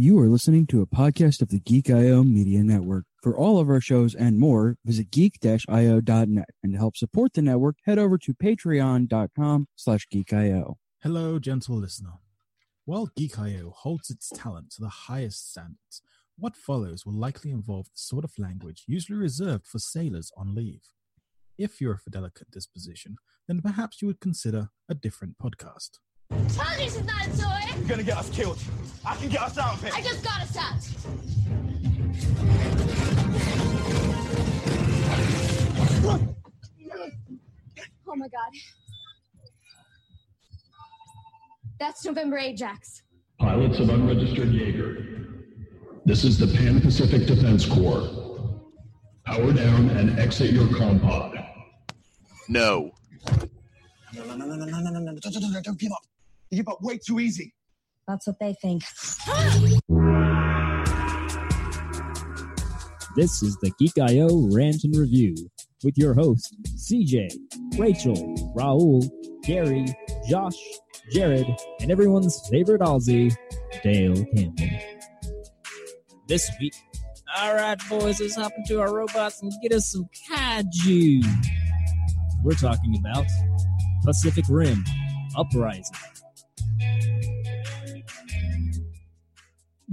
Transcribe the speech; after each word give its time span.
You 0.00 0.16
are 0.20 0.28
listening 0.28 0.68
to 0.68 0.80
a 0.80 0.86
podcast 0.86 1.42
of 1.42 1.48
the 1.48 1.58
Geek 1.58 1.90
IO 1.90 2.22
Media 2.22 2.62
Network. 2.62 3.06
For 3.20 3.36
all 3.36 3.58
of 3.58 3.68
our 3.68 3.80
shows 3.80 4.14
and 4.14 4.38
more, 4.38 4.76
visit 4.84 5.10
geek-io.net. 5.10 6.50
And 6.62 6.72
to 6.72 6.78
help 6.78 6.96
support 6.96 7.32
the 7.32 7.42
network, 7.42 7.78
head 7.84 7.98
over 7.98 8.16
to 8.16 8.32
patreon.com 8.32 9.66
slash 9.74 10.06
geek.io. 10.08 10.78
Hello, 11.02 11.40
gentle 11.40 11.74
listener. 11.74 12.12
While 12.84 13.10
Geek.io 13.16 13.74
holds 13.76 14.08
its 14.08 14.30
talent 14.32 14.70
to 14.74 14.82
the 14.82 14.88
highest 14.88 15.50
standards, 15.50 16.00
what 16.38 16.54
follows 16.54 17.04
will 17.04 17.18
likely 17.18 17.50
involve 17.50 17.86
the 17.86 17.96
sort 17.96 18.22
of 18.22 18.38
language 18.38 18.84
usually 18.86 19.18
reserved 19.18 19.66
for 19.66 19.80
sailors 19.80 20.30
on 20.36 20.54
leave. 20.54 20.82
If 21.58 21.80
you're 21.80 21.94
of 21.94 22.02
a 22.06 22.10
delicate 22.10 22.52
disposition, 22.52 23.16
then 23.48 23.62
perhaps 23.62 24.00
you 24.00 24.06
would 24.06 24.20
consider 24.20 24.68
a 24.88 24.94
different 24.94 25.38
podcast. 25.42 25.98
Told 26.30 26.70
you 26.72 26.84
this 26.84 26.96
is 26.96 27.04
not 27.04 27.26
a 27.26 27.30
toy. 27.40 27.78
You're 27.78 27.88
gonna 27.88 28.02
get 28.02 28.16
us 28.16 28.30
killed. 28.30 28.58
I 29.04 29.16
can 29.16 29.28
get 29.28 29.42
us 29.42 29.58
out 29.58 29.74
of 29.74 29.82
here. 29.82 29.92
I 29.94 30.02
just 30.02 30.24
got 30.24 30.42
us 30.42 30.56
out. 30.56 30.74
Oh 38.10 38.16
my 38.16 38.28
god. 38.28 38.50
That's 41.78 42.04
November 42.04 42.38
Ajax. 42.38 43.02
Pilots 43.38 43.78
of 43.78 43.88
unregistered 43.90 44.50
Jaeger. 44.52 45.04
This 46.04 46.24
is 46.24 46.38
the 46.38 46.46
Pan 46.46 46.80
Pacific 46.80 47.26
Defense 47.26 47.66
Corps. 47.66 48.08
Power 49.24 49.52
down 49.52 49.90
and 49.90 50.18
exit 50.18 50.50
your 50.50 50.66
compod. 50.68 51.44
No. 52.48 52.90
No, 54.14 54.24
no, 54.24 54.34
no, 54.34 54.46
no, 54.46 54.64
no, 54.64 54.80
no, 54.80 54.90
no, 54.90 55.12
no. 55.12 55.98
You 56.50 56.58
give 56.58 56.68
up 56.68 56.78
way 56.82 56.98
too 56.98 57.20
easy. 57.20 57.54
That's 58.06 58.26
what 58.26 58.38
they 58.40 58.54
think. 58.62 58.82
This 63.16 63.42
is 63.42 63.56
the 63.60 63.72
Geek.io 63.78 64.48
Rant 64.54 64.84
and 64.84 64.96
Review 64.96 65.34
with 65.84 65.98
your 65.98 66.14
hosts, 66.14 66.54
CJ, 66.90 67.30
Rachel, 67.78 68.14
Raul, 68.56 69.08
Gary, 69.42 69.86
Josh, 70.28 70.56
Jared, 71.12 71.46
and 71.80 71.90
everyone's 71.90 72.40
favorite 72.50 72.80
Aussie, 72.80 73.34
Dale 73.82 74.24
Campbell. 74.34 74.78
This 76.28 76.50
week, 76.60 76.74
all 77.36 77.54
right, 77.54 77.78
boys, 77.90 78.20
let's 78.20 78.36
hop 78.36 78.52
into 78.56 78.80
our 78.80 78.94
robots 78.94 79.42
and 79.42 79.52
get 79.62 79.72
us 79.72 79.92
some 79.92 80.08
kaiju. 80.30 81.22
We're 82.42 82.52
talking 82.52 82.96
about 82.98 83.26
Pacific 84.04 84.44
Rim 84.48 84.84
Uprising. 85.36 85.96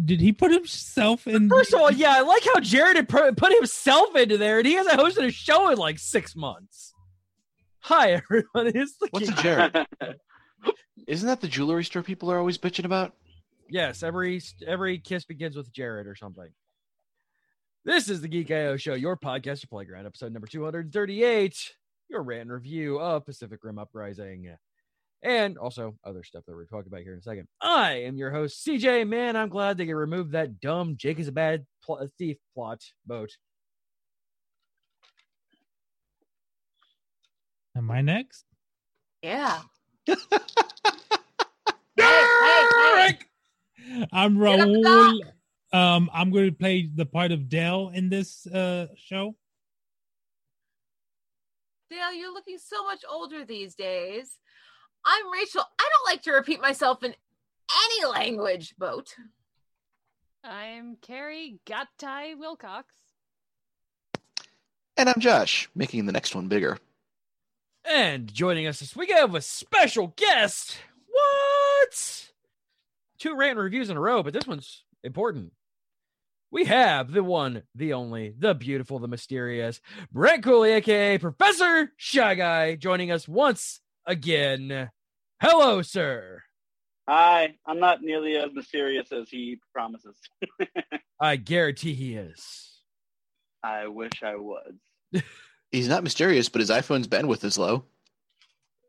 Did 0.04 0.20
he 0.20 0.34
put 0.34 0.52
himself 0.52 1.26
in? 1.26 1.50
First 1.50 1.74
of 1.74 1.80
all, 1.80 1.92
yeah, 1.92 2.14
I 2.18 2.22
like 2.22 2.44
how 2.44 2.60
Jared 2.60 2.98
had 2.98 3.10
put 3.10 3.38
put 3.38 3.54
himself 3.54 4.16
into 4.16 4.38
there, 4.38 4.60
and 4.60 4.68
he 4.68 4.74
hasn't 4.74 5.00
hosted 5.00 5.26
a 5.26 5.32
show 5.32 5.70
in 5.70 5.78
like 5.78 6.00
six 6.00 6.36
months. 6.36 6.94
Hi, 7.80 8.12
everyone. 8.12 8.48
It's 8.76 8.98
the 8.98 9.08
What's 9.12 9.30
a 9.30 9.34
Jared? 9.34 9.88
Isn't 11.08 11.28
that 11.28 11.42
the 11.42 11.48
jewelry 11.48 11.84
store 11.84 12.04
people 12.04 12.32
are 12.32 12.40
always 12.40 12.58
bitching 12.58 12.86
about? 12.86 13.14
Yes, 13.70 14.04
every 14.04 14.42
every 14.66 15.00
kiss 15.00 15.24
begins 15.24 15.56
with 15.56 15.72
Jared 15.72 16.08
or 16.08 16.16
something. 16.16 16.50
This 17.86 18.10
is 18.10 18.22
the 18.22 18.28
Geek 18.28 18.50
IO 18.52 18.78
Show, 18.78 18.96
your 18.96 19.16
podcast 19.16 19.64
your 19.64 19.70
playground, 19.70 20.08
episode 20.08 20.34
number 20.34 20.48
238, 20.48 21.76
your 22.10 22.24
rant 22.24 22.42
and 22.42 22.52
review 22.52 23.00
of 23.00 23.26
Pacific 23.26 23.64
Rim 23.64 23.78
Uprising, 23.78 24.56
and 25.26 25.58
also 25.58 25.96
other 26.06 26.24
stuff 26.24 26.44
that 26.46 26.56
we're 26.56 26.66
talking 26.66 26.88
about 26.88 27.02
here 27.02 27.14
in 27.14 27.20
a 27.20 27.24
second. 27.24 27.48
I 27.60 27.94
am 28.04 28.16
your 28.16 28.32
host, 28.32 28.66
CJ. 28.66 29.08
Man, 29.08 29.36
I'm 29.36 29.50
glad 29.50 29.78
they 29.78 29.92
removed 29.92 30.34
that 30.34 30.62
dumb 30.62 30.96
Jake 30.98 31.20
is 31.20 31.28
a 31.28 31.32
bad 31.32 31.66
pl- 31.84 32.08
thief 32.18 32.38
plot 32.54 32.82
boat. 33.08 33.32
Am 37.76 37.90
I 37.90 38.02
next? 38.02 38.46
Yeah. 39.24 39.62
I'm 44.14 44.38
Get 44.38 44.60
Raul. 44.60 45.20
Um, 45.74 46.10
I'm 46.14 46.32
going 46.32 46.46
to 46.46 46.56
play 46.56 46.88
the 46.94 47.06
part 47.06 47.32
of 47.32 47.50
Dell 47.50 47.92
in 47.94 48.10
this 48.10 48.46
uh 48.48 48.88
show. 48.96 49.36
Dale, 51.90 52.14
you're 52.14 52.34
looking 52.34 52.60
so 52.60 52.84
much 52.84 53.00
older 53.10 53.44
these 53.44 53.76
days. 53.76 54.38
I'm 55.06 55.32
Rachel. 55.32 55.62
I 55.62 55.90
don't 55.92 56.12
like 56.12 56.24
to 56.24 56.32
repeat 56.32 56.62
myself 56.62 57.04
in 57.04 57.14
any 57.14 58.12
language, 58.12 58.76
boat. 58.78 59.14
I'm 60.44 60.98
Carrie 61.02 61.60
Gattai 61.68 62.38
Wilcox. 62.40 62.92
And 64.98 65.08
I'm 65.08 65.20
Josh, 65.20 65.70
making 65.76 66.06
the 66.06 66.12
next 66.12 66.34
one 66.34 66.48
bigger. 66.48 66.80
And 67.84 68.34
joining 68.34 68.66
us 68.66 68.80
this 68.80 68.96
week, 68.96 69.12
I 69.12 69.18
have 69.18 69.36
a 69.36 69.42
special 69.42 70.14
guest. 70.16 70.78
What? 71.08 72.32
Two 73.20 73.36
rant 73.36 73.60
reviews 73.60 73.92
in 73.92 73.98
a 73.98 74.02
row, 74.02 74.24
but 74.24 74.34
this 74.34 74.48
one's 74.48 74.84
important. 75.04 75.54
We 76.50 76.66
have 76.66 77.12
the 77.12 77.24
one, 77.24 77.64
the 77.76 77.94
only, 77.94 78.34
the 78.38 78.56
beautiful, 78.56 78.98
the 78.98 79.08
mysterious 79.08 79.82
Brandt 80.12 80.44
Cooley, 80.44 80.72
aka 80.72 81.20
Professor 81.20 81.92
Shy 81.98 82.34
Guy, 82.34 82.76
joining 82.76 83.12
us 83.12 83.28
once 83.28 83.82
again. 84.08 84.90
Hello, 85.48 85.84
sir. 85.84 86.42
Hi, 87.08 87.54
I'm 87.68 87.80
not 87.80 88.02
nearly 88.02 88.36
as 88.36 88.52
mysterious 88.52 89.12
as 89.12 89.30
he 89.30 89.60
promises. 89.72 90.18
I 91.20 91.36
guarantee 91.36 91.94
he 91.94 92.16
is. 92.16 92.80
I 93.64 93.86
wish 93.86 94.24
I 94.24 94.38
was. 94.38 94.74
He's 95.72 95.88
not 95.88 96.04
mysterious, 96.04 96.50
but 96.50 96.62
his 96.62 96.72
iPhone's 96.72 97.08
bandwidth 97.08 97.44
is 97.44 97.60
low. 97.60 97.84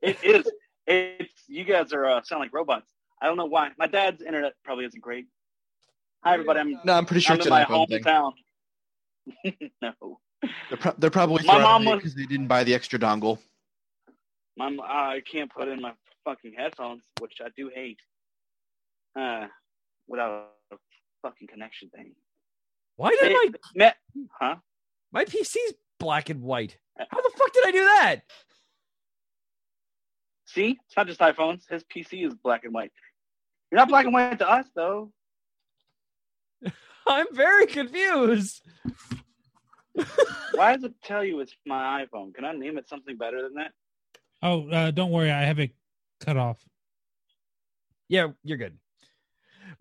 It 0.00 0.16
is. 0.25 0.50
It's 0.87 1.31
you 1.47 1.65
guys 1.65 1.93
are 1.93 2.06
uh, 2.06 2.22
sound 2.22 2.41
like 2.41 2.55
robots. 2.55 2.91
I 3.21 3.27
don't 3.27 3.37
know 3.37 3.45
why. 3.45 3.72
My 3.78 3.87
dad's 3.87 4.22
internet 4.22 4.55
probably 4.65 4.87
isn't 4.87 5.03
great. 5.03 5.27
Hi, 6.25 6.33
everybody. 6.34 6.61
I'm 6.61 6.81
No, 6.84 6.95
I'm 6.95 7.05
pretty 7.05 7.21
sure 7.21 7.34
I'm 7.34 7.39
it's 7.41 7.47
in 7.49 7.53
an 7.53 7.59
my 7.59 7.65
iPhone 7.66 7.89
thing. 7.91 8.03
hometown. 8.03 8.33
no, 9.83 10.21
They're, 10.71 10.78
pro- 10.78 10.95
they're 10.97 11.11
probably 11.11 11.45
My 11.45 11.59
mom 11.59 11.87
it 11.87 11.91
was- 11.91 11.97
because 11.99 12.15
they 12.15 12.25
didn't 12.25 12.47
buy 12.47 12.65
the 12.65 12.72
extra 12.75 12.99
dongle. 12.99 13.41
my 14.56 14.69
m- 14.69 14.81
I 14.83 15.21
can't 15.31 15.53
put 15.53 15.69
in 15.69 15.83
my 15.83 15.93
fucking 16.27 16.53
headphones, 16.59 17.05
which 17.21 17.35
I 17.43 17.49
do 17.57 17.71
hate. 17.75 18.01
Uh, 19.19 19.47
without 20.09 20.51
a 20.73 20.77
fucking 21.23 21.49
connection 21.49 21.89
thing. 21.89 22.13
Why 22.97 23.11
did 23.11 23.21
Hey, 23.21 23.33
my 23.33 23.51
Ma- 23.75 24.27
huh? 24.41 24.57
my 25.13 25.25
PC's 25.25 25.73
black 25.99 26.29
and 26.29 26.43
white? 26.43 26.77
How 26.99 27.21
the 27.23 27.33
fuck 27.39 27.53
did 27.55 27.67
I 27.67 27.71
do 27.71 27.85
that? 27.85 28.17
See, 30.47 30.79
it's 30.87 30.97
not 30.97 31.07
just 31.07 31.21
iPhones. 31.21 31.63
His 31.71 31.85
PC 31.85 32.27
is 32.27 32.35
black 32.35 32.65
and 32.65 32.75
white. 32.75 32.93
You're 33.71 33.79
not 33.79 33.89
black 33.89 34.05
and 34.05 34.15
white 34.15 34.39
to 34.39 34.49
us, 34.49 34.67
though. 34.75 35.13
I'm 37.07 37.27
very 37.35 37.67
confused. 37.67 38.63
Why 40.55 40.75
does 40.75 40.85
it 40.91 40.95
tell 41.03 41.25
you 41.25 41.41
it's 41.41 41.55
my 41.67 42.05
iPhone? 42.05 42.35
Can 42.35 42.45
I 42.45 42.53
name 42.53 42.79
it 42.79 42.89
something 42.89 43.17
better 43.17 43.43
than 43.43 43.55
that? 43.55 43.73
Oh, 44.43 44.69
uh, 44.71 44.91
don't 44.91 45.11
worry, 45.11 45.31
I 45.31 45.43
have 45.43 45.59
it 45.59 45.73
cut 46.21 46.37
off. 46.37 46.59
Yeah, 48.09 48.28
you're 48.44 48.59
good. 48.59 48.78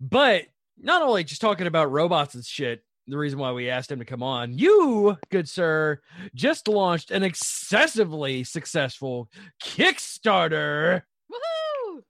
But 0.00 0.44
not 0.78 1.02
only 1.02 1.24
just 1.24 1.40
talking 1.40 1.66
about 1.66 1.90
robots 1.90 2.34
and 2.34 2.44
shit, 2.44 2.82
the 3.06 3.16
reason 3.16 3.38
why 3.38 3.52
we 3.52 3.70
asked 3.70 3.90
him 3.90 4.00
to 4.00 4.04
come 4.04 4.22
on, 4.22 4.58
you, 4.58 5.16
good 5.30 5.48
sir, 5.48 6.00
just 6.34 6.66
launched 6.66 7.10
an 7.10 7.22
excessively 7.22 8.42
successful 8.42 9.30
Kickstarter. 9.62 11.02
Woohoo! 11.30 12.02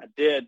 I 0.00 0.06
did. 0.16 0.46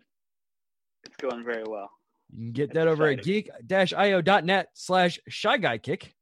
It's 1.05 1.17
going 1.17 1.43
very 1.43 1.63
well. 1.67 1.89
You 2.31 2.45
can 2.45 2.51
get 2.51 2.73
that 2.75 2.87
over 2.87 3.07
at 3.07 3.23
geek-io.net 3.23 4.67
slash 4.73 5.19
shy 5.27 5.57
guy 5.57 5.77
kick. 5.77 6.13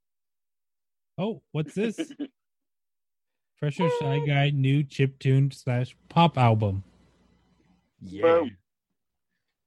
Oh, 1.18 1.42
what's 1.51 1.74
this? 1.74 2.00
Fresher 3.57 3.89
Shy 4.01 4.19
Guy 4.27 4.50
new 4.50 4.83
chip 4.83 5.19
tune 5.19 5.50
slash 5.51 5.95
pop 6.09 6.38
album. 6.38 6.83
Yeah. 8.06 8.22
Boom. 8.22 8.58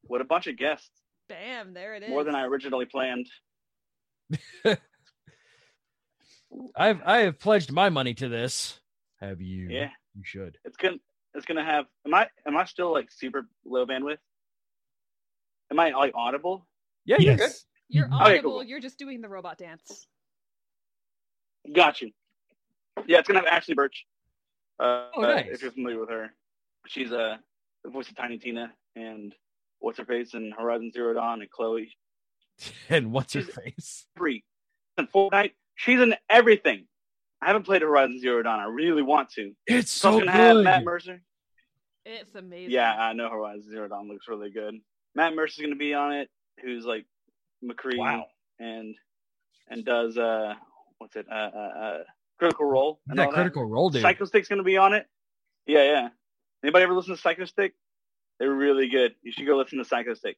What 0.02 0.20
a 0.20 0.24
bunch 0.24 0.46
of 0.46 0.56
guests. 0.56 0.90
Bam, 1.28 1.74
there 1.74 1.94
it 1.94 2.02
is. 2.04 2.10
More 2.10 2.22
than 2.24 2.34
I 2.34 2.44
originally 2.44 2.84
planned. 2.86 3.26
I've 6.76 7.00
I 7.04 7.18
have 7.18 7.38
pledged 7.38 7.72
my 7.72 7.88
money 7.90 8.14
to 8.14 8.28
this. 8.28 8.80
Have 9.20 9.40
you? 9.40 9.68
Yeah. 9.68 9.90
You 10.14 10.22
should. 10.24 10.58
It's 10.64 10.76
gonna 10.76 10.96
it's 11.34 11.44
gonna 11.46 11.64
have 11.64 11.86
am 12.06 12.14
I 12.14 12.28
am 12.46 12.56
I 12.56 12.64
still 12.64 12.92
like 12.92 13.10
super 13.10 13.46
low 13.64 13.84
bandwidth? 13.86 14.18
Am 15.70 15.78
I 15.80 15.90
like 15.90 16.12
audible? 16.14 16.66
Yeah, 17.04 17.16
you're 17.18 17.36
good. 17.36 17.50
You're 17.88 18.06
Okay, 18.06 18.14
audible. 18.14 18.50
cool. 18.52 18.62
You're 18.64 18.80
just 18.80 18.98
doing 18.98 19.20
the 19.20 19.28
robot 19.28 19.58
dance. 19.58 20.06
Got 21.74 22.00
you. 22.00 22.10
Yeah, 23.06 23.18
it's 23.18 23.28
gonna 23.28 23.40
have 23.40 23.48
Ashly 23.48 23.74
Burch. 23.74 24.06
Uh, 24.78 25.08
Oh, 25.14 25.22
uh, 25.22 25.34
nice. 25.36 25.46
if 25.50 25.62
you're 25.62 25.72
familiar 25.72 25.98
with 26.00 26.10
her, 26.10 26.30
she's 26.86 27.10
uh, 27.12 27.36
the 27.86 27.92
voice 27.92 28.08
of 28.08 28.16
Tiny 28.16 28.36
Tina 28.38 28.72
and 28.96 29.32
what's 29.78 29.98
her 29.98 30.04
face 30.04 30.34
and 30.34 30.52
Horizon 30.52 30.90
Zero 30.92 31.14
Dawn 31.14 31.40
and 31.40 31.50
Chloe. 31.50 31.90
And 32.88 33.12
what's 33.12 33.34
her 33.34 33.42
face? 33.42 34.06
Free. 34.16 34.42
And 34.96 35.10
Fortnite, 35.12 35.52
she's 35.74 36.00
in 36.00 36.14
everything. 36.30 36.86
I 37.42 37.48
haven't 37.48 37.64
played 37.64 37.82
Horizon 37.82 38.18
Zero 38.18 38.42
Dawn. 38.42 38.58
I 38.60 38.64
really 38.64 39.02
want 39.02 39.28
to. 39.32 39.52
It's 39.66 39.90
So 39.92 40.12
so 40.12 40.16
it's 40.18 40.26
gonna 40.26 40.32
have 40.38 40.54
good. 40.56 40.64
Matt 40.64 40.84
Mercer. 40.84 41.20
It's 42.06 42.34
amazing. 42.34 42.70
Yeah, 42.70 42.94
I 42.94 43.12
know 43.12 43.28
Horizon 43.28 43.70
Zero 43.70 43.88
Dawn 43.88 44.08
looks 44.08 44.26
really 44.26 44.50
good. 44.50 44.74
Matt 45.14 45.34
Mercer's 45.34 45.62
gonna 45.62 45.76
be 45.76 45.92
on 45.92 46.12
it, 46.12 46.30
who's 46.62 46.86
like 46.86 47.04
McCree 47.62 47.98
Wow. 47.98 48.24
and 48.58 48.94
and 49.68 49.84
does 49.84 50.16
uh 50.16 50.54
what's 50.98 51.14
it 51.16 51.26
uh 51.30 51.34
uh, 51.54 51.58
uh 51.58 51.98
Critical 52.38 52.64
Role. 52.66 53.00
and 53.08 53.18
That 53.18 53.26
all 53.28 53.32
Critical 53.34 53.64
Role 53.66 53.90
dude. 53.90 54.00
Psycho 54.02 54.24
Stick's 54.24 54.48
gonna 54.48 54.62
be 54.62 54.78
on 54.78 54.94
it. 54.94 55.06
Yeah, 55.66 55.82
yeah. 55.84 56.08
Anybody 56.66 56.82
ever 56.82 56.94
listen 56.94 57.16
to 57.16 57.22
Psychostick? 57.22 57.74
They're 58.40 58.52
really 58.52 58.88
good. 58.88 59.14
You 59.22 59.30
should 59.30 59.46
go 59.46 59.56
listen 59.56 59.78
to 59.78 59.84
Psychostick. 59.84 60.34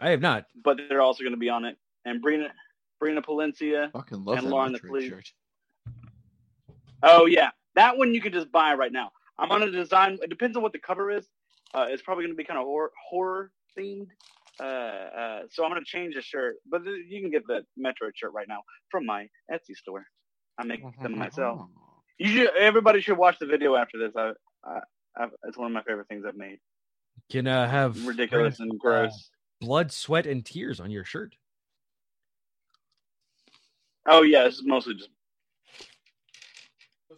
I 0.00 0.10
have 0.10 0.20
not. 0.20 0.46
But 0.64 0.78
they're 0.88 1.00
also 1.00 1.22
gonna 1.22 1.36
be 1.36 1.48
on 1.48 1.64
it. 1.64 1.76
And 2.04 2.20
Brina 2.20 2.48
Brina 3.00 3.24
Palencia 3.24 3.92
Fucking 3.92 4.24
love 4.24 4.38
and 4.38 4.48
that 4.48 4.50
Lauren 4.50 4.72
the 4.72 4.80
Metroid 4.80 4.88
Flea. 4.88 5.08
shirt. 5.10 5.32
Oh 7.04 7.26
yeah, 7.26 7.50
that 7.76 7.96
one 7.96 8.14
you 8.14 8.20
can 8.20 8.32
just 8.32 8.50
buy 8.50 8.74
right 8.74 8.90
now. 8.90 9.12
I'm 9.38 9.48
gonna 9.48 9.70
design. 9.70 10.18
It 10.20 10.28
depends 10.28 10.56
on 10.56 10.62
what 10.64 10.72
the 10.72 10.80
cover 10.80 11.12
is. 11.12 11.28
Uh, 11.72 11.86
it's 11.88 12.02
probably 12.02 12.24
gonna 12.24 12.34
be 12.34 12.42
kind 12.42 12.58
of 12.58 12.64
horror, 12.66 12.90
horror 13.08 13.52
themed. 13.78 14.08
Uh, 14.58 14.64
uh, 14.64 15.42
so 15.50 15.62
I'm 15.64 15.70
gonna 15.70 15.84
change 15.84 16.16
the 16.16 16.22
shirt, 16.22 16.56
but 16.68 16.82
th- 16.82 17.06
you 17.08 17.20
can 17.20 17.30
get 17.30 17.46
the 17.46 17.64
Metro 17.76 18.10
shirt 18.12 18.32
right 18.32 18.48
now 18.48 18.62
from 18.90 19.06
my 19.06 19.28
Etsy 19.52 19.76
store. 19.76 20.04
I 20.58 20.64
make 20.64 20.80
them 21.00 21.16
myself. 21.16 21.60
You 22.18 22.28
should. 22.28 22.48
Everybody 22.58 23.00
should 23.00 23.18
watch 23.18 23.38
the 23.38 23.46
video 23.46 23.76
after 23.76 23.98
this. 23.98 24.12
I, 24.16 24.32
I, 24.64 24.80
I, 25.16 25.26
it's 25.44 25.56
one 25.58 25.66
of 25.66 25.72
my 25.72 25.82
favorite 25.82 26.08
things 26.08 26.24
I've 26.26 26.36
made. 26.36 26.58
Can 27.30 27.46
uh, 27.46 27.68
have 27.68 28.06
Ridiculous 28.06 28.60
and 28.60 28.78
gross. 28.78 29.30
blood, 29.60 29.92
sweat, 29.92 30.26
and 30.26 30.44
tears 30.44 30.80
on 30.80 30.90
your 30.90 31.04
shirt. 31.04 31.34
Oh 34.06 34.22
yeah, 34.22 34.44
this 34.44 34.54
is 34.54 34.64
mostly 34.64 34.94
just. 34.94 35.10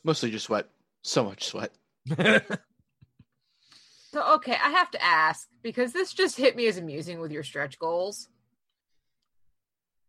Mostly 0.04 0.30
just 0.30 0.46
sweat. 0.46 0.68
So 1.02 1.24
much 1.24 1.44
sweat. 1.44 1.72
So 4.10 4.36
okay, 4.36 4.52
I 4.54 4.70
have 4.70 4.90
to 4.92 5.04
ask 5.04 5.48
because 5.62 5.92
this 5.92 6.14
just 6.14 6.38
hit 6.38 6.56
me 6.56 6.66
as 6.66 6.78
amusing 6.78 7.20
with 7.20 7.30
your 7.30 7.42
stretch 7.42 7.78
goals. 7.78 8.30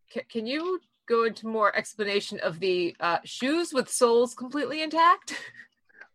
C- 0.09 0.21
can 0.29 0.47
you 0.47 0.79
go 1.09 1.23
into 1.25 1.47
more 1.47 1.75
explanation 1.75 2.39
of 2.41 2.59
the 2.59 2.95
uh, 2.99 3.17
shoes 3.25 3.73
with 3.73 3.89
soles 3.89 4.33
completely 4.35 4.81
intact? 4.81 5.33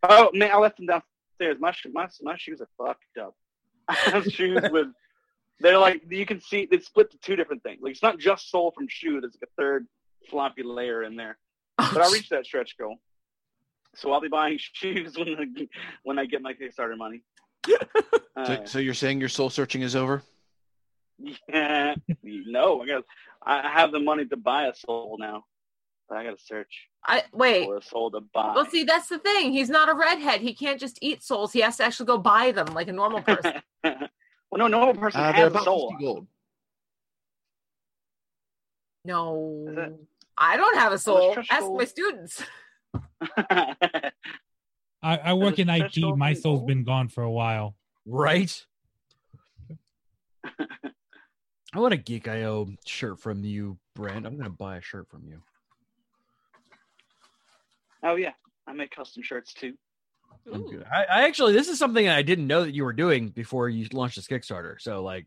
Oh 0.07 0.29
man, 0.35 0.51
I 0.53 0.59
left 0.59 0.77
them 0.77 0.85
downstairs. 0.85 1.57
My 1.59 1.73
my 1.95 2.07
my 2.21 2.37
shoes 2.37 2.61
are 2.61 2.69
fucked 2.77 3.17
up. 3.19 3.35
I 3.89 3.95
have 3.95 4.27
shoes 4.27 4.61
with. 4.71 4.89
They're 5.61 5.79
like 5.79 6.03
you 6.11 6.27
can 6.27 6.43
see 6.43 6.69
they 6.71 6.79
split 6.81 7.11
to 7.13 7.19
two 7.19 7.37
different 7.37 7.63
things. 7.63 7.79
Like 7.81 7.93
it's 7.93 8.03
not 8.03 8.19
just 8.19 8.51
sole 8.51 8.71
from 8.77 8.87
shoe. 8.87 9.23
There's 9.23 9.35
like 9.41 9.49
a 9.49 9.63
third 9.63 9.87
floppy 10.29 10.63
layer 10.63 11.05
in 11.05 11.17
there. 11.17 11.39
But 11.79 12.03
I 12.03 12.13
reached 12.13 12.29
that 12.31 12.45
stretch 12.45 12.77
goal, 12.77 12.97
so 13.95 14.13
I'll 14.13 14.21
be 14.21 14.29
buying 14.29 14.59
shoes 14.61 15.17
when 15.17 15.29
I, 15.39 15.67
when 16.03 16.19
I 16.19 16.27
get 16.27 16.43
my 16.43 16.53
Kickstarter 16.53 16.99
money. 16.99 17.23
So, 17.67 17.77
Uh, 18.37 18.65
so 18.67 18.79
you're 18.81 18.93
saying 18.93 19.21
your 19.21 19.31
soul 19.31 19.49
searching 19.49 19.81
is 19.81 19.97
over? 19.97 20.23
yeah, 21.49 21.95
no, 22.23 22.83
I 22.83 22.87
got. 22.87 23.05
I 23.47 23.69
have 23.71 23.93
the 23.93 24.01
money 24.01 24.25
to 24.27 24.37
buy 24.37 24.67
a 24.69 24.75
soul 24.75 25.17
now. 25.19 25.45
But 26.09 26.19
I 26.19 26.25
got 26.25 26.39
to 26.39 26.45
search 26.45 26.89
I 27.07 27.23
wait. 27.33 27.65
for 27.65 27.79
a 27.79 27.83
soul 27.83 28.11
to 28.11 28.21
buy. 28.21 28.53
Well, 28.55 28.67
see, 28.67 28.85
that's 28.85 29.09
the 29.09 29.19
thing. 29.19 29.53
He's 29.53 29.71
not 29.71 29.89
a 29.89 29.95
redhead. 29.95 30.41
He 30.43 30.53
can't 30.55 30.79
just 30.79 30.99
eat 31.01 31.23
souls. 31.23 31.53
He 31.53 31.61
has 31.61 31.79
to 31.79 31.85
actually 31.85 32.07
go 32.07 32.19
buy 32.19 32.53
them 32.53 32.67
like 32.75 32.89
a 32.89 32.93
normal 32.93 33.23
person. 33.31 33.55
well, 33.83 33.99
no, 34.59 34.67
normal 34.69 34.95
person 34.95 35.21
Uh, 35.21 35.33
has 35.33 35.55
a 35.55 35.61
soul. 35.63 35.97
gold. 35.99 36.27
no, 39.05 39.97
I 40.37 40.57
don't 40.57 40.77
have 40.79 40.93
a 40.93 40.99
soul. 40.99 41.35
Ask 41.51 41.61
goal- 41.61 41.79
my 41.79 41.85
students. 41.85 42.43
I, 43.49 44.13
I 45.03 45.33
work 45.35 45.59
in 45.59 45.69
IT. 45.69 45.97
My 46.17 46.33
thing 46.35 46.43
soul's 46.43 46.59
gold? 46.61 46.67
been 46.67 46.85
gone 46.85 47.09
for 47.09 47.23
a 47.23 47.31
while. 47.31 47.77
right? 48.07 48.65
I 51.75 51.81
want 51.81 51.93
a 51.93 51.97
Geek 51.97 52.29
IO 52.29 52.69
shirt 52.87 53.19
from 53.19 53.45
you, 53.45 53.79
Brandt. 53.97 54.27
I'm 54.27 54.37
gonna 54.37 54.49
buy 54.51 54.77
a 54.77 54.81
shirt 54.81 55.09
from 55.09 55.25
you. 55.27 55.43
Oh 58.05 58.15
yeah, 58.15 58.33
I 58.67 58.73
make 58.73 58.95
custom 58.95 59.23
shirts 59.25 59.53
too. 59.53 59.75
I'm 60.53 60.63
Ooh. 60.63 60.71
good. 60.71 60.85
I, 60.93 61.05
I 61.05 61.23
actually, 61.25 61.53
this 61.53 61.69
is 61.69 61.79
something 61.79 62.09
I 62.09 62.23
didn't 62.23 62.47
know 62.47 62.65
that 62.65 62.75
you 62.75 62.85
were 62.85 62.93
doing 62.93 63.31
before 63.31 63.69
you 63.69 63.89
launched 63.93 64.17
this 64.17 64.27
Kickstarter. 64.29 64.81
So, 64.81 65.03
like, 65.03 65.27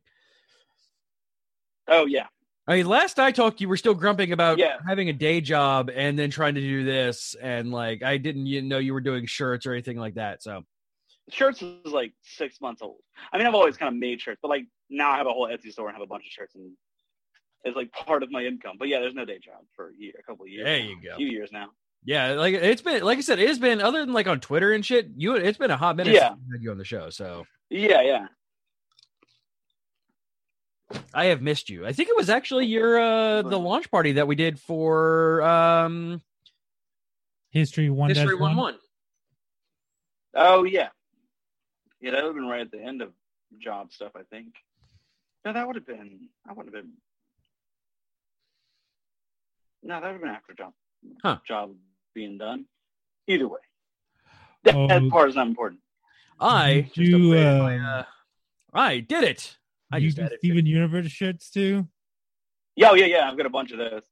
Oh 1.89 2.05
yeah, 2.05 2.27
I 2.67 2.77
mean, 2.77 2.85
last 2.85 3.19
I 3.19 3.31
talked, 3.31 3.59
you 3.59 3.67
were 3.67 3.77
still 3.77 3.93
grumping 3.93 4.31
about 4.31 4.57
Yeah. 4.57 4.77
having 4.87 5.09
a 5.09 5.13
day 5.13 5.41
job 5.41 5.89
and 5.93 6.17
then 6.17 6.29
trying 6.29 6.55
to 6.55 6.61
do 6.61 6.85
this, 6.85 7.35
and 7.41 7.71
like, 7.71 8.03
I 8.03 8.17
didn't 8.17 8.45
you 8.45 8.61
know 8.61 8.77
you 8.77 8.93
were 8.93 9.01
doing 9.01 9.25
shirts 9.25 9.65
or 9.65 9.73
anything 9.73 9.97
like 9.97 10.15
that. 10.15 10.43
So, 10.43 10.63
shirts 11.29 11.61
is 11.61 11.91
like 11.91 12.13
six 12.21 12.61
months 12.61 12.81
old. 12.81 12.99
I 13.33 13.37
mean, 13.37 13.47
I've 13.47 13.55
always 13.55 13.75
kind 13.75 13.93
of 13.93 13.99
made 13.99 14.21
shirts, 14.21 14.39
but 14.41 14.49
like 14.49 14.65
now 14.89 15.11
I 15.11 15.17
have 15.17 15.27
a 15.27 15.31
whole 15.31 15.47
Etsy 15.47 15.71
store 15.71 15.87
and 15.87 15.95
have 15.95 16.03
a 16.03 16.07
bunch 16.07 16.25
of 16.25 16.31
shirts, 16.31 16.55
and 16.55 16.71
it's 17.63 17.75
like 17.75 17.91
part 17.91 18.23
of 18.23 18.31
my 18.31 18.43
income. 18.43 18.77
But 18.79 18.87
yeah, 18.87 18.99
there's 18.99 19.15
no 19.15 19.25
day 19.25 19.39
job 19.39 19.63
for 19.75 19.89
a 19.89 19.95
year, 19.97 20.13
a 20.19 20.23
couple 20.23 20.45
of 20.45 20.49
years. 20.49 20.65
There 20.65 20.79
now, 20.79 20.85
you 20.85 20.97
go. 21.03 21.13
A 21.13 21.17
few 21.17 21.27
years 21.27 21.49
now. 21.51 21.67
yeah, 22.05 22.31
like 22.33 22.53
it's 22.53 22.81
been, 22.81 23.03
like 23.03 23.17
I 23.17 23.21
said, 23.21 23.39
it's 23.39 23.59
been 23.59 23.81
other 23.81 23.99
than 23.99 24.13
like 24.13 24.27
on 24.27 24.39
Twitter 24.39 24.71
and 24.71 24.85
shit. 24.85 25.09
You, 25.15 25.35
it's 25.35 25.57
been 25.57 25.71
a 25.71 25.77
hot 25.77 25.95
minute. 25.95 26.13
Yeah. 26.13 26.29
since 26.29 26.39
we 26.47 26.57
had 26.57 26.63
you 26.63 26.71
on 26.71 26.77
the 26.77 26.85
show. 26.85 27.09
So, 27.09 27.45
Yeah, 27.69 28.01
yeah. 28.01 28.27
I 31.13 31.25
have 31.25 31.41
missed 31.41 31.69
you. 31.69 31.85
I 31.85 31.91
think 31.91 32.09
it 32.09 32.15
was 32.15 32.29
actually 32.29 32.65
your 32.67 32.97
uh 32.99 33.41
the 33.41 33.59
launch 33.59 33.91
party 33.91 34.13
that 34.13 34.27
we 34.27 34.35
did 34.35 34.57
for 34.59 35.41
um 35.41 36.21
History 37.49 37.89
one. 37.89 38.09
History 38.09 38.35
dash 38.35 38.39
One 38.39 38.55
One. 38.55 38.77
Oh 40.33 40.63
yeah, 40.63 40.89
yeah. 41.99 42.11
That 42.11 42.23
would 42.23 42.29
have 42.29 42.35
been 42.35 42.47
right 42.47 42.61
at 42.61 42.71
the 42.71 42.81
end 42.81 43.01
of 43.01 43.11
job 43.59 43.91
stuff, 43.91 44.11
I 44.15 44.23
think. 44.29 44.53
No, 45.45 45.53
that 45.53 45.65
would 45.65 45.75
have 45.75 45.85
been. 45.87 46.29
That 46.45 46.57
would 46.57 46.65
have 46.65 46.73
been. 46.73 46.91
No, 49.83 49.95
that 50.01 50.03
would 50.07 50.11
have 50.13 50.21
been 50.21 50.29
after 50.29 50.53
job. 50.53 50.73
Huh. 51.23 51.37
Job 51.47 51.75
being 52.13 52.37
done. 52.37 52.65
Either 53.27 53.47
way, 53.47 53.59
that, 54.63 54.73
that 54.87 55.03
Oh. 55.03 55.09
part 55.09 55.29
is 55.29 55.35
not 55.35 55.47
important. 55.47 55.81
I 56.39 56.75
Did 56.75 56.85
just 56.93 56.97
you, 56.97 57.17
upgraded 57.17 57.59
my, 57.61 57.77
um, 57.77 57.85
uh, 57.85 58.03
I 58.73 58.99
did 58.99 59.23
it. 59.25 59.57
I 59.91 59.97
you 59.97 60.07
just 60.07 60.17
do 60.17 60.23
added 60.23 60.39
Steven 60.39 60.65
Universe 60.65 61.07
shirts 61.11 61.49
too. 61.49 61.87
Yeah, 62.77 62.91
oh, 62.91 62.95
yeah, 62.95 63.05
yeah. 63.05 63.29
I've 63.29 63.35
got 63.37 63.45
a 63.45 63.49
bunch 63.49 63.71
of 63.71 63.79
those. 63.79 64.03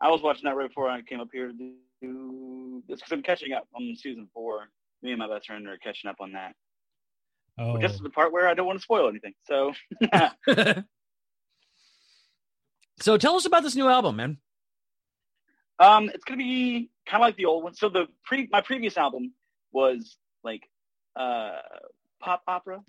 I 0.00 0.10
was 0.10 0.22
watching 0.22 0.44
that 0.44 0.54
right 0.56 0.68
before 0.68 0.88
I 0.88 1.02
came 1.02 1.20
up 1.20 1.28
here 1.32 1.48
to 1.48 1.52
do 2.00 2.82
this 2.88 3.00
because 3.00 3.12
I'm 3.12 3.22
catching 3.22 3.52
up 3.52 3.66
on 3.74 3.94
season 3.96 4.28
four. 4.32 4.68
Me 5.02 5.10
and 5.10 5.18
my 5.18 5.26
best 5.28 5.46
friend 5.46 5.66
are 5.66 5.78
catching 5.78 6.08
up 6.08 6.16
on 6.20 6.32
that. 6.32 6.54
Oh, 7.58 7.78
Just 7.78 7.98
to 7.98 8.02
the 8.02 8.10
part 8.10 8.32
where 8.32 8.48
I 8.48 8.54
don't 8.54 8.66
want 8.66 8.78
to 8.78 8.82
spoil 8.82 9.08
anything. 9.08 9.34
So 9.46 9.72
so 13.00 13.16
tell 13.16 13.36
us 13.36 13.44
about 13.46 13.62
this 13.62 13.74
new 13.76 13.88
album, 13.88 14.16
man. 14.16 14.38
Um, 15.78 16.08
it's 16.08 16.24
gonna 16.24 16.38
be 16.38 16.90
kind 17.06 17.22
of 17.22 17.26
like 17.26 17.36
the 17.36 17.46
old 17.46 17.64
one. 17.64 17.74
So 17.74 17.88
the 17.88 18.06
pre 18.24 18.48
my 18.50 18.60
previous 18.60 18.96
album 18.96 19.32
was 19.72 20.16
like 20.44 20.68
uh 21.16 21.58
pop 22.20 22.42
opera. 22.46 22.82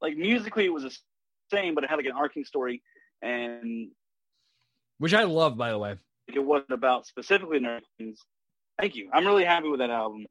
Like 0.00 0.16
musically, 0.16 0.64
it 0.64 0.72
was 0.72 0.82
the 0.84 0.96
same, 1.52 1.74
but 1.74 1.84
it 1.84 1.90
had 1.90 1.96
like 1.96 2.06
an 2.06 2.12
arcing 2.12 2.44
story, 2.44 2.82
and 3.20 3.90
Which 4.98 5.14
I 5.14 5.24
love, 5.24 5.56
by 5.56 5.70
the 5.70 5.78
way. 5.78 5.96
it 6.26 6.40
wasn't 6.40 6.72
about 6.72 7.06
specifically 7.06 7.60
nerds. 7.60 7.82
Thank 8.80 8.96
you. 8.96 9.10
I'm 9.12 9.26
really 9.26 9.44
happy 9.44 9.68
with 9.68 9.80
that 9.80 9.90
album. 9.90 10.26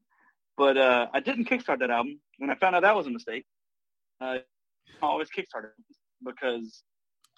But 0.58 0.78
uh, 0.78 1.08
I 1.14 1.22
didn't 1.22 1.48
kickstart 1.48 1.80
that 1.80 1.90
album 1.90 2.20
and 2.40 2.52
I 2.52 2.56
found 2.56 2.76
out 2.76 2.82
that 2.82 2.96
was 2.96 3.08
a 3.08 3.10
mistake. 3.12 3.46
Uh, 4.22 4.38
always 5.02 5.30
kickstarted 5.30 5.72
because 6.24 6.84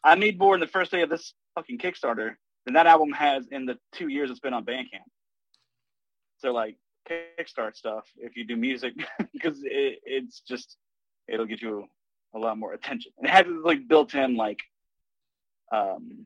I 0.03 0.15
made 0.15 0.37
more 0.37 0.53
in 0.53 0.59
the 0.59 0.67
first 0.67 0.91
day 0.91 1.01
of 1.01 1.09
this 1.09 1.33
fucking 1.55 1.77
Kickstarter 1.77 2.31
than 2.65 2.73
that 2.73 2.87
album 2.87 3.11
has 3.13 3.47
in 3.51 3.65
the 3.65 3.77
two 3.93 4.09
years 4.09 4.29
it's 4.29 4.39
been 4.39 4.53
on 4.53 4.65
Bandcamp. 4.65 5.07
So 6.37 6.51
like 6.51 6.75
kickstart 7.09 7.75
stuff, 7.75 8.05
if 8.17 8.35
you 8.35 8.45
do 8.45 8.57
music, 8.57 8.93
because 9.33 9.59
it, 9.63 9.99
it's 10.03 10.41
just 10.41 10.77
it'll 11.27 11.45
get 11.45 11.61
you 11.61 11.87
a 12.35 12.39
lot 12.39 12.57
more 12.57 12.73
attention. 12.73 13.13
It 13.21 13.29
has 13.29 13.45
like 13.63 13.87
built-in 13.87 14.35
like 14.35 14.59
um 15.71 16.25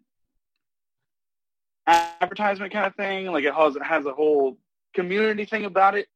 advertisement 1.86 2.74
kind 2.74 2.88
of 2.88 2.96
thing. 2.96 3.28
Like 3.28 3.44
it 3.44 3.54
has 3.54 3.76
it 3.76 3.84
has 3.84 4.08
a 4.08 4.14
whole 4.14 4.58
community 4.96 5.46
thing 5.46 5.66
about 5.66 5.96
it. 5.96 6.08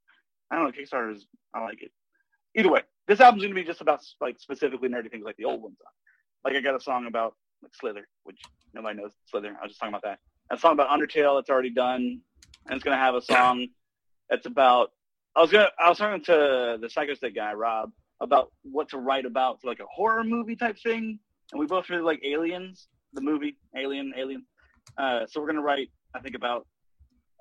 I 0.49 0.55
don't 0.55 0.65
know. 0.65 0.71
Kickstarter 0.71 1.15
is 1.15 1.27
I 1.53 1.61
like 1.61 1.83
it. 1.83 1.91
Either 2.55 2.71
way, 2.71 2.81
this 3.11 3.19
album's 3.19 3.43
gonna 3.43 3.53
be 3.53 3.63
just 3.63 3.81
about 3.81 3.99
like 4.21 4.39
specifically 4.39 4.87
nerdy 4.87 5.11
things 5.11 5.25
like 5.25 5.35
the 5.35 5.43
old 5.43 5.61
ones. 5.61 5.75
Like 6.45 6.55
I 6.55 6.61
got 6.61 6.75
a 6.75 6.79
song 6.79 7.07
about 7.07 7.35
like 7.61 7.73
Slither, 7.77 8.07
which 8.23 8.39
nobody 8.73 9.01
knows 9.01 9.11
Slither. 9.25 9.49
I 9.49 9.63
was 9.63 9.71
just 9.71 9.81
talking 9.81 9.93
about 9.93 10.03
that. 10.03 10.19
A 10.49 10.57
song 10.57 10.73
about 10.73 10.97
Undertale 10.97 11.37
that's 11.37 11.49
already 11.49 11.71
done, 11.71 12.21
and 12.67 12.75
it's 12.75 12.85
gonna 12.85 12.95
have 12.95 13.15
a 13.15 13.21
song 13.21 13.67
that's 14.29 14.45
about. 14.45 14.91
I 15.35 15.41
was 15.41 15.51
gonna. 15.51 15.67
I 15.77 15.89
was 15.89 15.97
talking 15.97 16.23
to 16.23 16.77
the 16.81 16.89
Psycho 16.89 17.13
guy 17.35 17.53
Rob 17.53 17.91
about 18.21 18.53
what 18.63 18.87
to 18.89 18.97
write 18.97 19.25
about 19.25 19.59
for 19.59 19.67
like 19.67 19.81
a 19.81 19.85
horror 19.93 20.23
movie 20.23 20.55
type 20.55 20.77
thing, 20.81 21.19
and 21.51 21.59
we 21.59 21.65
both 21.65 21.89
really 21.89 22.03
like 22.03 22.21
aliens. 22.23 22.87
the 23.11 23.21
movie 23.21 23.57
Alien, 23.75 24.13
Alien. 24.17 24.45
Uh, 24.97 25.25
so 25.27 25.41
we're 25.41 25.47
gonna 25.47 25.61
write, 25.61 25.89
I 26.15 26.21
think, 26.21 26.35
about 26.35 26.65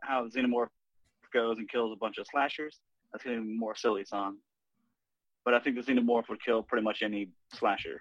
how 0.03 0.27
xenomorph 0.27 0.67
goes 1.33 1.59
and 1.59 1.69
kills 1.69 1.93
a 1.93 1.97
bunch 1.97 2.19
of 2.19 2.27
slashers. 2.29 2.81
That's 3.13 3.23
gonna 3.23 3.41
be 3.41 3.53
a 3.53 3.57
more 3.57 3.77
silly 3.77 4.05
song. 4.05 4.39
But 5.51 5.57
I 5.61 5.65
think 5.65 5.85
the 5.85 5.93
xenomorph 5.93 6.29
would 6.29 6.41
kill 6.45 6.63
pretty 6.63 6.85
much 6.85 7.03
any 7.03 7.31
slasher. 7.55 8.01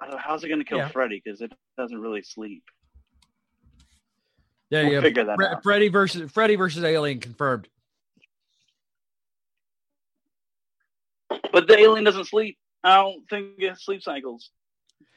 I 0.00 0.06
don't 0.06 0.14
know, 0.14 0.20
how's 0.24 0.42
it 0.42 0.48
gonna 0.48 0.64
kill 0.64 0.78
Yeah. 0.78 0.88
Freddy? 0.88 1.20
Because 1.22 1.42
it 1.42 1.52
doesn't 1.76 2.00
really 2.00 2.22
sleep. 2.22 2.62
Yeah, 4.70 4.84
We'll 4.84 4.92
yeah. 4.94 5.00
figure 5.02 5.24
that 5.24 5.36
Fre- 5.36 5.44
out. 5.44 5.62
Freddy 5.62 5.88
versus 5.88 6.32
Freddy 6.32 6.56
versus 6.56 6.82
Alien 6.82 7.20
confirmed. 7.20 7.68
But 11.52 11.68
the 11.68 11.76
alien 11.78 12.04
doesn't 12.04 12.24
sleep. 12.24 12.56
I 12.82 12.94
don't 12.94 13.28
think 13.28 13.58
it 13.58 13.68
has 13.68 13.84
sleep 13.84 14.02
cycles. 14.02 14.50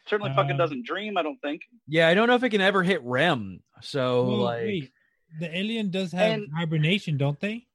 Certainly, 0.07 0.33
fucking 0.35 0.51
Um, 0.51 0.57
doesn't 0.57 0.85
dream. 0.85 1.17
I 1.17 1.21
don't 1.23 1.39
think. 1.39 1.61
Yeah, 1.87 2.09
I 2.09 2.15
don't 2.15 2.27
know 2.27 2.35
if 2.35 2.43
it 2.43 2.49
can 2.49 2.59
ever 2.59 2.83
hit 2.83 3.01
REM. 3.03 3.63
So 3.81 4.25
Well, 4.25 4.37
like, 4.39 4.61
wait, 4.63 4.91
the 5.39 5.57
alien 5.57 5.89
does 5.89 6.11
have 6.11 6.31
And- 6.41 6.51
hibernation, 6.53 7.15
don't 7.15 7.39
they? 7.39 7.65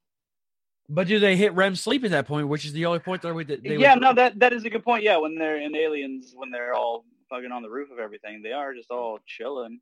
But 0.89 1.07
do 1.07 1.19
they 1.19 1.35
hit 1.35 1.53
REM 1.53 1.75
sleep 1.75 2.03
at 2.03 2.11
that 2.11 2.27
point? 2.27 2.47
Which 2.47 2.65
is 2.65 2.73
the 2.73 2.85
only 2.85 2.99
point 2.99 3.21
that 3.21 3.33
we 3.33 3.43
they 3.43 3.55
would- 3.55 3.79
yeah, 3.79 3.95
no, 3.95 4.13
that 4.13 4.39
that 4.39 4.53
is 4.53 4.65
a 4.65 4.69
good 4.69 4.83
point. 4.83 5.03
Yeah, 5.03 5.17
when 5.17 5.35
they're 5.35 5.57
in 5.61 5.75
aliens, 5.75 6.33
when 6.35 6.49
they're 6.51 6.73
all 6.73 7.05
fucking 7.29 7.51
on 7.51 7.61
the 7.61 7.69
roof 7.69 7.91
of 7.91 7.99
everything, 7.99 8.41
they 8.41 8.51
are 8.51 8.73
just 8.73 8.89
all 8.91 9.19
chilling. 9.25 9.79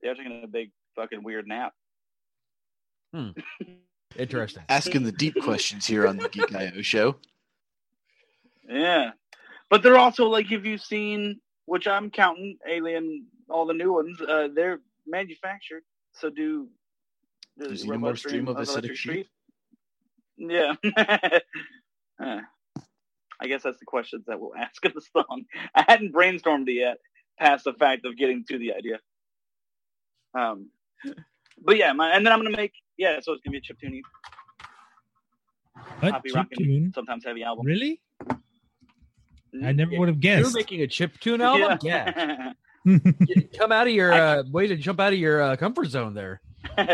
They're 0.00 0.14
taking 0.14 0.40
a 0.44 0.46
big 0.46 0.70
fucking 0.94 1.22
weird 1.24 1.46
nap. 1.48 1.74
Hmm. 3.12 3.30
Interesting. 4.16 4.62
Asking 4.68 5.02
the 5.02 5.12
deep 5.12 5.34
questions 5.42 5.86
here 5.86 6.06
on 6.06 6.16
the 6.16 6.28
Geek 6.28 6.54
IO 6.54 6.80
show. 6.82 7.16
Yeah, 8.68 9.12
but 9.70 9.82
they're 9.82 9.98
also 9.98 10.26
like, 10.28 10.50
if 10.52 10.64
you've 10.64 10.80
seen, 10.82 11.40
which 11.66 11.86
I'm 11.86 12.10
counting, 12.10 12.58
Alien, 12.68 13.26
all 13.48 13.66
the 13.66 13.74
new 13.74 13.92
ones, 13.92 14.20
uh, 14.20 14.48
they're 14.54 14.80
manufactured. 15.06 15.82
So 16.12 16.30
do 16.30 16.68
Do 17.58 17.68
does 17.68 17.84
xenomorphs 17.84 17.90
Robots 18.02 18.22
dream 18.22 18.48
of 18.48 18.56
of 18.58 18.66
acidic 18.68 18.94
sheep? 18.96 19.26
Yeah. 20.38 20.74
Uh, 22.20 22.40
I 23.40 23.46
guess 23.46 23.62
that's 23.62 23.78
the 23.78 23.84
questions 23.84 24.24
that 24.26 24.40
we'll 24.40 24.52
ask 24.58 24.84
in 24.84 24.90
the 24.92 25.00
song. 25.00 25.44
I 25.72 25.84
hadn't 25.86 26.12
brainstormed 26.12 26.68
it 26.68 26.72
yet, 26.72 26.98
past 27.38 27.62
the 27.62 27.72
fact 27.74 28.04
of 28.04 28.16
getting 28.16 28.44
to 28.48 28.58
the 28.58 28.74
idea. 28.74 28.98
Um, 30.34 30.70
but 31.64 31.76
yeah, 31.76 31.92
my, 31.92 32.10
and 32.10 32.26
then 32.26 32.32
I'm 32.32 32.40
gonna 32.42 32.56
make 32.56 32.72
yeah, 32.96 33.20
so 33.20 33.32
it's 33.34 33.42
gonna 33.44 33.52
be 33.52 33.58
a 33.58 33.60
chiptune, 33.60 34.00
What 36.00 36.12
happy 36.12 36.30
chip 36.30 36.36
rockin', 36.36 36.58
tune? 36.58 36.92
sometimes 36.92 37.24
heavy 37.24 37.44
album. 37.44 37.64
Really? 37.66 38.00
Mm, 39.54 39.64
I 39.64 39.70
never 39.70 39.92
yeah. 39.92 39.98
would 40.00 40.08
have 40.08 40.18
guessed. 40.18 40.40
You're 40.42 40.52
making 40.60 40.82
a 40.82 40.88
chip 40.88 41.20
tune 41.20 41.40
album. 41.40 41.78
Yeah, 41.84 42.52
Yeah. 42.84 43.42
come 43.56 43.70
out 43.70 43.86
of 43.86 43.92
your 43.92 44.12
uh, 44.12 44.42
way 44.50 44.66
to 44.66 44.76
jump 44.76 44.98
out 44.98 45.12
of 45.12 45.18
your 45.20 45.40
uh, 45.40 45.56
comfort 45.56 45.86
zone 45.86 46.14
there. 46.14 46.40
uh, 46.76 46.88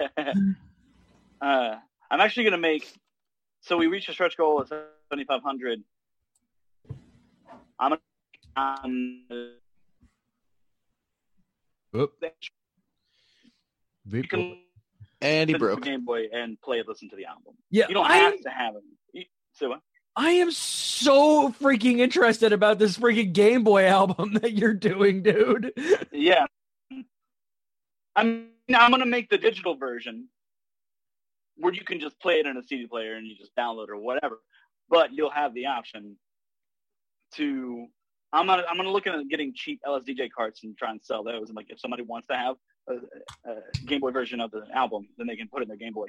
I'm 1.41 2.21
actually 2.21 2.45
gonna 2.45 2.59
make. 2.59 2.93
So 3.65 3.79
we 3.79 3.87
reached 3.87 4.11
a 4.11 4.13
stretch 4.13 4.37
goal 4.37 4.61
of 4.61 4.69
7,500. 4.69 5.83
I'm 7.79 7.91
gonna. 7.91 8.01
Um, 8.57 9.25
Oop. 11.97 12.13
you 14.11 14.23
can 14.25 14.59
And 15.23 15.49
he 15.49 15.57
broke. 15.57 15.81
Game 15.81 16.05
Boy 16.05 16.27
and 16.31 16.61
play 16.61 16.79
it. 16.81 16.87
Listen 16.87 17.09
to 17.09 17.17
the 17.17 17.25
album. 17.25 17.55
Yeah, 17.71 17.87
You 17.89 17.95
don't 17.95 18.05
I 18.05 18.17
have 18.17 18.41
to 18.43 18.51
have 18.51 18.75
it. 19.15 19.29
So 19.55 19.71
what? 19.71 19.81
I 20.15 20.33
am 20.33 20.51
so 20.51 21.51
freaking 21.53 22.01
interested 22.01 22.53
about 22.53 22.79
this 22.79 22.99
freaking 22.99 23.33
Game 23.33 23.65
Boy 23.65 23.87
album 23.87 24.35
that 24.35 24.53
you're 24.53 24.75
doing, 24.75 25.23
dude. 25.23 25.73
Yeah. 26.13 26.45
I'm 28.15 28.49
I'm 28.75 28.91
gonna 28.91 29.07
make 29.07 29.31
the 29.31 29.39
digital 29.39 29.77
version 29.77 30.29
where 31.57 31.73
you 31.73 31.85
can 31.85 32.01
just 32.01 32.19
play 32.21 32.35
it 32.41 32.47
in 32.47 32.57
a 32.57 32.63
CD 32.63 32.87
player 32.87 33.15
and 33.15 33.27
you 33.27 33.37
just 33.37 33.55
download 33.57 33.89
or 33.89 33.97
whatever. 33.97 34.41
But 34.89 35.13
you'll 35.13 35.31
have 35.31 35.55
the 35.55 35.67
option 35.67 36.17
to 37.35 37.87
I'm 38.33 38.47
gonna 38.47 38.65
I'm 38.69 38.77
gonna 38.77 38.91
look 38.91 39.07
at 39.07 39.15
getting 39.29 39.53
cheap 39.55 39.81
LSDJ 39.87 40.31
carts 40.37 40.65
and 40.65 40.77
try 40.77 40.91
and 40.91 41.01
sell 41.03 41.23
those. 41.23 41.49
And 41.49 41.57
like 41.57 41.67
if 41.71 41.79
somebody 41.79 42.03
wants 42.03 42.27
to 42.29 42.37
have 42.37 42.57
a, 42.89 42.95
a 43.49 43.87
Game 43.87 44.01
Boy 44.01 44.11
version 44.11 44.41
of 44.41 44.51
the 44.51 44.65
album, 44.75 45.09
then 45.17 45.27
they 45.27 45.37
can 45.37 45.49
put 45.49 45.61
it 45.61 45.65
in 45.65 45.69
their 45.69 45.77
Game 45.77 45.93
Boy. 45.93 46.09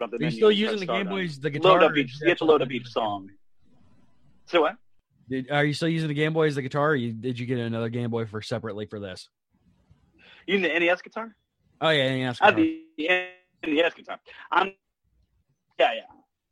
Are 0.00 0.08
you 0.18 0.30
still 0.30 0.52
using 0.52 0.78
the 0.78 0.86
Game 0.86 1.08
Boys? 1.08 1.38
The 1.38 1.50
guitar? 1.50 1.72
Load 1.72 1.82
up 1.82 1.96
each. 1.96 2.14
You 2.22 2.28
have 2.28 2.38
to 2.38 2.44
load 2.44 2.62
up 2.62 2.70
each 2.70 2.86
song. 2.86 3.28
So 4.46 4.62
what? 4.62 4.76
Did, 5.28 5.50
are 5.50 5.64
you 5.64 5.74
still 5.74 5.88
using 5.88 6.08
the 6.08 6.14
Game 6.14 6.32
Boy 6.32 6.46
as 6.46 6.54
the 6.54 6.62
guitar? 6.62 6.90
Or 6.90 6.96
you, 6.96 7.12
did 7.12 7.38
you 7.38 7.44
get 7.44 7.58
another 7.58 7.90
Game 7.90 8.08
Boy 8.08 8.24
for 8.24 8.40
separately 8.40 8.86
for 8.86 8.98
this? 8.98 9.28
You 10.46 10.58
mean 10.58 10.62
the 10.62 10.78
NES 10.78 11.02
guitar? 11.02 11.34
Oh 11.80 11.90
yeah, 11.90 12.14
yeah. 12.14 12.32
I 12.40 12.46
have 12.46 12.56
the 12.56 12.80
NES 13.66 13.94
guitar. 13.94 14.20
I'm 14.50 14.72
yeah, 15.78 15.92
yeah. 15.94 16.00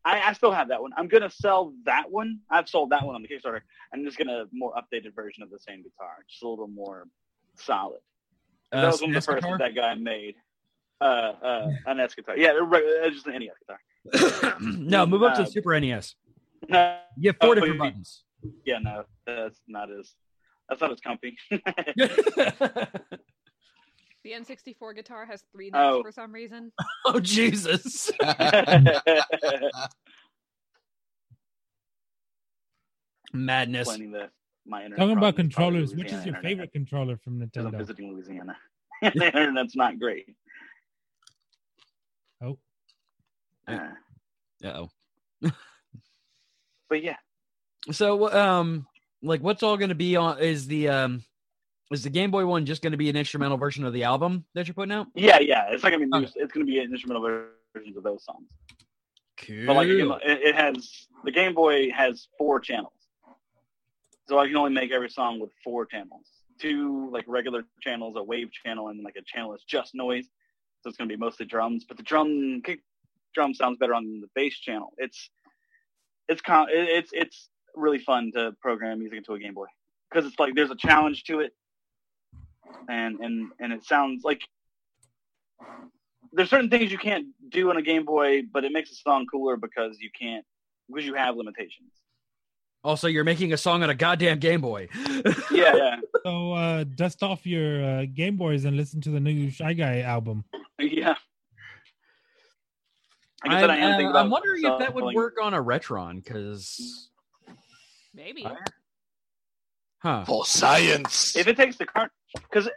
I, 0.04 0.28
I 0.28 0.32
still 0.34 0.52
have 0.52 0.68
that 0.68 0.80
one. 0.80 0.92
I'm 0.96 1.08
gonna 1.08 1.30
sell 1.30 1.74
that 1.84 2.10
one. 2.10 2.38
I've 2.48 2.68
sold 2.68 2.90
that 2.90 3.04
one 3.04 3.16
on 3.16 3.22
the 3.22 3.28
Kickstarter. 3.28 3.62
I'm 3.92 4.04
just 4.04 4.16
gonna 4.16 4.44
more 4.52 4.72
updated 4.74 5.14
version 5.14 5.42
of 5.42 5.50
the 5.50 5.58
same 5.58 5.82
guitar, 5.82 6.24
just 6.30 6.42
a 6.42 6.48
little 6.48 6.68
more 6.68 7.08
solid. 7.56 8.00
Uh, 8.72 8.82
that 8.82 8.92
was 8.92 9.00
one 9.00 9.10
of 9.10 9.14
the 9.14 9.20
first 9.20 9.42
guitar? 9.42 9.58
that 9.58 9.74
guy 9.74 9.94
made. 9.94 10.36
Uh, 11.00 11.04
uh, 11.04 11.70
an 11.86 11.98
NES 11.98 12.14
guitar. 12.14 12.38
Yeah, 12.38 12.52
uh, 12.52 13.10
just 13.10 13.26
an 13.26 13.38
NES 13.38 13.50
guitar. 13.66 14.56
no, 14.60 15.04
move 15.04 15.24
up 15.24 15.34
to 15.34 15.42
Uh, 15.42 15.44
the 15.44 15.50
Super 15.50 15.78
NES. 15.78 16.14
No, 16.68 16.98
You 17.18 17.30
have 17.30 17.36
four 17.40 17.50
oh, 17.50 17.54
different 17.54 17.78
buttons. 17.78 18.24
Yeah, 18.64 18.78
no, 18.78 19.04
that's 19.26 19.60
not 19.66 19.90
as 19.90 20.14
that's 20.68 20.80
not 20.80 20.92
as 20.92 21.00
comfy. 21.00 21.36
The 24.26 24.32
N64 24.32 24.96
guitar 24.96 25.24
has 25.24 25.44
three 25.52 25.70
notes 25.70 25.98
Oh. 25.98 26.02
for 26.02 26.10
some 26.10 26.32
reason. 26.32 26.72
oh 27.06 27.20
Jesus! 27.20 28.10
Madness. 33.32 33.86
The 33.88 34.30
my 34.66 34.82
Talking 34.88 35.12
about 35.12 35.18
problem 35.18 35.28
is 35.28 35.34
controllers, 35.36 35.94
which 35.94 36.06
is 36.06 36.12
your 36.12 36.34
internet. 36.34 36.42
favorite 36.42 36.72
controller 36.72 37.16
from 37.18 37.38
'Cause 37.38 37.50
I'm 37.56 37.70
Nintendo? 37.72 37.78
visiting 37.78 38.12
Louisiana. 38.12 38.56
the 39.02 39.26
internet's 39.26 39.76
not 39.76 40.00
great. 40.00 40.34
Oh, 42.42 42.58
Uh, 43.68 43.90
oh. 44.64 44.90
but 46.88 47.02
yeah, 47.02 47.16
So, 47.92 48.32
um, 48.32 48.88
like, 49.22 49.40
what's 49.40 49.62
all 49.62 49.76
going 49.76 49.90
to 49.90 49.94
be 49.94 50.16
on? 50.16 50.40
Is 50.40 50.66
the 50.66 50.88
um, 50.88 51.22
is 51.92 52.02
the 52.02 52.10
Game 52.10 52.30
Boy 52.30 52.46
one 52.46 52.66
just 52.66 52.82
going 52.82 52.92
to 52.92 52.96
be 52.96 53.08
an 53.08 53.16
instrumental 53.16 53.56
version 53.56 53.84
of 53.84 53.92
the 53.92 54.04
album 54.04 54.44
that 54.54 54.66
you're 54.66 54.74
putting 54.74 54.92
out? 54.92 55.08
yeah, 55.14 55.38
yeah. 55.38 55.66
It's 55.70 55.82
not 55.82 55.92
gonna 55.92 56.06
be. 56.06 56.16
Okay. 56.16 56.32
It's 56.36 56.52
gonna 56.52 56.66
be 56.66 56.80
an 56.80 56.90
instrumental 56.90 57.22
versions 57.74 57.96
of 57.96 58.02
those 58.02 58.24
songs. 58.24 58.48
Cool. 59.38 59.66
But 59.66 59.76
like, 59.76 59.88
it, 59.88 60.08
it 60.24 60.54
has 60.54 61.06
the 61.24 61.30
Game 61.30 61.54
Boy 61.54 61.90
has 61.90 62.28
four 62.38 62.58
channels, 62.58 62.92
so 64.28 64.38
I 64.38 64.46
can 64.46 64.56
only 64.56 64.72
make 64.72 64.90
every 64.90 65.10
song 65.10 65.38
with 65.38 65.50
four 65.62 65.86
channels. 65.86 66.26
Two 66.58 67.10
like 67.12 67.24
regular 67.28 67.64
channels, 67.82 68.14
a 68.16 68.22
wave 68.22 68.50
channel, 68.50 68.88
and 68.88 69.02
like 69.04 69.16
a 69.16 69.22
channel 69.22 69.50
that's 69.50 69.64
just 69.64 69.94
noise. 69.94 70.24
So 70.82 70.88
it's 70.88 70.96
gonna 70.96 71.08
be 71.08 71.16
mostly 71.16 71.46
drums, 71.46 71.84
but 71.86 71.96
the 71.96 72.02
drum 72.02 72.62
kick 72.64 72.80
drum 73.34 73.54
sounds 73.54 73.78
better 73.78 73.94
on 73.94 74.20
the 74.20 74.28
bass 74.34 74.58
channel. 74.58 74.92
It's 74.96 75.30
it's 76.28 76.42
it's 76.48 77.10
it's 77.12 77.50
really 77.74 77.98
fun 77.98 78.32
to 78.34 78.52
program 78.60 78.98
music 78.98 79.18
into 79.18 79.34
a 79.34 79.38
Game 79.38 79.54
Boy 79.54 79.66
because 80.10 80.26
it's 80.26 80.38
like 80.38 80.54
there's 80.54 80.70
a 80.70 80.76
challenge 80.76 81.24
to 81.24 81.40
it, 81.40 81.52
and 82.88 83.20
and 83.20 83.50
and 83.60 83.72
it 83.72 83.84
sounds 83.84 84.22
like 84.24 84.40
there's 86.32 86.50
certain 86.50 86.70
things 86.70 86.92
you 86.92 86.98
can't 86.98 87.26
do 87.48 87.70
on 87.70 87.76
a 87.76 87.82
Game 87.82 88.04
Boy, 88.04 88.42
but 88.52 88.64
it 88.64 88.72
makes 88.72 88.90
a 88.90 88.94
song 88.94 89.26
cooler 89.30 89.56
because 89.56 89.98
you 90.00 90.10
can't 90.18 90.44
because 90.88 91.04
you 91.06 91.14
have 91.14 91.36
limitations. 91.36 91.92
Also, 92.84 93.08
you're 93.08 93.24
making 93.24 93.52
a 93.52 93.56
song 93.56 93.82
on 93.82 93.90
a 93.90 93.94
goddamn 93.94 94.38
Game 94.38 94.60
Boy. 94.60 94.88
Yeah, 95.50 95.74
yeah, 95.74 95.96
so 96.24 96.52
uh, 96.52 96.84
dust 96.84 97.22
off 97.22 97.44
your 97.46 97.82
uh, 97.84 98.04
Game 98.12 98.36
Boys 98.36 98.64
and 98.64 98.76
listen 98.76 99.00
to 99.02 99.10
the 99.10 99.18
new 99.20 99.50
Shy 99.50 99.72
Guy 99.72 100.00
album. 100.00 100.44
yeah. 100.78 101.14
I 103.44 103.62
I'm, 103.64 103.70
I 103.70 104.04
uh, 104.04 104.12
I'm 104.14 104.30
wondering 104.30 104.64
if 104.64 104.78
that 104.78 104.94
would 104.94 105.02
selling- 105.02 105.16
work 105.16 105.36
on 105.42 105.54
a 105.54 105.62
Retron, 105.62 106.22
because 106.22 107.10
Maybe. 108.14 108.46
huh? 109.98 110.24
For 110.24 110.44
science. 110.46 111.36
if 111.36 111.46
it 111.46 111.56
takes 111.56 111.76
the 111.76 111.86
cart 111.86 112.10
because 112.34 112.68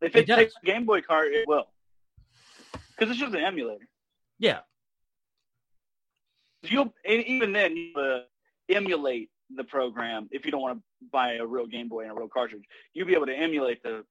if 0.00 0.16
It 0.16 0.28
it, 0.28 0.34
takes 0.34 0.54
the 0.62 0.66
Game 0.66 0.84
Boy 0.86 1.02
cart, 1.02 1.32
it 1.32 1.46
will 1.46 1.66
because 2.90 3.10
it's 3.10 3.20
just 3.20 3.34
an 3.34 3.40
emulator. 3.42 3.86
Yeah, 4.38 4.60
You'll 6.62 6.94
even 7.04 7.52
then 7.52 7.76
you 7.76 7.92
uh, 7.96 8.20
emulate 8.68 9.30
the 9.54 9.64
program 9.64 10.28
if 10.30 10.44
you 10.44 10.52
don't 10.52 10.62
want 10.62 10.78
to 10.78 10.84
buy 11.10 11.34
a 11.34 11.46
real 11.46 11.66
Game 11.66 11.88
Boy 11.88 12.02
and 12.02 12.12
a 12.12 12.14
real 12.14 12.28
cartridge. 12.28 12.62
You'll 12.94 13.06
be 13.06 13.14
able 13.14 13.26
to 13.26 13.34
emulate 13.34 13.82
the 13.82 14.04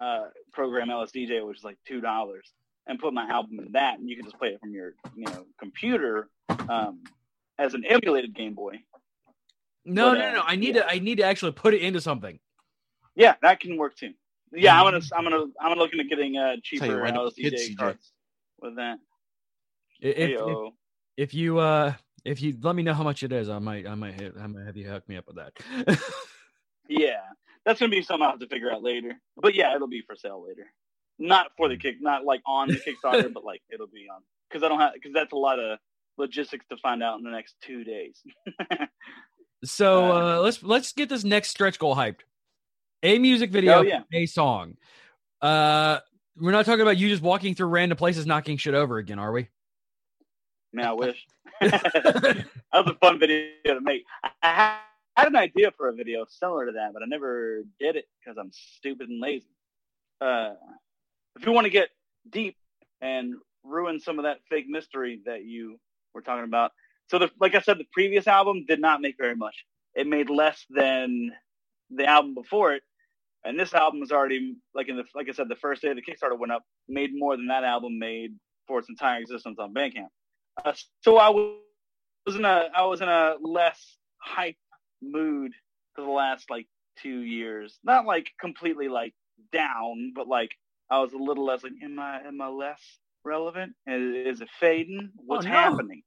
uh, 0.00 0.28
program 0.52 0.88
LSDJ, 0.88 1.46
which 1.46 1.58
is 1.58 1.64
like 1.64 1.76
two 1.86 2.00
dollars, 2.00 2.50
and 2.86 2.98
put 2.98 3.12
my 3.12 3.28
album 3.28 3.58
in 3.60 3.72
that, 3.72 3.98
and 3.98 4.08
you 4.08 4.16
can 4.16 4.24
just 4.24 4.38
play 4.38 4.48
it 4.48 4.60
from 4.60 4.72
your 4.72 4.94
you 5.14 5.26
know 5.26 5.44
computer 5.60 6.30
um, 6.68 7.02
as 7.58 7.74
an 7.74 7.84
emulated 7.84 8.34
Game 8.34 8.54
Boy. 8.54 8.80
No, 9.84 10.12
But, 10.12 10.18
no, 10.18 10.28
uh, 10.28 10.32
no. 10.32 10.42
I 10.46 10.56
need 10.56 10.76
yeah. 10.76 10.82
to. 10.82 10.90
I 10.90 10.98
need 10.98 11.16
to 11.16 11.24
actually 11.24 11.52
put 11.52 11.74
it 11.74 11.82
into 11.82 12.00
something. 12.00 12.38
Yeah, 13.18 13.34
that 13.42 13.60
can 13.60 13.76
work 13.76 13.96
too. 13.96 14.14
Yeah, 14.52 14.80
I'm 14.80 14.86
gonna 14.86 15.04
I'm 15.14 15.24
gonna 15.24 15.44
I'm 15.60 15.76
looking 15.76 16.00
at 16.00 16.08
getting 16.08 16.38
uh 16.38 16.56
cheaper 16.62 17.02
what, 17.02 17.12
LCD 17.12 17.52
CJ. 17.52 17.76
cards 17.76 18.12
with 18.62 18.76
that. 18.76 18.98
If, 20.00 20.40
if, 20.40 20.72
if 21.18 21.34
you 21.34 21.58
uh 21.58 21.92
if 22.24 22.40
you 22.40 22.56
let 22.62 22.74
me 22.74 22.82
know 22.82 22.94
how 22.94 23.02
much 23.02 23.22
it 23.22 23.32
is, 23.32 23.50
I 23.50 23.58
might 23.58 23.86
I 23.86 23.94
might 23.94 24.18
hit, 24.18 24.34
I 24.40 24.46
might 24.46 24.64
have 24.64 24.76
you 24.76 24.88
hook 24.88 25.06
me 25.06 25.16
up 25.18 25.26
with 25.26 25.36
that. 25.36 25.98
Yeah, 26.88 27.20
that's 27.64 27.78
gonna 27.78 27.90
be 27.90 28.02
something 28.02 28.26
I 28.26 28.30
have 28.30 28.40
to 28.40 28.48
figure 28.48 28.72
out 28.72 28.82
later. 28.82 29.20
But 29.36 29.54
yeah, 29.54 29.74
it'll 29.74 29.88
be 29.88 30.02
for 30.06 30.16
sale 30.16 30.44
later. 30.46 30.66
Not 31.18 31.50
for 31.56 31.68
the 31.68 31.76
kick, 31.76 31.96
not 32.00 32.24
like 32.24 32.40
on 32.46 32.68
the 32.68 32.76
Kickstarter, 32.76 33.32
but 33.34 33.44
like 33.44 33.62
it'll 33.70 33.86
be 33.86 34.06
on 34.12 34.22
because 34.48 34.62
I 34.62 34.68
don't 34.68 34.80
have 34.80 34.94
because 34.94 35.12
that's 35.12 35.32
a 35.32 35.36
lot 35.36 35.58
of 35.58 35.78
logistics 36.16 36.64
to 36.70 36.76
find 36.78 37.02
out 37.02 37.18
in 37.18 37.24
the 37.24 37.30
next 37.30 37.56
two 37.60 37.84
days. 37.84 38.22
so 39.64 40.12
uh, 40.12 40.40
let's 40.40 40.62
let's 40.62 40.92
get 40.92 41.08
this 41.08 41.24
next 41.24 41.50
stretch 41.50 41.78
goal 41.78 41.94
hyped. 41.94 42.20
A 43.02 43.18
music 43.18 43.50
video, 43.50 43.78
Oh, 43.78 43.82
yeah. 43.82 44.02
a 44.12 44.26
song. 44.26 44.76
Uh, 45.40 45.98
we're 46.36 46.52
not 46.52 46.66
talking 46.66 46.80
about 46.82 46.96
you 46.96 47.08
just 47.08 47.22
walking 47.22 47.54
through 47.54 47.68
random 47.68 47.96
places 47.96 48.26
knocking 48.26 48.56
shit 48.56 48.74
over 48.74 48.98
again, 48.98 49.18
are 49.18 49.32
we? 49.32 49.48
Man, 50.72 50.86
I 50.86 50.92
wish. 50.92 51.26
that 51.60 52.46
was 52.72 52.86
a 52.86 52.94
fun 52.94 53.18
video 53.18 53.50
to 53.66 53.80
make. 53.80 54.04
I- 54.42 54.80
had 55.18 55.26
an 55.26 55.36
idea 55.36 55.72
for 55.76 55.88
a 55.88 55.92
video 55.92 56.24
similar 56.28 56.66
to 56.66 56.72
that, 56.72 56.92
but 56.92 57.02
I 57.02 57.06
never 57.06 57.64
did 57.80 57.96
it 57.96 58.04
because 58.20 58.38
I'm 58.38 58.52
stupid 58.52 59.08
and 59.08 59.20
lazy. 59.20 59.48
Uh, 60.20 60.54
if 61.36 61.44
you 61.44 61.50
want 61.50 61.64
to 61.64 61.70
get 61.70 61.88
deep 62.30 62.56
and 63.00 63.34
ruin 63.64 63.98
some 63.98 64.20
of 64.20 64.24
that 64.24 64.38
fake 64.48 64.68
mystery 64.68 65.20
that 65.26 65.44
you 65.44 65.80
were 66.14 66.22
talking 66.22 66.44
about, 66.44 66.70
so 67.10 67.18
the, 67.18 67.30
like 67.40 67.56
I 67.56 67.60
said, 67.60 67.78
the 67.78 67.86
previous 67.92 68.28
album 68.28 68.64
did 68.68 68.80
not 68.80 69.00
make 69.00 69.16
very 69.18 69.34
much. 69.34 69.64
It 69.96 70.06
made 70.06 70.30
less 70.30 70.64
than 70.70 71.32
the 71.90 72.04
album 72.04 72.34
before 72.34 72.74
it, 72.74 72.82
and 73.48 73.58
this 73.58 73.72
album 73.72 74.00
was 74.00 74.12
already 74.12 74.56
like 74.74 74.88
in 74.88 74.96
the 74.96 75.04
like 75.14 75.28
I 75.28 75.32
said, 75.32 75.48
the 75.48 75.56
first 75.56 75.80
day 75.80 75.92
the 75.94 76.02
Kickstarter 76.02 76.38
went 76.38 76.52
up, 76.52 76.62
made 76.88 77.10
more 77.14 77.36
than 77.36 77.46
that 77.48 77.64
album 77.64 77.98
made 77.98 78.32
for 78.66 78.78
its 78.78 78.90
entire 78.90 79.20
existence 79.20 79.58
on 79.58 79.72
Bandcamp. 79.72 80.08
Uh, 80.64 80.74
so 81.02 81.16
I 81.16 81.30
was 81.30 82.36
in 82.36 82.44
a 82.44 82.68
I 82.74 82.84
was 82.84 83.00
in 83.00 83.08
a 83.08 83.36
less 83.40 83.96
hype 84.18 84.56
mood 85.00 85.52
for 85.94 86.04
the 86.04 86.10
last 86.10 86.50
like 86.50 86.66
two 87.02 87.20
years. 87.22 87.78
Not 87.82 88.04
like 88.04 88.28
completely 88.38 88.88
like 88.88 89.14
down, 89.50 90.12
but 90.14 90.28
like 90.28 90.50
I 90.90 91.00
was 91.00 91.14
a 91.14 91.18
little 91.18 91.46
less 91.46 91.62
like, 91.62 91.72
am 91.82 91.98
I 91.98 92.20
am 92.20 92.40
I 92.40 92.48
less 92.48 92.82
relevant? 93.24 93.72
Is, 93.86 94.40
it 94.42 94.48
fading? 94.60 95.10
What's 95.16 95.46
no. 95.46 95.52
happening? 95.52 96.02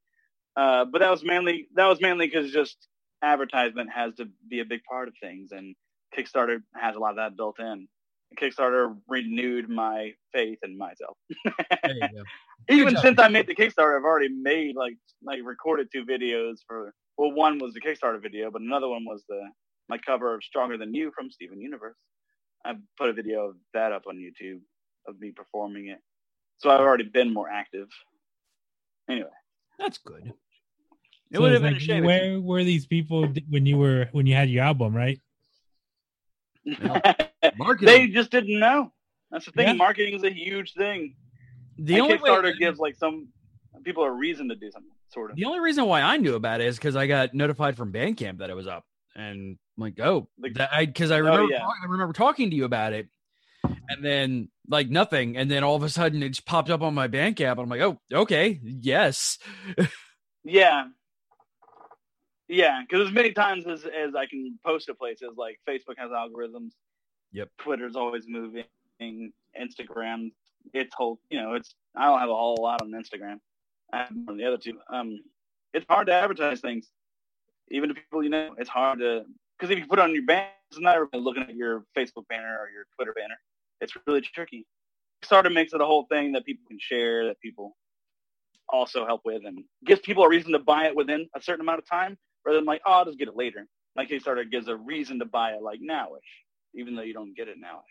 Uh, 0.56 0.84
but 0.84 1.00
that 1.00 1.10
was 1.10 1.24
mainly 1.24 1.66
that 1.74 1.86
was 1.86 2.00
mainly 2.00 2.26
because 2.26 2.52
just 2.52 2.76
advertisement 3.22 3.90
has 3.92 4.14
to 4.16 4.28
be 4.48 4.60
a 4.60 4.64
big 4.64 4.82
part 4.88 5.08
of 5.08 5.14
things, 5.20 5.50
and 5.50 5.74
Kickstarter 6.16 6.58
has 6.74 6.96
a 6.96 6.98
lot 6.98 7.10
of 7.10 7.16
that 7.16 7.36
built 7.36 7.58
in. 7.60 7.88
Kickstarter 8.40 8.96
renewed 9.08 9.68
my 9.68 10.12
faith 10.32 10.58
in 10.62 10.76
myself. 10.78 11.16
There 11.84 11.94
you 11.96 12.08
go. 12.08 12.24
Even 12.70 12.94
job. 12.94 13.02
since 13.02 13.18
I 13.18 13.28
made 13.28 13.46
the 13.46 13.54
Kickstarter, 13.54 13.96
I've 13.98 14.04
already 14.04 14.28
made 14.30 14.76
like 14.76 14.96
like 15.22 15.40
recorded 15.44 15.88
two 15.92 16.04
videos 16.04 16.56
for. 16.66 16.94
Well, 17.18 17.32
one 17.32 17.58
was 17.58 17.74
the 17.74 17.80
Kickstarter 17.80 18.20
video, 18.22 18.50
but 18.50 18.62
another 18.62 18.88
one 18.88 19.04
was 19.04 19.22
the 19.28 19.40
my 19.88 19.98
cover 19.98 20.34
of 20.34 20.42
"Stronger 20.44 20.78
Than 20.78 20.94
You" 20.94 21.12
from 21.14 21.30
Steven 21.30 21.60
Universe. 21.60 21.96
I 22.64 22.74
put 22.98 23.10
a 23.10 23.12
video 23.12 23.48
of 23.50 23.56
that 23.74 23.92
up 23.92 24.04
on 24.08 24.16
YouTube 24.16 24.60
of 25.06 25.18
me 25.20 25.32
performing 25.32 25.88
it, 25.88 25.98
so 26.58 26.70
I've 26.70 26.80
already 26.80 27.04
been 27.04 27.32
more 27.34 27.48
active. 27.50 27.88
Anyway, 29.10 29.28
That's 29.78 29.98
good. 29.98 30.32
It 31.32 31.38
So 31.38 31.42
would 31.42 31.52
have 31.52 31.62
been 31.62 31.76
a 31.76 31.80
shame. 31.80 32.04
if 32.04 32.04
Where 32.04 32.40
were 32.40 32.64
these 32.64 32.86
people 32.86 33.26
when 33.50 33.66
you 33.66 33.78
were 33.78 34.08
when 34.12 34.26
you 34.26 34.34
had 34.34 34.48
your 34.50 34.64
album, 34.64 34.94
right? 34.96 35.18
they 37.80 38.06
just 38.08 38.30
didn't 38.30 38.58
know. 38.58 38.92
That's 39.30 39.46
the 39.46 39.52
thing. 39.52 39.66
Yeah. 39.68 39.72
Marketing 39.74 40.14
is 40.14 40.22
a 40.24 40.30
huge 40.32 40.74
thing. 40.74 41.16
The 41.78 41.94
And 41.94 42.02
only 42.02 42.16
way- 42.16 42.30
Kickstarter 42.30 42.58
gives 42.58 42.78
like 42.78 42.96
some 42.96 43.28
people 43.82 44.04
a 44.04 44.10
reason 44.10 44.48
to 44.50 44.54
do 44.56 44.70
something, 44.70 44.90
sort 45.08 45.30
of. 45.30 45.36
The 45.36 45.44
only 45.46 45.60
reason 45.60 45.86
why 45.86 46.02
I 46.02 46.16
knew 46.18 46.34
about 46.34 46.60
it 46.60 46.66
is 46.68 46.76
because 46.76 46.94
I 46.96 47.06
got 47.06 47.34
notified 47.34 47.76
from 47.76 47.92
Bandcamp 47.92 48.38
that 48.38 48.50
it 48.50 48.54
was 48.56 48.66
up, 48.68 48.84
and 49.16 49.56
I'm 49.76 49.82
like, 49.82 49.98
oh, 50.00 50.28
that 50.54 50.70
I 50.72 50.86
because 50.86 51.10
I 51.10 51.16
Oh, 51.16 51.24
remember 51.24 51.52
yeah. 51.52 51.64
I 51.66 51.86
remember 51.88 52.12
talking 52.12 52.50
to 52.50 52.56
you 52.56 52.64
about 52.64 52.92
it, 52.92 53.08
and 53.64 54.04
then 54.04 54.48
like 54.68 54.88
nothing, 54.90 55.36
and 55.36 55.50
then 55.50 55.64
all 55.64 55.74
of 55.76 55.82
a 55.82 55.88
sudden 55.88 56.22
it 56.22 56.28
just 56.28 56.46
popped 56.46 56.70
up 56.70 56.82
on 56.82 56.94
my 56.94 57.08
Bandcamp, 57.08 57.52
and 57.52 57.60
I'm 57.60 57.68
like, 57.68 57.80
oh, 57.80 57.98
okay, 58.12 58.60
yes, 58.62 59.38
Yeah. 60.44 60.84
Yeah, 62.52 62.82
because 62.82 63.08
as 63.08 63.14
many 63.14 63.32
times 63.32 63.66
as, 63.66 63.86
as 63.86 64.14
I 64.14 64.26
can 64.26 64.58
post 64.62 64.84
to 64.86 64.94
places, 64.94 65.30
like 65.38 65.58
Facebook 65.66 65.96
has 65.96 66.10
algorithms. 66.10 66.72
Yep. 67.32 67.48
Twitter's 67.58 67.96
always 67.96 68.24
moving. 68.28 68.64
Instagram, 69.00 70.32
it's 70.74 70.94
whole, 70.94 71.18
you 71.30 71.40
know, 71.40 71.54
it's, 71.54 71.74
I 71.96 72.04
don't 72.06 72.20
have 72.20 72.28
a 72.28 72.34
whole 72.34 72.58
lot 72.60 72.82
on 72.82 72.90
Instagram. 72.90 73.38
I 73.90 74.02
have 74.02 74.14
more 74.14 74.32
on 74.32 74.36
the 74.36 74.44
other 74.44 74.58
two. 74.58 74.78
Um, 74.92 75.18
it's 75.72 75.86
hard 75.88 76.08
to 76.08 76.12
advertise 76.12 76.60
things. 76.60 76.90
Even 77.70 77.88
to 77.88 77.94
people 77.94 78.22
you 78.22 78.28
know, 78.28 78.54
it's 78.58 78.68
hard 78.68 78.98
to, 78.98 79.24
because 79.58 79.70
if 79.70 79.78
you 79.78 79.86
put 79.86 79.98
it 79.98 80.02
on 80.02 80.12
your 80.12 80.26
banner, 80.26 80.50
it's 80.70 80.78
not 80.78 80.94
everybody 80.94 81.22
looking 81.22 81.44
at 81.44 81.54
your 81.54 81.84
Facebook 81.96 82.28
banner 82.28 82.58
or 82.60 82.68
your 82.68 82.84
Twitter 82.96 83.14
banner. 83.14 83.36
It's 83.80 83.94
really 84.06 84.20
tricky. 84.20 84.66
Kickstarter 85.24 85.52
makes 85.52 85.72
it 85.72 85.80
a 85.80 85.86
whole 85.86 86.04
thing 86.10 86.32
that 86.32 86.44
people 86.44 86.64
can 86.68 86.78
share, 86.78 87.26
that 87.28 87.40
people 87.40 87.76
also 88.68 89.06
help 89.06 89.22
with 89.24 89.42
and 89.46 89.64
gives 89.86 90.02
people 90.02 90.22
a 90.22 90.28
reason 90.28 90.52
to 90.52 90.58
buy 90.58 90.86
it 90.86 90.94
within 90.94 91.28
a 91.34 91.40
certain 91.40 91.62
amount 91.62 91.78
of 91.78 91.88
time 91.88 92.18
rather 92.44 92.58
than 92.58 92.64
like, 92.66 92.82
oh, 92.86 92.92
I'll 92.92 93.04
just 93.04 93.18
get 93.18 93.28
it 93.28 93.36
later. 93.36 93.66
Like 93.96 94.08
Kickstarter 94.08 94.50
gives 94.50 94.68
a 94.68 94.76
reason 94.76 95.18
to 95.18 95.24
buy 95.24 95.52
it 95.52 95.62
like 95.62 95.80
nowish, 95.80 96.18
even 96.74 96.94
though 96.94 97.02
you 97.02 97.14
don't 97.14 97.36
get 97.36 97.48
it 97.48 97.56
nowish. 97.58 97.82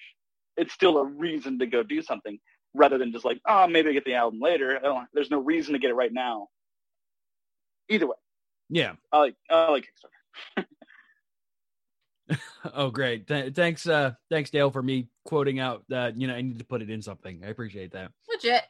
It's 0.57 0.73
still 0.73 0.97
a 0.97 1.05
reason 1.05 1.59
to 1.59 1.65
go 1.65 1.83
do 1.83 2.01
something 2.01 2.39
rather 2.73 2.97
than 2.97 3.11
just 3.11 3.25
like, 3.25 3.39
oh, 3.47 3.67
maybe 3.67 3.89
I 3.89 3.93
get 3.93 4.05
the 4.05 4.15
album 4.15 4.39
later. 4.41 4.77
I 4.77 4.81
don't, 4.81 5.07
there's 5.13 5.31
no 5.31 5.39
reason 5.39 5.73
to 5.73 5.79
get 5.79 5.91
it 5.91 5.95
right 5.95 6.11
now. 6.11 6.47
Either 7.89 8.07
way, 8.07 8.15
yeah. 8.69 8.93
I 9.11 9.19
like 9.19 9.35
I 9.49 9.69
like 9.71 9.85
Kickstarter. 9.85 10.65
Oh, 12.73 12.91
great, 12.91 13.27
Th- 13.27 13.53
thanks, 13.53 13.87
uh, 13.87 14.13
thanks 14.29 14.51
Dale 14.51 14.71
for 14.71 14.81
me 14.81 15.09
quoting 15.25 15.59
out 15.59 15.83
that 15.89 16.15
you 16.17 16.27
know 16.27 16.35
I 16.35 16.41
need 16.41 16.59
to 16.59 16.63
put 16.63 16.81
it 16.81 16.89
in 16.89 17.01
something. 17.01 17.41
I 17.43 17.47
appreciate 17.47 17.91
that. 17.91 18.11
Legit. 18.29 18.63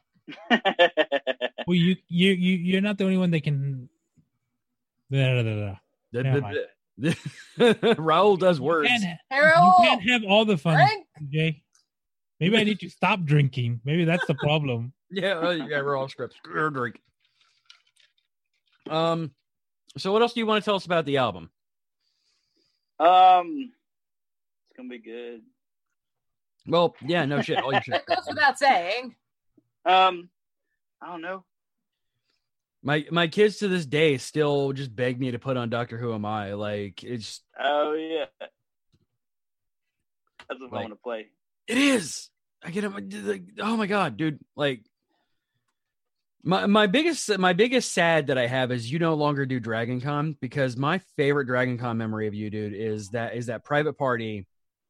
Well, 1.68 1.76
you 1.76 1.96
you 2.08 2.32
you 2.32 2.58
you're 2.58 2.82
not 2.82 2.98
the 2.98 3.04
only 3.04 3.18
one 3.18 3.32
that 3.32 3.44
can. 3.44 3.88
Da, 5.12 5.34
da, 5.36 5.44
da, 5.44 5.56
da. 5.68 5.76
The- 6.14 6.24
Never 6.24 6.42
the- 6.98 7.16
Raul 7.98 8.38
does 8.40 8.60
words. 8.62 8.90
You 8.90 9.00
can't, 9.00 9.20
Harold! 9.30 9.74
you 9.80 9.88
can't 9.90 10.10
have 10.10 10.24
all 10.24 10.46
the 10.46 10.58
fun, 10.58 10.76
Frank! 10.76 11.06
Jay. 11.30 11.64
Maybe 12.40 12.58
I 12.58 12.64
need 12.64 12.80
to 12.80 12.90
stop 12.90 13.24
drinking. 13.24 13.82
Maybe 13.86 14.06
that's 14.06 14.26
the 14.28 14.36
problem. 14.36 14.94
Yeah, 15.14 15.40
uh, 15.40 15.50
yeah, 15.50 15.82
we're 15.82 15.98
all 15.98 16.08
scripts. 16.08 16.38
Grr, 16.48 16.72
Drink. 16.72 16.98
Um, 18.90 19.32
so 19.98 20.14
what 20.14 20.22
else 20.22 20.32
do 20.32 20.40
you 20.40 20.46
want 20.46 20.64
to 20.64 20.66
tell 20.66 20.76
us 20.76 20.86
about 20.86 21.06
the 21.06 21.18
album? 21.18 21.50
Um, 22.98 23.74
it's 24.70 24.78
gonna 24.78 24.88
be 24.88 25.00
good. 25.00 25.42
Well, 26.66 26.96
yeah, 27.06 27.26
no 27.26 27.42
shit. 27.42 27.58
All 27.58 27.74
your 27.74 27.82
shit. 27.82 28.02
That 28.08 28.16
goes 28.16 28.26
without 28.26 28.58
saying. 28.58 29.14
Um, 29.86 30.30
I 31.02 31.08
don't 31.08 31.22
know. 31.22 31.44
My 32.84 33.06
my 33.12 33.28
kids 33.28 33.58
to 33.58 33.68
this 33.68 33.86
day 33.86 34.18
still 34.18 34.74
just 34.74 34.96
beg 34.96 35.20
me 35.20 35.32
to 35.32 35.40
put 35.40 35.56
on 35.58 35.70
Doctor 35.70 35.98
Who 35.98 36.14
Am 36.14 36.26
I. 36.26 36.54
Like 36.54 37.04
it's 37.04 37.42
Oh 37.60 37.94
yeah, 37.94 38.26
that's 40.50 40.60
what 40.60 40.62
I 40.62 40.64
Like- 40.64 40.72
want 40.86 40.90
to 40.94 40.96
play. 41.04 41.28
it 41.68 41.78
is. 41.78 42.30
I 42.64 42.70
get 42.72 42.84
it. 42.84 42.92
like, 43.26 43.44
Oh 43.60 43.76
my 43.78 43.88
god, 43.88 44.18
dude! 44.18 44.40
Like 44.56 44.82
my 46.44 46.66
my 46.66 46.88
biggest 46.88 47.38
my 47.40 47.54
biggest 47.54 47.92
sad 47.94 48.28
that 48.28 48.38
I 48.38 48.48
have 48.48 48.72
is 48.72 48.92
you 48.92 48.98
no 49.00 49.14
longer 49.16 49.46
do 49.46 49.60
Dragon 49.60 50.02
Con 50.02 50.36
because 50.42 50.76
my 50.78 51.00
favorite 51.18 51.46
Dragon 51.46 51.78
Con 51.78 51.98
memory 51.98 52.28
of 52.28 52.34
you, 52.34 52.50
dude, 52.50 52.74
is 52.74 53.10
that 53.10 53.36
is 53.36 53.48
that 53.48 53.64
private 53.64 53.94
party 53.98 54.46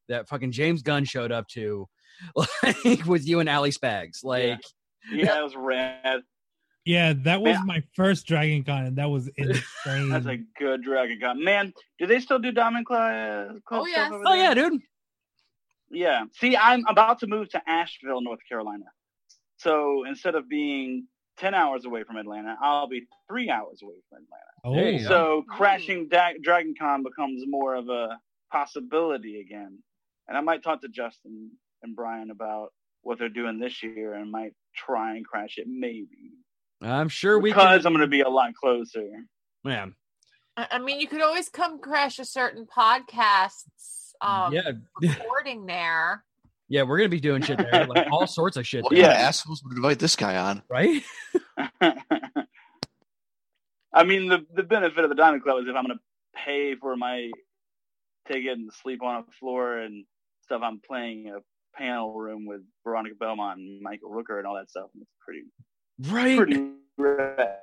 that 0.07 0.27
fucking 0.29 0.51
James 0.51 0.81
Gunn 0.81 1.05
showed 1.05 1.31
up 1.31 1.47
to, 1.49 1.87
like 2.63 3.05
with 3.05 3.25
you 3.27 3.39
and 3.41 3.47
Ali 3.49 3.71
Spags. 3.71 4.23
Like 4.23 4.59
Yeah, 5.09 5.25
that 5.25 5.43
was 5.43 5.55
rad. 5.55 6.21
Yeah, 6.85 7.13
that 7.25 7.41
was 7.41 7.57
Man. 7.57 7.65
my 7.67 7.83
first 7.95 8.25
Dragon 8.25 8.63
Con, 8.63 8.85
and 8.85 8.95
that 8.97 9.09
was 9.09 9.27
insane. 9.37 9.61
That's 10.09 10.25
a 10.25 10.37
good 10.57 10.83
Dragon 10.83 11.19
Con. 11.21 11.43
Man, 11.43 11.73
do 11.99 12.07
they 12.07 12.19
still 12.19 12.39
do 12.39 12.51
Diamond 12.51 12.85
Club? 12.87 13.63
Club 13.67 13.81
Oh, 13.83 13.85
stuff 13.85 13.95
yes. 13.95 14.11
over 14.11 14.23
oh 14.25 14.33
yeah, 14.33 14.53
dude. 14.55 14.81
Yeah. 15.91 16.23
See, 16.39 16.55
I'm 16.57 16.85
about 16.87 17.19
to 17.19 17.27
move 17.27 17.49
to 17.49 17.61
Asheville, 17.69 18.21
North 18.21 18.39
Carolina. 18.47 18.85
So 19.57 20.05
instead 20.07 20.35
of 20.35 20.49
being 20.49 21.05
10 21.37 21.53
hours 21.53 21.85
away 21.85 22.03
from 22.03 22.17
Atlanta, 22.17 22.57
I'll 22.61 22.87
be 22.87 23.05
three 23.29 23.49
hours 23.49 23.81
away 23.83 23.95
from 24.09 24.23
Atlanta. 24.23 24.51
oh, 24.63 24.75
There 24.75 24.91
you 24.91 24.99
go. 25.03 25.07
So 25.07 25.45
crashing 25.47 26.07
da- 26.07 26.33
Dragon 26.41 26.73
Con 26.79 27.03
becomes 27.03 27.43
more 27.45 27.75
of 27.75 27.89
a 27.89 28.17
possibility 28.51 29.39
again. 29.41 29.79
And 30.27 30.37
I 30.37 30.41
might 30.41 30.63
talk 30.63 30.81
to 30.81 30.87
Justin 30.87 31.51
and 31.83 31.95
Brian 31.95 32.31
about 32.31 32.69
what 33.01 33.19
they're 33.19 33.29
doing 33.29 33.59
this 33.59 33.81
year 33.83 34.13
and 34.13 34.31
might 34.31 34.53
try 34.75 35.15
and 35.15 35.25
crash 35.25 35.57
it 35.57 35.67
maybe. 35.67 36.31
I'm 36.81 37.09
sure 37.09 37.39
we 37.39 37.51
because 37.51 37.83
can. 37.83 37.87
I'm 37.87 37.93
going 37.93 38.01
to 38.01 38.07
be 38.07 38.21
a 38.21 38.29
lot 38.29 38.53
closer. 38.55 39.07
Yeah. 39.63 39.87
I 40.57 40.67
I 40.71 40.79
mean, 40.79 40.99
you 40.99 41.07
could 41.07 41.21
always 41.21 41.49
come 41.49 41.79
crash 41.79 42.19
a 42.19 42.25
certain 42.25 42.65
podcast's 42.65 44.13
um, 44.21 44.53
Yeah. 44.53 44.71
recording 45.01 45.65
there. 45.65 46.23
Yeah, 46.69 46.83
we're 46.83 46.99
gonna 46.99 47.09
be 47.09 47.19
doing 47.19 47.41
shit 47.41 47.57
there, 47.57 47.85
like 47.85 48.07
all 48.13 48.25
sorts 48.25 48.55
of 48.55 48.65
shit. 48.65 48.81
What 48.85 48.93
there. 48.93 49.01
kind 49.03 49.11
of 49.11 49.17
assholes 49.19 49.61
would 49.65 49.75
invite 49.75 49.99
this 49.99 50.15
guy 50.15 50.37
on? 50.37 50.63
right? 50.69 51.03
I 53.93 54.03
mean, 54.05 54.29
the 54.29 54.45
the 54.53 54.63
benefit 54.63 55.03
of 55.03 55.09
the 55.09 55.15
Diamond 55.15 55.43
Club 55.43 55.61
is 55.61 55.67
if 55.67 55.75
I'm 55.75 55.85
going 55.85 55.97
to 55.97 56.03
pay 56.45 56.75
for 56.75 56.95
my 56.95 57.29
ticket 58.25 58.57
and 58.57 58.71
sleep 58.71 59.03
on 59.03 59.15
a 59.27 59.31
floor 59.37 59.79
and 59.79 60.05
stuff, 60.43 60.61
I'm 60.63 60.79
playing 60.79 61.27
a 61.35 61.39
panel 61.77 62.13
room 62.13 62.45
with 62.45 62.61
Veronica 62.85 63.15
Belmont 63.19 63.59
and 63.59 63.81
Michael 63.81 64.09
Rooker 64.09 64.37
and 64.37 64.47
all 64.47 64.55
that 64.55 64.69
stuff. 64.69 64.87
And 64.93 65.01
it's 65.01 65.11
pretty, 65.19 65.41
Right. 65.99 66.37
pretty 66.37 66.71
rad. 66.97 67.57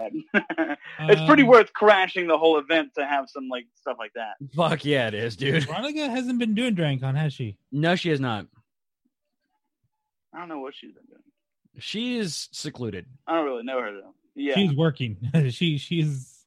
it's 0.00 1.26
pretty 1.26 1.42
Um, 1.42 1.48
worth 1.48 1.72
crashing 1.72 2.28
the 2.28 2.38
whole 2.38 2.58
event 2.58 2.94
to 2.96 3.04
have 3.04 3.28
some 3.28 3.48
like 3.48 3.66
stuff 3.74 3.96
like 3.98 4.12
that. 4.14 4.34
Fuck 4.54 4.84
yeah, 4.84 5.08
it 5.08 5.14
is, 5.14 5.36
dude. 5.36 5.64
Veronica 5.66 6.08
hasn't 6.08 6.38
been 6.38 6.54
doing 6.54 6.76
DragonCon, 6.76 7.16
has 7.16 7.32
she? 7.32 7.56
No, 7.72 7.96
she 7.96 8.10
has 8.10 8.20
not. 8.20 8.46
I 10.32 10.38
don't 10.38 10.48
know 10.48 10.60
what 10.60 10.74
she's 10.74 10.92
been 10.92 11.04
doing. 11.06 11.22
She's 11.78 12.48
secluded. 12.52 13.06
I 13.26 13.34
don't 13.36 13.44
really 13.46 13.64
know 13.64 13.80
her 13.80 13.92
though. 13.92 14.14
Yeah, 14.36 14.54
She's 14.54 14.72
working. 14.74 15.16
she 15.50 15.78
she's 15.78 16.44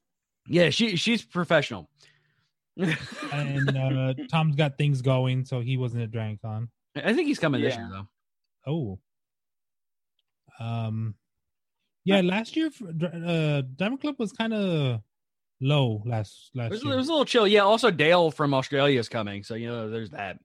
Yeah, 0.47 0.69
she 0.69 0.95
she's 0.95 1.21
professional. 1.23 1.89
and 2.77 3.77
uh 3.77 4.13
Tom's 4.29 4.55
got 4.55 4.77
things 4.77 5.01
going, 5.01 5.43
so 5.43 5.59
he 5.59 5.75
wasn't 5.77 6.03
at 6.03 6.11
DragonCon. 6.11 6.69
I 6.95 7.13
think 7.13 7.27
he's 7.27 7.39
coming 7.39 7.61
this 7.61 7.75
year 7.75 7.89
though. 7.91 8.07
Oh. 8.71 8.99
Um 10.65 11.15
yeah, 12.05 12.21
last 12.21 12.55
year 12.55 12.69
uh 12.91 13.61
Diamond 13.75 14.01
Club 14.01 14.15
was 14.17 14.31
kind 14.31 14.53
of 14.53 15.01
low 15.59 16.01
last 16.05 16.51
It 16.55 16.57
last 16.57 16.71
was, 16.71 16.83
year. 16.83 16.93
it 16.93 16.95
was 16.97 17.07
a 17.07 17.11
little 17.11 17.25
chill. 17.25 17.47
Yeah. 17.47 17.61
Also, 17.61 17.91
Dale 17.91 18.31
from 18.31 18.53
Australia 18.53 18.99
is 18.99 19.09
coming, 19.09 19.43
so 19.43 19.55
you 19.55 19.67
know 19.67 19.89
there's 19.89 20.11
that. 20.11 20.37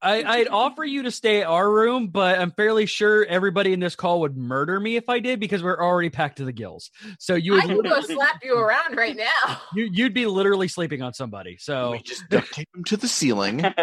I, 0.00 0.22
I'd 0.22 0.48
offer 0.48 0.82
you 0.84 1.02
to 1.04 1.10
stay 1.10 1.42
at 1.42 1.46
our 1.46 1.70
room, 1.70 2.08
but 2.08 2.38
I'm 2.38 2.50
fairly 2.52 2.84
sure 2.86 3.24
everybody 3.26 3.72
in 3.74 3.80
this 3.80 3.96
call 3.96 4.20
would 4.20 4.36
murder 4.36 4.78
me 4.80 4.96
if 4.96 5.08
I 5.10 5.18
did 5.18 5.40
because 5.40 5.62
we're 5.62 5.78
already 5.82 6.08
packed 6.10 6.38
to 6.38 6.44
the 6.46 6.52
gills. 6.52 6.90
So 7.18 7.34
you 7.34 7.54
I 7.54 7.66
would 7.66 7.84
can 7.84 7.92
go 7.92 8.00
slap 8.00 8.42
you 8.42 8.58
around 8.58 8.96
right 8.96 9.16
now. 9.16 9.60
you, 9.74 9.88
you'd 9.92 10.14
be 10.14 10.24
literally 10.26 10.68
sleeping 10.68 11.00
on 11.02 11.12
somebody. 11.14 11.56
So 11.58 11.92
We 11.92 12.02
just 12.02 12.24
duct 12.30 12.52
tape 12.52 12.68
him 12.74 12.84
to 12.84 12.96
the 12.96 13.08
ceiling. 13.08 13.62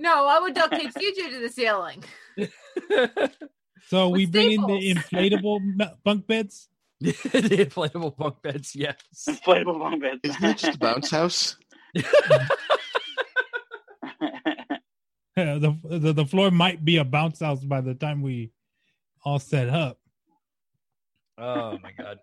No, 0.00 0.28
I 0.28 0.38
would 0.38 0.54
duct 0.54 0.74
tape 0.74 0.92
CJ 0.94 1.30
to 1.30 1.40
the 1.40 1.48
ceiling. 1.48 2.04
so 3.86 4.08
we 4.08 4.26
with 4.26 4.32
bring 4.32 4.52
in 4.52 4.60
the 4.62 4.94
inflatable 4.94 5.60
bunk 6.04 6.26
beds. 6.26 6.68
the 7.00 7.12
inflatable 7.12 8.16
bunk 8.16 8.42
beds, 8.42 8.74
yes. 8.74 8.96
inflatable 9.28 9.78
bunk 9.78 10.02
beds. 10.02 10.20
Isn't 10.24 10.44
it 10.44 10.58
just 10.58 10.76
a 10.76 10.78
bounce 10.78 11.10
house? 11.10 11.56
the, 15.36 15.76
the 15.84 16.12
the 16.12 16.26
floor 16.26 16.50
might 16.50 16.84
be 16.84 16.96
a 16.96 17.04
bounce 17.04 17.40
house 17.40 17.64
by 17.64 17.80
the 17.80 17.94
time 17.94 18.22
we 18.22 18.52
all 19.24 19.38
set 19.38 19.68
up. 19.68 19.98
Oh 21.36 21.78
my 21.82 21.92
god. 21.92 22.18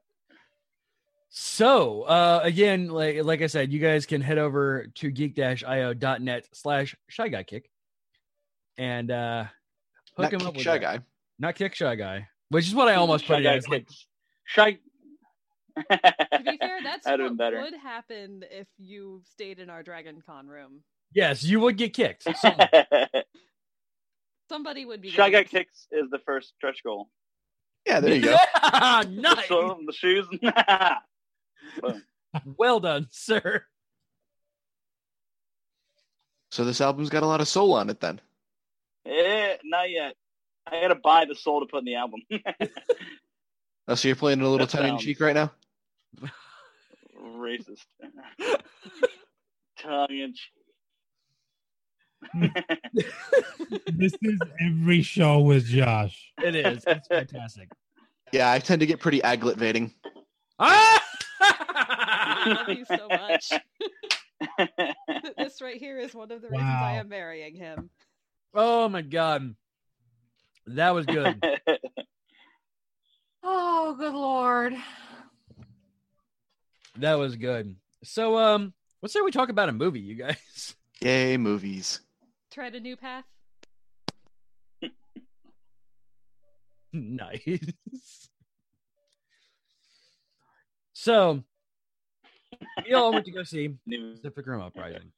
So 1.29 2.03
uh 2.03 2.41
again, 2.43 2.89
like 2.89 3.23
like 3.23 3.41
I 3.41 3.47
said, 3.47 3.71
you 3.71 3.79
guys 3.79 4.05
can 4.05 4.21
head 4.21 4.37
over 4.37 4.87
to 4.95 5.11
geek-io.net 5.11 6.47
slash 6.53 6.95
shy 7.07 7.27
guy 7.29 7.43
kick 7.43 7.69
and 8.77 9.11
uh 9.11 9.45
hook 10.17 10.31
Not 10.31 10.33
him 10.33 10.39
kick 10.39 10.47
up 10.47 10.53
with 10.55 10.63
Shy 10.63 10.77
that. 10.77 10.81
Guy. 10.81 10.99
Not 11.39 11.55
kick 11.55 11.75
shy 11.75 11.95
guy. 11.95 12.27
Which 12.49 12.67
is 12.67 12.75
what 12.75 12.87
I 12.87 12.95
almost 12.95 13.25
put 13.25 13.35
Shy 13.35 13.39
it 13.39 13.43
Guy 13.43 13.55
as. 13.55 13.67
Like. 13.67 13.87
Shy. 14.45 14.77
To 15.77 16.39
be 16.45 16.57
fair, 16.57 16.79
that's 16.83 17.05
That'd 17.05 17.25
what 17.25 17.37
better. 17.37 17.61
would 17.61 17.73
happen 17.73 18.43
if 18.51 18.67
you 18.77 19.21
stayed 19.31 19.59
in 19.59 19.69
our 19.69 19.83
Dragon 19.83 20.21
Con 20.25 20.47
room. 20.47 20.81
yes, 21.13 21.43
you 21.43 21.59
would 21.59 21.77
get 21.77 21.93
kicked. 21.93 22.23
Someone- 22.37 22.69
Somebody 24.47 24.85
would 24.85 25.01
be. 25.01 25.09
Shy 25.09 25.29
Guy 25.29 25.43
getting- 25.43 25.49
kicks 25.49 25.87
is 25.91 26.09
the 26.11 26.19
first 26.19 26.53
stretch 26.55 26.83
goal. 26.83 27.09
Yeah, 27.85 27.99
there 27.99 28.15
you 28.15 28.21
go. 28.21 28.37
nice. 29.09 29.47
So 29.47 29.79
the 29.85 29.93
shoes. 29.93 30.25
Well 32.57 32.79
done, 32.79 33.07
sir. 33.11 33.63
So 36.51 36.63
this 36.63 36.79
album's 36.81 37.09
got 37.09 37.23
a 37.23 37.27
lot 37.27 37.41
of 37.41 37.47
soul 37.47 37.73
on 37.73 37.89
it 37.89 37.99
then. 37.99 38.21
Eh, 39.05 39.57
not 39.63 39.89
yet. 39.89 40.15
I 40.67 40.81
gotta 40.81 40.95
buy 40.95 41.25
the 41.25 41.35
soul 41.35 41.59
to 41.59 41.65
put 41.65 41.79
in 41.79 41.85
the 41.85 41.95
album. 41.95 42.21
Oh, 43.87 43.93
so 43.93 44.07
you're 44.07 44.15
playing 44.15 44.41
a 44.41 44.49
little 44.49 44.65
That 44.65 44.69
tongue 44.69 44.87
in 44.87 44.97
cheek 44.97 45.19
right 45.19 45.35
now? 45.35 45.51
Racist. 47.23 47.85
Tongue 49.79 50.07
in 50.09 50.33
cheek. 50.33 50.51
This 53.93 54.15
is 54.23 54.39
every 54.59 55.03
show 55.03 55.39
with 55.41 55.65
Josh. 55.65 56.33
It 56.43 56.55
is. 56.55 56.83
It's 56.87 57.07
fantastic. 57.07 57.69
Yeah, 58.31 58.51
I 58.51 58.57
tend 58.57 58.79
to 58.79 58.87
get 58.87 58.99
pretty 58.99 59.21
agglutvating. 59.21 59.91
Ah! 60.57 61.03
I 61.41 62.65
love 62.67 62.69
you 62.77 62.85
so 62.85 63.07
much. 63.07 63.51
this 65.37 65.61
right 65.61 65.77
here 65.77 65.99
is 65.99 66.15
one 66.15 66.31
of 66.31 66.41
the 66.41 66.49
reasons 66.49 66.67
I 66.67 66.93
am 66.93 67.09
marrying 67.09 67.53
him. 67.53 67.91
oh 68.55 68.89
my 68.89 69.03
god. 69.03 69.55
That 70.67 70.93
was 70.93 71.05
good. 71.05 71.43
Oh, 73.47 73.95
good 73.95 74.15
lord. 74.15 74.73
That 76.97 77.19
was 77.19 77.35
good. 77.35 77.75
So 78.03 78.39
um 78.39 78.73
let's 79.03 79.13
say 79.13 79.21
we 79.21 79.29
talk 79.29 79.49
about 79.49 79.69
a 79.69 79.71
movie, 79.71 79.99
you 79.99 80.15
guys. 80.15 80.75
Yay, 81.01 81.37
movies. 81.37 81.99
Tread 82.49 82.73
a 82.73 82.79
new 82.79 82.97
path. 82.97 83.23
nice. 86.93 88.29
So 90.93 91.43
we 92.83 92.93
all 92.93 93.13
went 93.13 93.25
to 93.25 93.31
go 93.31 93.43
see 93.43 93.75
the 93.85 94.15
Pacific 94.15 94.47
Rim 94.47 94.61
Uprising. 94.61 95.11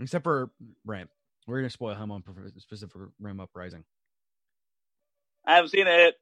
Except 0.00 0.24
for 0.24 0.50
Brandt. 0.86 1.10
We're 1.46 1.58
gonna 1.58 1.70
spoil 1.70 1.94
him 1.94 2.10
on 2.10 2.22
Pacific 2.68 3.00
Rim 3.20 3.40
Uprising. 3.40 3.84
I 5.46 5.56
haven't 5.56 5.70
seen 5.70 5.86
it. 5.86 6.14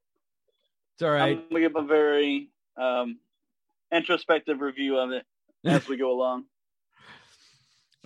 It's 0.94 1.02
all 1.02 1.10
right. 1.10 1.36
I'm 1.36 1.42
gonna 1.48 1.60
give 1.60 1.76
a 1.76 1.82
very 1.82 2.48
um, 2.76 3.18
introspective 3.92 4.60
review 4.60 4.98
of 4.98 5.10
it 5.10 5.24
as 5.64 5.86
we 5.88 5.96
go 5.96 6.10
along. 6.16 6.44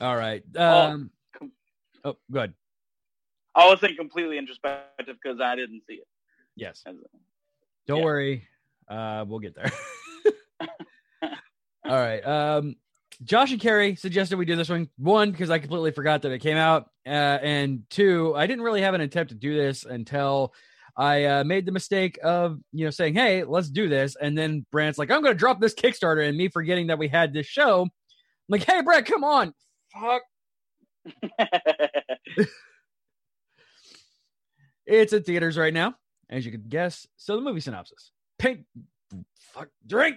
All 0.01 0.17
right. 0.17 0.43
Um 0.57 1.11
oh 2.05 2.17
good. 2.33 2.53
I 3.55 3.67
wasn't 3.69 3.97
completely 3.97 4.39
introspective 4.39 5.17
because 5.23 5.41
I 5.41 5.55
didn't 5.55 5.83
see 5.87 5.95
it. 5.95 6.09
Yes. 6.57 6.83
Don't 7.87 7.99
Yeah. 7.99 8.05
worry. 8.05 8.49
Uh 8.89 9.25
we'll 9.29 9.39
get 9.39 9.55
there. 9.55 9.71
all 11.23 11.31
right. 11.85 12.21
Um 12.27 12.75
Josh 13.23 13.53
and 13.53 13.61
Carrie 13.61 13.97
suggested 13.97 14.37
we 14.37 14.45
do 14.45 14.57
this 14.57 14.69
one. 14.69 14.89
One, 14.97 15.31
because 15.31 15.51
I 15.51 15.59
completely 15.59 15.93
forgot 15.93 16.23
that 16.23 16.33
it 16.33 16.41
came 16.41 16.57
out. 16.57 16.89
Uh, 17.07 17.11
and 17.11 17.83
two, 17.91 18.35
I 18.37 18.47
didn't 18.47 18.65
really 18.65 18.83
have 18.83 18.95
an 18.95 19.01
attempt 19.01 19.31
to 19.31 19.37
do 19.37 19.55
this 19.55 19.85
until 19.85 20.55
I 20.97 21.25
uh, 21.25 21.45
made 21.45 21.67
the 21.67 21.73
mistake 21.73 22.19
of, 22.23 22.59
you 22.73 22.85
know, 22.85 22.91
saying, 22.91 23.15
hey, 23.15 23.45
let's 23.45 23.69
do 23.69 23.89
this. 23.89 24.17
And 24.21 24.37
then 24.37 24.65
Brandt's 24.71 24.99
like, 24.99 25.11
I'm 25.11 25.23
going 25.23 25.35
to 25.35 25.39
drop 25.39 25.61
this 25.61 25.75
Kickstarter 25.75 26.27
and 26.29 26.37
me 26.37 26.49
forgetting 26.49 26.89
that 26.89 26.99
we 26.99 27.09
had 27.09 27.33
this 27.33 27.47
show. 27.47 27.83
I'm 27.83 27.91
like, 28.49 28.65
hey, 28.65 28.83
Brandt, 28.83 29.07
come 29.07 29.25
on. 29.25 29.55
Fuck. 29.93 30.23
It's 34.87 35.13
in 35.13 35.23
theaters 35.23 35.57
right 35.57 35.73
now, 35.73 35.95
as 36.29 36.45
you 36.45 36.53
can 36.53 36.65
guess. 36.69 37.07
So 37.17 37.37
the 37.37 37.43
movie 37.43 37.61
synopsis. 37.61 38.11
Paint. 38.39 38.67
Fuck. 39.39 39.69
Drink. 39.87 40.17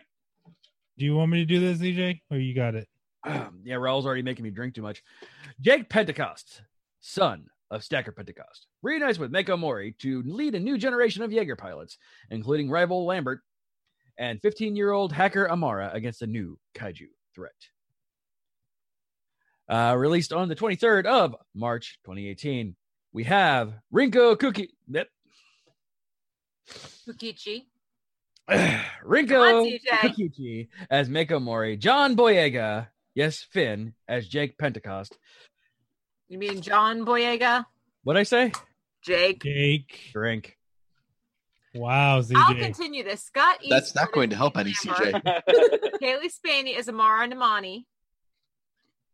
Do 0.97 1.05
you 1.05 1.15
want 1.15 1.31
me 1.31 1.39
to 1.39 1.45
do 1.45 1.59
this, 1.59 1.79
DJ? 1.79 2.21
or 2.31 2.37
you 2.37 2.55
got 2.55 2.75
it? 2.75 2.87
yeah, 3.63 3.75
Raul's 3.75 4.05
already 4.05 4.23
making 4.23 4.43
me 4.43 4.49
drink 4.49 4.73
too 4.73 4.81
much. 4.81 5.03
Jake 5.61 5.89
Pentecost, 5.89 6.61
son 7.01 7.45
of 7.69 7.83
Stacker 7.83 8.11
Pentecost, 8.11 8.67
reunites 8.81 9.19
with 9.19 9.31
Mako 9.31 9.57
Mori 9.57 9.95
to 9.99 10.23
lead 10.23 10.55
a 10.55 10.59
new 10.59 10.77
generation 10.77 11.21
of 11.23 11.31
Jaeger 11.31 11.55
pilots, 11.55 11.97
including 12.31 12.69
rival 12.69 13.05
Lambert 13.05 13.41
and 14.17 14.41
15 14.41 14.75
year 14.75 14.91
old 14.91 15.13
hacker 15.13 15.49
Amara 15.49 15.91
against 15.93 16.21
a 16.21 16.27
new 16.27 16.57
kaiju 16.75 17.07
threat. 17.35 17.51
Uh, 19.69 19.95
released 19.97 20.31
on 20.31 20.47
the 20.47 20.55
23rd 20.55 21.05
of 21.05 21.35
March 21.53 21.99
2018, 22.05 22.75
we 23.11 23.23
have 23.25 23.73
Rinko 23.93 24.39
Cookie. 24.39 24.73
Yep. 24.87 25.09
Fukichi. 26.69 27.65
Rinko 28.49 29.29
Come 29.29 29.41
on, 29.41 29.79
Kikuchi 30.01 30.69
as 30.89 31.09
Mako 31.09 31.39
Mori, 31.39 31.75
John 31.75 32.15
Boyega, 32.15 32.87
yes, 33.13 33.45
Finn 33.51 33.93
as 34.07 34.27
Jake 34.27 34.57
Pentecost. 34.57 35.17
You 36.29 36.37
mean 36.37 36.61
John 36.61 37.05
Boyega? 37.05 37.65
What'd 38.03 38.19
I 38.19 38.23
say? 38.23 38.51
Jake. 39.01 39.43
Jake. 39.43 40.09
Drink. 40.13 40.57
Wow, 41.73 42.21
I'll 42.35 42.55
continue 42.55 43.03
this. 43.03 43.23
Scott 43.23 43.57
East. 43.61 43.69
That's 43.69 43.95
not 43.95 44.11
going 44.11 44.29
to 44.31 44.35
help 44.35 44.57
any 44.57 44.71
CJ. 44.71 45.21
Cailee 46.01 46.31
Spaeny 46.31 46.77
as 46.77 46.89
Amara 46.89 47.27
Namani. 47.27 47.83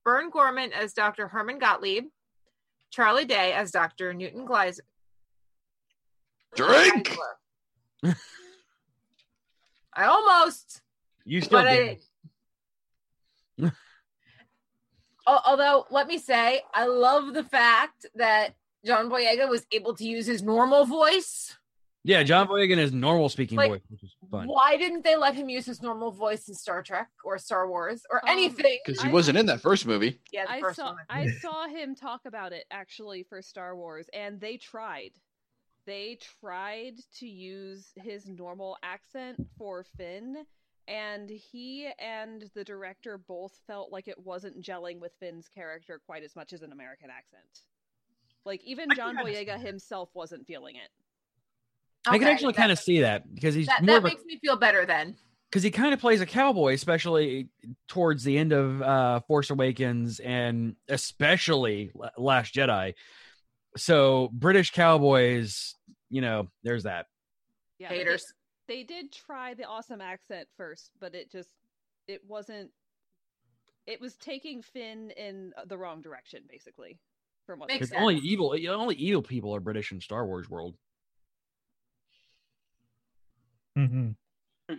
Vern 0.03 0.29
Gorman 0.29 0.71
as 0.73 0.93
Dr. 0.93 1.27
Herman 1.27 1.59
Gottlieb. 1.59 2.05
Charlie 2.91 3.25
Day 3.25 3.53
as 3.53 3.71
Dr. 3.71 4.13
Newton 4.13 4.45
Gleiser. 4.45 4.83
Drink. 6.55 7.17
I 9.95 10.05
almost. 10.05 10.81
You 11.25 11.41
still 11.41 11.61
but 11.61 11.69
did. 11.69 11.97
I, 13.61 13.65
Al- 15.27 15.43
although, 15.45 15.85
let 15.89 16.07
me 16.07 16.17
say, 16.17 16.61
I 16.73 16.85
love 16.85 17.33
the 17.33 17.43
fact 17.43 18.05
that 18.15 18.55
John 18.85 19.09
Boyega 19.09 19.49
was 19.49 19.65
able 19.71 19.95
to 19.95 20.03
use 20.03 20.25
his 20.25 20.41
normal 20.41 20.85
voice. 20.85 21.55
Yeah, 22.05 22.21
John 22.23 22.47
Boyega 22.47 22.77
is 22.77 22.91
normal 22.91 23.29
speaking 23.29 23.57
Like, 23.57 23.71
voice, 23.71 23.81
which 23.87 24.03
is 24.03 24.13
fun. 24.29 24.47
Why 24.47 24.75
didn't 24.75 25.05
they 25.05 25.15
let 25.15 25.35
him 25.35 25.47
use 25.47 25.65
his 25.65 25.81
normal 25.81 26.11
voice 26.11 26.49
in 26.49 26.55
Star 26.55 26.83
Trek 26.83 27.07
or 27.23 27.37
Star 27.37 27.69
Wars 27.69 28.01
or 28.11 28.17
um, 28.17 28.29
anything? 28.29 28.79
Because 28.85 29.01
he 29.01 29.07
wasn't 29.07 29.37
in 29.37 29.45
that 29.45 29.61
first 29.61 29.87
movie. 29.87 30.19
Yeah, 30.33 30.45
the 30.45 30.51
I 30.51 30.59
first 30.59 30.75
saw 30.75 30.87
one. 30.87 30.97
I 31.09 31.27
saw 31.27 31.67
him 31.67 31.95
talk 31.95 32.21
about 32.25 32.51
it 32.51 32.65
actually 32.69 33.23
for 33.23 33.41
Star 33.41 33.73
Wars, 33.77 34.09
and 34.13 34.41
they 34.41 34.57
tried. 34.57 35.11
They 35.85 36.17
tried 36.39 36.95
to 37.19 37.27
use 37.27 37.91
his 37.95 38.27
normal 38.27 38.77
accent 38.83 39.37
for 39.57 39.83
Finn, 39.97 40.45
and 40.87 41.29
he 41.29 41.89
and 41.99 42.49
the 42.55 42.63
director 42.63 43.17
both 43.17 43.51
felt 43.67 43.91
like 43.91 44.07
it 44.07 44.17
wasn't 44.23 44.63
gelling 44.63 44.99
with 44.99 45.11
Finn's 45.19 45.47
character 45.47 46.01
quite 46.05 46.23
as 46.23 46.35
much 46.35 46.53
as 46.53 46.61
an 46.61 46.71
American 46.71 47.09
accent. 47.09 47.63
Like 48.45 48.61
even 48.65 48.87
John 48.95 49.17
Boyega 49.17 49.59
himself 49.59 50.09
wasn't 50.13 50.45
feeling 50.45 50.75
it. 50.75 50.89
I 52.05 52.17
can 52.17 52.27
actually 52.27 52.53
kind 52.53 52.71
of 52.71 52.79
see 52.79 53.01
that 53.01 53.33
because 53.33 53.55
he's 53.55 53.67
That, 53.67 53.81
more 53.81 53.95
that 53.95 53.97
of 53.99 54.03
a 54.05 54.07
makes 54.09 54.25
me 54.25 54.37
feel 54.43 54.57
better 54.57 54.85
then. 54.85 55.15
because 55.49 55.63
he 55.63 55.71
kind 55.71 55.93
of 55.93 56.01
plays 56.01 56.19
a 56.19 56.25
cowboy, 56.25 56.73
especially 56.73 57.47
towards 57.87 58.25
the 58.25 58.37
end 58.37 58.51
of 58.51 58.81
uh, 58.81 59.19
Force 59.21 59.49
Awakens 59.49 60.19
and 60.19 60.75
especially 60.89 61.91
La- 61.95 62.09
Last 62.17 62.53
Jedi. 62.53 62.93
So 63.77 64.29
British 64.33 64.71
cowboys, 64.71 65.75
you 66.09 66.21
know, 66.21 66.49
there's 66.63 66.83
that. 66.83 67.07
Yeah, 67.79 67.89
but 67.89 67.93
they- 67.93 67.99
Haters. 67.99 68.33
They, 68.67 68.83
did 68.83 69.11
try 69.11 69.53
the 69.53 69.65
awesome 69.65 69.99
accent 69.99 70.47
first, 70.55 70.91
but 70.99 71.15
it 71.15 71.29
just 71.31 71.49
it 72.07 72.21
wasn't. 72.27 72.71
It 73.85 73.99
was 73.99 74.15
taking 74.15 74.61
Finn 74.61 75.11
in 75.17 75.51
the 75.67 75.77
wrong 75.77 76.01
direction, 76.01 76.43
basically. 76.49 76.97
From 77.45 77.59
what 77.59 77.67
they 77.67 77.75
Because 77.75 77.91
only 77.91 78.15
evil, 78.19 78.55
only 78.69 78.95
evil 78.95 79.21
people 79.21 79.53
are 79.53 79.59
British 79.59 79.91
in 79.91 79.99
Star 79.99 80.25
Wars 80.25 80.49
world. 80.49 80.75
Mm-hmm. 83.77 84.11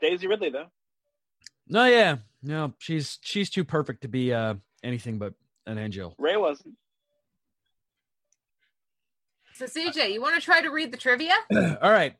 Daisy 0.00 0.28
Ridley, 0.28 0.50
though. 0.50 0.66
No, 1.68 1.86
yeah, 1.86 2.18
no, 2.42 2.74
she's 2.78 3.18
she's 3.22 3.50
too 3.50 3.64
perfect 3.64 4.02
to 4.02 4.08
be 4.08 4.32
uh, 4.32 4.54
anything 4.84 5.18
but 5.18 5.34
an 5.66 5.78
angel. 5.78 6.14
Rey 6.18 6.36
wasn't. 6.36 6.76
So 9.56 9.64
CJ, 9.64 10.12
you 10.12 10.20
want 10.20 10.34
to 10.34 10.40
try 10.42 10.60
to 10.60 10.68
read 10.68 10.92
the 10.92 10.98
trivia? 10.98 11.32
All 11.54 11.90
right. 11.90 12.14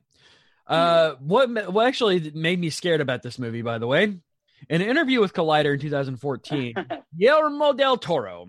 Uh, 0.66 1.16
what 1.20 1.70
what 1.70 1.86
actually 1.86 2.30
made 2.34 2.58
me 2.58 2.70
scared 2.70 3.02
about 3.02 3.22
this 3.22 3.38
movie, 3.38 3.60
by 3.60 3.76
the 3.76 3.86
way, 3.86 4.04
in 4.04 4.20
an 4.68 4.80
interview 4.80 5.20
with 5.20 5.34
Collider 5.34 5.74
in 5.74 5.78
2014, 5.78 6.74
Guillermo 7.18 7.74
del 7.74 7.98
Toro 7.98 8.46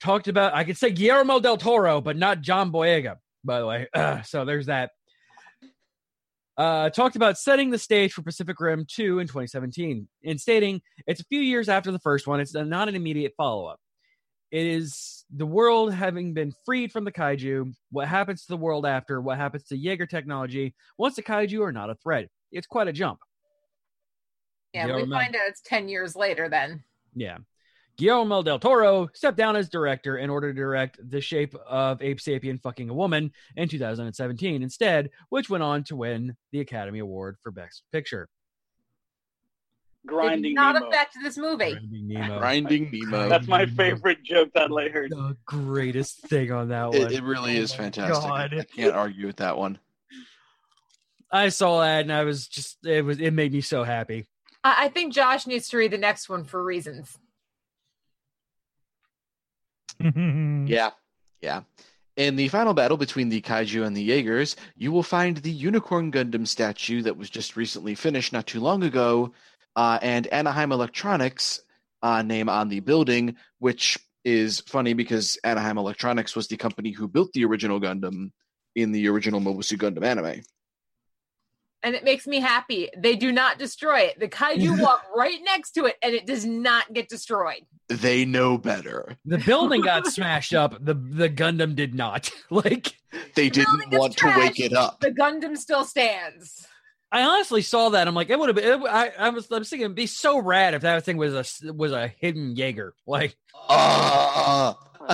talked 0.00 0.28
about. 0.28 0.54
I 0.54 0.64
could 0.64 0.78
say 0.78 0.90
Guillermo 0.90 1.40
del 1.40 1.58
Toro, 1.58 2.00
but 2.00 2.16
not 2.16 2.40
John 2.40 2.72
Boyega. 2.72 3.16
By 3.44 3.60
the 3.60 3.66
way, 3.66 3.86
so 4.24 4.46
there's 4.46 4.66
that. 4.66 4.92
Uh, 6.56 6.88
talked 6.88 7.16
about 7.16 7.38
setting 7.38 7.70
the 7.70 7.78
stage 7.78 8.12
for 8.12 8.22
Pacific 8.22 8.58
Rim 8.60 8.86
2 8.88 9.18
in 9.18 9.26
2017, 9.26 10.08
and 10.24 10.40
stating 10.40 10.80
it's 11.06 11.20
a 11.20 11.24
few 11.24 11.40
years 11.40 11.68
after 11.68 11.92
the 11.92 11.98
first 11.98 12.26
one. 12.26 12.40
It's 12.40 12.54
not 12.54 12.88
an 12.88 12.94
immediate 12.94 13.34
follow 13.36 13.66
up. 13.66 13.78
It 14.52 14.66
is 14.66 15.24
the 15.34 15.46
world 15.46 15.94
having 15.94 16.34
been 16.34 16.52
freed 16.66 16.92
from 16.92 17.04
the 17.04 17.10
kaiju. 17.10 17.72
What 17.90 18.06
happens 18.06 18.42
to 18.42 18.48
the 18.52 18.58
world 18.58 18.84
after? 18.84 19.18
What 19.20 19.38
happens 19.38 19.64
to 19.68 19.76
Jaeger 19.76 20.06
technology 20.06 20.74
once 20.98 21.16
the 21.16 21.22
kaiju 21.22 21.62
are 21.62 21.72
not 21.72 21.88
a 21.88 21.94
threat? 21.94 22.28
It's 22.52 22.66
quite 22.66 22.86
a 22.86 22.92
jump. 22.92 23.18
Yeah, 24.74 24.88
Yeah, 24.88 24.96
we 24.96 25.10
find 25.10 25.34
out 25.34 25.48
it's 25.48 25.62
10 25.64 25.88
years 25.88 26.14
later 26.14 26.50
then. 26.50 26.84
Yeah. 27.14 27.38
Guillermo 27.96 28.42
del 28.42 28.58
Toro 28.58 29.08
stepped 29.14 29.36
down 29.38 29.56
as 29.56 29.70
director 29.70 30.18
in 30.18 30.28
order 30.28 30.52
to 30.52 30.58
direct 30.58 30.98
The 31.10 31.20
Shape 31.20 31.54
of 31.66 32.02
Abe 32.02 32.18
Sapien 32.18 32.60
Fucking 32.60 32.90
a 32.90 32.94
Woman 32.94 33.32
in 33.56 33.68
2017 33.68 34.62
instead, 34.62 35.10
which 35.30 35.48
went 35.50 35.62
on 35.62 35.84
to 35.84 35.96
win 35.96 36.36
the 36.52 36.60
Academy 36.60 36.98
Award 37.00 37.36
for 37.42 37.52
Best 37.52 37.84
Picture. 37.92 38.28
Did 40.04 40.08
Grinding 40.08 40.54
not 40.54 40.74
Nemo. 40.74 40.88
affect 40.88 41.16
this 41.22 41.38
movie. 41.38 41.78
Nemo. 41.90 42.38
Grinding 42.38 42.90
Nemo. 42.92 43.28
That's 43.28 43.46
my 43.46 43.66
favorite 43.66 44.22
joke 44.24 44.50
that 44.54 44.70
I 44.72 44.88
heard. 44.88 45.10
The 45.10 45.36
greatest 45.44 46.26
thing 46.28 46.50
on 46.50 46.68
that 46.70 46.88
one. 46.88 46.96
It, 46.96 47.12
it 47.12 47.22
really 47.22 47.56
oh 47.58 47.62
is 47.62 47.72
fantastic. 47.72 48.28
God. 48.28 48.54
I 48.54 48.64
can't 48.64 48.94
argue 48.94 49.26
with 49.26 49.36
that 49.36 49.56
one. 49.56 49.78
I 51.30 51.48
saw 51.48 51.80
that 51.80 52.02
and 52.02 52.12
I 52.12 52.24
was 52.24 52.46
just 52.46 52.84
it 52.84 53.04
was 53.04 53.18
it 53.18 53.32
made 53.32 53.52
me 53.52 53.60
so 53.60 53.84
happy. 53.84 54.26
I, 54.64 54.86
I 54.86 54.88
think 54.88 55.14
Josh 55.14 55.46
needs 55.46 55.68
to 55.70 55.78
read 55.78 55.92
the 55.92 55.98
next 55.98 56.28
one 56.28 56.44
for 56.44 56.62
reasons. 56.62 57.16
Yeah, 60.64 60.90
yeah. 61.40 61.62
In 62.16 62.36
the 62.36 62.48
final 62.48 62.74
battle 62.74 62.96
between 62.96 63.28
the 63.28 63.40
kaiju 63.40 63.86
and 63.86 63.96
the 63.96 64.02
Jaegers, 64.02 64.56
you 64.76 64.90
will 64.90 65.02
find 65.02 65.36
the 65.36 65.50
Unicorn 65.50 66.10
Gundam 66.10 66.46
statue 66.46 67.02
that 67.02 67.16
was 67.16 67.30
just 67.30 67.56
recently 67.56 67.94
finished 67.94 68.32
not 68.32 68.46
too 68.46 68.60
long 68.60 68.82
ago, 68.82 69.32
uh, 69.76 69.98
and 70.02 70.26
Anaheim 70.28 70.72
Electronics 70.72 71.62
uh, 72.02 72.22
name 72.22 72.48
on 72.48 72.68
the 72.68 72.80
building, 72.80 73.36
which 73.58 73.98
is 74.24 74.60
funny 74.60 74.94
because 74.94 75.38
Anaheim 75.44 75.78
Electronics 75.78 76.36
was 76.36 76.48
the 76.48 76.56
company 76.56 76.90
who 76.90 77.08
built 77.08 77.32
the 77.32 77.44
original 77.44 77.80
Gundam 77.80 78.30
in 78.74 78.92
the 78.92 79.08
original 79.08 79.40
Mobile 79.40 79.62
Suit 79.62 79.80
Gundam 79.80 80.04
anime. 80.04 80.42
And 81.84 81.96
it 81.96 82.04
makes 82.04 82.28
me 82.28 82.38
happy. 82.38 82.90
They 82.96 83.16
do 83.16 83.32
not 83.32 83.58
destroy 83.58 84.00
it. 84.02 84.20
The 84.20 84.28
kaiju 84.28 84.80
walk 84.82 85.04
right 85.16 85.40
next 85.42 85.72
to 85.72 85.86
it 85.86 85.96
and 86.02 86.14
it 86.14 86.26
does 86.26 86.44
not 86.44 86.92
get 86.92 87.08
destroyed. 87.08 87.66
They 87.88 88.24
know 88.24 88.56
better. 88.56 89.16
The 89.24 89.38
building 89.38 89.80
got 89.84 90.06
smashed 90.06 90.54
up. 90.54 90.76
The 90.84 90.94
the 90.94 91.28
Gundam 91.28 91.74
did 91.74 91.94
not. 91.94 92.30
like 92.50 92.96
They 93.34 93.50
didn't 93.50 93.90
want 93.90 94.16
to 94.18 94.32
wake 94.38 94.60
it 94.60 94.72
up. 94.72 95.00
The 95.00 95.10
Gundam 95.10 95.56
still 95.56 95.84
stands. 95.84 96.66
I 97.14 97.22
honestly 97.24 97.60
saw 97.60 97.90
that. 97.90 98.08
I'm 98.08 98.14
like, 98.14 98.30
it 98.30 98.38
would 98.38 98.48
have 98.48 98.56
been. 98.56 98.82
It, 98.82 98.88
I, 98.88 99.08
I 99.18 99.28
was. 99.28 99.52
I 99.52 99.58
was 99.58 99.68
thinking 99.68 99.84
it'd 99.84 99.94
be 99.94 100.06
so 100.06 100.38
rad 100.38 100.72
if 100.72 100.80
that 100.82 101.04
thing 101.04 101.18
was 101.18 101.34
a 101.34 101.72
was 101.74 101.92
a 101.92 102.08
hidden 102.08 102.56
Jaeger. 102.56 102.94
Like, 103.06 103.36
Ah, 103.54 104.78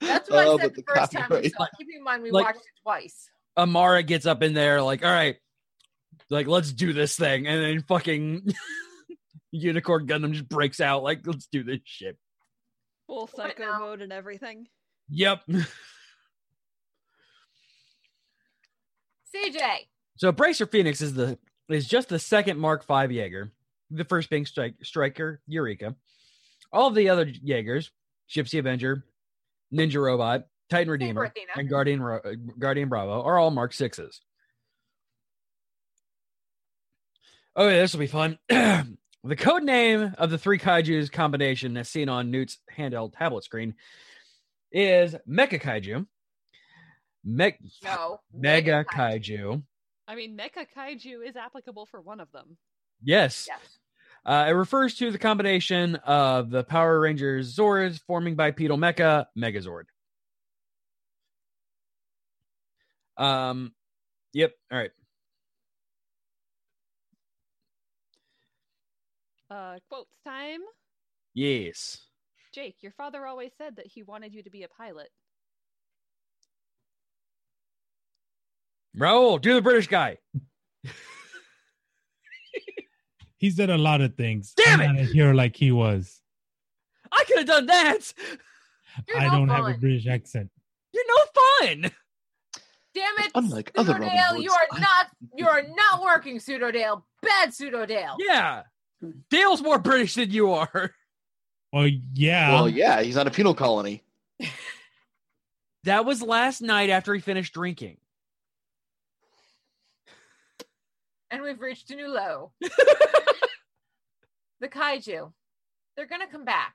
That's 0.00 0.28
what 0.28 0.46
Oh, 0.46 0.58
I 0.58 0.60
said 0.62 0.74
the 0.74 0.82
the 0.82 0.84
first 0.94 1.12
time 1.12 1.22
we 1.30 1.36
copyright. 1.36 1.52
saw 1.54 1.64
it. 1.64 1.70
Keep 1.78 1.88
in 1.96 2.04
mind 2.04 2.22
we 2.22 2.30
Like- 2.30 2.44
watched 2.44 2.58
it 2.58 2.80
twice. 2.82 3.30
Amara 3.56 4.02
gets 4.02 4.26
up 4.26 4.42
in 4.42 4.52
there, 4.54 4.82
like, 4.82 5.02
all 5.04 5.10
right, 5.10 5.36
like 6.30 6.46
let's 6.48 6.72
do 6.72 6.92
this 6.92 7.16
thing, 7.16 7.46
and 7.46 7.62
then 7.62 7.82
fucking 7.82 8.46
Unicorn 9.52 10.06
Gundam 10.06 10.32
just 10.32 10.48
breaks 10.48 10.80
out, 10.80 11.02
like, 11.02 11.26
let's 11.26 11.46
do 11.46 11.62
this 11.62 11.80
shit. 11.84 12.16
Full 13.06 13.26
psycho 13.26 13.78
mode 13.78 14.00
and 14.02 14.12
everything. 14.12 14.66
Yep. 15.08 15.42
CJ. 19.34 19.88
So 20.22 20.30
Bracer 20.30 20.66
Phoenix 20.66 21.00
is 21.00 21.14
the 21.14 21.36
is 21.68 21.88
just 21.88 22.08
the 22.08 22.20
second 22.20 22.56
Mark 22.56 22.86
V 22.86 23.12
Jaeger, 23.12 23.50
the 23.90 24.04
first 24.04 24.30
being 24.30 24.44
Strik- 24.44 24.76
Striker 24.86 25.40
Eureka. 25.48 25.96
All 26.72 26.86
of 26.86 26.94
the 26.94 27.08
other 27.08 27.24
Jaegers, 27.24 27.90
Gipsy 28.32 28.60
Avenger, 28.60 29.04
Ninja 29.74 30.00
Robot, 30.00 30.46
Titan 30.70 30.92
Redeemer, 30.92 31.24
Athena. 31.24 31.50
and 31.56 31.68
Guardian 31.68 32.00
Ro- 32.00 32.20
uh, 32.24 32.34
Guardian 32.56 32.88
Bravo 32.88 33.20
are 33.20 33.36
all 33.36 33.50
Mark 33.50 33.72
Sixes. 33.72 34.20
Oh 37.56 37.66
yeah, 37.66 37.80
this 37.80 37.92
will 37.92 37.98
be 37.98 38.06
fun. 38.06 38.38
the 38.48 39.36
code 39.36 39.64
name 39.64 40.14
of 40.18 40.30
the 40.30 40.38
three 40.38 40.60
kaiju's 40.60 41.10
combination, 41.10 41.76
as 41.76 41.88
seen 41.88 42.08
on 42.08 42.30
Newt's 42.30 42.58
handheld 42.72 43.18
tablet 43.18 43.42
screen, 43.42 43.74
is 44.70 45.16
Mecha 45.28 45.60
Kaiju, 45.60 46.06
Me- 47.24 47.58
No. 47.82 48.20
Mega 48.32 48.84
Kaiju. 48.84 49.64
I 50.12 50.14
mean, 50.14 50.36
Mecha 50.36 50.66
Kaiju 50.76 51.26
is 51.26 51.36
applicable 51.36 51.86
for 51.86 52.02
one 52.02 52.20
of 52.20 52.30
them. 52.32 52.58
Yes. 53.02 53.48
Uh, 54.26 54.44
it 54.46 54.50
refers 54.50 54.94
to 54.96 55.10
the 55.10 55.16
combination 55.16 55.96
of 56.04 56.50
the 56.50 56.64
Power 56.64 57.00
Rangers 57.00 57.56
Zords 57.56 57.98
forming 57.98 58.36
bipedal 58.36 58.76
mecha 58.76 59.24
Megazord. 59.38 59.84
Um, 63.16 63.72
yep. 64.34 64.52
All 64.70 64.78
right. 64.78 64.90
Uh, 69.50 69.78
quotes 69.88 70.14
time. 70.26 70.60
Yes. 71.32 72.02
Jake, 72.54 72.76
your 72.82 72.92
father 72.92 73.26
always 73.26 73.52
said 73.56 73.76
that 73.76 73.86
he 73.86 74.02
wanted 74.02 74.34
you 74.34 74.42
to 74.42 74.50
be 74.50 74.64
a 74.64 74.68
pilot. 74.68 75.08
Raul, 78.98 79.40
do 79.40 79.54
the 79.54 79.62
British 79.62 79.86
guy. 79.88 80.18
He 83.38 83.50
said 83.50 83.70
a 83.70 83.76
lot 83.76 84.00
of 84.00 84.14
things. 84.14 84.52
Damn 84.56 84.80
I'm 84.80 84.96
it! 84.96 85.16
not 85.16 85.32
a 85.32 85.34
like 85.34 85.56
he 85.56 85.72
was. 85.72 86.20
I 87.10 87.24
could 87.26 87.38
have 87.38 87.46
done 87.48 87.66
that. 87.66 87.98
I 89.16 89.24
don't 89.24 89.48
have 89.48 89.66
a 89.66 89.74
British 89.74 90.06
accent. 90.06 90.48
You're 90.92 91.02
no 91.08 91.24
fun. 91.34 91.90
Damn 92.94 93.18
it! 93.18 93.32
Unlike 93.34 93.72
other 93.74 93.94
Robin 93.94 94.08
Pseudodale, 94.08 94.28
Hoods, 94.28 94.44
you 94.44 94.52
are 94.52 94.78
not 94.78 95.06
you 95.34 95.48
are 95.48 95.62
not 95.62 96.02
working, 96.04 96.38
Pseudodale. 96.38 97.02
Bad 97.20 97.48
Pseudodale. 97.48 98.14
Yeah. 98.20 98.62
Dale's 99.28 99.60
more 99.60 99.80
British 99.80 100.14
than 100.14 100.30
you 100.30 100.52
are. 100.52 100.94
Well, 101.72 101.88
yeah. 102.14 102.52
Well, 102.52 102.68
yeah, 102.68 103.02
he's 103.02 103.16
on 103.16 103.26
a 103.26 103.30
penal 103.32 103.54
colony. 103.54 104.04
That 105.84 106.04
was 106.04 106.22
last 106.22 106.62
night 106.62 106.90
after 106.90 107.12
he 107.12 107.20
finished 107.20 107.54
drinking. 107.54 107.96
And 111.32 111.42
we've 111.42 111.60
reached 111.60 111.90
a 111.90 111.96
new 111.96 112.08
low. 112.08 112.52
the 114.60 114.68
kaiju. 114.68 115.32
They're 115.96 116.06
gonna 116.06 116.26
come 116.30 116.44
back. 116.44 116.74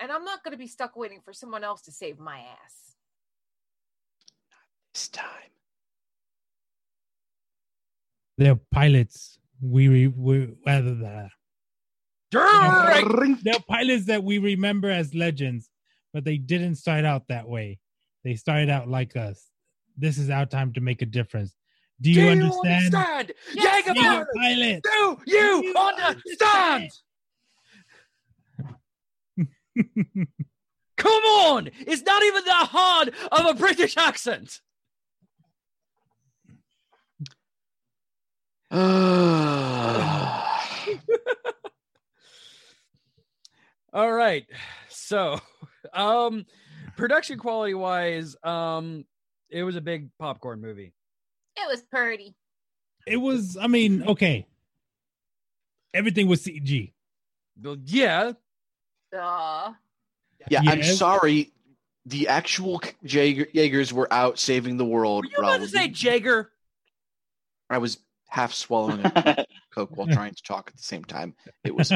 And 0.00 0.10
I'm 0.10 0.24
not 0.24 0.42
gonna 0.42 0.56
be 0.56 0.66
stuck 0.66 0.96
waiting 0.96 1.20
for 1.22 1.34
someone 1.34 1.62
else 1.62 1.82
to 1.82 1.92
save 1.92 2.18
my 2.18 2.38
ass. 2.38 2.96
Not 4.50 4.66
this 4.94 5.08
time. 5.08 5.26
They're 8.38 8.58
pilots. 8.72 9.38
We 9.60 9.90
we, 9.90 10.08
we 10.08 10.56
rather 10.66 10.94
that. 10.94 11.28
Drink. 12.30 13.42
They're 13.42 13.60
pilots 13.68 14.06
that 14.06 14.24
we 14.24 14.38
remember 14.38 14.90
as 14.90 15.14
legends, 15.14 15.68
but 16.14 16.24
they 16.24 16.38
didn't 16.38 16.76
start 16.76 17.04
out 17.04 17.28
that 17.28 17.46
way. 17.46 17.78
They 18.24 18.34
started 18.34 18.70
out 18.70 18.88
like 18.88 19.14
us. 19.14 19.50
This 19.96 20.16
is 20.16 20.30
our 20.30 20.46
time 20.46 20.72
to 20.72 20.80
make 20.80 21.02
a 21.02 21.06
difference. 21.06 21.54
Do 22.00 22.10
you 22.10 22.22
Do 22.22 22.28
understand? 22.30 22.64
You 22.64 22.98
understand? 22.98 23.32
Yes, 23.54 23.86
Jaeger 23.86 23.94
Being 23.94 24.06
a 24.06 24.08
pilot, 24.08 24.28
pilot. 24.36 24.82
Do 24.84 25.18
you 25.26 25.74
understand? 25.76 26.90
Come 30.96 31.22
on! 31.22 31.70
It's 31.80 32.02
not 32.02 32.22
even 32.22 32.44
that 32.44 32.68
hard 32.70 33.14
of 33.32 33.46
a 33.46 33.54
British 33.54 33.96
accent. 33.96 34.60
All 43.92 44.12
right. 44.12 44.46
So, 44.88 45.38
um 45.92 46.44
production 46.96 47.38
quality 47.38 47.74
wise, 47.74 48.34
um 48.42 49.04
it 49.50 49.62
was 49.62 49.76
a 49.76 49.80
big 49.80 50.08
popcorn 50.18 50.60
movie. 50.60 50.92
It 51.56 51.68
was 51.68 51.82
purdy. 51.82 52.34
It 53.06 53.16
was. 53.18 53.56
I 53.60 53.66
mean, 53.66 54.02
okay. 54.04 54.46
Everything 55.92 56.26
was 56.26 56.44
CG. 56.44 56.92
Well, 57.62 57.76
yeah. 57.84 58.32
Duh. 59.12 59.72
Yeah, 60.50 60.60
I'm 60.66 60.82
sorry. 60.82 61.52
The 62.06 62.28
actual 62.28 62.82
Jaeger- 63.02 63.48
Jaegers 63.52 63.92
were 63.92 64.12
out 64.12 64.38
saving 64.38 64.76
the 64.76 64.84
world. 64.84 65.24
Were 65.24 65.30
you 65.30 65.36
about 65.38 65.60
to 65.60 65.68
say 65.68 65.88
Jaeger? 65.88 66.50
I 67.70 67.78
was 67.78 67.98
half 68.28 68.52
swallowing 68.52 69.00
a 69.04 69.46
Coke 69.74 69.96
while 69.96 70.08
trying 70.08 70.34
to 70.34 70.42
talk 70.42 70.68
at 70.68 70.76
the 70.76 70.82
same 70.82 71.04
time. 71.04 71.34
It 71.62 71.74
was. 71.74 71.92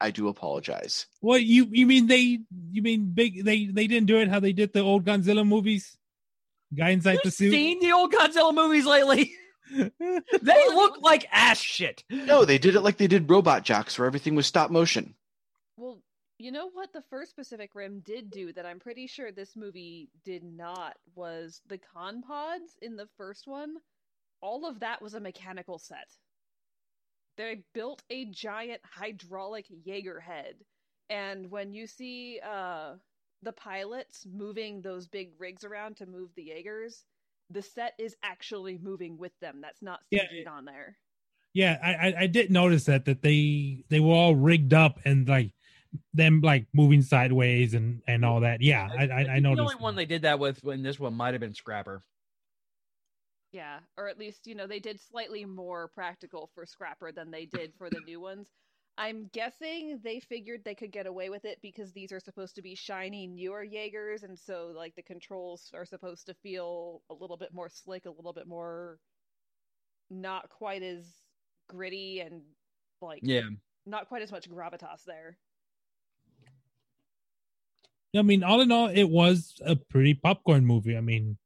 I 0.00 0.10
do 0.10 0.28
apologize. 0.28 1.06
What 1.20 1.42
you 1.42 1.68
you 1.70 1.86
mean 1.86 2.06
they 2.06 2.40
you 2.70 2.80
mean 2.80 3.10
big 3.12 3.44
they 3.44 3.66
they 3.66 3.86
didn't 3.86 4.06
do 4.06 4.18
it 4.18 4.28
how 4.28 4.40
they 4.40 4.54
did 4.54 4.72
the 4.72 4.80
old 4.80 5.04
Godzilla 5.04 5.46
movies? 5.46 5.98
Guy 6.74 6.90
inside 6.90 7.18
the 7.24 7.30
suit. 7.30 7.50
Seen 7.50 7.80
the 7.80 7.92
old 7.92 8.12
Godzilla 8.12 8.54
movies 8.54 8.86
lately? 8.86 9.34
they 9.70 10.68
look 10.68 11.00
like 11.00 11.26
ass 11.32 11.58
shit. 11.58 12.04
No, 12.10 12.44
they 12.44 12.58
did 12.58 12.76
it 12.76 12.80
like 12.80 12.96
they 12.96 13.06
did 13.06 13.30
Robot 13.30 13.64
Jox, 13.64 13.98
where 13.98 14.06
everything 14.06 14.34
was 14.34 14.46
stop 14.46 14.70
motion. 14.70 15.14
Well, 15.76 16.00
you 16.38 16.52
know 16.52 16.70
what 16.72 16.92
the 16.92 17.02
first 17.10 17.36
Pacific 17.36 17.74
Rim 17.74 18.00
did 18.04 18.30
do 18.30 18.52
that 18.52 18.66
I'm 18.66 18.78
pretty 18.78 19.06
sure 19.06 19.30
this 19.30 19.56
movie 19.56 20.08
did 20.24 20.42
not 20.42 20.96
was 21.14 21.60
the 21.66 21.78
Conn-Pods 21.78 22.76
in 22.82 22.96
the 22.96 23.08
first 23.16 23.46
one. 23.46 23.76
All 24.40 24.66
of 24.66 24.80
that 24.80 25.02
was 25.02 25.14
a 25.14 25.20
mechanical 25.20 25.78
set. 25.78 26.08
They 27.36 27.62
built 27.74 28.02
a 28.10 28.26
giant 28.26 28.80
hydraulic 28.84 29.66
Jaeger 29.84 30.20
head, 30.20 30.54
and 31.08 31.50
when 31.50 31.72
you 31.72 31.86
see 31.86 32.40
uh 32.44 32.94
the 33.42 33.52
pilots 33.52 34.26
moving 34.30 34.82
those 34.82 35.08
big 35.08 35.32
rigs 35.38 35.64
around 35.64 35.96
to 35.96 36.06
move 36.06 36.30
the 36.34 36.44
Jaegers, 36.44 37.04
the 37.50 37.62
set 37.62 37.94
is 37.98 38.16
actually 38.22 38.78
moving 38.78 39.18
with 39.18 39.32
them. 39.40 39.60
That's 39.60 39.82
not 39.82 40.00
Yeah, 40.10 40.24
CG'd 40.24 40.46
on 40.46 40.64
there. 40.64 40.96
Yeah, 41.52 41.78
I, 41.82 41.94
I 41.94 42.14
I 42.20 42.26
did 42.28 42.50
notice 42.50 42.84
that 42.84 43.06
that 43.06 43.22
they 43.22 43.84
they 43.88 43.98
were 44.00 44.14
all 44.14 44.36
rigged 44.36 44.72
up 44.72 45.00
and 45.04 45.28
like 45.28 45.52
them 46.14 46.40
like 46.42 46.66
moving 46.72 47.02
sideways 47.02 47.74
and 47.74 48.02
and 48.06 48.24
all 48.24 48.40
that. 48.40 48.62
Yeah, 48.62 48.88
I 48.96 49.06
I, 49.06 49.36
I 49.36 49.40
The 49.40 49.48
only 49.48 49.74
one 49.74 49.96
they 49.96 50.06
did 50.06 50.22
that 50.22 50.38
with 50.38 50.64
in 50.64 50.82
this 50.82 51.00
one 51.00 51.14
might 51.14 51.34
have 51.34 51.40
been 51.40 51.54
Scrapper. 51.54 52.04
Yeah, 53.52 53.80
or 53.96 54.08
at 54.08 54.18
least, 54.18 54.46
you 54.46 54.54
know, 54.54 54.68
they 54.68 54.78
did 54.78 55.00
slightly 55.00 55.44
more 55.44 55.88
practical 55.88 56.50
for 56.54 56.64
Scrapper 56.64 57.10
than 57.10 57.32
they 57.32 57.46
did 57.46 57.72
for 57.76 57.90
the 57.90 58.00
new 58.00 58.20
ones. 58.20 58.48
I'm 58.98 59.28
guessing 59.32 60.00
they 60.04 60.20
figured 60.20 60.62
they 60.64 60.74
could 60.74 60.92
get 60.92 61.06
away 61.06 61.30
with 61.30 61.44
it 61.44 61.58
because 61.62 61.92
these 61.92 62.12
are 62.12 62.20
supposed 62.20 62.54
to 62.56 62.62
be 62.62 62.74
shiny, 62.74 63.26
newer 63.26 63.64
Jaegers, 63.64 64.24
and 64.24 64.38
so, 64.38 64.72
like, 64.76 64.94
the 64.94 65.02
controls 65.02 65.70
are 65.74 65.86
supposed 65.86 66.26
to 66.26 66.34
feel 66.34 67.02
a 67.08 67.14
little 67.14 67.38
bit 67.38 67.54
more 67.54 67.70
slick, 67.70 68.04
a 68.04 68.10
little 68.10 68.32
bit 68.34 68.46
more 68.46 68.98
not 70.10 70.50
quite 70.50 70.82
as 70.82 71.06
gritty, 71.68 72.20
and, 72.20 72.42
like, 73.00 73.20
Yeah. 73.22 73.48
not 73.86 74.08
quite 74.08 74.22
as 74.22 74.32
much 74.32 74.50
gravitas 74.50 75.04
there. 75.04 75.38
I 78.14 78.22
mean, 78.22 78.42
all 78.42 78.60
in 78.60 78.72
all, 78.72 78.88
it 78.88 79.04
was 79.04 79.60
a 79.64 79.76
pretty 79.76 80.14
popcorn 80.14 80.66
movie. 80.66 80.96
I 80.96 81.00
mean, 81.00 81.38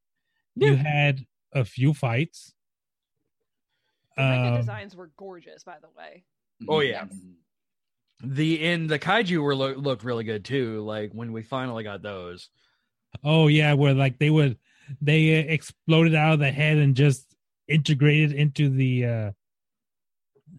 you 0.56 0.76
had 0.76 1.26
a 1.52 1.64
few 1.64 1.92
fights. 1.92 2.54
The 4.16 4.22
Um, 4.22 4.56
designs 4.56 4.96
were 4.96 5.08
gorgeous, 5.08 5.62
by 5.62 5.78
the 5.78 5.90
way. 5.90 6.24
Oh 6.68 6.80
yeah. 6.80 7.04
The 8.22 8.64
in 8.64 8.86
the 8.86 8.98
kaiju 8.98 9.42
were 9.42 9.54
look 9.54 9.76
looked 9.76 10.04
really 10.04 10.24
good 10.24 10.44
too. 10.44 10.80
Like 10.82 11.12
when 11.12 11.32
we 11.32 11.42
finally 11.42 11.84
got 11.84 12.02
those. 12.02 12.48
Oh 13.22 13.48
yeah, 13.48 13.74
where 13.74 13.94
like 13.94 14.18
they 14.18 14.30
would 14.30 14.58
they 15.00 15.40
uh, 15.40 15.44
exploded 15.48 16.14
out 16.14 16.34
of 16.34 16.38
the 16.40 16.50
head 16.50 16.78
and 16.78 16.94
just 16.94 17.26
integrated 17.68 18.32
into 18.32 18.68
the 18.68 19.04
uh 19.06 19.30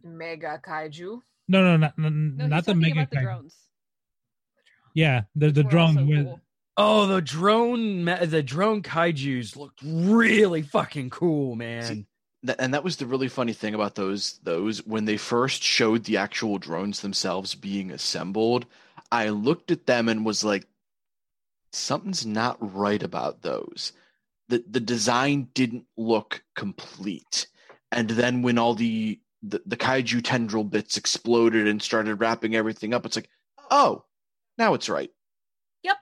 Mega 0.04 0.60
kaiju. 0.64 1.22
no 1.48 1.64
no 1.64 1.78
not 1.78 1.98
No, 1.98 2.10
not, 2.10 2.50
not 2.50 2.66
the 2.66 2.74
talking 2.74 2.82
mega 2.82 2.94
about 3.02 3.10
the 3.12 3.22
drones. 3.22 3.56
yeah 4.94 5.22
the 5.36 5.52
the 5.52 5.64
drone 5.64 5.98
also 5.98 6.06
with 6.06 6.26
cool. 6.26 6.42
Oh, 6.78 7.08
the 7.08 7.22
drone 7.22 8.04
the 8.06 8.44
drone 8.44 8.82
kaiju's 8.84 9.56
looked 9.56 9.80
really 9.84 10.62
fucking 10.62 11.10
cool, 11.10 11.56
man. 11.56 12.06
Th- 12.46 12.58
and 12.60 12.74
that 12.74 12.84
was 12.84 12.98
the 12.98 13.06
really 13.06 13.28
funny 13.28 13.54
thing 13.54 13.74
about 13.74 13.96
those 13.96 14.40
those 14.44 14.86
when 14.86 15.06
they 15.06 15.18
first 15.18 15.64
showed 15.64 16.04
the 16.04 16.18
actual 16.18 16.58
drones 16.58 17.02
themselves 17.02 17.56
being 17.56 17.92
assembled 17.92 18.66
i 19.12 19.30
looked 19.30 19.72
at 19.72 19.86
them 19.86 20.10
and 20.10 20.26
was 20.26 20.44
like 20.44 20.68
something's 21.76 22.26
not 22.26 22.58
right 22.60 23.04
about 23.04 23.42
those. 23.42 23.92
The 24.50 24.64
the 24.70 24.80
design 24.80 25.50
didn't 25.54 25.86
look 25.98 26.44
complete. 26.56 27.48
And 27.92 28.10
then 28.10 28.42
when 28.42 28.58
all 28.58 28.76
the 28.76 29.20
the, 29.44 29.62
the 29.66 29.78
kaiju 29.78 30.22
tendril 30.24 30.64
bits 30.64 30.98
exploded 30.98 31.68
and 31.68 31.82
started 31.82 32.16
wrapping 32.16 32.56
everything 32.56 32.96
up 32.96 33.06
it's 33.06 33.16
like 33.16 33.30
oh 33.70 34.04
now 34.58 34.74
it's 34.74 34.90
right. 34.90 35.12
Yep. 35.84 35.98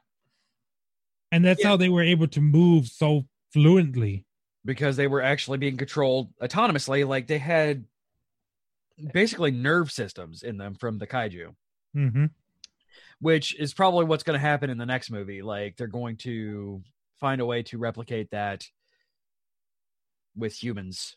and 1.31 1.43
that's 1.43 1.63
how 1.63 1.75
they 1.75 1.89
were 1.89 2.03
able 2.03 2.27
to 2.27 2.39
move 2.39 2.87
so 2.87 3.25
fluently 3.51 4.25
because 4.65 4.95
they 4.95 5.07
were 5.07 5.21
actually 5.21 5.57
being 5.57 5.77
controlled 5.77 6.33
autonomously. 6.41 7.07
Like 7.07 7.27
they 7.27 7.37
had 7.37 7.85
basically 9.13 9.51
nerve 9.51 9.91
systems 9.91 10.43
in 10.43 10.57
them 10.57 10.75
from 10.75 10.97
the 10.97 11.07
kaiju, 11.07 11.53
mm-hmm. 11.95 12.25
which 13.19 13.55
is 13.59 13.73
probably 13.73 14.05
what's 14.05 14.23
going 14.23 14.39
to 14.39 14.45
happen 14.45 14.69
in 14.69 14.77
the 14.77 14.85
next 14.85 15.11
movie. 15.11 15.41
Like 15.41 15.75
they're 15.75 15.87
going 15.87 16.17
to 16.17 16.81
find 17.19 17.41
a 17.41 17.45
way 17.45 17.63
to 17.63 17.77
replicate 17.77 18.31
that 18.31 18.65
with 20.35 20.61
humans, 20.61 21.15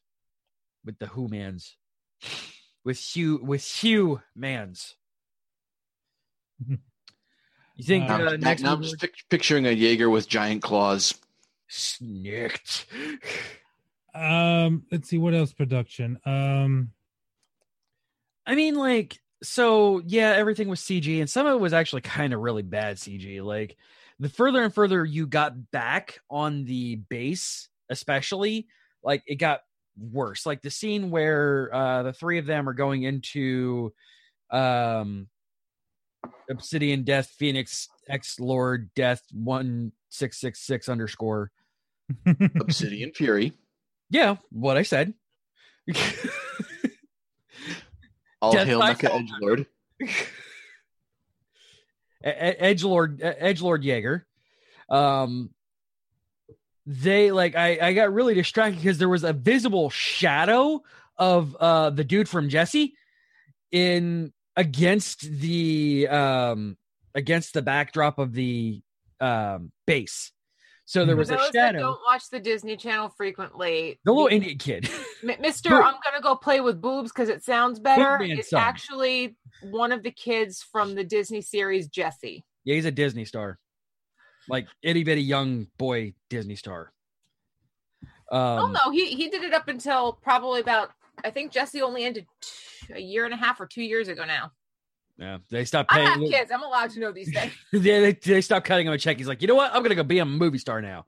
with 0.84 0.98
the 0.98 1.08
humans, 1.08 1.76
with 2.84 2.98
Hugh, 2.98 3.40
with 3.42 3.64
Hugh 3.64 4.20
Mans. 4.34 4.96
You 7.78 7.84
think 7.84 8.08
now, 8.08 8.28
uh, 8.28 8.36
next 8.40 8.62
now 8.62 8.72
i'm 8.72 8.82
just 8.82 8.98
pic- 8.98 9.28
picturing 9.28 9.66
a 9.66 9.70
jaeger 9.70 10.08
with 10.08 10.26
giant 10.26 10.62
claws 10.62 11.14
Snicked. 11.68 12.86
um 14.14 14.84
let's 14.90 15.08
see 15.08 15.18
what 15.18 15.34
else 15.34 15.52
production 15.52 16.18
um 16.24 16.90
I 18.46 18.54
mean, 18.54 18.76
like, 18.76 19.18
so 19.42 20.00
yeah, 20.06 20.30
everything 20.30 20.68
was 20.68 20.80
CG, 20.80 21.20
and 21.20 21.28
some 21.28 21.46
of 21.46 21.54
it 21.54 21.60
was 21.60 21.72
actually 21.72 22.02
kind 22.02 22.32
of 22.32 22.40
really 22.40 22.62
bad 22.62 22.96
CG. 22.96 23.42
Like, 23.42 23.76
the 24.18 24.28
further 24.28 24.62
and 24.62 24.72
further 24.72 25.04
you 25.04 25.26
got 25.26 25.70
back 25.70 26.20
on 26.30 26.64
the 26.64 26.96
base, 26.96 27.68
especially, 27.90 28.68
like 29.02 29.22
it 29.26 29.36
got 29.36 29.60
worse. 29.98 30.46
Like 30.46 30.62
the 30.62 30.70
scene 30.70 31.10
where 31.10 31.74
uh 31.74 32.02
the 32.04 32.12
three 32.12 32.38
of 32.38 32.46
them 32.46 32.68
are 32.68 32.74
going 32.74 33.02
into 33.02 33.92
um 34.50 35.28
Obsidian 36.48 37.02
Death 37.02 37.26
Phoenix 37.38 37.88
X 38.08 38.40
Lord 38.40 38.90
Death 38.94 39.22
one 39.32 39.92
six 40.16 40.38
six 40.38 40.60
six 40.60 40.88
underscore 40.88 41.50
Obsidian 42.60 43.12
Fury. 43.12 43.52
Yeah, 44.10 44.36
what 44.50 44.76
I 44.76 44.82
said. 44.82 45.14
All 48.42 48.52
Death 48.52 48.66
hail 48.66 48.78
by 48.78 48.94
Mecha 48.94 49.08
Fall. 49.08 49.20
Edgelord. 49.20 49.66
Edge 52.22 52.84
Lord 52.84 53.20
Edge 53.22 53.62
Lord 53.62 53.84
Jaeger. 53.84 54.26
Um 54.88 55.50
they 56.86 57.32
like 57.32 57.56
I, 57.56 57.78
I 57.80 57.92
got 57.92 58.12
really 58.12 58.34
distracted 58.34 58.76
because 58.76 58.98
there 58.98 59.08
was 59.08 59.24
a 59.24 59.32
visible 59.32 59.90
shadow 59.90 60.82
of 61.16 61.56
uh 61.56 61.90
the 61.90 62.04
dude 62.04 62.28
from 62.28 62.48
Jessie 62.48 62.94
in 63.72 64.32
against 64.54 65.20
the 65.22 66.06
um 66.08 66.76
against 67.14 67.54
the 67.54 67.62
backdrop 67.62 68.18
of 68.18 68.32
the 68.32 68.82
um 69.20 69.72
base. 69.86 70.32
So 70.88 71.04
there 71.04 71.16
was 71.16 71.28
For 71.28 71.34
a 71.34 71.38
those 71.38 71.50
that 71.50 71.72
shadow. 71.72 71.78
don't 71.80 72.00
watch 72.06 72.30
the 72.30 72.38
Disney 72.38 72.76
Channel 72.76 73.08
frequently. 73.08 73.98
The 74.04 74.12
little 74.12 74.28
Indian 74.28 74.56
kid. 74.56 74.88
Mister, 75.40 75.70
Who- 75.70 75.82
I'm 75.82 75.94
gonna 76.04 76.22
go 76.22 76.36
play 76.36 76.60
with 76.60 76.80
boobs 76.80 77.10
because 77.10 77.28
it 77.28 77.42
sounds 77.44 77.80
better. 77.80 78.18
It's 78.22 78.50
son. 78.50 78.60
actually 78.60 79.36
one 79.62 79.90
of 79.90 80.02
the 80.04 80.12
kids 80.12 80.64
from 80.70 80.94
the 80.94 81.02
Disney 81.04 81.40
series 81.42 81.88
Jessie. 81.88 82.44
Yeah, 82.64 82.76
he's 82.76 82.84
a 82.84 82.90
Disney 82.92 83.24
star. 83.24 83.58
Like 84.48 84.68
itty 84.82 85.02
bitty 85.02 85.22
young 85.22 85.66
boy 85.76 86.14
Disney 86.30 86.54
star. 86.54 86.92
Um, 88.30 88.40
oh 88.40 88.66
no, 88.84 88.90
he 88.92 89.14
he 89.14 89.28
did 89.28 89.42
it 89.42 89.54
up 89.54 89.68
until 89.68 90.12
probably 90.12 90.60
about. 90.60 90.90
I 91.24 91.30
think 91.30 91.50
Jessie 91.50 91.80
only 91.82 92.04
ended 92.04 92.26
t- 92.42 92.92
a 92.94 93.00
year 93.00 93.24
and 93.24 93.32
a 93.32 93.36
half 93.38 93.60
or 93.60 93.66
two 93.66 93.82
years 93.82 94.08
ago 94.08 94.24
now. 94.24 94.52
Yeah, 95.18 95.38
they 95.50 95.64
stopped 95.64 95.92
I 95.92 95.96
paying. 95.96 96.08
have 96.08 96.20
kids. 96.30 96.50
I'm 96.52 96.62
allowed 96.62 96.90
to 96.90 97.00
know 97.00 97.12
these 97.12 97.32
things. 97.34 97.52
yeah, 97.72 98.00
they, 98.00 98.12
they 98.12 98.40
stopped 98.40 98.66
cutting 98.66 98.86
him 98.86 98.92
a 98.92 98.98
check. 98.98 99.16
He's 99.16 99.28
like, 99.28 99.40
you 99.42 99.48
know 99.48 99.54
what? 99.54 99.72
I'm 99.74 99.82
gonna 99.82 99.94
go 99.94 100.02
be 100.02 100.18
a 100.18 100.24
movie 100.24 100.58
star 100.58 100.80
now. 100.82 101.06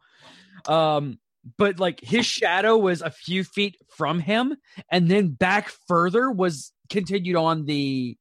Um, 0.66 1.18
but 1.56 1.78
like 1.78 2.00
his 2.00 2.26
shadow 2.26 2.76
was 2.76 3.00
a 3.02 3.10
few 3.10 3.44
feet 3.44 3.76
from 3.96 4.18
him, 4.20 4.56
and 4.90 5.08
then 5.08 5.28
back 5.28 5.70
further 5.86 6.30
was 6.30 6.72
continued 6.90 7.36
on 7.36 7.64
the 7.66 8.16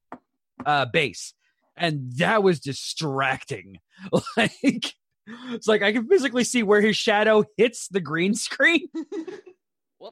uh 0.66 0.84
base, 0.86 1.34
and 1.76 2.12
that 2.18 2.42
was 2.42 2.60
distracting. 2.60 3.78
Like, 4.36 4.94
it's 5.50 5.66
like 5.66 5.82
I 5.82 5.92
can 5.92 6.06
physically 6.08 6.44
see 6.44 6.62
where 6.62 6.80
his 6.80 6.96
shadow 6.96 7.44
hits 7.56 7.88
the 7.88 8.00
green 8.00 8.34
screen. 8.34 8.86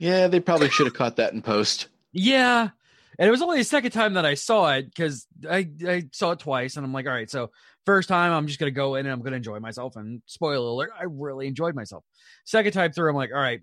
Yeah, 0.00 0.26
they 0.26 0.40
probably 0.40 0.70
should 0.70 0.86
have 0.86 0.94
caught 0.94 1.16
that 1.16 1.32
in 1.32 1.42
post. 1.42 1.86
Yeah. 2.12 2.70
And 3.18 3.28
it 3.28 3.30
was 3.30 3.42
only 3.42 3.58
the 3.58 3.64
second 3.64 3.90
time 3.92 4.14
that 4.14 4.24
I 4.26 4.34
saw 4.34 4.72
it 4.74 4.86
because 4.86 5.26
I, 5.48 5.68
I 5.86 6.04
saw 6.12 6.32
it 6.32 6.38
twice 6.40 6.76
and 6.76 6.84
I'm 6.84 6.92
like, 6.92 7.06
all 7.06 7.12
right, 7.12 7.30
so 7.30 7.50
first 7.86 8.08
time 8.08 8.32
I'm 8.32 8.46
just 8.46 8.58
gonna 8.58 8.70
go 8.70 8.94
in 8.96 9.06
and 9.06 9.12
I'm 9.12 9.22
gonna 9.22 9.36
enjoy 9.36 9.60
myself. 9.60 9.96
And 9.96 10.22
spoiler 10.26 10.66
alert, 10.66 10.90
I 10.98 11.04
really 11.08 11.46
enjoyed 11.46 11.74
myself. 11.74 12.04
Second 12.44 12.72
time 12.72 12.92
through, 12.92 13.10
I'm 13.10 13.16
like, 13.16 13.30
all 13.32 13.40
right, 13.40 13.60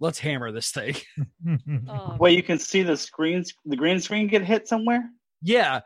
let's 0.00 0.18
hammer 0.18 0.50
this 0.52 0.70
thing. 0.70 0.94
Wait, 2.18 2.36
you 2.36 2.42
can 2.42 2.58
see 2.58 2.82
the 2.82 2.96
screen, 2.96 3.44
the 3.64 3.76
green 3.76 4.00
screen 4.00 4.26
get 4.28 4.44
hit 4.44 4.68
somewhere. 4.68 5.08
yeah. 5.42 5.80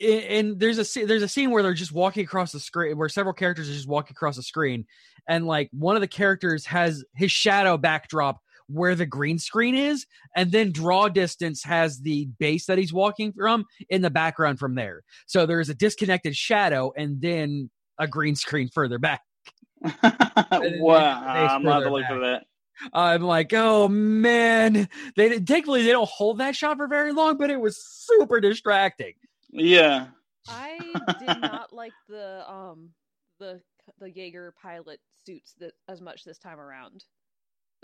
And- 0.00 0.22
And 0.24 0.60
there's 0.60 0.78
a 0.96 1.04
there's 1.04 1.22
a 1.22 1.28
scene 1.28 1.50
where 1.50 1.62
they're 1.62 1.74
just 1.74 1.92
walking 1.92 2.24
across 2.24 2.52
the 2.52 2.60
screen 2.60 2.96
where 2.96 3.08
several 3.10 3.34
characters 3.34 3.68
are 3.68 3.74
just 3.74 3.86
walking 3.88 4.12
across 4.12 4.36
the 4.36 4.42
screen, 4.42 4.86
and 5.28 5.46
like 5.46 5.68
one 5.72 5.94
of 5.94 6.00
the 6.00 6.08
characters 6.08 6.64
has 6.66 7.04
his 7.14 7.30
shadow 7.30 7.76
backdrop 7.76 8.40
where 8.68 8.94
the 8.94 9.06
green 9.06 9.38
screen 9.38 9.74
is, 9.74 10.06
and 10.36 10.50
then 10.50 10.72
draw 10.72 11.08
distance 11.08 11.62
has 11.64 12.00
the 12.00 12.26
base 12.38 12.66
that 12.66 12.78
he's 12.78 12.92
walking 12.92 13.32
from 13.32 13.64
in 13.88 14.02
the 14.02 14.10
background 14.10 14.58
from 14.58 14.74
there. 14.74 15.02
So 15.26 15.46
there's 15.46 15.68
a 15.68 15.74
disconnected 15.74 16.36
shadow 16.36 16.92
and 16.96 17.20
then 17.20 17.70
a 17.98 18.08
green 18.08 18.36
screen 18.36 18.68
further 18.68 18.98
back. 18.98 19.22
wow, 19.82 19.90
the 20.02 21.52
I'm 21.52 21.62
not 21.62 21.82
further 21.82 21.86
to 21.86 21.92
look 21.92 22.02
back. 22.02 22.10
for 22.10 22.20
that. 22.20 22.44
I'm 22.92 23.22
like, 23.22 23.52
oh 23.54 23.88
man, 23.88 24.88
they 25.16 25.38
thankfully 25.38 25.82
they 25.82 25.92
don't 25.92 26.08
hold 26.08 26.38
that 26.38 26.56
shot 26.56 26.76
for 26.76 26.88
very 26.88 27.12
long, 27.12 27.36
but 27.36 27.50
it 27.50 27.60
was 27.60 27.78
super 27.78 28.40
distracting. 28.40 29.14
Yeah. 29.50 30.08
I 30.48 30.78
did 31.18 31.40
not 31.40 31.72
like 31.72 31.92
the 32.08 32.50
um 32.50 32.90
the 33.38 33.60
the 34.00 34.10
Jaeger 34.10 34.54
pilot 34.60 35.00
suits 35.26 35.54
that 35.60 35.72
as 35.88 36.00
much 36.00 36.24
this 36.24 36.38
time 36.38 36.60
around. 36.60 37.04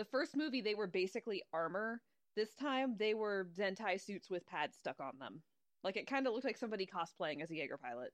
The 0.01 0.07
first 0.07 0.34
movie 0.34 0.62
they 0.62 0.74
were 0.74 0.86
basically 0.86 1.42
armor. 1.53 2.01
This 2.34 2.55
time 2.55 2.96
they 2.98 3.12
were 3.12 3.51
Zentai 3.55 4.01
suits 4.01 4.30
with 4.30 4.46
pads 4.46 4.78
stuck 4.78 4.98
on 4.98 5.18
them. 5.18 5.42
Like 5.84 5.98
it 5.98 6.07
kind 6.07 6.26
of 6.26 6.32
looked 6.32 6.46
like 6.46 6.57
somebody 6.57 6.86
cosplaying 6.86 7.42
as 7.42 7.51
a 7.51 7.57
Jaeger 7.57 7.76
pilot. 7.76 8.11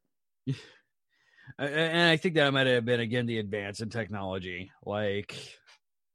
And 1.60 2.10
I 2.10 2.16
think 2.16 2.34
that 2.34 2.52
might 2.52 2.66
have 2.66 2.84
been 2.84 2.98
again 2.98 3.26
the 3.26 3.38
advance 3.38 3.80
in 3.80 3.88
technology. 3.88 4.72
Like, 4.84 5.36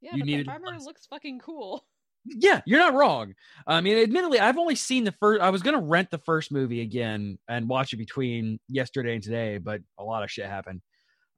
Yeah, 0.02 0.10
You 0.12 0.18
but 0.18 0.26
needed 0.26 0.46
the 0.46 0.50
armor 0.50 0.78
looks 0.78 1.06
fucking 1.06 1.38
cool. 1.38 1.86
yeah, 2.26 2.60
you're 2.66 2.78
not 2.78 2.92
wrong. 2.92 3.32
I 3.66 3.80
mean, 3.80 3.96
admittedly, 3.96 4.40
I've 4.40 4.58
only 4.58 4.74
seen 4.74 5.04
the 5.04 5.12
first. 5.12 5.40
I 5.40 5.48
was 5.48 5.62
gonna 5.62 5.80
rent 5.80 6.10
the 6.10 6.18
first 6.18 6.52
movie 6.52 6.82
again 6.82 7.38
and 7.48 7.66
watch 7.66 7.94
it 7.94 7.96
between 7.96 8.60
yesterday 8.68 9.14
and 9.14 9.22
today, 9.22 9.56
but 9.56 9.80
a 9.98 10.04
lot 10.04 10.22
of 10.22 10.30
shit 10.30 10.44
happened. 10.44 10.82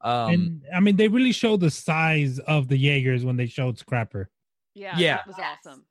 Um, 0.04 0.30
and 0.32 0.62
I 0.74 0.80
mean, 0.80 0.96
they 0.96 1.08
really 1.08 1.32
showed 1.32 1.60
the 1.60 1.70
size 1.70 2.38
of 2.40 2.68
the 2.68 2.76
Jaegers 2.76 3.24
when 3.24 3.36
they 3.36 3.46
showed 3.46 3.78
Scrapper. 3.78 4.30
Yeah, 4.74 4.98
Yeah. 4.98 5.16
that 5.16 5.26
was 5.26 5.36
awesome. 5.38 5.84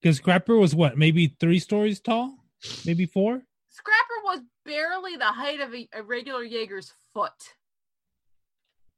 Because 0.00 0.16
Scrapper 0.18 0.56
was 0.56 0.74
what, 0.74 0.96
maybe 0.96 1.36
three 1.40 1.58
stories 1.58 2.00
tall, 2.00 2.38
maybe 2.86 3.06
four. 3.06 3.42
Scrapper 3.70 4.20
was 4.24 4.40
barely 4.64 5.16
the 5.16 5.24
height 5.26 5.60
of 5.60 5.74
a, 5.74 5.88
a 5.92 6.02
regular 6.02 6.44
Jaeger's 6.44 6.92
foot. 7.12 7.32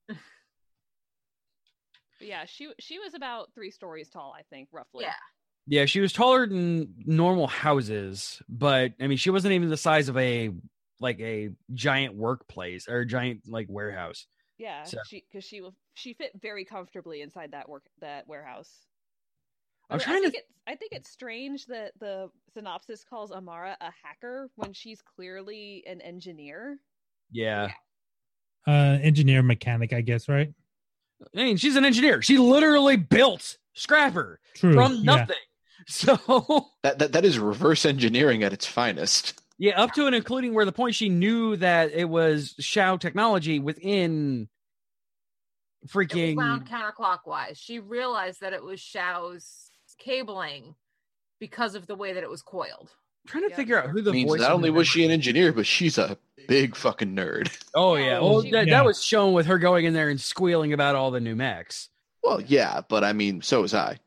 Yeah, 2.20 2.44
she 2.46 2.68
she 2.78 2.98
was 3.00 3.14
about 3.14 3.50
three 3.55 3.70
stories 3.72 4.09
tall, 4.09 4.32
I 4.38 4.42
think, 4.42 4.68
roughly. 4.70 5.05
Yeah. 5.05 5.12
yeah, 5.66 5.84
she 5.86 5.98
was 6.00 6.12
taller 6.12 6.46
than 6.46 6.94
normal 7.05 7.48
houses, 7.48 8.40
but 8.48 8.92
I 9.00 9.09
mean, 9.09 9.18
she 9.18 9.30
wasn't 9.30 9.55
even 9.55 9.68
the 9.70 9.76
size 9.76 10.09
of 10.09 10.16
a 10.16 10.50
like 11.00 11.18
a 11.18 11.50
giant 11.74 12.14
workplace 12.14 12.86
or 12.88 13.00
a 13.00 13.07
giant 13.07 13.40
like 13.48 13.66
warehouse. 13.68 14.26
Yeah, 14.63 14.85
So- 14.85 14.99
she 15.09 15.25
because 15.29 15.45
she 15.45 15.61
will 15.61 15.75
she 15.95 16.15
fit 16.15 16.31
very 16.41 16.65
comfortably 16.65 17.21
inside 17.21 17.51
that 17.51 17.69
work 17.69 17.83
that 18.01 18.29
warehouse. 18.29 18.71
I'm 19.91 19.99
But 19.99 20.07
I 20.07 20.11
trying 20.11 20.31
to- 20.31 20.39
it's 20.39 20.47
I 20.69 20.77
think 20.77 20.93
it's 20.93 21.11
strange 21.11 21.67
that 21.67 21.93
the 21.99 22.31
synopsis 22.55 23.03
calls 23.05 23.33
Amara 23.33 23.77
a 23.81 23.91
hacker 24.05 24.49
when 24.55 24.73
she's 24.73 25.03
clearly 25.03 25.83
an 25.87 26.01
engineer. 26.01 26.79
Yeah. 27.33 27.73
Uh, 28.67 28.99
engineer, 29.03 29.43
mechanic, 29.43 29.93
I 29.93 30.03
guess, 30.03 30.29
right? 30.29 30.55
I 31.35 31.43
mean, 31.45 31.57
she's 31.57 31.75
an 31.75 31.85
engineer. 31.85 32.23
She 32.23 32.39
literally 32.39 32.97
built 32.97 33.59
Scrapper 33.75 34.39
True, 34.55 34.75
from 34.75 34.95
yeah. 34.97 35.03
nothing. 35.03 35.37
So 35.89 36.71
That 36.85 37.01
that 37.01 37.11
that 37.13 37.25
is 37.25 37.41
reverse 37.41 37.85
engineering 37.85 38.45
at 38.45 38.53
its 38.53 38.67
finest. 38.67 39.41
yeah, 39.59 39.83
up 39.83 39.91
to 39.95 40.07
and 40.07 40.15
including 40.15 40.55
where 40.55 40.65
the 40.65 40.71
point 40.71 40.95
she 40.95 41.09
knew 41.09 41.57
that 41.57 41.91
it 41.91 42.09
was 42.09 42.55
Shao 42.61 42.97
technology 42.97 43.59
within 43.59 44.43
It 44.45 44.49
freaking 45.89 46.37
was 46.37 46.45
wound 46.45 46.68
counterclockwise. 46.68 47.57
She 47.59 47.78
realized 47.78 48.41
that 48.41 48.53
it 48.53 48.62
was 48.62 48.80
Shao's 48.80 49.70
cabling 49.99 50.74
because 51.41 51.74
of 51.74 51.87
the 51.87 51.95
way 51.97 52.12
that 52.12 52.22
it 52.22 52.30
was 52.30 52.43
coiled. 52.43 52.91
I'm 53.24 53.28
trying 53.30 53.49
to 53.49 53.55
figure 53.55 53.80
out 53.80 53.91
who 53.91 54.01
the 54.03 54.12
means 54.12 54.30
voice 54.30 54.41
not 54.41 54.53
only 54.53 54.70
was 54.70 54.89
she 54.89 55.05
an 55.05 55.11
engineer, 55.11 55.53
but 55.53 55.66
she's 55.66 55.97
a 55.99 56.16
big 56.49 56.74
fucking 56.74 57.14
nerd. 57.14 57.57
Oh 57.74 57.95
yeah. 57.95 58.18
Oh, 58.18 58.30
Well, 58.30 58.43
she- 58.43 58.51
that, 58.51 58.66
Yeah. 58.66 58.78
that 58.78 58.85
was 58.85 59.03
shown 59.05 59.33
with 59.33 59.47
her 59.47 59.59
going 59.59 59.85
in 59.85 59.93
there 59.95 60.09
and 60.09 60.20
squealing 60.20 60.72
about 60.72 60.97
all 60.97 61.11
the 61.11 61.20
new 61.20 61.37
mechs. 61.37 61.89
Well, 62.22 62.41
yeah, 62.41 62.80
but 62.89 63.05
I 63.05 63.12
mean, 63.12 63.41
so 63.43 63.62
was 63.62 63.74
I. 63.74 63.99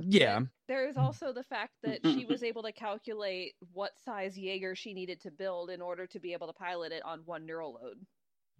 Yeah. 0.00 0.40
There 0.68 0.86
is 0.86 0.98
also 0.98 1.32
the 1.32 1.44
fact 1.44 1.72
that 1.82 2.00
she 2.04 2.24
was 2.28 2.42
able 2.42 2.62
to 2.62 2.72
calculate 2.72 3.54
what 3.72 3.92
size 4.04 4.36
Jaeger 4.38 4.74
she 4.74 4.92
needed 4.92 5.20
to 5.22 5.30
build 5.30 5.70
in 5.70 5.80
order 5.80 6.06
to 6.06 6.20
be 6.20 6.34
able 6.34 6.46
to 6.48 6.52
pilot 6.52 6.92
it 6.92 7.02
on 7.06 7.20
one 7.24 7.46
neural 7.46 7.78
load. 7.82 7.98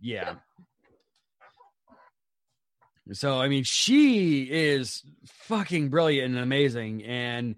Yeah. 0.00 0.36
So 3.12 3.40
I 3.40 3.48
mean, 3.48 3.64
she 3.64 4.42
is 4.42 5.02
fucking 5.26 5.88
brilliant 5.88 6.34
and 6.34 6.42
amazing. 6.42 7.04
And 7.04 7.56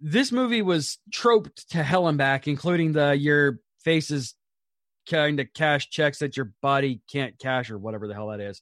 this 0.00 0.32
movie 0.32 0.62
was 0.62 0.98
troped 1.12 1.70
to 1.70 1.82
hell 1.82 2.08
and 2.08 2.18
back, 2.18 2.48
including 2.48 2.92
the 2.92 3.16
your 3.16 3.60
face 3.84 4.10
is 4.10 4.34
kind 5.08 5.40
of 5.40 5.52
cash 5.54 5.88
checks 5.90 6.18
that 6.18 6.36
your 6.36 6.52
body 6.62 7.00
can't 7.10 7.38
cash 7.38 7.70
or 7.70 7.78
whatever 7.78 8.06
the 8.06 8.14
hell 8.14 8.28
that 8.28 8.40
is. 8.40 8.60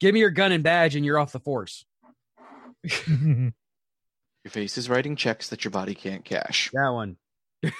Give 0.00 0.12
me 0.12 0.20
your 0.20 0.30
gun 0.30 0.52
and 0.52 0.62
badge, 0.62 0.94
and 0.94 1.04
you're 1.04 1.18
off 1.18 1.32
the 1.32 1.40
force. 1.40 1.84
Your 4.44 4.50
face 4.50 4.78
is 4.78 4.88
writing 4.88 5.16
checks 5.16 5.48
that 5.48 5.64
your 5.64 5.72
body 5.72 5.96
can't 5.96 6.24
cash. 6.24 6.70
That 6.72 6.90
one. 6.90 7.16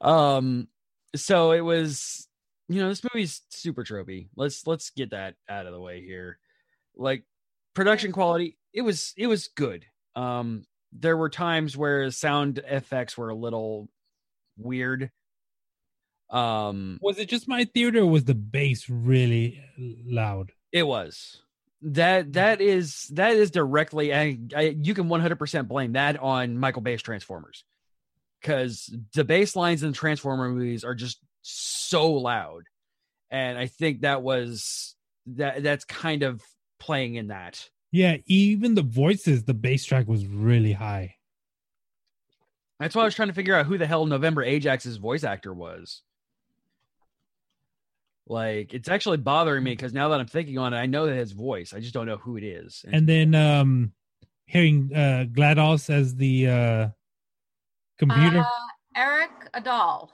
um. 0.00 0.66
So 1.14 1.52
it 1.52 1.60
was, 1.60 2.27
you 2.68 2.80
know, 2.82 2.88
this 2.88 3.02
movie's 3.02 3.42
super 3.50 3.84
tropey. 3.84 4.28
Let's 4.36 4.66
let's 4.66 4.90
get 4.90 5.10
that 5.10 5.34
out 5.48 5.66
of 5.66 5.72
the 5.72 5.80
way 5.80 6.02
here. 6.02 6.38
Like 6.96 7.24
production 7.74 8.10
quality 8.10 8.56
it 8.74 8.82
was 8.82 9.14
it 9.16 9.28
was 9.28 9.50
good 9.54 9.84
um 10.16 10.64
there 10.92 11.16
were 11.16 11.28
times 11.28 11.76
where 11.76 12.10
sound 12.10 12.58
effects 12.66 13.16
were 13.16 13.28
a 13.28 13.36
little 13.36 13.88
weird 14.56 15.12
um 16.30 16.98
Was 17.00 17.18
it 17.18 17.28
just 17.28 17.46
my 17.46 17.66
theater 17.66 18.00
or 18.00 18.06
was 18.06 18.24
the 18.24 18.34
bass 18.34 18.90
really 18.90 19.62
loud? 19.78 20.50
it 20.72 20.82
was 20.82 21.40
that 21.82 22.32
that 22.32 22.60
is 22.60 23.06
that 23.12 23.34
is 23.34 23.52
directly 23.52 24.12
I, 24.12 24.38
I 24.56 24.76
you 24.76 24.92
can 24.92 25.08
100% 25.08 25.68
blame 25.68 25.92
that 25.92 26.18
on 26.18 26.58
michael 26.58 26.82
bay's 26.82 27.00
transformers 27.00 27.62
because 28.40 28.92
the 29.14 29.22
bass 29.22 29.54
lines 29.54 29.84
in 29.84 29.92
the 29.92 29.96
transformer 29.96 30.48
movies 30.48 30.82
are 30.82 30.96
just 30.96 31.20
so 31.42 32.12
loud 32.12 32.64
and 33.30 33.58
i 33.58 33.66
think 33.66 34.02
that 34.02 34.22
was 34.22 34.94
that 35.26 35.62
that's 35.62 35.84
kind 35.84 36.22
of 36.22 36.42
playing 36.78 37.16
in 37.16 37.28
that 37.28 37.68
Yeah, 37.90 38.18
even 38.26 38.74
the 38.74 38.82
voices, 38.82 39.44
the 39.44 39.54
bass 39.54 39.84
track 39.84 40.06
was 40.06 40.26
really 40.26 40.72
high. 40.72 41.16
That's 42.78 42.94
why 42.94 43.02
I 43.02 43.04
was 43.06 43.14
trying 43.14 43.28
to 43.28 43.34
figure 43.34 43.54
out 43.54 43.66
who 43.66 43.78
the 43.78 43.86
hell 43.86 44.06
November 44.06 44.42
Ajax's 44.42 44.98
voice 44.98 45.24
actor 45.24 45.52
was. 45.52 46.02
Like, 48.26 48.74
it's 48.74 48.88
actually 48.88 49.16
bothering 49.16 49.64
me 49.64 49.72
because 49.72 49.92
now 49.92 50.10
that 50.10 50.20
I'm 50.20 50.26
thinking 50.26 50.58
on 50.58 50.74
it, 50.74 50.76
I 50.76 50.86
know 50.86 51.06
that 51.06 51.16
his 51.16 51.32
voice. 51.32 51.72
I 51.72 51.80
just 51.80 51.94
don't 51.94 52.06
know 52.06 52.18
who 52.18 52.36
it 52.36 52.44
is. 52.44 52.84
And 52.86 53.08
then 53.08 53.34
um 53.34 53.92
hearing 54.46 54.90
uh 54.94 55.24
GLaDOS 55.32 55.90
as 55.90 56.14
the 56.14 56.48
uh 56.48 56.88
computer. 57.98 58.40
Uh, 58.40 58.96
Erik 58.96 59.52
Aadahl. 59.54 60.10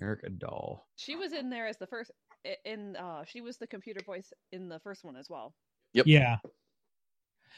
Erik 0.00 0.24
Aadahl. 0.24 0.80
She 0.96 1.16
was 1.16 1.32
in 1.32 1.50
there 1.50 1.66
as 1.66 1.76
the 1.76 1.86
first 1.86 2.10
in 2.64 2.96
uh 2.96 3.24
she 3.24 3.40
was 3.40 3.58
the 3.58 3.66
computer 3.66 4.00
voice 4.04 4.32
in 4.52 4.68
the 4.68 4.78
first 4.80 5.04
one 5.04 5.16
as 5.16 5.28
well. 5.28 5.54
Yep. 5.92 6.06
Yeah. 6.06 6.36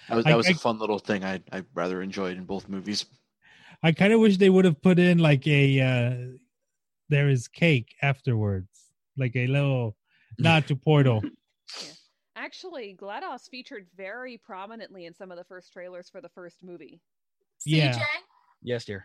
That 0.09 0.17
was 0.17 0.25
that 0.25 0.33
I- 0.33 0.37
was 0.37 0.47
I- 0.49 0.53
a 0.53 0.55
fun 0.55 0.79
little 0.79 0.99
thing 0.99 1.25
I 1.25 1.41
I 1.53 1.63
rather 1.75 2.03
enjoyed 2.03 2.37
in 2.37 2.45
both 2.45 2.69
movies. 2.69 3.05
I 3.83 3.93
kind 3.93 4.13
of 4.13 4.21
wish 4.21 4.37
they 4.39 4.51
would 4.51 4.65
have 4.65 4.81
put 4.83 4.99
in 4.99 5.19
like 5.19 5.47
a 5.47 5.81
uh 5.81 6.37
there 7.09 7.29
is 7.29 7.47
cake 7.49 7.95
afterwards, 8.03 8.69
like 9.17 9.37
a 9.37 9.47
little 9.47 9.97
nod 10.39 10.67
to 10.69 10.77
Portal. 10.77 11.23
Actually, 12.35 12.97
GLaDOS 12.99 13.49
featured 13.51 13.87
very 13.97 14.39
prominently 14.39 15.05
in 15.05 15.15
some 15.15 15.31
of 15.31 15.37
the 15.37 15.45
first 15.45 15.73
trailers 15.73 16.09
for 16.09 16.21
the 16.23 16.31
first 16.31 16.63
movie. 16.65 17.01
Yeah. 17.67 17.93
CJ, 17.93 18.03
Yes, 18.63 18.85
dear. 18.87 19.05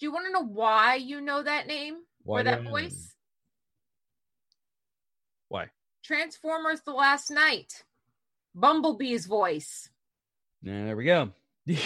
do 0.00 0.06
you 0.06 0.12
want 0.12 0.26
to 0.26 0.32
know 0.32 0.44
why 0.46 0.94
you 0.96 1.20
know 1.20 1.42
that 1.42 1.66
name 1.66 1.96
Why 2.28 2.40
or 2.40 2.44
that 2.44 2.58
I 2.58 2.62
know 2.62 2.70
voice? 2.70 3.14
Why? 5.48 5.70
Transformers: 6.04 6.80
The 6.84 6.92
Last 6.92 7.30
Knight. 7.30 7.84
Bumblebee's 8.54 9.24
voice. 9.24 9.88
Yeah, 10.62 10.84
there 10.84 10.96
we 10.96 11.04
go. 11.06 11.30
Hey, 11.66 11.78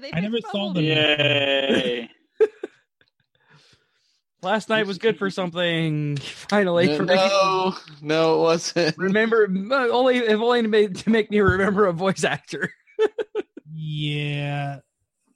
they 0.00 0.12
I 0.12 0.20
never 0.20 0.36
picked 0.36 0.46
saw 0.52 0.66
Bumblebee. 0.66 0.88
the 0.88 0.94
Yay! 0.94 2.10
Last 4.42 4.68
night 4.68 4.86
was 4.86 4.98
good 4.98 5.18
for 5.18 5.30
something. 5.30 6.16
Finally, 6.18 6.86
No, 6.88 6.96
for 6.96 7.02
no, 7.04 7.74
no, 8.02 8.34
it 8.34 8.38
wasn't. 8.42 8.98
remember 8.98 9.48
only 9.92 10.18
if 10.18 10.40
only 10.40 10.62
to 10.62 10.68
make, 10.68 10.94
to 10.98 11.10
make 11.10 11.30
me 11.30 11.40
remember 11.40 11.86
a 11.86 11.92
voice 11.92 12.22
actor. 12.24 12.72
Yeah. 13.74 14.78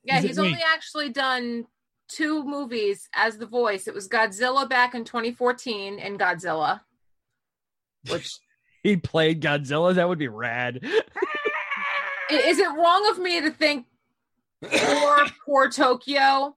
Yeah, 0.05 0.19
Is 0.19 0.25
it- 0.25 0.27
he's 0.29 0.39
wait. 0.39 0.47
only 0.47 0.61
actually 0.73 1.09
done 1.09 1.67
two 2.09 2.45
movies 2.45 3.09
as 3.15 3.39
the 3.39 3.47
voice. 3.47 3.87
It 3.87 3.95
was 3.95 4.09
Godzilla 4.09 4.69
back 4.69 4.95
in 4.95 5.05
2014 5.05 5.99
and 5.99 6.19
Godzilla. 6.19 6.81
Which 8.09 8.31
He 8.83 8.97
played 8.97 9.43
Godzilla. 9.43 9.95
That 9.95 10.09
would 10.09 10.19
be 10.19 10.29
rad. 10.29 10.79
Is 12.31 12.59
it 12.59 12.69
wrong 12.69 13.09
of 13.11 13.19
me 13.19 13.41
to 13.41 13.51
think 13.51 13.87
poor 14.63 15.27
poor 15.45 15.71
Tokyo? 15.71 16.57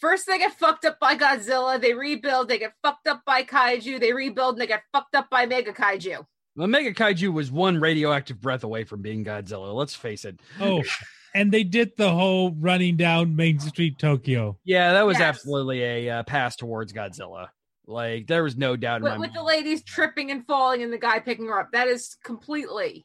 First 0.00 0.26
they 0.26 0.38
get 0.38 0.58
fucked 0.58 0.84
up 0.84 0.98
by 0.98 1.16
Godzilla, 1.16 1.80
they 1.80 1.94
rebuild, 1.94 2.48
they 2.48 2.58
get 2.58 2.72
fucked 2.82 3.06
up 3.06 3.22
by 3.24 3.44
kaiju, 3.44 4.00
they 4.00 4.12
rebuild, 4.12 4.54
and 4.54 4.62
they 4.62 4.66
get 4.66 4.82
fucked 4.92 5.14
up 5.14 5.30
by 5.30 5.46
mega 5.46 5.72
kaiju. 5.72 6.26
The 6.56 6.66
Mega 6.66 6.92
Kaiju 6.92 7.32
was 7.32 7.50
one 7.50 7.80
radioactive 7.80 8.40
breath 8.40 8.62
away 8.62 8.84
from 8.84 9.00
being 9.00 9.24
Godzilla. 9.24 9.72
Let's 9.72 9.94
face 9.94 10.24
it. 10.26 10.38
Oh, 10.60 10.82
and 11.34 11.50
they 11.52 11.64
did 11.64 11.96
the 11.96 12.10
whole 12.10 12.52
running 12.52 12.96
down 12.96 13.36
Main 13.36 13.58
Street 13.60 13.98
Tokyo. 13.98 14.58
Yeah, 14.64 14.92
that 14.92 15.06
was 15.06 15.18
Yes. 15.18 15.28
absolutely 15.28 15.82
a 15.82 16.10
uh, 16.10 16.22
pass 16.24 16.56
towards 16.56 16.92
Godzilla. 16.92 17.48
Like 17.86 18.26
there 18.26 18.42
was 18.44 18.56
no 18.56 18.76
doubt 18.76 18.98
in 18.98 19.02
my 19.02 19.10
With, 19.12 19.20
with 19.20 19.30
mind. 19.30 19.36
the 19.38 19.42
ladies 19.42 19.82
tripping 19.82 20.30
and 20.30 20.46
falling 20.46 20.82
and 20.82 20.92
the 20.92 20.98
guy 20.98 21.18
picking 21.18 21.46
her 21.46 21.58
up. 21.60 21.72
That 21.72 21.88
is 21.88 22.16
completely 22.22 23.04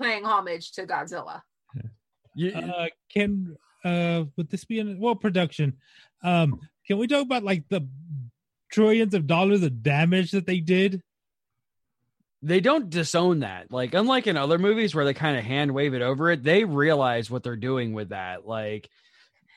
paying 0.00 0.24
homage 0.24 0.72
to 0.72 0.86
Godzilla. 0.86 1.42
Uh, 2.54 2.86
can 3.12 3.56
uh 3.84 4.24
would 4.36 4.48
this 4.50 4.64
be 4.64 4.78
in 4.78 4.98
well 4.98 5.14
production? 5.14 5.74
Um, 6.22 6.60
can 6.86 6.96
we 6.98 7.06
talk 7.06 7.24
about 7.26 7.42
like 7.44 7.64
the 7.68 7.86
trillions 8.70 9.12
of 9.12 9.26
dollars 9.26 9.62
of 9.62 9.82
damage 9.82 10.30
that 10.30 10.46
they 10.46 10.60
did? 10.60 11.02
They 12.42 12.60
don't 12.60 12.90
disown 12.90 13.40
that. 13.40 13.70
Like 13.70 13.94
unlike 13.94 14.26
in 14.26 14.36
other 14.36 14.58
movies 14.58 14.94
where 14.94 15.04
they 15.04 15.14
kind 15.14 15.36
of 15.36 15.44
hand 15.44 15.72
wave 15.72 15.94
it 15.94 16.02
over 16.02 16.30
it, 16.30 16.42
they 16.42 16.64
realize 16.64 17.30
what 17.30 17.42
they're 17.42 17.56
doing 17.56 17.92
with 17.92 18.10
that. 18.10 18.46
Like 18.46 18.88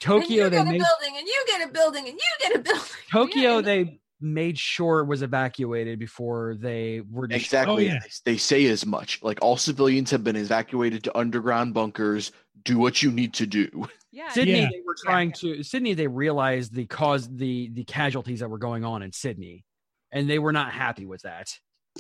Tokyo, 0.02 0.50
they 0.50 0.58
get 0.58 0.68
a 0.68 0.70
made 0.72 0.80
building, 0.82 1.18
and 1.18 1.28
you 1.28 1.44
get 1.48 1.70
a 1.70 1.72
building, 1.72 2.08
and 2.08 2.16
you 2.18 2.48
get 2.48 2.56
a 2.56 2.60
building. 2.60 2.84
Tokyo, 3.12 3.62
they 3.62 4.00
made 4.22 4.58
sure 4.58 5.04
was 5.04 5.22
evacuated 5.22 6.00
before 6.00 6.56
they 6.60 7.02
were 7.12 7.28
destroyed. 7.28 7.42
Exactly. 7.42 7.90
Oh, 7.90 7.94
and 7.94 8.02
they, 8.02 8.32
they 8.34 8.38
say 8.38 8.66
as 8.66 8.86
much. 8.86 9.22
Like 9.24 9.40
all 9.42 9.58
civilians 9.58 10.12
have 10.12 10.24
been 10.24 10.36
evacuated 10.36 11.04
to 11.06 11.18
underground 11.18 11.74
bunkers. 11.74 12.32
Do 12.64 12.78
what 12.78 13.02
you 13.04 13.12
need 13.12 13.34
to 13.36 13.46
do. 13.46 13.70
Yeah, 14.12 14.32
Sydney, 14.32 14.62
Yeah. 14.62 14.70
they 14.72 14.82
were 14.88 14.96
trying 14.98 15.34
to 15.40 15.62
Sydney. 15.62 15.94
They 15.94 16.08
realized 16.08 16.74
the 16.74 16.86
cause, 16.86 17.28
the 17.28 17.70
the 17.74 17.84
casualties 17.84 18.40
that 18.40 18.50
were 18.50 18.58
going 18.58 18.86
on 18.86 19.02
in 19.04 19.12
Sydney, 19.12 19.66
and 20.10 20.30
they 20.30 20.40
were 20.40 20.54
not 20.54 20.72
happy 20.72 21.06
with 21.06 21.24
that. 21.24 21.50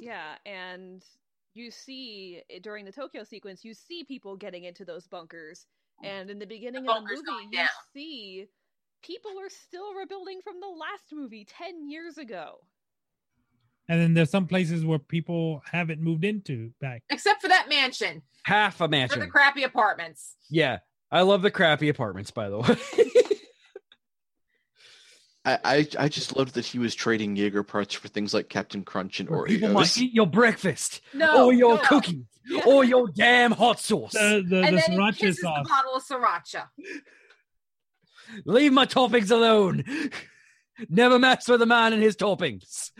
Yeah, 0.01 0.35
and 0.45 1.03
you 1.53 1.71
see 1.71 2.41
eh, 2.49 2.59
during 2.61 2.85
the 2.85 2.91
Tokyo 2.91 3.23
sequence, 3.23 3.63
you 3.63 3.73
see 3.73 4.03
people 4.03 4.35
getting 4.35 4.65
into 4.65 4.85
those 4.85 5.07
bunkers, 5.07 5.65
and 6.03 6.29
in 6.29 6.39
the 6.39 6.45
beginning 6.45 6.87
of 6.87 6.95
the 6.95 7.01
movie, 7.01 7.57
you 7.57 7.65
see 7.93 8.47
people 9.01 9.31
are 9.39 9.49
still 9.49 9.93
rebuilding 9.93 10.41
from 10.43 10.59
the 10.59 10.67
last 10.67 11.13
movie 11.13 11.45
ten 11.45 11.89
years 11.89 12.17
ago. 12.17 12.59
And 13.87 14.01
then 14.01 14.13
there's 14.15 14.31
some 14.31 14.47
places 14.47 14.83
where 14.83 14.97
people 14.97 15.61
haven't 15.71 16.01
moved 16.01 16.25
into 16.25 16.71
back. 16.81 17.03
Except 17.09 17.39
for 17.39 17.47
that 17.49 17.69
mansion 17.69 18.23
Half 18.45 18.81
a 18.81 18.87
mansion, 18.87 19.21
or 19.21 19.25
the 19.25 19.31
crappy 19.31 19.63
apartments. 19.63 20.35
Yeah, 20.49 20.79
I 21.11 21.21
love 21.21 21.41
the 21.41 21.51
crappy 21.51 21.89
apartments. 21.89 22.31
By 22.31 22.49
the 22.49 22.59
way, 22.59 22.67
I, 25.45 25.59
I 25.63 25.87
I 25.99 26.09
just 26.09 26.35
loved 26.35 26.55
that 26.55 26.65
he 26.65 26.79
was 26.79 26.95
trading 26.95 27.35
Jaeger 27.35 27.63
parts 27.63 27.93
for 27.93 28.07
things 28.07 28.33
like 28.33 28.49
Captain 28.49 28.83
Crunch 28.83 29.19
and 29.19 29.29
Oreos. 29.29 29.47
people 29.47 29.69
might 29.69 29.97
eat 29.97 30.13
your 30.13 30.25
breakfast, 30.27 31.01
No, 31.13 31.45
or 31.45 31.53
your 31.53 31.75
no. 31.75 31.81
cookies, 31.83 32.23
or 32.65 32.83
your 32.83 33.07
damn 33.09 33.51
hot 33.51 33.79
sauce. 33.79 34.13
The 34.13 34.43
the, 34.47 34.61
and 34.63 34.77
the 34.77 34.81
then 34.81 34.91
he 34.91 34.97
sriracha 34.97 35.17
kisses 35.17 35.41
sauce. 35.41 35.63
the 35.63 35.69
bottle 35.69 35.95
of 35.95 36.03
sriracha. 36.03 36.67
Leave 38.45 38.73
my 38.73 38.85
toppings 38.87 39.29
alone. 39.29 39.83
Never 40.89 41.19
mess 41.19 41.47
with 41.47 41.61
a 41.61 41.65
man 41.67 41.93
and 41.93 42.01
his 42.01 42.15
toppings. 42.15 42.91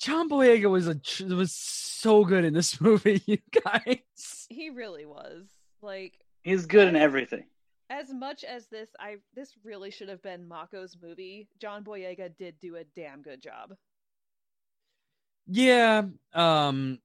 John 0.00 0.28
Boyega 0.28 0.68
was 0.70 0.88
a 0.88 1.00
was 1.34 1.52
so 1.54 2.24
good 2.24 2.44
in 2.44 2.52
this 2.52 2.80
movie, 2.80 3.22
you 3.26 3.38
guys. 3.64 4.46
He 4.48 4.70
really 4.70 5.06
was 5.06 5.44
like 5.80 6.14
He's 6.42 6.66
good 6.66 6.88
in 6.88 6.96
everything. 6.96 7.44
As 7.94 8.12
much 8.12 8.44
as 8.44 8.66
this. 8.66 8.88
I 8.98 9.16
this 9.34 9.52
really 9.62 9.90
should 9.90 10.08
have 10.08 10.22
been 10.22 10.48
Mako's 10.48 10.96
movie. 11.00 11.48
John 11.60 11.84
Boyega 11.84 12.36
did 12.36 12.58
do 12.60 12.76
a 12.76 12.84
damn 12.96 13.22
good 13.22 13.40
job. 13.40 13.74
Yeah, 15.46 16.02
um 16.32 16.98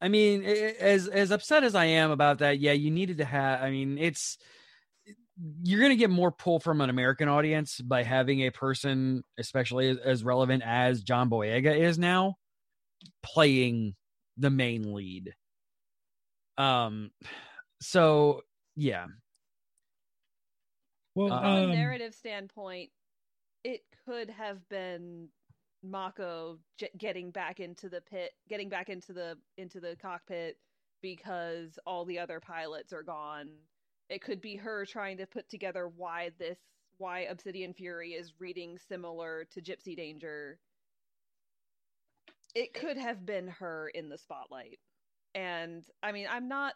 I 0.00 0.08
mean, 0.08 0.44
as 0.44 1.08
as 1.08 1.30
upset 1.30 1.64
as 1.64 1.74
I 1.74 1.86
am 1.86 2.10
about 2.10 2.38
that, 2.38 2.58
yeah, 2.58 2.72
you 2.72 2.90
needed 2.90 3.18
to 3.18 3.24
have 3.24 3.62
I 3.62 3.70
mean, 3.70 3.98
it's 3.98 4.38
you're 5.62 5.80
going 5.80 5.90
to 5.90 5.96
get 5.96 6.08
more 6.08 6.32
pull 6.32 6.58
from 6.60 6.80
an 6.80 6.88
American 6.88 7.28
audience 7.28 7.78
by 7.78 8.02
having 8.02 8.40
a 8.40 8.50
person 8.50 9.22
especially 9.38 9.98
as 10.02 10.24
relevant 10.24 10.62
as 10.64 11.02
John 11.02 11.28
Boyega 11.28 11.76
is 11.78 11.98
now 11.98 12.36
playing 13.22 13.94
the 14.38 14.50
main 14.50 14.94
lead. 14.94 15.34
Um 16.56 17.10
so 17.82 18.40
yeah. 18.76 19.06
Well, 21.16 21.32
Uh, 21.32 21.40
From 21.40 21.54
a 21.54 21.64
um, 21.64 21.70
narrative 21.72 22.14
standpoint, 22.14 22.90
it 23.64 23.82
could 24.06 24.30
have 24.30 24.68
been 24.68 25.28
Mako 25.82 26.58
j- 26.78 26.90
getting 26.98 27.30
back 27.32 27.58
into 27.58 27.88
the 27.88 28.02
pit, 28.02 28.32
getting 28.48 28.68
back 28.68 28.88
into 28.90 29.12
the 29.12 29.38
into 29.56 29.80
the 29.80 29.96
cockpit 29.96 30.58
because 31.02 31.78
all 31.86 32.04
the 32.04 32.18
other 32.18 32.38
pilots 32.40 32.92
are 32.92 33.02
gone. 33.02 33.48
It 34.10 34.22
could 34.22 34.40
be 34.40 34.56
her 34.56 34.84
trying 34.86 35.16
to 35.18 35.26
put 35.26 35.48
together 35.48 35.88
why 35.88 36.30
this 36.38 36.58
why 36.98 37.20
Obsidian 37.20 37.74
Fury 37.74 38.12
is 38.12 38.34
reading 38.38 38.78
similar 38.78 39.44
to 39.52 39.60
Gipsy 39.62 39.96
Danger. 39.96 40.58
it 42.54 42.72
could 42.72 42.96
have 42.96 43.26
been 43.26 43.48
her 43.48 43.88
in 43.94 44.08
the 44.08 44.16
spotlight. 44.18 44.78
And 45.34 45.84
I 46.02 46.12
mean, 46.12 46.26
I'm 46.30 46.48
not 46.48 46.72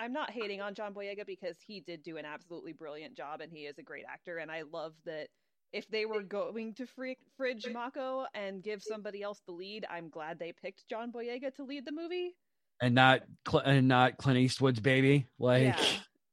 I'm 0.00 0.12
not 0.14 0.30
hating 0.30 0.62
on 0.62 0.74
John 0.74 0.94
Boyega 0.94 1.26
because 1.26 1.56
he 1.66 1.80
did 1.80 2.02
do 2.02 2.16
an 2.16 2.24
absolutely 2.24 2.72
brilliant 2.72 3.16
job 3.16 3.42
and 3.42 3.52
he 3.52 3.60
is 3.60 3.78
a 3.78 3.82
great 3.82 4.04
actor 4.10 4.38
and 4.38 4.50
I 4.50 4.62
love 4.62 4.94
that 5.04 5.28
if 5.72 5.86
they 5.88 6.06
were 6.06 6.22
going 6.22 6.74
to 6.74 6.86
free, 6.86 7.16
fridge 7.36 7.66
Mako 7.72 8.24
and 8.34 8.62
give 8.62 8.82
somebody 8.82 9.22
else 9.22 9.40
the 9.46 9.52
lead, 9.52 9.86
I'm 9.88 10.08
glad 10.08 10.38
they 10.38 10.52
picked 10.52 10.88
John 10.88 11.12
Boyega 11.12 11.54
to 11.56 11.64
lead 11.64 11.84
the 11.84 11.92
movie. 11.92 12.34
and 12.80 12.94
not 12.94 13.20
Cl- 13.46 13.62
and 13.62 13.86
not 13.86 14.16
Clint 14.16 14.38
Eastwood's 14.38 14.80
baby. 14.80 15.26
Like, 15.38 15.64
yeah. 15.64 15.76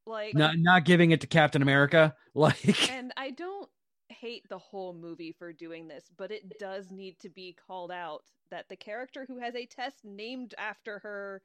Like 0.08 0.34
not 0.34 0.56
not 0.58 0.86
giving 0.86 1.12
it 1.12 1.22
to 1.22 1.28
Captain 1.28 1.62
America. 1.62 2.16
Like, 2.34 2.92
and 2.92 3.12
I 3.18 3.32
don't 3.32 3.68
hate 4.10 4.48
the 4.48 4.60
whole 4.60 4.94
movie 4.94 5.36
for 5.40 5.52
doing 5.52 5.88
this, 5.88 6.04
but 6.16 6.30
it 6.30 6.60
does 6.60 6.92
need 6.92 7.18
to 7.22 7.30
be 7.30 7.58
called 7.68 7.90
out 7.90 8.22
that 8.52 8.70
the 8.70 8.76
character 8.76 9.26
who 9.28 9.40
has 9.40 9.56
a 9.56 9.66
test 9.66 10.06
named 10.06 10.54
after 10.60 11.00
her 11.00 11.42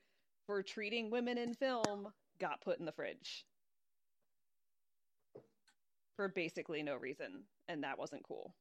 for 0.46 0.62
treating 0.62 1.10
women 1.10 1.38
in 1.38 1.54
film 1.54 2.08
got 2.38 2.60
put 2.60 2.78
in 2.78 2.86
the 2.86 2.92
fridge 2.92 3.44
for 6.16 6.28
basically 6.28 6.82
no 6.82 6.96
reason, 6.96 7.44
and 7.68 7.84
that 7.84 7.98
wasn't 7.98 8.22
cool. 8.22 8.54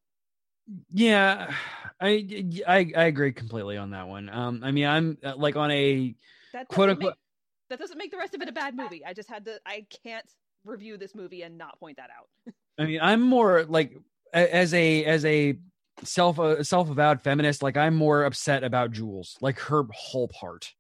yeah, 0.94 1.54
I, 2.00 2.46
I 2.68 2.92
I 2.96 3.04
agree 3.06 3.34
completely 3.34 3.78
on 3.78 3.92
that 3.92 4.08
one. 4.08 4.30
Um, 4.30 4.62
I 4.64 4.72
mean, 4.72 4.86
I'm 4.86 5.18
uh, 5.24 5.36
like 5.36 5.56
on 5.56 5.72
a 5.72 6.16
That 6.54 6.68
quote 6.68 6.90
unquote. 6.90 7.10
make, 7.12 7.16
that 7.70 7.80
doesn't 7.80 7.98
make 7.98 8.12
the 8.12 8.18
rest 8.18 8.36
of 8.36 8.42
it 8.42 8.50
a 8.50 8.54
bad 8.54 8.76
movie. 8.76 9.04
I 9.06 9.14
just 9.14 9.30
had 9.30 9.46
to. 9.46 9.60
I 9.66 9.86
can't 10.04 10.26
review 10.64 10.98
this 10.98 11.16
movie 11.16 11.42
and 11.42 11.58
not 11.58 11.80
point 11.80 11.98
that 11.98 12.10
out. 12.18 12.54
I 12.78 12.86
mean, 12.86 13.00
I'm 13.02 13.22
more 13.22 13.64
like 13.64 13.98
as 14.34 14.74
a 14.74 15.04
as 15.06 15.26
a 15.26 15.58
self 16.04 16.40
uh, 16.40 16.64
self 16.64 16.90
avowed 16.90 17.22
feminist. 17.22 17.62
Like, 17.62 17.78
I'm 17.78 17.96
more 17.96 18.24
upset 18.24 18.64
about 18.64 18.92
Jules, 18.92 19.38
like 19.42 19.60
her 19.60 19.84
whole 19.92 20.28
part. 20.28 20.74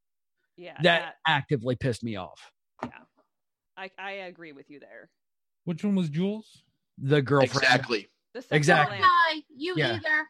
Yeah, 0.61 0.77
that 0.83 1.15
actively 1.27 1.75
pissed 1.75 2.03
me 2.03 2.17
off. 2.17 2.51
Yeah. 2.83 2.89
I 3.75 3.89
I 3.97 4.11
agree 4.11 4.51
with 4.51 4.69
you 4.69 4.79
there. 4.79 5.09
Which 5.65 5.83
one 5.83 5.95
was 5.95 6.09
Jules? 6.09 6.63
The 6.99 7.21
girlfriend. 7.23 7.63
Exactly. 7.63 8.09
The 8.35 8.45
Exactly. 8.51 8.99
lamp. 8.99 9.11
Hi, 9.11 9.41
you 9.55 9.73
Yeah. 9.75 9.93
either. 9.95 10.27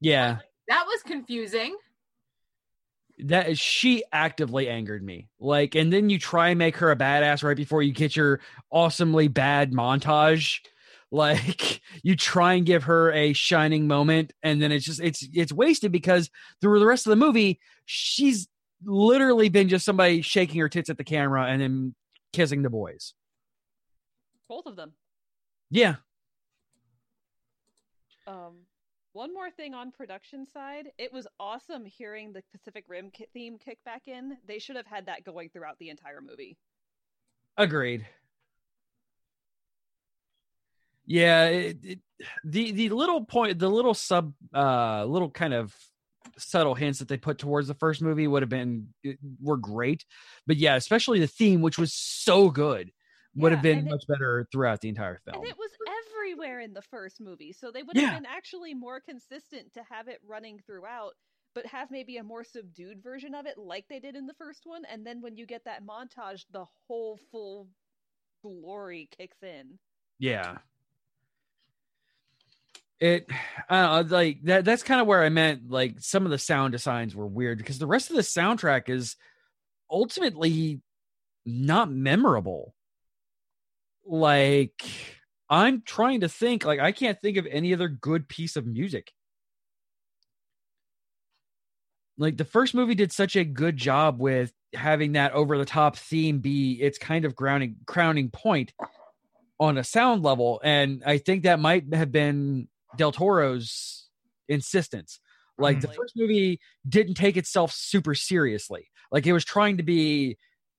Yeah. 0.00 0.38
That 0.68 0.84
was 0.86 1.02
confusing. 1.02 1.76
that 3.24 3.58
she 3.58 4.02
actively 4.12 4.66
angered 4.66 5.02
me 5.04 5.28
like 5.38 5.74
and 5.74 5.92
then 5.92 6.08
you 6.08 6.18
try 6.18 6.48
and 6.48 6.58
make 6.58 6.76
her 6.78 6.90
a 6.90 6.96
badass 6.96 7.42
right 7.44 7.54
before 7.56 7.82
you 7.82 7.92
get 7.92 8.16
your 8.16 8.40
awesomely 8.70 9.28
bad 9.28 9.72
montage 9.72 10.60
like 11.10 11.82
you 12.02 12.16
try 12.16 12.54
and 12.54 12.64
give 12.64 12.84
her 12.84 13.12
a 13.12 13.34
shining 13.34 13.86
moment 13.86 14.32
and 14.42 14.62
then 14.62 14.72
it's 14.72 14.86
just 14.86 15.00
it's 15.00 15.28
it's 15.34 15.52
wasted 15.52 15.92
because 15.92 16.30
through 16.62 16.78
the 16.80 16.86
rest 16.86 17.06
of 17.06 17.10
the 17.10 17.16
movie 17.16 17.60
she's 17.84 18.48
literally 18.84 19.48
been 19.48 19.68
just 19.68 19.84
somebody 19.84 20.22
shaking 20.22 20.60
her 20.60 20.68
tits 20.68 20.88
at 20.90 20.96
the 20.98 21.04
camera 21.04 21.44
and 21.46 21.60
then 21.60 21.94
kissing 22.32 22.62
the 22.62 22.70
boys 22.70 23.14
Both 24.48 24.66
of 24.66 24.76
them. 24.76 24.92
yeah 25.70 25.96
Um, 28.26 28.58
one 29.12 29.34
more 29.34 29.50
thing 29.50 29.74
on 29.74 29.90
production 29.90 30.46
side, 30.46 30.92
it 30.98 31.12
was 31.12 31.26
awesome 31.40 31.84
hearing 31.84 32.32
the 32.32 32.42
Pacific 32.52 32.84
Rim 32.86 33.10
ki- 33.10 33.26
theme 33.32 33.58
kick 33.58 33.78
back 33.84 34.02
in. 34.06 34.36
They 34.46 34.60
should 34.60 34.76
have 34.76 34.86
had 34.86 35.06
that 35.06 35.24
going 35.24 35.48
throughout 35.48 35.78
the 35.80 35.90
entire 35.90 36.20
movie. 36.20 36.56
Agreed. 37.56 38.06
Yeah, 41.06 41.46
it, 41.46 41.78
it, 41.82 41.98
the 42.44 42.70
the 42.70 42.88
little 42.90 43.24
point, 43.24 43.58
the 43.58 43.68
little 43.68 43.94
sub, 43.94 44.32
uh, 44.54 45.04
little 45.06 45.30
kind 45.30 45.54
of 45.54 45.74
subtle 46.38 46.74
hints 46.74 46.98
that 46.98 47.08
they 47.08 47.16
put 47.16 47.38
towards 47.38 47.68
the 47.68 47.74
first 47.74 48.02
movie 48.02 48.26
would 48.26 48.42
have 48.42 48.48
been 48.48 48.88
eh, 49.04 49.14
were 49.40 49.56
great, 49.56 50.04
but 50.46 50.56
yeah, 50.56 50.76
especially 50.76 51.20
the 51.20 51.26
theme, 51.26 51.60
which 51.62 51.78
was 51.78 51.92
so 51.94 52.50
good, 52.50 52.90
would 53.34 53.52
have 53.52 53.62
been 53.62 53.78
and 53.78 53.88
it- 53.88 53.90
much 53.90 54.04
better 54.08 54.46
throughout 54.52 54.80
the 54.80 54.88
entire 54.88 55.18
film. 55.24 55.36
And 55.42 55.46
it 55.46 55.56
was 55.58 55.70
everywhere 56.14 56.60
in 56.60 56.72
the 56.74 56.82
first 56.82 57.20
movie, 57.20 57.52
so 57.52 57.70
they 57.70 57.82
would 57.82 57.96
Yeah. 57.96 58.06
have 58.10 58.22
been 58.22 58.26
actually 58.30 58.74
more 58.74 59.00
consistent 59.00 59.72
to 59.74 59.82
have 59.84 60.08
it 60.08 60.20
running 60.26 60.60
throughout, 60.66 61.14
but 61.54 61.66
have 61.66 61.90
maybe 61.90 62.18
a 62.18 62.22
more 62.22 62.44
subdued 62.44 63.02
version 63.02 63.34
of 63.34 63.46
it, 63.46 63.58
like 63.58 63.86
they 63.88 63.98
did 64.00 64.14
in 64.16 64.26
the 64.26 64.34
first 64.34 64.62
one. 64.64 64.84
And 64.84 65.06
then 65.06 65.20
when 65.20 65.36
you 65.36 65.46
get 65.46 65.64
that 65.64 65.84
montage, 65.84 66.44
the 66.52 66.66
whole 66.86 67.18
full 67.30 67.68
glory 68.42 69.08
kicks 69.18 69.42
in. 69.42 69.78
Yeah. 70.18 70.58
It, 73.00 73.28
I 73.68 73.82
don't 73.82 74.10
know, 74.10 74.16
like 74.16 74.42
that. 74.44 74.64
That's 74.64 74.82
kind 74.82 75.00
of 75.00 75.06
where 75.06 75.22
I 75.22 75.28
meant. 75.28 75.70
Like 75.70 75.96
some 76.00 76.24
of 76.24 76.30
the 76.30 76.38
sound 76.38 76.72
designs 76.72 77.14
were 77.14 77.26
weird 77.26 77.58
because 77.58 77.78
the 77.78 77.86
rest 77.86 78.10
of 78.10 78.16
the 78.16 78.22
soundtrack 78.22 78.88
is 78.88 79.16
ultimately 79.90 80.80
not 81.44 81.90
memorable. 81.90 82.74
Like 84.06 84.82
I'm 85.48 85.82
trying 85.82 86.20
to 86.20 86.28
think. 86.28 86.64
Like 86.64 86.80
I 86.80 86.92
can't 86.92 87.20
think 87.20 87.36
of 87.36 87.46
any 87.50 87.74
other 87.74 87.88
good 87.88 88.28
piece 88.28 88.56
of 88.56 88.66
music. 88.66 89.12
Like 92.18 92.36
the 92.36 92.44
first 92.44 92.74
movie 92.74 92.94
did 92.94 93.12
such 93.12 93.34
a 93.34 93.44
good 93.44 93.78
job 93.78 94.20
with 94.20 94.52
having 94.74 95.12
that 95.12 95.32
over 95.32 95.56
the 95.58 95.64
top 95.64 95.96
theme 95.96 96.38
be 96.38 96.74
its 96.74 96.98
kind 96.98 97.24
of 97.24 97.34
grounding 97.34 97.76
crowning 97.86 98.30
point 98.30 98.72
on 99.58 99.76
a 99.76 99.84
sound 99.84 100.22
level 100.22 100.60
and 100.62 101.02
i 101.04 101.18
think 101.18 101.42
that 101.42 101.58
might 101.58 101.92
have 101.92 102.12
been 102.12 102.68
del 102.96 103.12
toro's 103.12 104.08
insistence 104.48 105.20
like 105.58 105.80
the 105.80 105.88
first 105.88 106.14
movie 106.16 106.58
didn't 106.88 107.14
take 107.14 107.36
itself 107.36 107.72
super 107.72 108.14
seriously 108.14 108.88
like 109.12 109.26
it 109.26 109.32
was 109.32 109.44
trying 109.44 109.76
to 109.76 109.82
be 109.82 110.36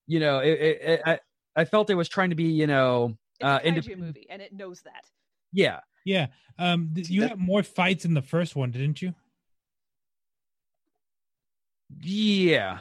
you 0.08 0.20
know 0.20 0.40
it, 0.40 0.60
it, 0.60 0.82
it, 0.82 1.02
I, 1.06 1.20
I 1.56 1.66
felt 1.66 1.90
it 1.90 1.96
was 1.96 2.10
trying 2.10 2.32
to 2.32 2.36
be 2.36 2.46
you 2.46 2.68
know 2.68 3.18
uh 3.42 3.60
Kaiju 3.60 3.66
indep- 3.66 3.98
movie, 3.98 4.28
and 4.30 4.42
it 4.42 4.54
knows 4.54 4.82
that. 4.82 5.06
yeah 5.54 5.80
Yeah. 6.06 6.28
Um, 6.60 6.92
th- 6.94 7.10
you 7.10 7.24
had 7.24 7.40
more 7.40 7.64
fights 7.64 8.06
in 8.06 8.14
the 8.14 8.22
first 8.22 8.56
one, 8.56 8.72
didn't 8.72 9.02
you? 9.02 9.14
yeah 12.02 12.80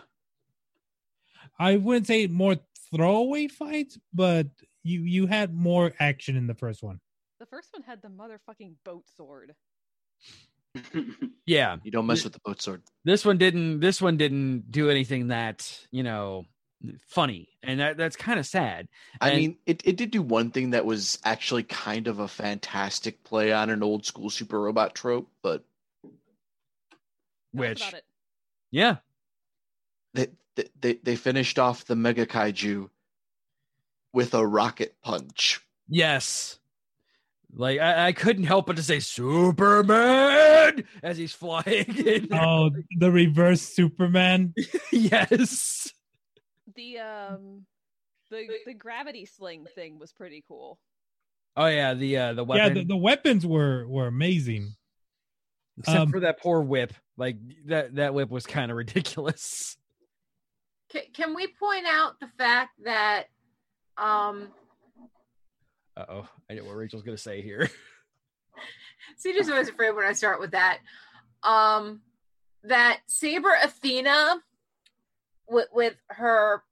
I 1.59 1.77
wouldn't 1.77 2.07
say 2.07 2.27
more 2.27 2.57
throwaway 2.95 3.47
fights, 3.49 3.99
but 4.15 4.47
you 4.83 5.03
you 5.03 5.27
had 5.27 5.55
more 5.55 5.93
action 6.01 6.37
in 6.37 6.47
the 6.47 6.55
first 6.55 6.83
one. 6.83 7.01
The 7.41 7.47
first 7.47 7.71
one 7.73 7.83
had 7.83 8.01
the 8.03 8.09
motherfucking 8.09 8.75
boat 8.85 9.05
sword. 9.17 9.55
yeah 11.47 11.79
You 11.83 11.91
don't 11.91 12.07
mess 12.07 12.23
with 12.23 12.33
the 12.35 12.39
boat 12.45 12.63
sword. 12.63 12.83
this 13.05 13.25
one 13.25 13.39
didn't 13.39 13.81
this 13.81 14.01
one 14.01 14.17
didn't 14.17 14.71
do 14.71 14.89
anything 14.89 15.29
that 15.29 15.77
you 15.91 16.05
know 16.05 16.45
funny 17.09 17.49
and 17.65 17.81
that, 17.81 17.97
that's 17.97 18.15
kind 18.15 18.39
of 18.39 18.47
sad 18.47 18.87
I 19.21 19.31
And- 19.31 19.39
mean, 19.39 19.57
it, 19.67 19.83
it 19.85 19.97
did 19.97 20.13
do 20.13 20.23
one 20.23 20.51
thing 20.53 20.71
that 20.71 20.85
was 20.85 21.19
actually 21.25 21.65
kind 21.65 22.07
of 22.07 22.21
a 22.21 22.29
fantastic 22.29 23.25
play 23.25 23.53
on 23.53 23.69
an 23.69 23.83
old 23.83 24.07
school 24.07 24.31
super 24.31 24.61
robot 24.61 24.95
trope, 24.95 25.29
but 25.43 25.65
which 27.53 27.81
about 27.81 27.95
it. 27.95 28.05
yeah 28.71 28.97
they, 30.15 30.29
they 30.55 30.65
they 30.81 30.93
they 31.03 31.17
finished 31.17 31.59
off 31.59 31.85
the 31.85 31.97
mega 31.97 32.27
kaiju 32.27 32.89
with 34.13 34.35
a 34.35 34.47
rocket 34.47 34.95
punch. 35.03 35.61
Yes. 35.89 36.60
Like 37.55 37.81
I, 37.81 38.09
I 38.09 38.13
couldn't 38.13 38.45
help 38.45 38.67
but 38.67 38.77
to 38.77 38.83
say 38.83 39.01
Superman 39.01 40.85
as 41.03 41.17
he's 41.17 41.33
flying. 41.33 41.97
in. 42.07 42.29
Oh, 42.33 42.71
the 42.97 43.11
reverse 43.11 43.63
Superman. 43.63 44.55
yes. 44.93 45.93
The 46.75 46.99
um, 46.99 47.67
the 48.31 48.47
the 48.67 48.75
gravity 48.75 49.27
sling 49.27 49.67
thing 49.75 49.99
was 49.99 50.13
pretty 50.13 50.45
cool. 50.47 50.79
Oh 51.57 51.67
yeah, 51.67 51.95
the 51.95 52.17
uh 52.17 52.33
the 52.35 52.47
Yeah, 52.47 52.69
the, 52.69 52.85
the 52.85 52.97
weapons 52.97 53.45
were 53.45 53.87
were 53.89 54.07
amazing. 54.07 54.75
Except 55.79 55.99
um, 55.99 56.11
for 56.11 56.21
that 56.21 56.41
poor 56.41 56.61
whip. 56.61 56.93
Like 57.17 57.37
that 57.67 57.97
that 57.97 58.15
whip 58.15 58.31
was 58.31 58.47
kind 58.47 58.71
of 58.71 58.77
ridiculous. 58.77 59.77
Can, 60.91 61.03
can 61.13 61.35
we 61.35 61.47
point 61.47 61.87
out 61.87 62.21
the 62.21 62.29
fact 62.39 62.71
that 62.85 63.25
um 63.97 64.49
Uh 65.97 66.05
oh. 66.09 66.29
I 66.51 66.55
know 66.55 66.65
what 66.65 66.77
Rachel's 66.77 67.03
gonna 67.03 67.17
say 67.17 67.43
here. 67.43 67.69
CJ's 69.25 69.49
always 69.51 69.69
afraid 69.69 69.93
when 69.93 70.05
I 70.07 70.13
start 70.13 70.41
with 70.41 70.53
that. 70.53 70.79
Um, 71.43 72.01
that 72.65 73.01
Saber 73.07 73.55
Athena 73.63 74.41
with 75.49 75.69
with 75.73 75.97
her 76.09 76.63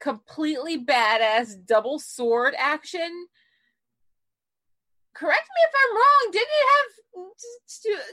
completely 0.00 0.84
badass 0.84 1.54
double 1.66 1.98
sword 1.98 2.54
action. 2.58 3.26
Correct 5.14 5.42
me 5.42 5.62
if 5.68 5.74
I'm 5.76 5.96
wrong. 5.96 6.32
Didn't 6.32 6.48
it 6.50 6.66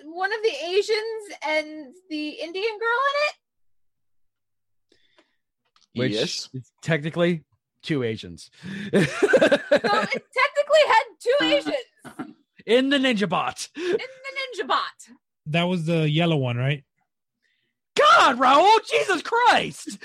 have 0.04 0.06
one 0.06 0.32
of 0.34 0.40
the 0.44 0.66
Asians 0.68 1.38
and 1.48 1.94
the 2.10 2.30
Indian 2.30 2.78
girl 2.78 3.00
in 3.10 3.16
it? 3.28 3.36
Which 6.00 6.12
Yes. 6.12 6.50
is 6.54 6.72
technically 6.82 7.44
two 7.90 8.04
Asians. 8.04 8.50
So 8.94 9.00
it 9.00 9.10
technically 9.12 10.86
had 10.88 11.04
two 11.20 11.38
Asians 11.42 12.36
In 12.66 12.90
the 12.90 12.98
ninja 12.98 13.28
bot. 13.28 13.68
in 13.76 13.84
the 13.84 14.64
ninja 14.64 14.68
bot. 14.68 15.10
That 15.48 15.64
was 15.64 15.86
the 15.86 16.08
yellow 16.10 16.38
one, 16.38 16.58
right? 16.58 16.84
God, 17.98 18.38
Raul, 18.38 18.78
Jesus 18.90 19.22
Christ! 19.24 19.98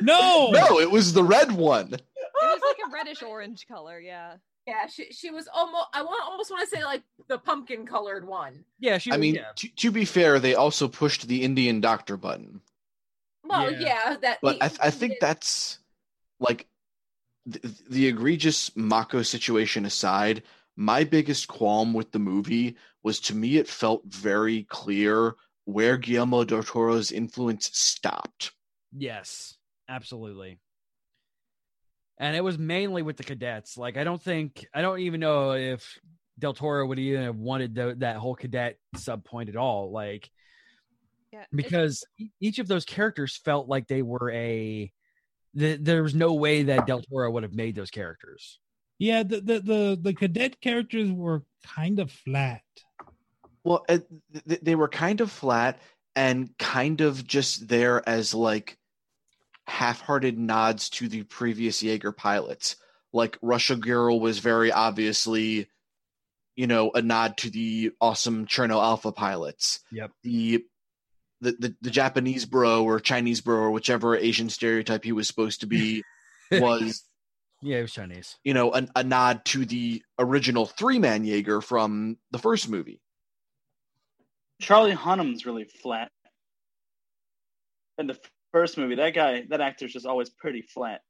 No, 0.00 0.48
No, 0.52 0.78
it 0.80 0.90
was 0.90 1.12
the 1.12 1.24
red 1.24 1.50
one. 1.52 1.92
It 1.92 2.02
was 2.42 2.60
like 2.66 2.78
a 2.86 2.90
reddish 2.94 3.22
orange 3.22 3.66
color, 3.66 3.98
yeah. 3.98 4.36
Yeah, 4.66 4.86
she 4.86 5.12
she 5.12 5.30
was 5.30 5.48
almost. 5.52 5.86
I 5.92 6.02
want 6.02 6.22
almost 6.24 6.50
want 6.50 6.68
to 6.68 6.76
say 6.76 6.82
like 6.84 7.02
the 7.28 7.38
pumpkin 7.38 7.86
colored 7.86 8.26
one. 8.26 8.64
Yeah, 8.80 8.98
she. 8.98 9.12
I 9.12 9.16
mean, 9.16 9.34
yeah. 9.36 9.52
to, 9.56 9.68
to 9.68 9.90
be 9.92 10.04
fair, 10.04 10.38
they 10.40 10.54
also 10.54 10.88
pushed 10.88 11.28
the 11.28 11.42
Indian 11.42 11.80
doctor 11.80 12.16
button. 12.16 12.60
Well, 13.44 13.70
Yeah. 13.72 13.80
yeah, 13.80 14.16
that. 14.22 14.38
But 14.42 14.54
he- 14.56 14.62
I, 14.62 14.70
I 14.88 14.90
think 14.90 15.14
that's 15.20 15.78
like 16.40 16.66
the, 17.46 17.74
the 17.88 18.06
egregious 18.08 18.74
Mako 18.76 19.22
situation 19.22 19.86
aside. 19.86 20.42
My 20.76 21.04
biggest 21.04 21.48
qualm 21.48 21.94
with 21.94 22.12
the 22.12 22.18
movie 22.18 22.76
was 23.02 23.20
to 23.20 23.34
me, 23.34 23.56
it 23.56 23.68
felt 23.68 24.02
very 24.04 24.64
clear 24.64 25.36
where 25.64 25.96
Guillermo 25.96 26.44
del 26.44 26.62
Toro's 26.62 27.10
influence 27.12 27.70
stopped. 27.72 28.52
Yes, 28.96 29.56
absolutely. 29.88 30.58
And 32.18 32.36
it 32.36 32.42
was 32.44 32.58
mainly 32.58 33.02
with 33.02 33.16
the 33.16 33.24
cadets. 33.24 33.76
Like, 33.76 33.96
I 33.96 34.04
don't 34.04 34.22
think, 34.22 34.66
I 34.74 34.80
don't 34.82 35.00
even 35.00 35.20
know 35.20 35.52
if 35.52 35.98
Del 36.38 36.54
Toro 36.54 36.86
would 36.86 36.98
even 36.98 37.22
have 37.24 37.36
wanted 37.36 37.74
tho- 37.74 37.94
that 37.94 38.16
whole 38.16 38.34
cadet 38.34 38.78
sub 38.96 39.24
point 39.24 39.48
at 39.48 39.56
all. 39.56 39.90
Like, 39.90 40.30
Yeah. 41.32 41.44
because 41.54 42.04
each 42.40 42.58
of 42.58 42.68
those 42.68 42.84
characters 42.84 43.36
felt 43.36 43.68
like 43.68 43.86
they 43.88 44.02
were 44.02 44.30
a. 44.30 44.92
th- 45.58 45.80
there 45.82 46.02
was 46.02 46.14
no 46.14 46.34
way 46.34 46.64
that 46.64 46.86
Del 46.86 47.02
Toro 47.02 47.30
would 47.30 47.42
have 47.42 47.54
made 47.54 47.74
those 47.74 47.90
characters. 47.90 48.58
yeah, 48.98 49.22
the, 49.22 49.40
the 49.40 49.60
the 49.60 49.98
the 50.00 50.14
cadet 50.14 50.60
characters 50.60 51.10
were 51.10 51.42
kind 51.64 51.98
of 51.98 52.10
flat. 52.10 52.62
Well, 53.64 53.84
uh, 53.88 53.98
they 54.44 54.74
were 54.74 54.88
kind 54.88 55.20
of 55.20 55.30
flat 55.30 55.80
and 56.14 56.56
kind 56.58 57.00
of 57.00 57.26
just 57.26 57.68
there 57.68 58.08
as 58.08 58.32
like 58.32 58.78
half-hearted 59.66 60.38
nods 60.38 60.88
to 60.90 61.08
the 61.08 61.24
previous 61.24 61.82
Jaeger 61.82 62.12
pilots. 62.12 62.76
Like 63.12 63.38
Russia 63.42 63.76
Girl 63.76 64.20
was 64.20 64.38
very 64.38 64.70
obviously, 64.70 65.68
you 66.54 66.66
know, 66.68 66.92
a 66.94 67.02
nod 67.02 67.36
to 67.38 67.50
the 67.50 67.90
awesome 68.00 68.46
Cherno 68.46 68.80
Alpha 68.80 69.10
pilots. 69.10 69.80
Yep. 69.90 70.12
The 70.22 70.64
the, 71.40 71.52
the, 71.58 71.76
the 71.82 71.90
Japanese 71.90 72.44
bro 72.44 72.84
or 72.84 73.00
Chinese 73.00 73.40
bro 73.40 73.56
or 73.56 73.70
whichever 73.70 74.16
Asian 74.16 74.48
stereotype 74.48 75.04
he 75.04 75.12
was 75.12 75.26
supposed 75.28 75.60
to 75.60 75.66
be 75.66 76.02
was 76.52 77.04
Yeah, 77.62 77.78
it 77.78 77.82
was 77.82 77.92
Chinese. 77.92 78.36
you 78.44 78.54
know 78.54 78.72
an, 78.72 78.90
a 78.96 79.04
nod 79.04 79.44
to 79.46 79.64
the 79.64 80.02
original 80.18 80.66
three-man 80.66 81.24
Jaeger 81.24 81.60
from 81.60 82.16
the 82.30 82.38
first 82.38 82.68
movie. 82.68 83.00
Charlie 84.60 84.92
Hunnam's 84.92 85.44
really 85.44 85.64
flat. 85.64 86.10
In 87.98 88.06
the 88.06 88.18
first 88.52 88.78
movie, 88.78 88.94
that 88.96 89.14
guy, 89.14 89.44
that 89.50 89.60
actor's 89.60 89.92
just 89.92 90.06
always 90.06 90.30
pretty 90.30 90.62
flat. 90.62 91.00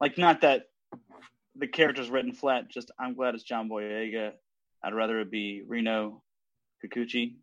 Like, 0.00 0.18
not 0.18 0.42
that 0.42 0.64
the 1.56 1.66
character's 1.66 2.10
written 2.10 2.32
flat, 2.32 2.68
just 2.68 2.90
I'm 2.98 3.14
glad 3.14 3.34
it's 3.34 3.42
John 3.42 3.68
Boyega. 3.68 4.32
I'd 4.82 4.94
rather 4.94 5.20
it 5.20 5.30
be 5.30 5.62
Rinko 5.68 6.20
Kikuchi. 6.84 7.36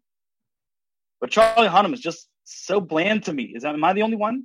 But 1.25 1.31
Charlie 1.31 1.67
Hunnam 1.67 1.91
is 1.91 2.01
just 2.01 2.29
so 2.43 2.79
bland 2.79 3.23
to 3.23 3.33
me. 3.33 3.51
Is 3.55 3.63
that 3.63 3.73
am 3.73 3.83
I 3.83 3.93
the 3.93 4.03
only 4.03 4.15
one? 4.15 4.43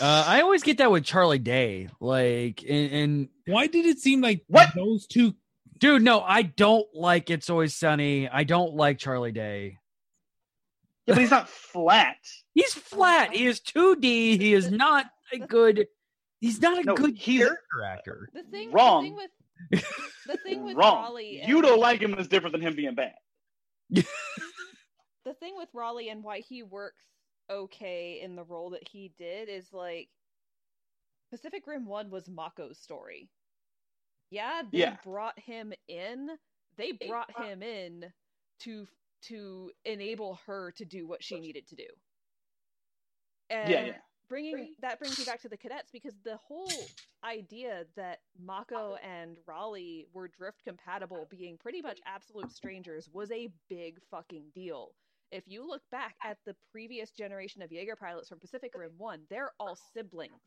Uh, 0.00 0.24
I 0.26 0.40
always 0.40 0.64
get 0.64 0.78
that 0.78 0.90
with 0.90 1.04
Charlie 1.04 1.38
Day. 1.38 1.90
Like, 2.00 2.64
and, 2.68 2.92
and 2.92 3.28
Why 3.46 3.68
did 3.68 3.86
it 3.86 4.00
seem 4.00 4.20
like 4.20 4.42
What? 4.48 4.70
those 4.74 5.06
two? 5.06 5.36
dude, 5.78 6.02
no, 6.02 6.22
I 6.22 6.42
don't 6.42 6.88
like 6.92 7.30
It's 7.30 7.48
Always 7.48 7.76
Sunny. 7.76 8.28
I 8.28 8.42
don't 8.42 8.74
like 8.74 8.98
Charlie 8.98 9.30
Day. 9.30 9.78
Yeah, 11.06 11.14
but 11.14 11.20
he's 11.20 11.30
not 11.30 11.48
flat. 11.48 12.16
He's 12.54 12.74
flat. 12.74 13.32
He 13.32 13.46
is 13.46 13.60
2D. 13.60 14.02
He 14.40 14.54
is 14.54 14.72
not 14.72 15.06
a 15.32 15.38
good. 15.38 15.86
He's 16.40 16.60
not 16.60 16.80
a 16.80 16.82
No, 16.82 16.96
good 16.96 17.16
he's- 17.16 17.38
character 17.46 17.84
actor. 17.86 18.28
The 18.34 18.42
thing, 18.42 18.72
Wrong. 18.72 19.04
The 19.04 19.08
thing 19.10 19.16
with 19.70 19.84
the 20.26 20.36
thing 20.38 20.64
with 20.64 20.76
Wrong. 20.76 21.04
Raleigh, 21.04 21.44
You 21.46 21.62
don't 21.62 21.78
like 21.78 22.00
him 22.02 22.14
is 22.18 22.26
different 22.26 22.54
than 22.54 22.60
him 22.62 22.74
being 22.74 22.96
bad. 22.96 23.12
the 25.24 25.34
thing 25.34 25.56
with 25.56 25.74
Raleigh 25.74 26.08
and 26.10 26.22
why 26.24 26.40
he 26.40 26.62
works 26.62 27.06
okay 27.50 28.20
in 28.20 28.36
the 28.36 28.44
role 28.44 28.70
that 28.70 28.88
he 28.88 29.08
did 29.08 29.48
is 29.48 29.72
like 29.72 30.10
Pacific 31.30 31.66
Rim 31.66 31.86
1 31.86 32.10
was 32.10 32.28
Mako's 32.28 32.78
story. 32.78 33.30
Yeah, 34.30 34.62
they 34.70 34.90
Yeah. 34.90 34.90
brought 34.90 35.38
him 35.38 35.72
in. 35.88 36.38
They 36.76 36.92
brought 36.92 37.30
him 37.30 37.62
in 37.62 38.12
to 38.60 38.88
to 39.22 39.72
enable 39.84 40.36
her 40.46 40.72
to 40.72 40.84
do 40.84 41.06
what 41.06 41.22
she 41.22 41.40
needed 41.40 41.66
to 41.68 41.76
do. 41.76 41.86
And 43.50 43.84
Yeah, 43.84 43.84
yeah. 43.86 44.00
bringing 44.28 44.76
that 44.78 44.98
brings 44.98 45.18
me 45.18 45.24
back 45.24 45.40
to 45.42 45.48
the 45.48 45.58
cadets 45.58 45.90
because 45.90 46.20
the 46.22 46.36
whole 46.36 46.92
idea 47.24 47.86
that 47.96 48.20
Mako 48.38 48.94
and 48.96 49.38
Raleigh 49.46 50.06
were 50.12 50.28
drift 50.28 50.62
compatible 50.64 51.26
being 51.26 51.58
pretty 51.58 51.82
much 51.82 52.00
absolute 52.06 52.50
strangers 52.52 53.08
was 53.08 53.30
a 53.30 53.48
big 53.68 54.02
fucking 54.10 54.50
deal. 54.52 54.96
If 55.30 55.44
you 55.46 55.66
look 55.66 55.82
back 55.90 56.16
at 56.24 56.38
the 56.44 56.56
previous 56.72 57.10
generation 57.12 57.62
of 57.62 57.70
Jaeger 57.70 57.96
pilots 57.96 58.28
from 58.28 58.40
Pacific 58.40 58.72
Rim 58.74 58.92
1, 58.98 59.20
they're 59.30 59.52
all 59.60 59.76
siblings. 59.94 60.42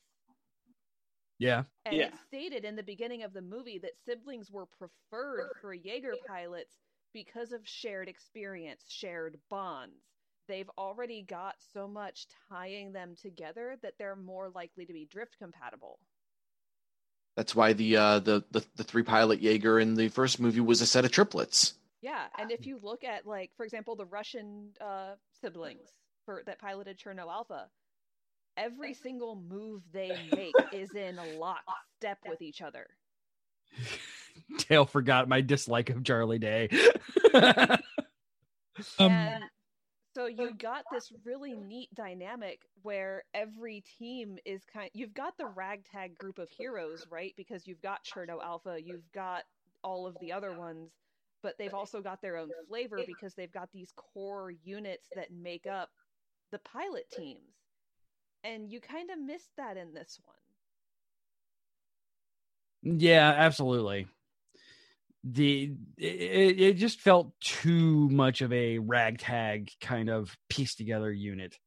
Yeah. 1.39 1.63
And 1.85 1.95
Yeah. 1.95 2.07
it 2.07 2.13
stated 2.27 2.65
in 2.65 2.75
the 2.75 2.83
beginning 2.83 3.23
of 3.23 3.33
the 3.33 3.41
movie 3.41 3.79
that 3.79 3.97
siblings 4.05 4.51
were 4.51 4.65
preferred 4.65 5.51
for 5.61 5.73
Jaeger 5.73 6.15
pilots 6.27 6.79
because 7.13 7.51
of 7.51 7.67
shared 7.67 8.09
experience, 8.09 8.83
shared 8.89 9.39
bonds. 9.49 10.03
They've 10.47 10.69
already 10.77 11.21
got 11.21 11.55
so 11.73 11.87
much 11.87 12.27
tying 12.49 12.91
them 12.91 13.15
together 13.15 13.77
that 13.81 13.97
they're 13.97 14.15
more 14.15 14.49
likely 14.49 14.85
to 14.85 14.93
be 14.93 15.05
drift 15.05 15.37
compatible. 15.37 15.99
That's 17.35 17.55
why 17.55 17.73
the 17.73 17.97
uh, 17.97 18.19
the, 18.19 18.43
the 18.51 18.63
the 18.75 18.83
three 18.83 19.03
pilot 19.03 19.41
Jaeger 19.41 19.79
in 19.79 19.95
the 19.95 20.09
first 20.09 20.39
movie 20.39 20.59
was 20.59 20.81
a 20.81 20.85
set 20.85 21.05
of 21.05 21.11
triplets. 21.11 21.73
Yeah, 22.03 22.25
and 22.37 22.51
if 22.51 22.65
you 22.65 22.79
look 22.83 23.05
at 23.05 23.25
like, 23.25 23.51
for 23.55 23.63
example, 23.63 23.95
the 23.95 24.05
Russian 24.05 24.71
uh, 24.81 25.13
siblings 25.41 25.87
for 26.25 26.43
that 26.45 26.59
piloted 26.59 26.99
Cherno 26.99 27.31
Alpha, 27.31 27.69
every 28.57 28.93
single 28.93 29.37
move 29.37 29.83
they 29.93 30.11
make 30.35 30.53
is 30.73 30.93
in 30.95 31.17
lockstep 31.37 32.17
with 32.27 32.41
each 32.41 32.61
other. 32.61 32.85
Dale 34.67 34.85
forgot 34.85 35.29
my 35.29 35.39
dislike 35.39 35.89
of 35.89 36.03
Charlie 36.03 36.39
Day. 36.39 36.69
Um, 38.97 39.11
and 39.11 39.43
so 40.15 40.25
you 40.25 40.51
got 40.55 40.83
this 40.91 41.11
really 41.23 41.53
neat 41.53 41.93
dynamic 41.93 42.59
where 42.81 43.23
every 43.35 43.83
team 43.99 44.39
is 44.45 44.63
kind 44.65 44.89
you've 44.95 45.13
got 45.13 45.37
the 45.37 45.45
ragtag 45.45 46.17
group 46.17 46.39
of 46.39 46.49
heroes 46.49 47.05
right 47.11 47.35
because 47.37 47.67
you've 47.67 47.83
got 47.83 48.03
cherno 48.03 48.43
alpha 48.43 48.79
you've 48.83 49.11
got 49.13 49.43
all 49.83 50.07
of 50.07 50.17
the 50.21 50.31
other 50.31 50.57
ones 50.57 50.89
but 51.43 51.55
they've 51.59 51.73
also 51.73 52.01
got 52.01 52.21
their 52.21 52.37
own 52.37 52.49
flavor 52.67 52.99
because 53.05 53.35
they've 53.35 53.51
got 53.51 53.69
these 53.71 53.93
core 53.95 54.51
units 54.63 55.07
that 55.15 55.31
make 55.31 55.67
up 55.67 55.89
the 56.51 56.59
pilot 56.59 57.05
teams 57.11 57.53
and 58.43 58.71
you 58.71 58.79
kind 58.79 59.11
of 59.11 59.19
missed 59.19 59.51
that 59.57 59.77
in 59.77 59.93
this 59.93 60.19
one 60.25 60.35
yeah, 62.83 63.33
absolutely. 63.37 64.07
The 65.23 65.73
it, 65.97 66.59
it 66.59 66.73
just 66.73 66.99
felt 66.99 67.31
too 67.39 68.09
much 68.09 68.41
of 68.41 68.51
a 68.51 68.77
ragtag 68.79 69.71
kind 69.79 70.09
of 70.09 70.35
piece 70.49 70.75
together 70.75 71.09
unit. 71.11 71.57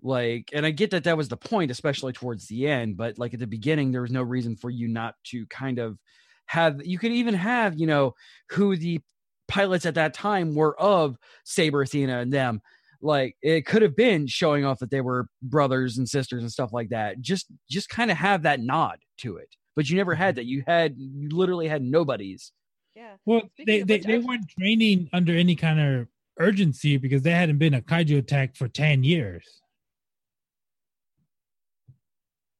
Like, 0.00 0.50
and 0.52 0.64
I 0.64 0.70
get 0.70 0.92
that 0.92 1.04
that 1.04 1.16
was 1.16 1.28
the 1.28 1.36
point, 1.36 1.72
especially 1.72 2.12
towards 2.12 2.46
the 2.46 2.68
end. 2.68 2.96
But 2.96 3.18
like 3.18 3.34
at 3.34 3.40
the 3.40 3.48
beginning, 3.48 3.90
there 3.90 4.02
was 4.02 4.12
no 4.12 4.22
reason 4.22 4.54
for 4.54 4.70
you 4.70 4.86
not 4.86 5.16
to 5.30 5.44
kind 5.46 5.80
of 5.80 5.98
have. 6.46 6.84
You 6.84 6.98
could 6.98 7.12
even 7.12 7.34
have, 7.34 7.78
you 7.78 7.86
know, 7.86 8.14
who 8.50 8.76
the 8.76 9.00
pilots 9.48 9.86
at 9.86 9.94
that 9.94 10.14
time 10.14 10.54
were 10.54 10.78
of 10.80 11.16
Saber, 11.44 11.82
Athena, 11.82 12.18
and 12.20 12.32
them. 12.32 12.60
Like 13.02 13.36
it 13.42 13.66
could 13.66 13.82
have 13.82 13.94
been 13.94 14.26
showing 14.26 14.64
off 14.64 14.78
that 14.78 14.90
they 14.90 15.00
were 15.00 15.28
brothers 15.42 15.98
and 15.98 16.08
sisters 16.08 16.42
and 16.42 16.50
stuff 16.50 16.72
like 16.72 16.88
that. 16.88 17.20
Just, 17.20 17.46
just 17.70 17.88
kind 17.88 18.10
of 18.10 18.16
have 18.16 18.42
that 18.42 18.60
nod 18.60 18.98
to 19.18 19.36
it. 19.36 19.54
But 19.74 19.90
you 19.90 19.96
never 19.96 20.14
had 20.14 20.34
mm-hmm. 20.34 20.36
that. 20.36 20.46
You 20.46 20.64
had, 20.66 20.94
you 20.96 21.28
literally 21.28 21.68
had 21.68 21.82
nobodies. 21.82 22.52
yeah 22.94 23.14
well, 23.26 23.42
Speaking 23.54 23.86
they 23.86 23.98
they, 23.98 23.98
they 23.98 24.18
weren't 24.18 24.48
training 24.58 25.08
under 25.12 25.32
any 25.36 25.54
kind 25.54 25.78
of 25.78 26.08
urgency 26.38 26.96
because 26.96 27.22
they 27.22 27.32
hadn't 27.32 27.58
been 27.58 27.74
a 27.74 27.82
kaiju 27.82 28.18
attack 28.18 28.56
for 28.56 28.68
ten 28.68 29.04
years. 29.04 29.62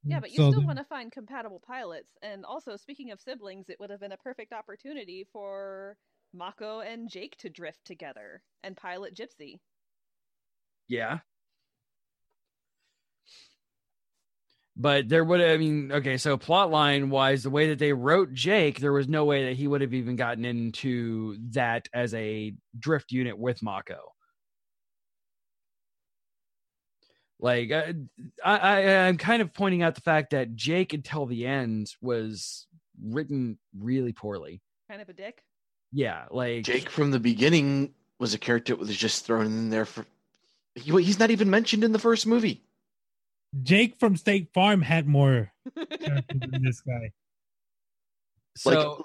Yeah, 0.08 0.20
but 0.20 0.30
you 0.30 0.36
So 0.36 0.50
still 0.50 0.60
the- 0.60 0.66
want 0.66 0.78
to 0.78 0.84
find 0.84 1.10
compatible 1.12 1.60
pilots. 1.60 2.16
And 2.22 2.44
also, 2.44 2.76
speaking 2.76 3.10
of 3.10 3.20
siblings, 3.20 3.68
it 3.68 3.80
would 3.80 3.90
have 3.90 4.00
been 4.00 4.12
a 4.12 4.16
perfect 4.16 4.52
opportunity 4.52 5.24
for 5.24 5.98
Mako 6.32 6.80
and 6.80 7.08
Jake 7.10 7.36
to 7.38 7.50
drift 7.50 7.84
together 7.84 8.42
and 8.62 8.76
pilot 8.76 9.14
Gipsy. 9.14 9.60
Yeah. 10.88 11.20
But 14.78 15.08
there 15.08 15.24
would 15.24 15.40
have, 15.40 15.50
I 15.50 15.56
mean, 15.56 15.90
okay, 15.90 16.18
so 16.18 16.36
plot 16.36 16.70
line 16.70 17.08
wise, 17.08 17.42
the 17.42 17.50
way 17.50 17.68
that 17.68 17.78
they 17.78 17.94
wrote 17.94 18.32
Jake, 18.34 18.78
there 18.78 18.92
was 18.92 19.08
no 19.08 19.24
way 19.24 19.46
that 19.46 19.56
he 19.56 19.66
would 19.66 19.80
have 19.80 19.94
even 19.94 20.16
gotten 20.16 20.44
into 20.44 21.38
that 21.52 21.88
as 21.94 22.12
a 22.12 22.54
drift 22.78 23.10
unit 23.10 23.38
with 23.38 23.62
Mako. 23.62 24.12
Like 27.38 27.70
uh, 27.70 27.92
I, 28.44 28.56
I, 28.56 29.06
I'm 29.06 29.18
kind 29.18 29.42
of 29.42 29.52
pointing 29.52 29.82
out 29.82 29.94
the 29.94 30.00
fact 30.00 30.30
that 30.30 30.54
Jake 30.54 30.92
until 30.94 31.26
the 31.26 31.46
end 31.46 31.94
was 32.00 32.66
written 33.02 33.58
really 33.78 34.12
poorly. 34.12 34.62
Kind 34.88 35.02
of 35.02 35.08
a 35.08 35.12
dick. 35.12 35.42
Yeah, 35.92 36.24
like 36.30 36.64
Jake 36.64 36.88
from 36.88 37.10
the 37.10 37.20
beginning 37.20 37.94
was 38.18 38.34
a 38.34 38.38
character 38.38 38.74
that 38.74 38.78
was 38.78 38.96
just 38.96 39.26
thrown 39.26 39.46
in 39.46 39.70
there 39.70 39.84
for. 39.84 40.06
He, 40.74 40.90
he's 41.02 41.18
not 41.18 41.30
even 41.30 41.50
mentioned 41.50 41.84
in 41.84 41.92
the 41.92 41.98
first 41.98 42.26
movie. 42.26 42.62
Jake 43.62 43.98
from 43.98 44.16
State 44.16 44.50
Farm 44.52 44.82
had 44.82 45.06
more 45.06 45.52
than 45.74 46.62
this 46.62 46.80
guy. 46.86 47.12
So, 48.56 49.04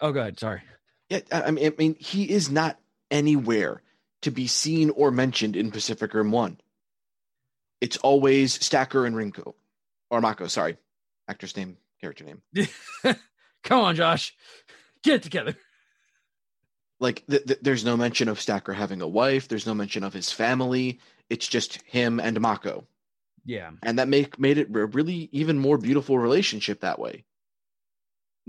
oh, 0.00 0.12
god, 0.12 0.38
sorry. 0.38 0.62
Yeah, 1.08 1.20
I 1.32 1.42
I 1.42 1.50
mean, 1.50 1.66
I 1.66 1.74
mean, 1.78 1.96
he 1.98 2.30
is 2.30 2.50
not 2.50 2.78
anywhere 3.10 3.82
to 4.22 4.30
be 4.30 4.46
seen 4.46 4.90
or 4.90 5.10
mentioned 5.10 5.56
in 5.56 5.70
Pacific 5.70 6.12
Rim 6.14 6.30
One. 6.30 6.60
It's 7.80 7.96
always 7.98 8.64
Stacker 8.64 9.04
and 9.06 9.14
Rinko, 9.14 9.54
or 10.10 10.20
Mako. 10.20 10.46
Sorry, 10.46 10.76
actor's 11.28 11.56
name, 11.56 11.76
character 12.00 12.24
name. 12.24 12.42
Come 13.64 13.80
on, 13.80 13.96
Josh, 13.96 14.34
get 15.02 15.16
it 15.16 15.22
together. 15.22 15.56
Like, 16.98 17.24
th- 17.28 17.44
th- 17.44 17.58
there's 17.60 17.84
no 17.84 17.96
mention 17.96 18.28
of 18.28 18.40
Stacker 18.40 18.72
having 18.72 19.02
a 19.02 19.08
wife. 19.08 19.48
There's 19.48 19.66
no 19.66 19.74
mention 19.74 20.02
of 20.02 20.14
his 20.14 20.32
family. 20.32 21.00
It's 21.28 21.46
just 21.46 21.82
him 21.82 22.20
and 22.20 22.40
Mako, 22.40 22.86
Yeah, 23.44 23.72
and 23.82 23.98
that 23.98 24.08
make 24.08 24.38
made 24.38 24.56
it 24.58 24.74
a 24.74 24.86
really 24.86 25.28
even 25.32 25.58
more 25.58 25.76
beautiful 25.76 26.18
relationship 26.18 26.80
that 26.80 26.98
way. 26.98 27.24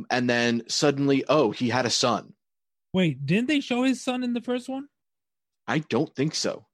And 0.09 0.29
then 0.29 0.63
suddenly, 0.69 1.25
oh, 1.27 1.51
he 1.51 1.69
had 1.69 1.85
a 1.85 1.89
son. 1.89 2.33
Wait, 2.93 3.25
didn't 3.25 3.47
they 3.47 3.59
show 3.59 3.83
his 3.83 4.01
son 4.03 4.23
in 4.23 4.33
the 4.33 4.41
first 4.41 4.69
one? 4.69 4.87
I 5.67 5.79
don't 5.79 6.15
think 6.15 6.35
so. 6.35 6.67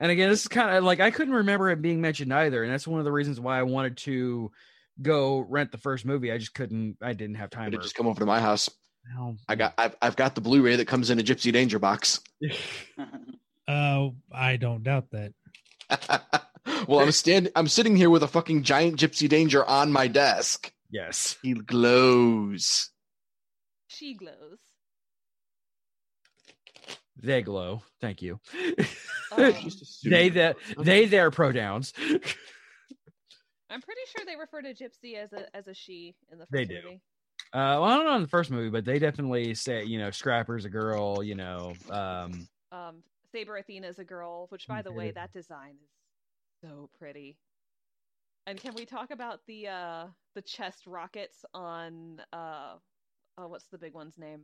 And 0.00 0.10
again, 0.10 0.30
this 0.30 0.42
is 0.42 0.48
kind 0.48 0.76
of 0.76 0.82
like 0.82 0.98
I 1.00 1.10
couldn't 1.10 1.34
remember 1.34 1.70
it 1.70 1.82
being 1.82 2.00
mentioned 2.00 2.32
either, 2.32 2.64
and 2.64 2.72
that's 2.72 2.88
one 2.88 2.98
of 2.98 3.04
the 3.04 3.12
reasons 3.12 3.38
why 3.38 3.58
I 3.58 3.62
wanted 3.62 3.98
to 3.98 4.50
go 5.00 5.40
rent 5.40 5.70
the 5.70 5.78
first 5.78 6.04
movie. 6.06 6.32
I 6.32 6.38
just 6.38 6.54
couldn't. 6.54 6.96
I 7.02 7.12
didn't 7.12 7.36
have 7.36 7.50
time. 7.50 7.70
But 7.70 7.78
or- 7.78 7.82
just 7.82 7.94
come 7.94 8.06
over 8.06 8.18
to 8.18 8.26
my 8.26 8.40
house. 8.40 8.70
No. 9.14 9.36
I 9.48 9.54
got 9.54 9.74
I've 9.78 9.96
I've 10.02 10.16
got 10.16 10.34
the 10.34 10.40
Blu-ray 10.40 10.76
that 10.76 10.86
comes 10.86 11.10
in 11.10 11.18
a 11.18 11.22
Gipsy 11.22 11.52
Danger 11.52 11.78
box. 11.78 12.20
Uh, 13.68 14.08
I 14.32 14.56
don't 14.56 14.82
doubt 14.82 15.06
that. 15.12 15.32
well, 16.88 16.98
I'm 16.98 17.12
stand 17.12 17.52
I'm 17.54 17.68
sitting 17.68 17.94
here 17.94 18.10
with 18.10 18.24
a 18.24 18.28
fucking 18.28 18.64
giant 18.64 18.98
Gipsy 18.98 19.28
Danger 19.28 19.64
on 19.64 19.92
my 19.92 20.08
desk. 20.08 20.72
Yes. 20.90 21.36
He 21.40 21.52
glows. 21.52 22.90
She 23.86 24.14
glows. 24.14 24.58
They 27.22 27.42
glow. 27.42 27.82
Thank 28.00 28.22
you. 28.22 28.40
Um, 29.32 29.54
they 30.02 30.28
the 30.28 30.56
they 30.80 31.04
their 31.06 31.30
pronouns. 31.30 31.92
I'm 32.00 33.80
pretty 33.80 34.00
sure 34.08 34.24
they 34.26 34.34
refer 34.34 34.60
to 34.60 34.74
Gipsy 34.74 35.14
as 35.14 35.32
a 35.32 35.54
as 35.56 35.68
a 35.68 35.74
she 35.74 36.16
in 36.32 36.38
the 36.38 36.46
first 36.46 36.50
They 36.52 36.64
do. 36.64 36.74
movie. 36.82 37.00
Uh, 37.52 37.78
well, 37.78 37.84
I 37.84 37.94
don't 37.94 38.06
know 38.06 38.16
in 38.16 38.22
the 38.22 38.28
first 38.28 38.50
movie, 38.50 38.70
but 38.70 38.84
they 38.84 38.98
definitely 38.98 39.54
say 39.54 39.84
you 39.84 40.00
know 40.00 40.10
Scrapper's 40.10 40.64
a 40.64 40.68
girl. 40.68 41.22
You 41.22 41.36
know, 41.36 41.74
um, 41.90 42.48
Um, 42.72 43.04
Saber 43.30 43.56
Athena's 43.56 44.00
a 44.00 44.04
girl, 44.04 44.46
which 44.48 44.66
by 44.66 44.82
the 44.82 44.90
way, 44.92 45.12
that 45.12 45.32
design 45.32 45.76
is 45.80 45.90
so 46.68 46.90
pretty. 46.98 47.36
And 48.48 48.60
can 48.60 48.74
we 48.74 48.84
talk 48.84 49.12
about 49.12 49.38
the 49.46 49.68
uh 49.68 50.06
the 50.34 50.42
chest 50.42 50.88
rockets 50.88 51.44
on 51.54 52.20
uh 52.32 52.74
oh 53.38 53.46
what's 53.46 53.68
the 53.68 53.78
big 53.78 53.94
one's 53.94 54.18
name? 54.18 54.40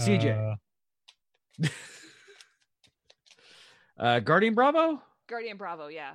CJ. 0.00 0.52
Uh, 0.52 0.56
Guardian 4.24 4.54
Bravo. 4.54 5.02
Guardian 5.28 5.56
Bravo, 5.56 5.88
yeah. 5.88 6.12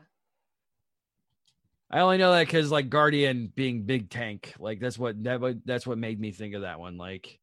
I 1.91 2.01
only 2.01 2.17
know 2.17 2.31
that 2.31 2.45
because 2.45 2.71
like 2.71 2.89
Guardian 2.89 3.51
being 3.55 3.83
big 3.83 4.11
tank, 4.11 4.53
like 4.59 4.79
that's 4.79 4.99
what 4.99 5.23
that 5.23 5.61
that's 5.65 5.87
what 5.87 5.97
made 5.97 6.19
me 6.19 6.31
think 6.31 6.53
of 6.53 6.61
that 6.61 6.79
one. 6.79 6.97
Like, 6.97 7.39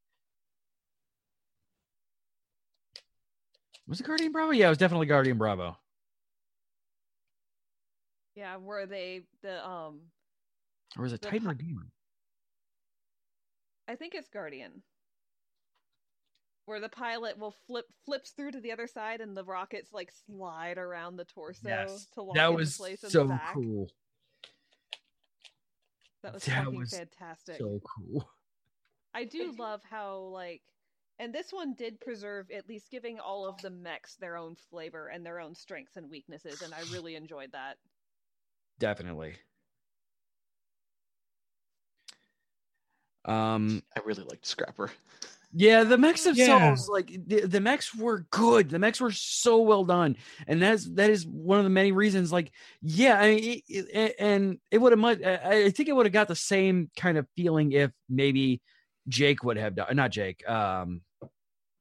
was 3.88 4.00
it 4.00 4.06
Guardian 4.06 4.30
Bravo? 4.30 4.52
Yeah, 4.52 4.66
it 4.66 4.68
was 4.68 4.78
definitely 4.78 5.06
Guardian 5.06 5.36
Bravo. 5.36 5.76
Yeah, 8.36 8.58
were 8.58 8.86
they 8.86 9.22
the 9.42 9.66
um 9.66 10.02
Or 10.96 11.02
was 11.02 11.12
it 11.12 11.22
The 11.22 11.30
Titan 11.30 11.48
Redeemer? 11.48 11.86
I 13.88 13.96
think 13.96 14.14
it's 14.14 14.28
Guardian. 14.28 14.82
Where 16.66 16.80
the 16.80 16.88
pilot 16.88 17.38
will 17.38 17.54
flip 17.66 17.86
flips 18.04 18.30
through 18.30 18.50
to 18.52 18.60
the 18.60 18.72
other 18.72 18.86
side 18.88 19.20
and 19.20 19.36
the 19.36 19.44
rockets 19.44 19.92
like 19.92 20.10
slide 20.26 20.78
around 20.78 21.16
the 21.16 21.24
torso 21.24 21.68
Yes, 21.68 22.06
to 22.14 22.22
lock 22.22 22.34
that 22.34 22.46
into 22.46 22.56
was 22.56 22.76
place 22.76 23.04
in 23.04 23.10
so 23.10 23.22
the 23.22 23.28
back. 23.34 23.54
cool. 23.54 23.88
That 26.22 26.34
was 26.34 26.44
That 26.44 26.64
fucking 26.64 26.78
was 26.78 26.90
fantastic. 26.90 27.58
So 27.58 27.80
cool. 27.84 28.28
I 29.14 29.24
do 29.24 29.54
love 29.56 29.80
how 29.88 30.18
like 30.18 30.62
and 31.18 31.32
this 31.32 31.52
one 31.52 31.74
did 31.74 32.00
preserve 32.00 32.50
at 32.50 32.68
least 32.68 32.90
giving 32.90 33.18
all 33.20 33.46
of 33.46 33.62
the 33.62 33.70
mechs 33.70 34.16
their 34.16 34.36
own 34.36 34.56
flavor 34.68 35.06
and 35.08 35.24
their 35.24 35.40
own 35.40 35.54
strengths 35.54 35.96
and 35.96 36.10
weaknesses, 36.10 36.60
and 36.62 36.74
I 36.74 36.80
really 36.92 37.14
enjoyed 37.14 37.52
that. 37.52 37.78
Definitely. 38.78 39.36
Um, 43.24 43.82
I 43.96 44.00
really 44.04 44.24
liked 44.24 44.44
Scrapper. 44.46 44.90
Yeah, 45.52 45.84
the 45.84 45.96
mechs 45.96 46.26
Yeah. 46.32 46.32
themselves, 46.32 46.88
like 46.88 47.06
the, 47.26 47.46
the 47.46 47.60
mechs 47.60 47.94
were 47.94 48.26
good. 48.30 48.68
The 48.68 48.78
mechs 48.78 49.00
were 49.00 49.12
so 49.12 49.62
well 49.62 49.84
done, 49.84 50.16
and 50.46 50.60
that's 50.60 50.84
that 50.96 51.08
is 51.10 51.26
one 51.26 51.58
of 51.58 51.64
the 51.64 51.70
many 51.70 51.92
reasons. 51.92 52.32
Like, 52.32 52.52
yeah, 52.82 53.18
I 53.18 53.34
mean, 53.34 53.62
it, 53.68 53.86
it, 53.92 54.14
and 54.18 54.58
it 54.70 54.78
would 54.78 54.92
have 54.92 54.98
much. 54.98 55.22
I 55.22 55.64
I 55.66 55.70
think 55.70 55.88
it 55.88 55.92
would 55.92 56.04
have 56.06 56.12
got 56.12 56.28
the 56.28 56.36
same 56.36 56.90
kind 56.96 57.16
of 57.16 57.26
feeling 57.36 57.72
if 57.72 57.90
maybe 58.08 58.60
Jake 59.08 59.44
would 59.44 59.56
have 59.56 59.74
died. 59.76 59.94
Not 59.96 60.10
Jake. 60.10 60.46
Um, 60.48 61.02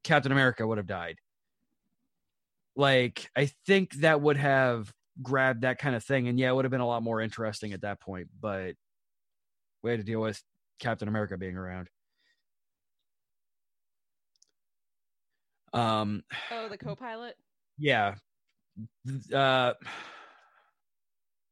Captain 0.04 0.32
America 0.32 0.66
would 0.68 0.78
have 0.78 0.88
died. 0.88 1.18
Like, 2.76 3.30
I 3.36 3.48
think 3.66 3.96
that 3.96 4.22
would 4.22 4.38
have 4.38 4.94
grabbed 5.22 5.62
that 5.62 5.80
kind 5.80 5.96
of 5.96 6.04
thing, 6.04 6.28
and 6.28 6.40
yeah, 6.40 6.50
it 6.50 6.56
would 6.56 6.66
have 6.66 6.72
been 6.72 6.82
a 6.82 6.88
lot 6.88 7.04
more 7.04 7.22
interesting 7.22 7.74
at 7.74 7.82
that 7.82 8.00
point. 8.02 8.30
But 8.40 8.76
we 9.82 9.92
had 9.92 10.00
to 10.00 10.06
deal 10.06 10.22
with 10.22 10.42
Captain 10.80 11.08
America 11.08 11.38
being 11.38 11.56
around. 11.56 11.90
Um, 15.76 16.24
Oh, 16.52 16.70
the 16.70 16.78
co-pilot. 16.78 17.36
yeah, 17.78 18.16
uh, 19.34 19.74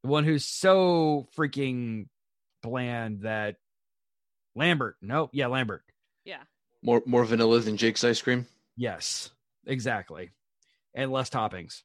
the 0.03 0.09
one 0.09 0.23
who's 0.23 0.45
so 0.45 1.27
freaking 1.37 2.07
bland 2.61 3.21
that 3.21 3.55
Lambert. 4.55 4.95
No, 5.01 5.29
yeah, 5.33 5.47
Lambert. 5.47 5.83
Yeah. 6.25 6.41
More 6.81 7.01
more 7.05 7.25
vanilla 7.25 7.59
than 7.59 7.77
Jake's 7.77 8.03
ice 8.03 8.21
cream. 8.21 8.45
Yes, 8.77 9.29
exactly, 9.65 10.31
and 10.95 11.11
less 11.11 11.29
toppings. 11.29 11.81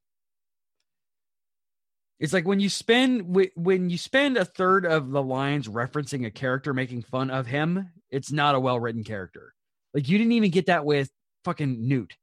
It's 2.21 2.33
like 2.33 2.47
when 2.47 2.59
you 2.61 2.69
spend 2.69 3.37
when 3.57 3.91
you 3.91 3.99
spend 3.99 4.37
a 4.37 4.45
third 4.45 4.85
of 4.87 5.11
the 5.11 5.23
lines 5.23 5.69
referencing 5.69 6.27
a 6.27 6.31
character 6.31 6.75
making 6.75 7.03
fun 7.03 7.31
of 7.31 7.47
him. 7.47 7.91
It's 8.11 8.33
not 8.33 8.55
a 8.55 8.61
well 8.61 8.81
written 8.81 9.05
character. 9.05 9.55
Like 9.95 10.09
you 10.09 10.19
didn't 10.19 10.33
even 10.33 10.51
get 10.51 10.67
that 10.67 10.85
with 10.85 11.11
fucking 11.45 11.87
Newt. 11.87 12.17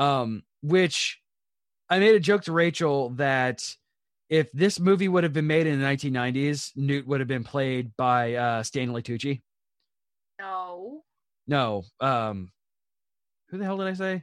Um, 0.00 0.42
which 0.62 1.20
I 1.88 1.98
made 1.98 2.14
a 2.14 2.20
joke 2.20 2.42
to 2.44 2.52
Rachel 2.52 3.10
that 3.10 3.76
if 4.30 4.50
this 4.52 4.80
movie 4.80 5.08
would 5.08 5.24
have 5.24 5.32
been 5.32 5.46
made 5.46 5.66
in 5.66 5.80
the 5.80 5.86
1990s, 5.86 6.70
Newt 6.76 7.06
would 7.06 7.20
have 7.20 7.28
been 7.28 7.44
played 7.44 7.94
by 7.96 8.34
uh, 8.34 8.62
Stanley 8.62 9.02
Tucci. 9.02 9.42
No. 10.40 11.02
No, 11.46 11.82
um, 12.00 12.50
who 13.48 13.58
the 13.58 13.64
hell 13.64 13.76
did 13.76 13.88
I 13.88 13.94
say? 13.94 14.22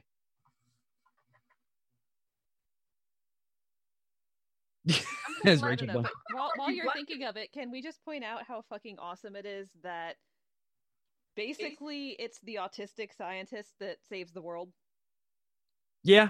As 5.46 5.62
Rachel 5.62 5.88
don't 5.88 5.88
know, 5.88 5.94
Blunt. 5.94 6.08
but 6.30 6.38
while, 6.38 6.52
while 6.56 6.72
you're 6.72 6.92
thinking 6.94 7.24
of 7.26 7.36
it, 7.36 7.52
can 7.52 7.70
we 7.70 7.82
just 7.82 8.04
point 8.06 8.24
out 8.24 8.44
how 8.48 8.64
fucking 8.70 8.98
awesome 8.98 9.36
it 9.36 9.46
is 9.46 9.68
that 9.84 10.16
basically 11.36 12.16
it's 12.18 12.40
the 12.40 12.56
autistic 12.56 13.10
scientist 13.16 13.74
that 13.82 13.98
saves 14.08 14.32
the 14.32 14.42
world? 14.42 14.70
Yeah, 16.08 16.30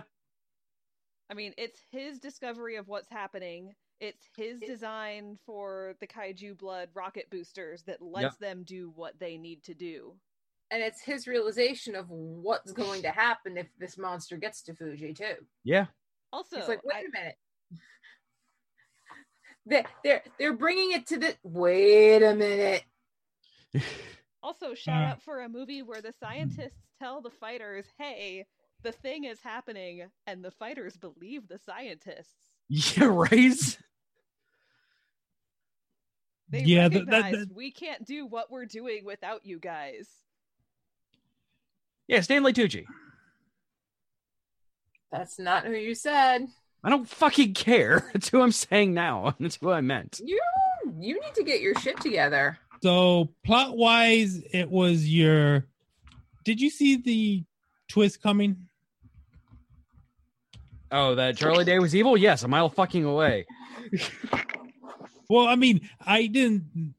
I 1.30 1.34
mean, 1.36 1.54
it's 1.58 1.80
his 1.92 2.20
discovery 2.20 2.78
of 2.78 2.88
what's 2.88 3.10
happening. 3.10 3.74
It's 4.00 4.28
his 4.36 4.60
design 4.60 5.38
for 5.46 5.96
the 6.00 6.08
kaiju 6.08 6.58
blood 6.58 6.90
rocket 6.94 7.30
boosters 7.30 7.84
that 7.84 8.02
lets 8.02 8.34
Yep. 8.36 8.40
them 8.40 8.64
do 8.64 8.90
what 8.96 9.20
they 9.20 9.38
need 9.38 9.64
to 9.64 9.74
do. 9.74 10.16
And 10.72 10.82
it's 10.84 11.02
his 11.02 11.28
realization 11.28 11.96
of 11.96 12.10
what's 12.10 12.72
going 12.72 13.02
to 13.04 13.12
happen 13.12 13.58
if 13.58 13.68
this 13.78 13.98
monster 13.98 14.38
gets 14.38 14.62
to 14.64 14.74
Fuji 14.76 15.14
too. 15.14 15.36
yeah. 15.64 15.88
Also, 16.34 16.58
It's 16.58 16.68
like, 16.68 16.84
wait 16.84 16.96
I- 16.96 17.00
a 17.02 17.10
minute. 17.12 17.38
They, 19.66 19.86
they're 20.04 20.24
they're 20.40 20.54
bringing 20.56 20.94
it 20.94 21.08
to 21.08 21.18
the. 21.18 21.36
Wait 21.44 22.24
a 22.24 22.34
minute. 22.36 22.84
Also, 24.44 24.76
shout 24.76 25.04
Uh. 25.04 25.08
out 25.08 25.22
for 25.24 25.42
a 25.42 25.50
movie 25.50 25.82
where 25.82 26.02
the 26.02 26.14
scientists 26.14 26.80
tell 27.00 27.22
the 27.22 27.30
fighters, 27.32 27.86
"Hey, 27.98 28.46
the 28.84 28.92
thing 28.92 29.24
is 29.26 29.40
happening, 29.42 30.04
and 30.26 30.44
the 30.44 30.52
fighters 30.52 30.96
believe 30.98 31.48
the 31.48 31.60
scientists. 31.60 32.34
Yeah, 32.70 33.06
right. 33.06 33.78
They 36.50 36.64
Yeah, 36.64 36.88
that- 36.90 36.94
recognize 37.06 37.32
that- 37.32 37.38
that- 37.50 37.56
we 37.56 37.72
can't 37.72 38.06
do 38.06 38.26
what 38.26 38.52
we're 38.52 38.66
doing 38.66 39.04
without 39.06 39.46
you 39.46 39.60
guys. 39.60 40.08
Yeah, 42.08 42.22
Stanley 42.22 42.54
Tucci. 42.54 42.86
That's 45.12 45.40
not 45.40 45.66
who 45.66 45.74
you 45.74 45.96
said. 45.96 46.48
I 46.84 46.90
don't 46.90 47.08
fucking 47.08 47.54
care. 47.54 48.10
That's 48.14 48.30
who 48.30 48.42
I'm 48.42 48.52
saying 48.52 48.94
now. 48.94 49.36
That's 49.40 49.56
who 49.58 49.72
I 49.72 49.82
meant. 49.82 50.22
You 50.24 50.40
you 51.00 51.20
need 51.20 51.34
to 51.36 51.44
get 51.44 51.60
your 51.62 51.76
shit 51.76 52.00
together. 52.00 52.58
So 52.82 53.30
plot 53.44 53.76
wise, 53.78 54.42
it 54.54 54.70
was 54.70 55.08
your. 55.08 55.66
Did 56.46 56.62
you 56.62 56.70
see 56.70 56.96
the 56.98 57.44
twist 57.90 58.22
coming? 58.22 58.67
Oh, 60.92 61.16
that 61.16 61.38
Charlie 61.38 61.66
Day 61.66 61.80
was 61.80 61.96
evil? 61.96 62.16
Yes, 62.18 62.44
a 62.44 62.48
mile 62.48 62.70
fucking 62.70 63.04
away. 63.04 63.46
Well, 65.30 65.48
I 65.48 65.56
mean, 65.56 65.82
I 66.06 66.28
didn't 66.28 66.94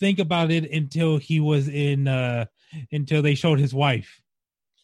think 0.00 0.18
about 0.18 0.50
it 0.50 0.70
until 0.70 1.16
he 1.18 1.38
was 1.40 1.68
in. 1.68 2.08
uh 2.08 2.46
Until 2.92 3.22
they 3.22 3.34
showed 3.34 3.58
his 3.60 3.72
wife. 3.74 4.22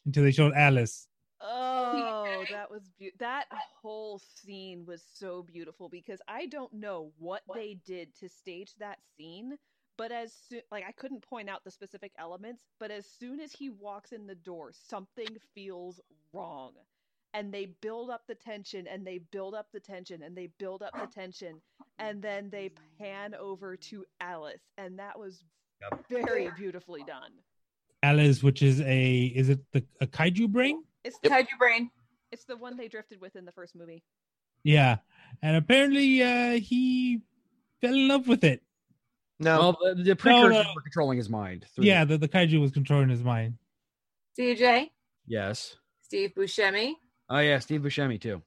Until 0.04 0.22
they 0.22 0.30
showed 0.32 0.52
Alice. 0.54 1.08
Oh, 1.40 2.44
that 2.50 2.70
was 2.70 2.82
be- 2.98 3.12
that 3.18 3.46
whole 3.82 4.18
scene 4.20 4.84
was 4.86 5.02
so 5.14 5.42
beautiful 5.42 5.88
because 5.88 6.20
I 6.28 6.46
don't 6.46 6.72
know 6.72 7.12
what 7.18 7.42
they 7.54 7.78
did 7.84 8.14
to 8.20 8.28
stage 8.28 8.74
that 8.78 8.98
scene, 9.16 9.56
but 9.98 10.12
as 10.12 10.32
soon 10.48 10.62
like 10.70 10.84
I 10.88 10.92
couldn't 10.92 11.22
point 11.28 11.48
out 11.48 11.62
the 11.64 11.70
specific 11.70 12.12
elements, 12.18 12.62
but 12.80 12.90
as 12.90 13.06
soon 13.06 13.40
as 13.40 13.52
he 13.52 13.70
walks 13.70 14.12
in 14.12 14.26
the 14.26 14.34
door, 14.34 14.72
something 14.72 15.28
feels 15.54 16.00
wrong. 16.32 16.72
And 17.36 17.52
they 17.52 17.66
build 17.82 18.08
up 18.08 18.22
the 18.26 18.34
tension 18.34 18.86
and 18.86 19.06
they 19.06 19.18
build 19.18 19.54
up 19.54 19.66
the 19.70 19.78
tension 19.80 20.22
and 20.22 20.34
they 20.34 20.46
build 20.58 20.82
up 20.82 20.94
the 20.98 21.06
tension 21.20 21.60
and 21.98 22.22
then 22.22 22.48
they 22.48 22.70
pan 22.98 23.34
over 23.34 23.76
to 23.76 24.04
Alice 24.20 24.62
and 24.78 24.98
that 24.98 25.18
was 25.18 25.44
very 26.08 26.50
beautifully 26.56 27.02
done. 27.06 27.32
Alice, 28.02 28.42
which 28.42 28.62
is 28.62 28.80
a 28.80 29.26
is 29.34 29.50
it 29.50 29.60
the 29.72 29.84
a 30.00 30.06
kaiju 30.06 30.48
brain? 30.48 30.82
It's 31.04 31.18
the 31.22 31.28
Kaiju 31.28 31.58
brain. 31.58 31.90
It's 32.32 32.44
the 32.44 32.56
one 32.56 32.76
they 32.78 32.88
drifted 32.88 33.20
with 33.20 33.36
in 33.36 33.44
the 33.44 33.52
first 33.52 33.74
movie. 33.76 34.02
Yeah, 34.64 34.96
and 35.42 35.56
apparently 35.56 36.22
uh 36.22 36.52
he 36.58 37.20
fell 37.82 37.92
in 37.94 38.08
love 38.08 38.28
with 38.28 38.44
it. 38.44 38.62
No, 39.40 39.58
Well, 39.58 39.94
the, 39.94 40.02
the 40.02 40.16
precursors 40.16 40.64
no. 40.64 40.72
were 40.74 40.80
controlling 40.80 41.18
his 41.18 41.28
mind. 41.28 41.66
through- 41.74 41.84
Yeah, 41.84 42.06
the, 42.06 42.16
the 42.16 42.28
kaiju 42.28 42.58
was 42.60 42.70
controlling 42.70 43.10
his 43.10 43.22
mind. 43.22 43.58
DJ, 44.38 44.88
Yes. 45.26 45.76
Steve 46.02 46.32
Buscemi. 46.34 46.94
Oh 47.28 47.38
yeah, 47.38 47.58
Steve 47.58 47.82
Buscemi 47.82 48.20
too. 48.20 48.42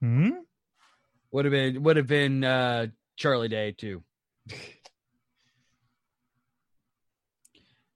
Hmm. 0.00 0.30
Would 1.32 1.44
have 1.46 1.52
been 1.52 1.82
would 1.82 1.96
have 1.96 2.06
been 2.06 2.44
uh 2.44 2.86
Charlie 3.16 3.48
Day 3.48 3.72
too. 3.72 4.02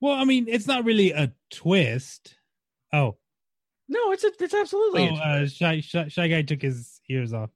Well, 0.01 0.15
I 0.15 0.25
mean, 0.25 0.47
it's 0.49 0.67
not 0.67 0.85
really 0.87 1.13
a 1.13 1.33
twist. 1.51 2.35
Oh, 2.91 3.19
No, 3.87 4.13
it's 4.13 4.25
a, 4.25 4.31
it's 4.41 4.55
absolutely. 4.55 5.11
oh, 5.11 5.17
uh, 5.17 5.47
shy, 5.47 5.81
shy, 5.81 6.09
shy 6.09 6.27
guy 6.29 6.41
took 6.43 6.63
his 6.63 7.01
ears 7.11 7.35
off. 7.35 7.51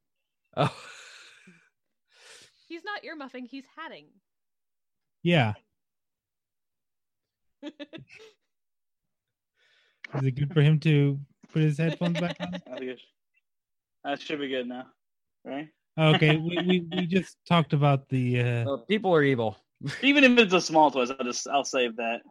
oh. 0.57 0.75
He's 2.69 2.85
not 2.85 3.03
ear 3.05 3.17
muffing. 3.17 3.47
he's 3.47 3.65
hatting. 3.77 4.07
Yeah, 5.23 5.55
is 7.63 7.73
it 10.13 10.33
good 10.33 10.53
for 10.53 10.61
him 10.61 10.79
to 10.81 11.19
put 11.55 11.63
his 11.63 11.79
headphones 11.79 12.21
back 12.21 12.37
on? 12.41 12.55
I 12.55 12.79
think 12.79 12.91
it 12.91 13.01
sh- 13.01 13.05
that 14.03 14.21
should 14.21 14.41
be 14.41 14.49
good 14.49 14.67
now, 14.67 14.87
right? 15.45 15.69
Okay, 15.99 16.37
we, 16.37 16.59
we, 16.67 16.87
we 16.93 17.07
just 17.07 17.37
talked 17.49 17.73
about 17.73 18.09
the. 18.09 18.41
Uh, 18.41 18.65
Well, 18.65 18.79
people 18.89 19.15
are 19.15 19.23
evil. 19.23 19.57
Even 20.03 20.25
if 20.25 20.39
it's 20.39 20.53
a 20.53 20.61
small 20.61 20.91
twist, 20.91 21.13
I'll 21.19 21.25
just 21.25 21.49
I'll 21.49 21.65
save 21.65 21.97
that. 21.97 22.23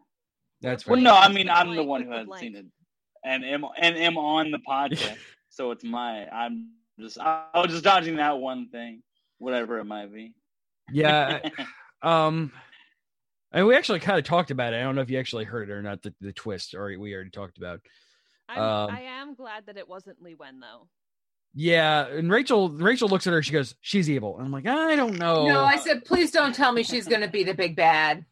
That's 0.61 0.85
Well, 0.85 0.99
no, 0.99 1.15
I 1.15 1.29
mean 1.29 1.49
I'm 1.49 1.75
the 1.75 1.83
one 1.83 2.03
who 2.03 2.11
hasn't 2.11 2.37
seen 2.37 2.55
it, 2.55 2.65
and 3.25 3.43
am 3.45 3.65
and 3.77 3.95
am 3.97 4.17
on 4.17 4.51
the 4.51 4.59
podcast, 4.59 5.17
so 5.49 5.71
it's 5.71 5.83
my. 5.83 6.27
I'm 6.29 6.71
just 6.99 7.17
I 7.19 7.45
was 7.55 7.71
just 7.71 7.83
dodging 7.83 8.17
that 8.17 8.37
one 8.37 8.69
thing, 8.69 9.01
whatever 9.39 9.79
it 9.79 9.85
might 9.85 10.13
be. 10.13 10.33
Yeah. 10.91 11.39
um 12.01 12.51
and 13.53 13.67
we 13.67 13.75
actually 13.75 13.99
kind 13.99 14.17
of 14.17 14.25
talked 14.25 14.51
about 14.51 14.73
it. 14.73 14.77
I 14.77 14.81
don't 14.81 14.95
know 14.95 15.01
if 15.01 15.11
you 15.11 15.19
actually 15.19 15.45
heard 15.45 15.69
it 15.69 15.73
or 15.73 15.83
not, 15.83 16.01
the, 16.01 16.13
the 16.19 16.33
twist, 16.33 16.73
or 16.73 16.85
we 16.97 17.13
already 17.13 17.29
talked 17.29 17.57
about. 17.59 17.81
I'm, 18.55 18.61
Um, 18.61 18.89
I 18.91 19.01
am 19.01 19.35
glad 19.35 19.65
that 19.67 19.77
it 19.77 19.87
wasn't 19.87 20.21
Liwen 20.23 20.59
though. 20.61 20.87
Yeah, 21.55 22.07
and 22.07 22.31
Rachel 22.31 22.69
Rachel 22.69 23.07
looks 23.07 23.27
at 23.27 23.33
her, 23.33 23.43
she 23.43 23.51
goes, 23.51 23.75
She's 23.81 24.09
evil. 24.09 24.37
And 24.37 24.45
I'm 24.45 24.51
like, 24.51 24.65
I 24.65 24.95
don't 24.95 25.17
know. 25.17 25.47
No, 25.47 25.63
I 25.63 25.77
said, 25.77 26.03
please 26.05 26.31
don't 26.31 26.55
tell 26.55 26.71
me 26.71 26.83
she's 26.83 27.07
going 27.07 27.21
to 27.21 27.27
be 27.27 27.43
the 27.43 27.53
big 27.53 27.75
bad. 27.75 28.25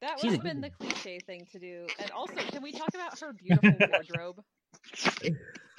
That 0.00 0.20
would 0.20 0.32
have 0.32 0.42
been 0.42 0.60
the 0.60 0.70
cliche 0.70 1.20
thing 1.20 1.46
to 1.52 1.60
do. 1.60 1.86
And 2.00 2.10
also, 2.10 2.34
can 2.34 2.62
we 2.62 2.72
talk 2.72 2.88
about 2.92 3.18
her 3.20 3.32
beautiful 3.32 3.72
wardrobe? 3.92 4.42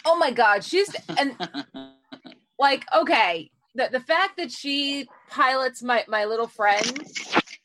Oh 0.06 0.18
my 0.18 0.32
God, 0.32 0.64
she's 0.64 0.96
and 1.18 1.36
like 2.60 2.86
okay, 2.96 3.52
the 3.76 3.90
the 3.92 4.00
fact 4.00 4.38
that 4.38 4.52
she 4.52 5.10
pilots 5.30 5.84
my 5.84 6.06
my 6.08 6.24
little 6.24 6.48
friend 6.48 7.04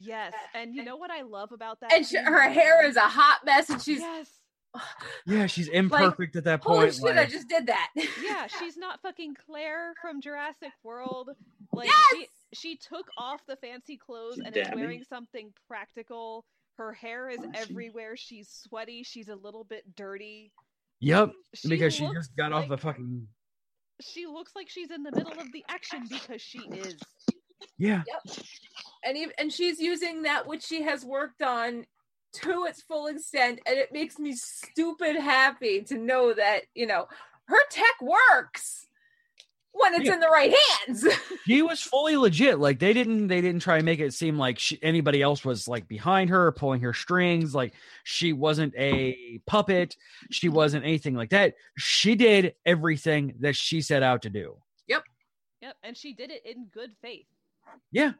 Yes, 0.00 0.32
and 0.54 0.74
you 0.74 0.84
know 0.84 0.96
what 0.96 1.10
I 1.10 1.22
love 1.22 1.52
about 1.52 1.80
that? 1.80 1.92
and 1.92 2.06
she, 2.06 2.16
her 2.16 2.48
hair 2.48 2.86
is 2.86 2.96
a 2.96 3.00
hot 3.00 3.40
mess, 3.44 3.68
and 3.68 3.82
she's 3.82 4.00
yes, 4.00 4.28
Yeah, 5.26 5.46
she's 5.46 5.68
imperfect 5.72 6.36
at 6.36 6.44
that 6.44 6.62
point. 6.62 6.78
holy 6.78 6.90
point. 6.90 7.16
shit, 7.16 7.18
I 7.18 7.30
just 7.30 7.48
did 7.48 7.66
that. 7.66 7.90
yeah, 8.22 8.46
she's 8.58 8.76
not 8.76 9.00
fucking 9.02 9.36
Claire 9.46 9.94
from 10.00 10.20
Jurassic 10.20 10.72
World. 10.82 11.30
Like 11.72 11.88
Yes! 11.88 11.96
she 12.12 12.28
she 12.54 12.76
took 12.76 13.06
off 13.18 13.40
the 13.46 13.56
fancy 13.56 13.96
clothes 13.96 14.36
She's 14.36 14.44
and 14.44 14.56
is 14.56 14.68
wearing 14.74 15.04
something 15.08 15.52
practical. 15.66 16.44
Her 16.76 16.92
hair 16.92 17.28
is 17.28 17.40
oh, 17.42 17.50
everywhere. 17.54 18.16
She's 18.16 18.48
sweaty. 18.48 19.02
She's 19.02 19.28
a 19.28 19.34
little 19.34 19.64
bit 19.64 19.84
dirty. 19.96 20.52
Yep. 21.00 21.32
She 21.54 21.68
because 21.68 21.94
she 21.94 22.08
just 22.14 22.36
got 22.36 22.52
off 22.52 22.68
the 22.68 22.78
fucking 22.78 23.26
She 24.00 24.26
looks 24.26 24.52
like 24.54 24.68
she's 24.68 24.90
in 24.90 25.02
the 25.02 25.12
middle 25.12 25.38
of 25.38 25.52
the 25.52 25.64
action 25.68 26.04
because 26.08 26.40
she 26.40 26.58
is. 26.58 26.96
Yeah. 27.78 28.02
Yep. 28.06 28.36
And 29.04 29.16
even, 29.16 29.32
and 29.38 29.52
she's 29.52 29.80
using 29.80 30.22
that 30.22 30.46
which 30.46 30.64
she 30.64 30.82
has 30.82 31.04
worked 31.04 31.42
on 31.42 31.86
to 32.34 32.64
its 32.68 32.82
full 32.82 33.06
extent, 33.06 33.60
and 33.66 33.78
it 33.78 33.92
makes 33.92 34.18
me 34.18 34.32
stupid 34.34 35.16
happy 35.16 35.82
to 35.82 35.98
know 35.98 36.32
that 36.34 36.62
you 36.74 36.86
know 36.86 37.06
her 37.46 37.58
tech 37.70 38.00
works 38.02 38.86
when 39.72 39.94
it's 39.94 40.06
Yeah. 40.06 40.14
in 40.14 40.20
the 40.20 40.28
right 40.28 40.54
hands. 40.86 41.06
She 41.46 41.62
was 41.62 41.80
fully 41.80 42.14
legit. 42.16 42.58
Like 42.58 42.78
they 42.78 42.92
didn't 42.92 43.28
they 43.28 43.40
didn't 43.40 43.62
try 43.62 43.76
and 43.76 43.84
make 43.86 44.00
it 44.00 44.12
seem 44.12 44.36
like 44.36 44.58
she, 44.58 44.78
anybody 44.82 45.22
else 45.22 45.44
was 45.46 45.66
like 45.66 45.88
behind 45.88 46.28
her 46.28 46.52
pulling 46.52 46.82
her 46.82 46.92
strings. 46.92 47.54
Like 47.54 47.72
she 48.04 48.34
wasn't 48.34 48.74
a 48.76 49.40
puppet. 49.46 49.96
She 50.30 50.50
wasn't 50.50 50.84
anything 50.84 51.14
like 51.14 51.30
that. 51.30 51.54
She 51.78 52.16
did 52.16 52.54
everything 52.66 53.36
that 53.40 53.56
she 53.56 53.80
set 53.80 54.02
out 54.02 54.22
to 54.22 54.30
do. 54.30 54.56
yep. 54.86 55.04
Yep, 55.62 55.74
and 55.82 55.96
she 55.96 56.12
did 56.12 56.30
it 56.30 56.42
in 56.44 56.66
good 56.72 56.90
faith. 57.00 57.26
Yeah. 57.90 58.12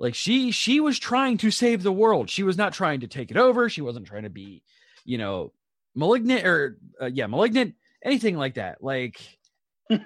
Like 0.00 0.14
she 0.14 0.50
she 0.50 0.80
was 0.80 0.98
trying 0.98 1.36
to 1.38 1.50
save 1.50 1.82
the 1.82 1.92
world. 1.92 2.30
She 2.30 2.42
was 2.42 2.56
not 2.56 2.72
trying 2.72 3.00
to 3.00 3.06
take 3.06 3.30
it 3.30 3.36
over. 3.36 3.68
She 3.68 3.82
wasn't 3.82 4.06
trying 4.06 4.22
to 4.22 4.30
be, 4.30 4.62
you 5.04 5.18
know, 5.18 5.52
malignant 5.94 6.46
or 6.46 6.78
uh, 7.00 7.10
yeah, 7.12 7.26
malignant, 7.26 7.74
anything 8.02 8.36
like 8.36 8.54
that. 8.54 8.82
Like 8.82 9.20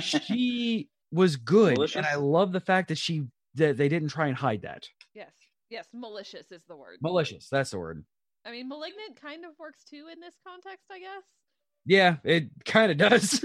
she 0.00 0.90
was 1.12 1.36
good, 1.36 1.74
Malicious? 1.76 1.96
and 1.96 2.04
I 2.04 2.16
love 2.16 2.50
the 2.50 2.60
fact 2.60 2.88
that 2.88 2.98
she 2.98 3.28
that 3.54 3.76
they 3.76 3.88
didn't 3.88 4.08
try 4.08 4.26
and 4.26 4.36
hide 4.36 4.62
that. 4.62 4.88
Yes, 5.14 5.30
yes, 5.70 5.86
malicious 5.94 6.50
is 6.50 6.64
the 6.68 6.76
word. 6.76 6.98
Malicious, 7.00 7.48
that's 7.48 7.70
the 7.70 7.78
word. 7.78 8.04
I 8.44 8.50
mean, 8.50 8.68
malignant 8.68 9.20
kind 9.20 9.44
of 9.44 9.52
works 9.58 9.84
too 9.84 10.08
in 10.12 10.18
this 10.18 10.34
context, 10.44 10.86
I 10.90 10.98
guess. 10.98 11.22
Yeah, 11.86 12.16
it 12.24 12.48
kind 12.64 12.90
of 12.90 12.98
does. 12.98 13.44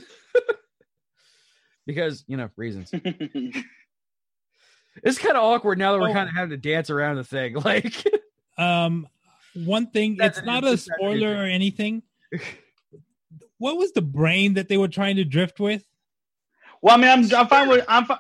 because, 1.86 2.24
you 2.28 2.36
know, 2.36 2.50
reasons. 2.56 2.92
It's 5.04 5.18
kind 5.18 5.36
of 5.38 5.44
awkward 5.44 5.78
now 5.78 5.92
that 5.94 6.00
we're 6.00 6.10
Oh. 6.10 6.14
kind 6.14 6.28
of 6.30 6.36
having 6.36 6.50
to 6.52 6.58
dance 6.58 6.90
around 6.90 7.16
the 7.18 7.24
thing. 7.24 7.54
Like, 7.64 8.04
Um, 8.58 9.08
one 9.54 9.88
thing, 9.88 10.18
That's 10.18 10.40
it's 10.40 10.46
not 10.46 10.64
a 10.64 10.78
spoiler 10.78 11.32
or 11.34 11.44
anything. 11.46 12.04
What 13.58 13.78
was 13.78 13.92
the 13.92 14.02
brain 14.02 14.54
that 14.54 14.70
they 14.70 14.78
were 14.78 14.88
trying 14.88 15.18
to 15.18 15.26
drift 15.26 15.60
with? 15.60 15.84
well, 16.82 16.96
I 16.96 16.98
mean, 16.98 17.10
I'm 17.10 17.36
I'm 17.36 17.48
fine 17.48 17.68
with 17.68 17.84
I'm 17.90 18.06
fine. 18.06 18.20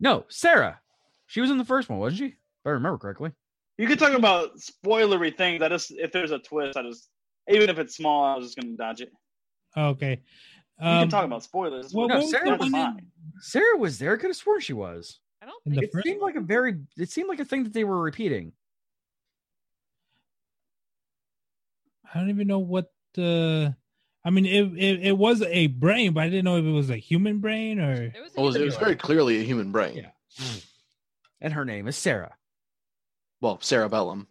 no, 0.00 0.24
Sarah. 0.28 0.80
She 1.26 1.42
was 1.42 1.50
in 1.50 1.58
the 1.58 1.64
first 1.64 1.90
one, 1.90 1.98
wasn't 1.98 2.20
she? 2.20 2.26
If 2.28 2.66
I 2.66 2.70
remember 2.70 2.96
correctly. 2.96 3.32
You 3.76 3.86
could 3.86 3.98
talk 3.98 4.14
about 4.14 4.56
spoilery 4.56 5.36
things. 5.36 5.62
I 5.62 5.68
just 5.68 5.90
if 5.90 6.10
there's 6.10 6.30
a 6.30 6.38
twist, 6.38 6.78
I 6.78 6.82
just 6.84 7.08
even 7.50 7.68
if 7.68 7.78
it's 7.78 7.94
small, 7.96 8.24
I 8.24 8.36
was 8.36 8.46
just 8.46 8.56
gonna 8.58 8.76
dodge 8.76 9.02
it. 9.02 9.12
Okay. 9.76 10.22
You 10.80 10.84
can 10.84 11.02
Um, 11.02 11.08
talk 11.10 11.24
about 11.26 11.42
spoilers. 11.42 11.92
what- 11.92 12.08
but 12.08 12.14
what 12.16 12.22
was 12.22 12.30
that's 12.32 12.44
the 12.44 12.50
one 12.52 12.62
in- 12.66 12.72
fine. 12.72 13.06
Sarah 13.40 13.76
was 13.76 13.98
there. 13.98 14.14
I 14.14 14.16
could 14.16 14.30
have 14.30 14.36
sworn 14.36 14.60
she 14.60 14.72
was. 14.72 15.20
I 15.42 15.46
don't 15.46 15.62
think 15.64 15.82
It 15.82 15.92
first 15.92 16.06
seemed 16.06 16.20
like 16.20 16.36
a 16.36 16.40
very. 16.40 16.80
It 16.96 17.10
seemed 17.10 17.28
like 17.28 17.40
a 17.40 17.44
thing 17.44 17.64
that 17.64 17.72
they 17.72 17.84
were 17.84 18.00
repeating. 18.00 18.52
I 22.12 22.18
don't 22.18 22.30
even 22.30 22.46
know 22.46 22.58
what 22.58 22.92
the. 23.14 23.76
I 24.24 24.30
mean, 24.30 24.46
it, 24.46 24.64
it 24.76 25.06
it 25.06 25.18
was 25.18 25.42
a 25.42 25.68
brain, 25.68 26.12
but 26.12 26.24
I 26.24 26.28
didn't 26.28 26.44
know 26.44 26.56
if 26.56 26.64
it 26.64 26.70
was 26.70 26.90
a 26.90 26.96
human 26.96 27.38
brain 27.38 27.78
or. 27.78 27.92
It 27.92 28.14
was, 28.22 28.32
Well, 28.36 28.54
it 28.54 28.64
was, 28.64 28.76
very 28.76 28.96
clearly 28.96 29.38
a 29.38 29.42
human 29.42 29.72
brain. 29.72 29.96
Yeah. 29.96 30.46
And 31.40 31.52
her 31.52 31.64
name 31.64 31.86
is 31.86 31.96
Sarah. 31.96 32.34
Well, 33.40 33.58
cerebellum. 33.60 34.26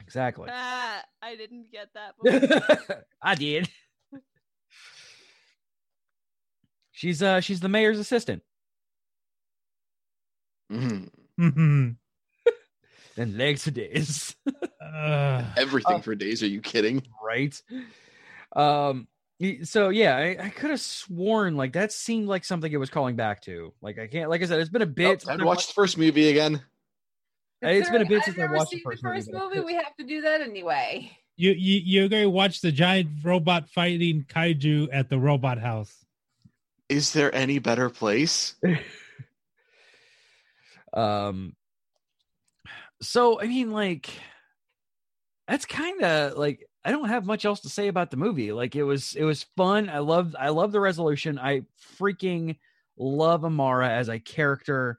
Exactly. 0.00 0.48
Ah, 0.50 1.02
I 1.20 1.36
didn't 1.36 1.70
get 1.70 1.90
that. 1.94 2.14
before. 2.22 3.04
I 3.20 3.34
did. 3.34 3.68
She's 6.92 7.22
uh 7.22 7.40
she's 7.40 7.60
the 7.60 7.68
mayor's 7.68 7.98
assistant. 7.98 8.42
Mhm. 11.40 11.52
hmm 11.52 11.88
And 13.16 13.36
legs 13.36 13.64
for 13.64 13.70
days. 13.70 14.34
uh, 14.80 15.42
Everything 15.56 16.02
for 16.02 16.14
days. 16.14 16.42
Are 16.42 16.46
you 16.48 16.60
kidding? 16.60 17.02
right? 17.24 17.60
Um 18.54 19.08
so 19.64 19.88
yeah, 19.88 20.16
I, 20.16 20.36
I 20.40 20.48
could 20.48 20.70
have 20.70 20.80
sworn 20.80 21.56
like 21.56 21.72
that 21.72 21.92
seemed 21.92 22.28
like 22.28 22.44
something 22.44 22.70
it 22.72 22.76
was 22.76 22.90
calling 22.90 23.16
back 23.16 23.42
to. 23.42 23.72
Like 23.82 23.98
I 23.98 24.06
can't 24.06 24.30
like 24.30 24.42
I 24.42 24.46
said, 24.46 24.60
it's 24.60 24.70
been 24.70 24.82
a 24.82 24.86
bit 24.86 25.24
Oh, 25.26 25.32
I'd 25.32 25.40
I 25.40 25.44
watch 25.44 25.66
the 25.66 25.72
first 25.72 25.98
movie 25.98 26.28
again. 26.28 26.62
It's 27.62 27.90
been 27.90 28.02
a 28.02 28.06
bit 28.06 28.18
I've 28.18 28.24
since 28.24 28.38
I 28.38 28.42
never 28.42 28.54
watched 28.54 28.70
the 28.70 28.76
seen 28.76 28.84
first 28.84 29.02
the 29.02 29.08
first 29.08 29.32
movie, 29.32 29.56
movie. 29.56 29.66
We 29.66 29.74
have 29.74 29.96
to 29.96 30.04
do 30.04 30.20
that 30.22 30.40
anyway. 30.40 31.10
you 31.36 31.52
you 31.52 31.80
you're 31.84 32.08
going 32.08 32.22
to 32.24 32.30
watch 32.30 32.60
the 32.60 32.70
giant 32.72 33.08
robot 33.24 33.68
fighting 33.70 34.24
kaiju 34.28 34.88
at 34.92 35.08
the 35.08 35.18
robot 35.18 35.58
house. 35.58 36.04
Is 36.88 37.12
there 37.12 37.34
any 37.34 37.58
better 37.58 37.90
place? 37.90 38.54
Um 40.94 41.54
so 43.02 43.40
I 43.40 43.46
mean 43.46 43.70
like 43.70 44.10
that's 45.48 45.66
kind 45.66 46.02
of 46.02 46.36
like 46.38 46.66
I 46.84 46.90
don't 46.90 47.08
have 47.08 47.24
much 47.24 47.44
else 47.44 47.60
to 47.60 47.68
say 47.68 47.88
about 47.88 48.10
the 48.10 48.16
movie. 48.16 48.52
Like 48.52 48.76
it 48.76 48.82
was 48.82 49.14
it 49.14 49.24
was 49.24 49.46
fun. 49.56 49.88
I 49.88 49.98
love 49.98 50.34
I 50.38 50.50
love 50.50 50.72
the 50.72 50.80
resolution. 50.80 51.38
I 51.38 51.62
freaking 51.98 52.58
love 52.96 53.44
Amara 53.44 53.90
as 53.90 54.08
a 54.08 54.18
character. 54.18 54.98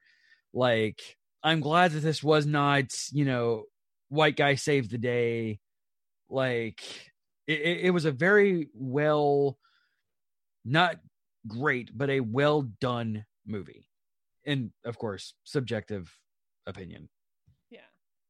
Like 0.54 1.02
I'm 1.44 1.60
glad 1.60 1.92
that 1.92 2.00
this 2.00 2.24
was 2.24 2.46
not, 2.46 2.86
you 3.12 3.26
know, 3.26 3.66
white 4.10 4.36
guy 4.36 4.56
saved 4.56 4.92
the 4.92 4.98
day. 4.98 5.60
Like 6.30 6.82
it, 7.48 7.60
it, 7.62 7.80
it 7.86 7.90
was 7.92 8.06
a 8.06 8.12
very 8.12 8.70
well 8.74 9.58
not 10.64 10.98
great, 11.48 11.96
but 11.96 12.10
a 12.10 12.20
well 12.20 12.64
done 12.64 13.26
movie. 13.46 13.88
And 14.46 14.72
of 14.86 14.98
course, 14.98 15.34
subjective 15.44 16.20
opinion. 16.68 17.10
Yeah. 17.70 17.80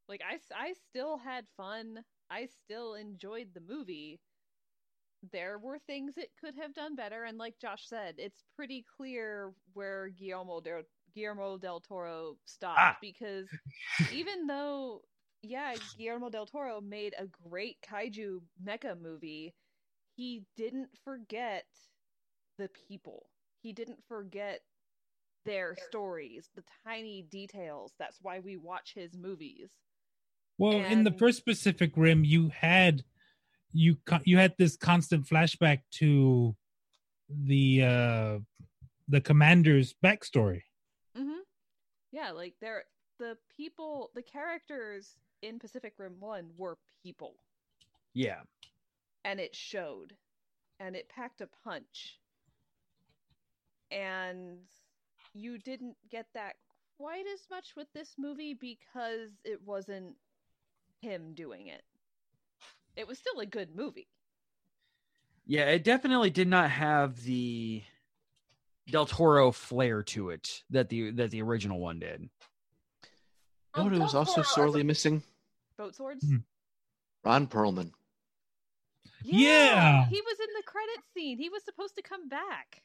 Like 0.07 0.21
i 0.27 0.37
i 0.55 0.73
still 0.89 1.17
had 1.17 1.45
fun. 1.57 2.03
I 2.29 2.47
still 2.63 2.95
enjoyed 2.95 3.49
the 3.53 3.61
movie. 3.61 4.19
There 5.31 5.57
were 5.57 5.79
things 5.79 6.13
it 6.17 6.31
could 6.39 6.55
have 6.55 6.73
done 6.75 6.95
better, 6.95 7.23
and 7.23 7.37
like 7.37 7.57
Josh 7.59 7.87
said, 7.87 8.15
it's 8.17 8.43
pretty 8.55 8.85
clear 8.97 9.53
where 9.73 10.09
Guillermo 10.09 10.61
del 10.61 10.83
Guillermo 11.15 11.57
del 11.57 11.79
Toro 11.79 12.37
stopped 12.45 12.79
Ah. 12.79 12.97
because 13.01 13.47
even 14.13 14.45
though, 14.47 15.01
yeah, 15.41 15.73
Guillermo 15.97 16.29
del 16.29 16.45
Toro 16.45 16.79
made 16.81 17.15
a 17.17 17.25
great 17.49 17.77
kaiju 17.81 18.41
mecha 18.63 18.99
movie, 18.99 19.53
he 20.15 20.43
didn't 20.55 20.89
forget 21.03 21.65
the 22.59 22.69
people. 22.87 23.29
He 23.61 23.73
didn't 23.73 24.03
forget 24.07 24.61
their 25.45 25.75
stories, 25.89 26.49
the 26.55 26.63
tiny 26.85 27.21
details. 27.23 27.93
That's 27.99 28.17
why 28.21 28.39
we 28.39 28.57
watch 28.57 28.93
his 28.93 29.15
movies. 29.15 29.69
Well, 30.57 30.83
in 30.83 31.03
the 31.03 31.11
first 31.11 31.45
Pacific 31.45 31.91
Rim, 31.95 32.23
you 32.23 32.49
had 32.49 33.03
you 33.73 33.97
you 34.23 34.37
had 34.37 34.55
this 34.57 34.77
constant 34.77 35.27
flashback 35.27 35.81
to 35.95 36.55
the 37.29 37.83
uh 37.83 38.39
the 39.07 39.21
commander's 39.21 39.93
backstory. 40.03 40.61
hmm 41.15 41.41
Yeah, 42.11 42.31
like 42.31 42.55
they're 42.61 42.85
the 43.19 43.37
people, 43.55 44.11
the 44.15 44.21
characters 44.21 45.15
in 45.41 45.59
Pacific 45.59 45.93
Rim 45.97 46.15
One 46.19 46.49
were 46.57 46.77
people, 47.03 47.35
Yeah. 48.13 48.41
and 49.23 49.39
it 49.39 49.55
showed, 49.55 50.15
and 50.79 50.95
it 50.95 51.09
packed 51.09 51.41
a 51.41 51.47
punch, 51.47 52.19
and 53.91 54.59
you 55.35 55.57
didn't 55.57 55.97
get 56.09 56.27
that 56.33 56.55
quite 56.97 57.25
as 57.33 57.41
much 57.51 57.75
with 57.75 57.87
this 57.93 58.15
movie 58.17 58.53
because 58.53 59.31
it 59.43 59.59
wasn't 59.65 60.15
him 61.01 61.33
doing 61.35 61.67
it. 61.67 61.83
It 62.95 63.07
was 63.07 63.19
still 63.19 63.39
a 63.39 63.45
good 63.45 63.75
movie. 63.75 64.07
Yeah, 65.45 65.65
it 65.65 65.83
definitely 65.83 66.29
did 66.29 66.47
not 66.47 66.71
have 66.71 67.21
the 67.23 67.83
Del 68.89 69.05
Toro 69.05 69.51
flair 69.51 70.01
to 70.03 70.29
it 70.29 70.63
that 70.69 70.89
the 70.89 71.11
that 71.11 71.31
the 71.31 71.41
original 71.41 71.79
one 71.79 71.99
did. 71.99 72.21
You 72.21 72.29
know 73.77 73.83
what 73.83 73.93
it 73.93 73.99
was 73.99 74.15
also 74.15 74.41
sorely 74.41 74.83
missing? 74.83 75.21
Boat 75.77 75.95
swords. 75.95 76.25
Hmm. 76.25 76.37
Ron 77.25 77.47
Perlman. 77.47 77.91
Yeah. 79.23 80.07
he 80.07 80.21
was 80.21 80.37
in 80.39 80.47
the 80.55 80.63
credit 80.63 81.03
scene. 81.13 81.37
He 81.37 81.49
was 81.49 81.63
supposed 81.63 81.95
to 81.95 82.01
come 82.01 82.29
back. 82.29 82.83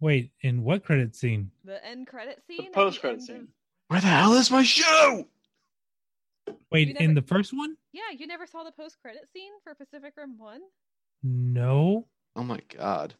Wait, 0.00 0.30
in 0.42 0.62
what 0.62 0.84
credit 0.84 1.16
scene? 1.16 1.50
The 1.64 1.84
end 1.84 2.06
credit 2.06 2.42
scene. 2.46 2.66
at 2.66 2.72
post 2.72 3.00
credit 3.00 3.14
end 3.14 3.22
of- 3.22 3.26
scene. 3.26 3.48
Where 3.88 4.00
the 4.00 4.06
hell 4.08 4.34
is 4.34 4.50
my 4.50 4.62
show? 4.64 5.26
Wait, 6.72 6.88
You 6.88 6.94
in 6.98 7.14
the 7.14 7.22
first 7.22 7.52
one? 7.56 7.76
Yeah, 7.92 8.10
you 8.16 8.26
never 8.26 8.46
saw 8.46 8.64
the 8.64 8.72
post 8.72 8.98
credit 9.00 9.28
scene 9.32 9.52
for 9.62 9.74
Pacific 9.74 10.14
Rim 10.16 10.36
1? 10.38 10.60
No. 11.22 12.06
Oh 12.34 12.42
my 12.42 12.60
god. 12.76 13.14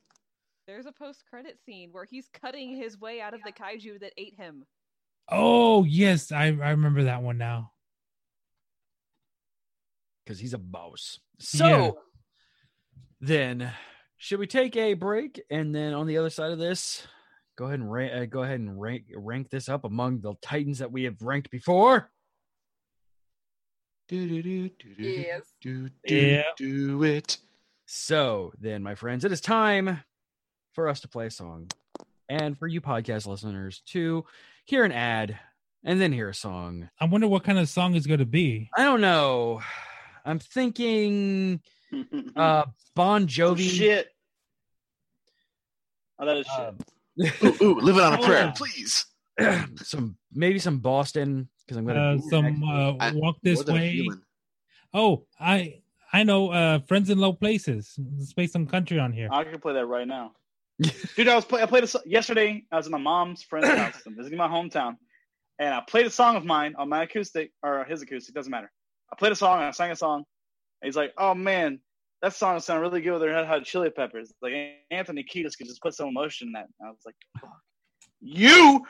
There's 0.66 0.86
a 0.86 0.92
post 0.92 1.24
credit 1.30 1.58
scene 1.64 1.90
where 1.92 2.04
he's 2.04 2.28
cutting 2.28 2.76
his 2.76 2.98
way 2.98 3.20
out 3.20 3.32
of 3.34 3.40
the 3.44 3.52
kaiju 3.52 4.00
that 4.00 4.12
ate 4.18 4.34
him. 4.34 4.66
Oh 5.28 5.84
yes, 5.84 6.32
I 6.32 6.46
I 6.46 6.70
remember 6.70 7.04
that 7.04 7.22
one 7.22 7.38
now. 7.38 7.72
because 10.24 10.40
he's 10.40 10.54
a 10.54 10.58
boss. 10.58 11.20
So 11.38 11.66
Yeah. 11.66 11.90
then, 13.20 13.72
should 14.18 14.38
we 14.40 14.46
take 14.46 14.76
a 14.76 14.94
break 14.94 15.42
and 15.50 15.74
then 15.74 15.94
on 15.94 16.06
the 16.06 16.18
other 16.18 16.30
side 16.30 16.50
of 16.52 16.58
this, 16.58 17.06
go 17.56 17.66
ahead 17.66 17.80
and 17.80 17.90
rank, 17.90 18.12
uh, 18.14 18.24
go 18.26 18.42
ahead 18.42 18.60
and 18.60 18.80
rank 18.80 19.04
rank 19.14 19.50
this 19.50 19.68
up 19.68 19.84
among 19.84 20.20
the 20.20 20.34
titans 20.42 20.78
that 20.78 20.92
we 20.92 21.04
have 21.04 21.20
ranked 21.22 21.50
before? 21.50 22.10
Do 24.08 24.28
do 24.28 24.42
do 24.42 24.68
do 24.68 24.94
do 24.94 25.02
Yes. 25.02 25.42
do 25.60 25.88
do 26.06 26.14
Yeah. 26.16 26.42
do 26.56 27.02
it. 27.02 27.38
So 27.86 28.52
then, 28.60 28.82
my 28.82 28.94
friends, 28.94 29.24
it 29.24 29.32
is 29.32 29.40
time 29.40 30.00
for 30.72 30.88
us 30.88 31.00
to 31.00 31.08
play 31.08 31.26
a 31.26 31.30
song, 31.30 31.68
and 32.28 32.58
for 32.58 32.66
you 32.66 32.80
podcast 32.80 33.26
listeners 33.26 33.80
to 33.86 34.24
hear 34.64 34.84
an 34.84 34.92
ad 34.92 35.38
and 35.84 36.00
then 36.00 36.12
hear 36.12 36.28
a 36.28 36.34
song. 36.34 36.88
I 37.00 37.06
wonder 37.06 37.28
what 37.28 37.44
kind 37.44 37.58
of 37.58 37.68
song 37.68 37.94
is 37.94 38.06
going 38.06 38.18
to 38.20 38.26
be. 38.26 38.70
I 38.76 38.84
don't 38.84 39.00
know. 39.00 39.60
I'm 40.24 40.38
thinking 40.40 41.60
uh 42.36 42.64
Bon 42.94 43.26
Jovi. 43.26 43.68
Shit. 43.68 44.08
Oh, 46.18 46.26
that 46.26 46.36
is 46.38 46.46
shit. 46.46 46.66
um, 46.66 46.78
Ooh, 47.44 47.64
ooh, 47.64 47.80
living 47.80 48.02
on 48.02 48.14
a 48.14 48.18
prayer, 48.22 48.52
please. 48.56 49.06
some 49.82 50.16
maybe 50.32 50.58
some 50.58 50.78
Boston 50.78 51.48
because 51.64 51.76
I'm 51.76 51.86
gonna 51.86 52.16
Uh, 52.16 52.18
some 52.30 52.62
uh, 52.64 53.10
walk 53.14 53.36
this 53.42 53.66
More 53.66 53.76
way. 53.76 54.08
Oh, 54.94 55.26
I 55.38 55.80
I 56.12 56.22
know. 56.22 56.50
Uh, 56.50 56.78
Friends 56.80 57.10
in 57.10 57.18
Low 57.18 57.32
Places. 57.34 57.98
Let's 58.18 58.32
play 58.32 58.46
some 58.46 58.66
country 58.66 58.98
on 58.98 59.12
here. 59.12 59.28
I 59.30 59.44
can 59.44 59.60
play 59.60 59.74
that 59.74 59.86
right 59.86 60.06
now. 60.08 60.32
Dude, 61.16 61.28
I 61.28 61.34
was 61.34 61.44
play, 61.44 61.62
I 61.62 61.66
played 61.66 61.84
a 61.84 61.86
so- 61.86 62.00
yesterday. 62.06 62.64
I 62.72 62.76
was 62.76 62.86
in 62.86 62.92
my 62.92 62.98
mom's 62.98 63.42
friend's 63.42 63.68
house. 63.78 64.00
I'm 64.06 64.16
visiting 64.16 64.38
my 64.38 64.48
hometown, 64.48 64.96
and 65.58 65.74
I 65.74 65.82
played 65.86 66.06
a 66.06 66.10
song 66.10 66.36
of 66.36 66.44
mine 66.44 66.74
on 66.78 66.88
my 66.88 67.02
acoustic 67.02 67.52
or 67.62 67.84
his 67.84 68.00
acoustic. 68.02 68.34
Doesn't 68.34 68.50
matter. 68.50 68.70
I 69.12 69.16
played 69.16 69.32
a 69.32 69.36
song. 69.36 69.58
and 69.58 69.66
I 69.66 69.70
sang 69.72 69.90
a 69.90 69.96
song. 69.96 70.24
And 70.80 70.88
he's 70.88 70.96
like, 70.96 71.12
"Oh 71.18 71.34
man, 71.34 71.80
that 72.22 72.34
song 72.34 72.58
sounded 72.60 72.80
really 72.82 73.00
good 73.02 73.12
with 73.12 73.20
their 73.22 73.30
Red 73.30 73.46
Hot 73.46 73.64
Chili 73.64 73.90
Peppers." 73.90 74.32
Like 74.42 74.52
Anthony 74.90 75.24
Kiedis 75.24 75.56
could 75.56 75.66
just 75.66 75.80
put 75.82 75.94
some 75.94 76.08
emotion 76.08 76.48
in 76.48 76.52
that. 76.52 76.66
And 76.80 76.88
I 76.88 76.90
was 76.90 77.00
like, 77.04 77.14
Fuck. 77.40 77.50
"You, 78.20 78.84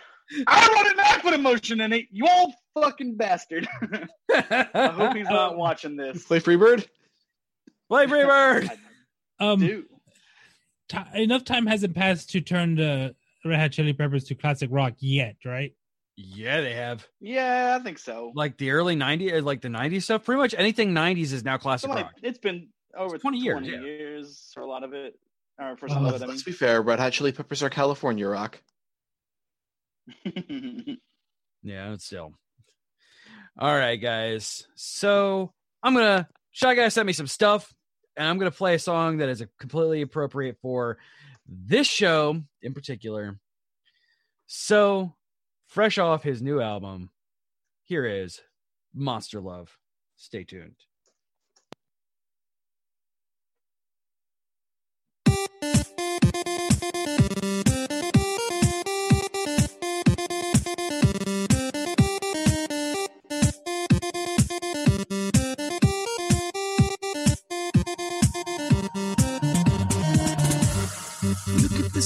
I 0.46 0.68
wrote 0.74 0.90
to 0.90 0.96
not 0.96 1.22
put 1.22 1.34
emotion 1.34 1.80
in 1.80 1.92
it. 1.92 2.06
You 2.10 2.26
old 2.28 2.52
fucking 2.80 3.16
bastard." 3.16 3.66
I 4.34 4.92
hope 4.94 5.16
he's 5.16 5.28
not 5.28 5.56
watching 5.58 5.96
this. 5.96 6.24
Play 6.24 6.40
Freebird? 6.40 6.86
Play 7.88 8.06
Freebird. 8.06 8.70
Um, 9.38 9.60
Dude, 9.60 9.84
ti 10.88 10.98
enough 11.14 11.44
time 11.44 11.66
hasn't 11.66 11.94
passed 11.94 12.30
to 12.30 12.40
turn 12.40 12.74
the 12.74 13.14
Red 13.44 13.60
Hot 13.60 13.70
Chili 13.72 13.92
Peppers 13.92 14.24
to 14.24 14.34
classic 14.34 14.70
rock 14.72 14.94
yet, 14.98 15.36
right? 15.44 15.74
yeah, 16.16 16.62
they 16.62 16.72
have 16.72 17.06
yeah, 17.20 17.76
I 17.78 17.84
think 17.84 17.98
so. 17.98 18.32
like 18.34 18.56
the 18.56 18.70
early 18.70 18.96
'90s, 18.96 19.44
like 19.44 19.60
the 19.60 19.68
'90s 19.68 20.04
stuff. 20.04 20.24
Pretty 20.24 20.38
much 20.40 20.54
anything 20.56 20.92
'90s 20.94 21.34
is 21.34 21.44
now 21.44 21.58
classic 21.58 21.88
Somebody- 21.88 22.04
rock. 22.04 22.14
it's 22.22 22.38
been 22.38 22.68
Oh, 22.96 23.04
over 23.04 23.18
20 23.18 23.38
years, 23.38 23.58
20 23.58 23.68
yeah. 23.68 23.80
years 23.80 24.50
for 24.54 24.62
a 24.62 24.66
lot 24.66 24.82
of 24.84 24.92
it, 24.92 25.18
or 25.60 25.76
for 25.76 25.86
Oh, 25.90 25.94
some 25.94 26.04
Let's, 26.04 26.16
of 26.16 26.22
it. 26.22 26.24
I 26.26 26.28
let's 26.28 26.42
be 26.42 26.52
fair. 26.52 26.82
Red 26.82 26.98
Hot 26.98 27.12
Chili 27.12 27.32
Peppers 27.32 27.62
are 27.62 27.70
California 27.70 28.26
rock. 28.26 28.60
Yeah, 31.62 31.94
it's 31.94 32.04
still. 32.04 32.32
All 33.58 33.74
right, 33.74 33.96
guys. 33.96 34.68
So 34.76 35.52
I'm 35.82 35.94
gonna 35.94 36.28
Shy 36.56 36.74
Guy 36.74 36.88
sent 36.88 37.06
me 37.06 37.12
some 37.12 37.26
stuff, 37.26 37.74
and 38.16 38.26
I'm 38.26 38.38
going 38.38 38.50
to 38.50 38.56
play 38.56 38.76
a 38.76 38.78
song 38.78 39.18
that 39.18 39.28
is 39.28 39.44
completely 39.60 40.00
appropriate 40.00 40.56
for 40.62 40.96
this 41.46 41.86
show 41.86 42.40
in 42.62 42.72
particular. 42.72 43.38
So, 44.46 45.14
fresh 45.66 45.98
off 45.98 46.22
his 46.22 46.40
new 46.40 46.62
album, 46.62 47.10
here 47.84 48.06
is 48.06 48.40
Monster 48.94 49.38
Love. 49.40 49.76
Stay 50.16 50.44
tuned. 50.44 50.76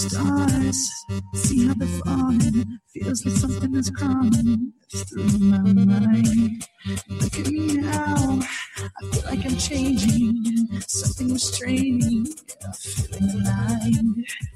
Stars, 0.08 0.90
see 1.34 1.66
how 1.66 1.74
they're 1.74 1.88
falling. 2.04 2.78
Feels 2.94 3.24
like 3.26 3.36
something 3.36 3.74
is 3.76 3.90
crawling 3.90 4.72
through 4.92 5.38
my 5.40 5.58
mind. 5.58 6.64
Look 7.08 7.38
at 7.38 7.46
me 7.48 7.76
now, 7.76 8.40
I 8.78 9.06
feel 9.12 9.24
like 9.26 9.44
I'm 9.46 9.56
changing. 9.58 10.44
Something 10.88 11.34
restraining, 11.34 12.26
I'm 12.64 12.72
feeling 12.72 13.30
alive. 13.42 14.04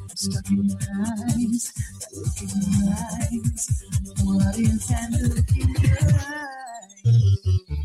I'm 0.01 0.17
stuck 0.17 0.51
in 0.51 0.65
your 0.69 0.79
eyes, 1.07 1.73
that 2.01 2.13
look 2.17 2.43
in 2.43 2.51
your 2.73 2.95
eyes. 2.95 3.85
What 4.25 4.59
is 4.59 4.89
that 4.89 5.11
look 5.23 5.53
in 5.57 5.71
your 5.85 5.99
You 7.05 7.84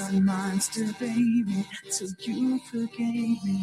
A 0.00 0.12
monster, 0.20 0.86
baby, 0.98 1.66
till 1.90 2.08
you 2.20 2.58
forgave 2.70 3.44
me. 3.44 3.59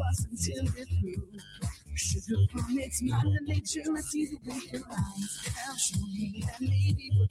Us 0.00 0.26
until 0.30 0.64
we're. 1.02 1.40
Sugar 1.96 2.36
from 2.52 2.78
its 2.78 3.00
mother 3.02 3.38
nature, 3.46 3.80
it's 3.86 4.14
easy 4.14 4.36
to 4.36 4.50
realize. 4.50 5.50
Now 5.56 5.74
show 5.76 6.00
me 6.12 6.44
that 6.44 6.60
maybe 6.60 7.10
we're 7.18 7.26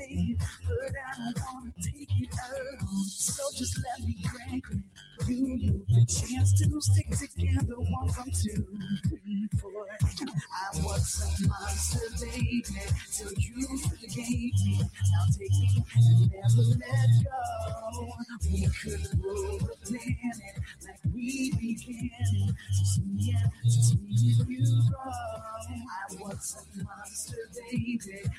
it, 0.00 0.38
but 0.66 0.92
I 1.06 1.32
don't 1.32 1.54
wanna 1.54 1.72
take 1.80 2.10
it 2.10 2.28
alone. 2.50 3.04
So 3.04 3.42
just 3.56 3.78
let 3.78 4.04
me 4.06 4.16
crank 4.26 4.64
it. 4.72 5.28
You, 5.28 5.46
you, 5.54 5.86
the 5.88 6.04
chance 6.04 6.52
to 6.58 6.80
stick 6.80 7.10
together, 7.10 7.76
one 7.76 8.08
from 8.08 8.30
two, 8.32 8.66
three, 9.08 9.48
four. 9.60 9.86
I 9.88 10.78
was 10.82 11.22
a 11.22 11.48
monster, 11.48 12.00
baby, 12.26 12.64
till 13.12 13.30
you 13.38 13.78
forgave 13.78 14.18
me. 14.18 14.80
Now 14.80 15.24
take 15.38 15.50
me 15.50 15.84
and 15.94 16.32
never 16.32 16.62
let 16.74 17.10
go. 17.24 18.12
We 18.50 18.66
could 18.66 19.22
rule 19.22 19.58
the 19.58 19.76
planet 19.86 20.58
we 21.22 21.50
began 21.52 22.10
it. 22.10 22.54
Just 22.72 23.00
me 23.06 23.34
and 23.36 24.50
you. 24.50 24.92
I 25.88 26.14
was 26.20 26.56
a 26.74 26.84
monster, 26.84 27.36
baby, 27.70 27.98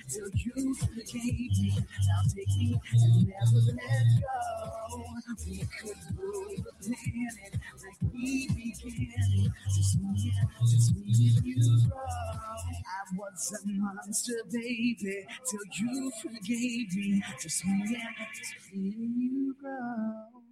till 0.10 0.30
you 0.34 0.76
forgave 0.76 1.38
me. 1.61 1.77
Now 1.77 2.22
take 2.35 2.47
me 2.57 2.80
and 2.93 3.27
never 3.27 3.61
let 3.72 4.05
go. 4.22 5.03
We 5.47 5.57
could 5.60 6.19
rule 6.19 6.55
the 6.57 6.73
planet 6.81 7.53
like 7.84 8.14
we 8.14 8.47
began. 8.49 9.53
Just 9.73 9.99
me 9.99 10.34
just 10.69 10.95
me 10.95 11.03
and 11.38 11.45
you. 11.45 11.91
I 11.93 13.18
was 13.18 13.64
a 13.64 13.68
monster, 13.72 14.41
baby, 14.51 15.26
till 15.49 15.61
you 15.80 16.11
forgave 16.22 16.95
me. 16.95 17.23
Just 17.41 17.65
me 17.65 17.97
just 18.38 18.73
me 18.73 18.93
and 18.97 19.22
you 19.22 19.55
grow. 19.61 20.43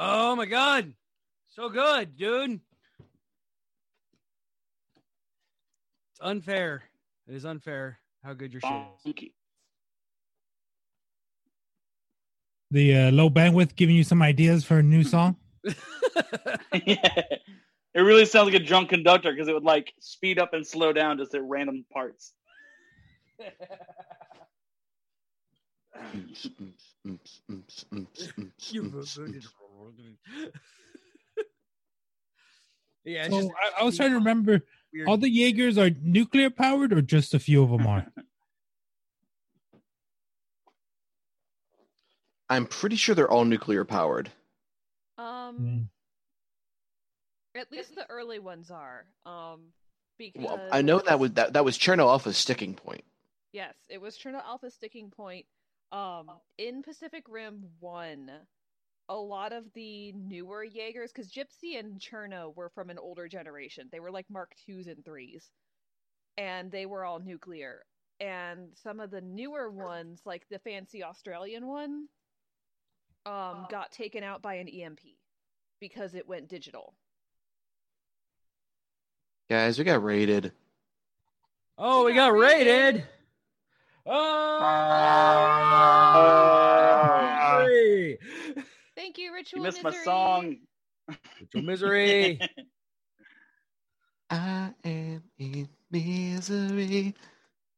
Oh 0.00 0.36
my 0.36 0.46
god. 0.46 0.94
So 1.48 1.68
good, 1.68 2.16
dude. 2.16 2.60
It's 6.12 6.20
unfair. 6.22 6.84
It 7.26 7.34
is 7.34 7.44
unfair 7.44 7.98
how 8.22 8.32
good 8.32 8.52
your 8.52 8.60
shit 8.60 8.70
is. 9.04 9.30
The 12.70 12.96
uh, 12.96 13.10
low 13.10 13.28
bandwidth 13.28 13.74
giving 13.74 13.96
you 13.96 14.04
some 14.04 14.22
ideas 14.22 14.64
for 14.64 14.78
a 14.78 14.82
new 14.82 15.02
song. 15.14 15.36
yeah. 16.72 17.22
It 17.94 18.02
really 18.02 18.26
sounds 18.26 18.52
like 18.52 18.60
a 18.62 18.64
drunk 18.64 18.90
conductor 18.90 19.32
because 19.32 19.48
it 19.48 19.54
would 19.54 19.64
like 19.64 19.92
speed 19.98 20.38
up 20.38 20.52
and 20.52 20.64
slow 20.64 20.92
down 20.92 21.18
just 21.18 21.34
at 21.34 21.42
random 21.42 21.84
parts. 21.90 22.32
yeah, 33.04 33.24
it's 33.26 33.34
So 33.34 33.40
just- 33.42 33.52
I, 33.76 33.80
I 33.82 33.84
was 33.84 33.96
trying 33.96 34.10
to 34.10 34.16
remember. 34.16 34.60
Weird. 34.92 35.08
All 35.08 35.16
the 35.18 35.28
Jaegers 35.30 35.76
are 35.78 35.90
nuclear 36.02 36.50
powered, 36.50 36.92
or 36.92 37.02
just 37.02 37.34
a 37.34 37.38
few 37.38 37.62
of 37.62 37.70
them 37.70 37.86
are. 37.86 38.06
I'm 42.50 42.66
pretty 42.66 42.96
sure 42.96 43.14
they're 43.14 43.30
all 43.30 43.44
nuclear 43.44 43.84
powered. 43.84 44.30
Um, 45.18 45.90
at 47.54 47.70
least 47.70 47.94
the 47.94 48.08
early 48.08 48.38
ones 48.38 48.70
are. 48.70 49.04
Um, 49.26 49.72
because 50.18 50.44
Well, 50.46 50.60
I 50.72 50.80
know 50.82 51.00
that 51.00 51.18
was 51.18 51.32
that, 51.32 51.52
that 51.52 51.64
was 51.64 51.76
Cherno 51.78 52.08
Alpha's 52.08 52.38
sticking 52.38 52.74
point. 52.74 53.04
Yes, 53.52 53.74
it 53.88 54.00
was 54.00 54.16
Cherno 54.16 54.42
Alpha 54.44 54.70
sticking 54.70 55.10
point. 55.10 55.44
Um, 55.92 56.30
in 56.58 56.82
Pacific 56.82 57.24
Rim 57.28 57.64
One, 57.80 58.30
a 59.08 59.16
lot 59.16 59.52
of 59.52 59.64
the 59.74 60.12
newer 60.12 60.64
Jaegers, 60.64 61.12
because 61.12 61.30
Gipsy 61.30 61.78
and 61.78 61.98
Cherno 61.98 62.54
were 62.54 62.68
from 62.68 62.90
an 62.90 62.98
older 62.98 63.28
generation. 63.28 63.88
They 63.90 64.00
were 64.00 64.10
like 64.10 64.26
Mark 64.30 64.54
twos 64.66 64.86
and 64.86 65.04
threes, 65.04 65.50
and 66.36 66.70
they 66.70 66.86
were 66.86 67.04
all 67.04 67.18
nuclear. 67.18 67.84
And 68.20 68.70
some 68.74 69.00
of 69.00 69.10
the 69.10 69.20
newer 69.20 69.70
ones, 69.70 70.22
like 70.24 70.46
the 70.50 70.58
fancy 70.58 71.04
Australian 71.04 71.66
one, 71.66 72.08
um, 73.24 73.66
got 73.70 73.92
taken 73.92 74.22
out 74.24 74.42
by 74.42 74.54
an 74.54 74.68
EMP 74.68 75.00
because 75.80 76.14
it 76.14 76.28
went 76.28 76.48
digital. 76.48 76.94
Guys, 79.48 79.78
we 79.78 79.84
got 79.84 80.02
raided. 80.02 80.52
Oh, 81.78 82.04
we 82.04 82.14
got 82.14 82.34
raided. 82.34 83.06
Oh, 84.04 84.58
misery. 87.68 88.18
Thank 89.08 89.16
you, 89.16 89.32
Ritual 89.32 89.60
You 89.60 89.62
missed 89.62 89.82
my 89.82 89.90
song. 90.04 90.58
Ritual 91.40 91.62
misery. 91.62 92.38
I 94.30 94.74
am 94.84 95.22
in 95.38 95.66
misery. 95.90 97.14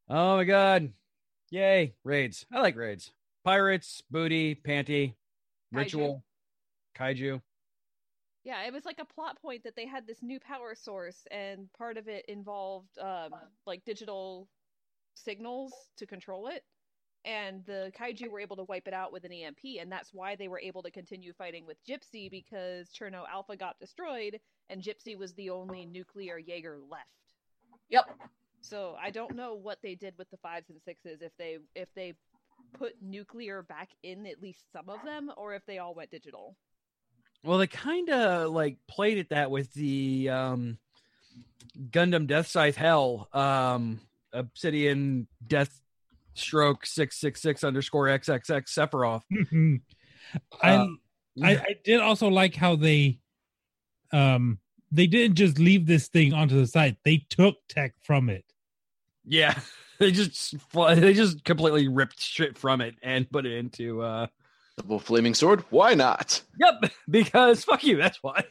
Oh 0.09 0.39
my 0.39 0.43
god. 0.43 0.93
Yay. 1.53 1.95
Raids. 2.03 2.47
I 2.53 2.61
like 2.61 2.75
raids. 2.75 3.13
Pirates, 3.45 4.03
booty, 4.11 4.57
panty, 4.57 5.15
ritual, 5.71 6.25
kaiju. 6.99 7.41
Yeah, 8.43 8.65
it 8.65 8.73
was 8.73 8.85
like 8.85 8.99
a 8.99 9.05
plot 9.05 9.41
point 9.41 9.63
that 9.63 9.77
they 9.77 9.87
had 9.87 10.09
this 10.09 10.25
new 10.25 10.41
power 10.41 10.75
source, 10.75 11.29
and 11.31 11.73
part 11.79 11.97
of 11.97 12.09
it 12.09 12.25
involved 12.27 12.99
um, 13.01 13.31
like 13.69 13.85
digital 13.85 14.49
signals 15.15 15.73
to 15.99 16.09
control 16.09 16.49
it. 16.49 16.65
And 17.25 17.63
the 17.67 17.93
kaiju 17.99 18.31
were 18.31 18.41
able 18.41 18.57
to 18.57 18.65
wipe 18.65 18.89
it 18.89 18.95
out 18.95 19.13
with 19.13 19.25
an 19.25 19.33
EMP, 19.33 19.79
and 19.79 19.93
that's 19.93 20.15
why 20.15 20.37
they 20.37 20.49
were 20.49 20.61
able 20.61 20.83
to 20.83 20.91
continue 20.91 21.35
fighting 21.35 21.67
with 21.67 21.77
Gipsy 21.87 22.31
because 22.31 22.89
Cherno 22.89 23.25
Alpha 23.31 23.57
got 23.57 23.79
destroyed, 23.79 24.41
and 24.71 24.83
Gipsy 24.83 25.17
was 25.17 25.35
the 25.35 25.51
only 25.51 25.85
nuclear 25.85 26.39
Jaeger 26.39 26.79
left. 26.91 27.05
Yep. 27.91 28.05
So 28.63 28.97
I 29.03 29.11
don't 29.11 29.37
know 29.37 29.55
what 29.55 29.79
they 29.83 29.95
did 29.95 30.15
with 30.17 30.31
the 30.31 30.39
fives 30.39 30.71
and 30.71 30.81
sixes 30.83 31.21
if 31.23 31.33
they 31.39 31.59
if 31.75 31.89
they 31.95 32.15
put 32.79 32.95
nuclear 33.03 33.63
back 33.63 33.91
in 34.03 34.27
at 34.27 34.41
least 34.41 34.65
some 34.73 34.89
of 34.89 35.03
them, 35.05 35.31
or 35.37 35.55
if 35.55 35.65
they 35.67 35.79
all 35.79 35.95
went 35.95 36.11
digital. 36.11 36.57
Well, 37.43 37.59
they 37.59 37.67
kind 37.67 38.11
of 38.11 38.51
like 38.51 38.77
played 38.87 39.19
at 39.19 39.31
that 39.31 39.51
with 39.51 39.73
the 39.73 40.29
um, 40.29 40.79
Gundam 41.91 42.27
Death 42.27 42.49
Scythe 42.49 42.77
Hell, 42.77 43.29
um, 43.33 44.01
Obsidian 44.33 45.27
Death 45.47 45.81
Stroke 46.35 46.87
six 46.87 47.17
six 47.19 47.41
six 47.43 47.65
underscore 47.65 48.07
XXX 48.07 48.69
Sephiroth. 48.69 49.81
I, 50.63 50.75
Uh, 50.75 50.87
I 51.43 51.51
I 51.57 51.77
did 51.85 52.01
also 52.01 52.29
like 52.29 52.55
how 52.55 52.77
they 52.77 53.19
um 54.13 54.59
they 54.93 55.07
didn't 55.07 55.37
just 55.37 55.59
leave 55.59 55.87
this 55.87 56.09
thing 56.09 56.33
onto 56.35 56.59
the 56.59 56.67
site. 56.67 56.97
They 57.05 57.25
took 57.31 57.57
tech 57.69 57.95
from 58.03 58.29
it. 58.29 58.45
Yeah, 59.25 59.59
they 59.99 60.11
just 60.13 60.55
they 60.75 61.13
just 61.13 61.45
completely 61.45 61.89
ripped 61.89 62.21
shit 62.21 62.59
from 62.59 62.81
it 62.81 62.97
and 63.03 63.31
put 63.31 63.47
it 63.47 63.57
into. 63.57 64.03
uh 64.03 64.27
Double 64.77 64.99
flaming 64.99 65.35
sword. 65.35 65.65
Why 65.71 65.95
not? 65.95 66.41
Yep, 66.59 66.93
because 67.11 67.65
fuck 67.65 67.85
you. 67.85 67.97
That's 67.97 68.19
why. 68.23 68.45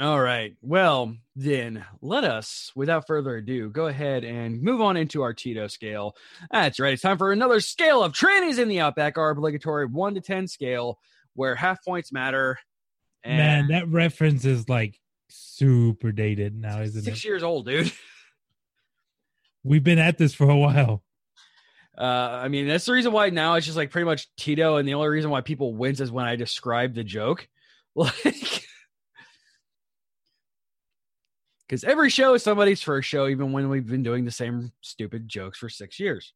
All 0.00 0.20
right. 0.20 0.56
Well, 0.60 1.14
then 1.36 1.84
let 2.02 2.24
us, 2.24 2.72
without 2.74 3.06
further 3.06 3.36
ado, 3.36 3.70
go 3.70 3.86
ahead 3.86 4.24
and 4.24 4.60
move 4.60 4.80
on 4.80 4.96
into 4.96 5.22
our 5.22 5.32
Tito 5.32 5.68
scale. 5.68 6.16
That's 6.50 6.80
right. 6.80 6.94
It's 6.94 7.02
time 7.02 7.16
for 7.16 7.30
another 7.30 7.60
scale 7.60 8.02
of 8.02 8.12
trannies 8.12 8.58
in 8.58 8.68
the 8.68 8.80
Outback, 8.80 9.18
our 9.18 9.30
obligatory 9.30 9.86
one 9.86 10.14
to 10.14 10.20
ten 10.20 10.48
scale, 10.48 10.98
where 11.34 11.54
half 11.54 11.84
points 11.84 12.12
matter. 12.12 12.58
And 13.22 13.38
Man, 13.38 13.68
that 13.68 13.88
reference 13.88 14.44
is 14.44 14.68
like 14.68 14.98
super 15.28 16.10
dated 16.10 16.60
now, 16.60 16.80
isn't 16.80 17.02
six 17.02 17.18
it? 17.18 17.24
years 17.24 17.42
old, 17.44 17.66
dude. 17.66 17.92
We've 19.62 19.84
been 19.84 19.98
at 20.00 20.18
this 20.18 20.34
for 20.34 20.50
a 20.50 20.56
while. 20.56 21.04
Uh, 21.96 22.02
I 22.42 22.48
mean, 22.48 22.66
that's 22.66 22.84
the 22.86 22.92
reason 22.92 23.12
why 23.12 23.30
now 23.30 23.54
it's 23.54 23.64
just 23.64 23.78
like 23.78 23.92
pretty 23.92 24.06
much 24.06 24.26
Tito, 24.36 24.76
and 24.76 24.88
the 24.88 24.94
only 24.94 25.08
reason 25.08 25.30
why 25.30 25.40
people 25.40 25.72
wince 25.72 26.00
is 26.00 26.10
when 26.10 26.26
I 26.26 26.34
describe 26.34 26.94
the 26.94 27.04
joke, 27.04 27.48
like 27.94 28.63
because 31.66 31.84
every 31.84 32.10
show 32.10 32.34
is 32.34 32.42
somebody's 32.42 32.82
first 32.82 33.08
show, 33.08 33.26
even 33.28 33.52
when 33.52 33.68
we've 33.68 33.86
been 33.86 34.02
doing 34.02 34.24
the 34.24 34.30
same 34.30 34.72
stupid 34.80 35.28
jokes 35.28 35.58
for 35.58 35.68
six 35.68 35.98
years. 35.98 36.32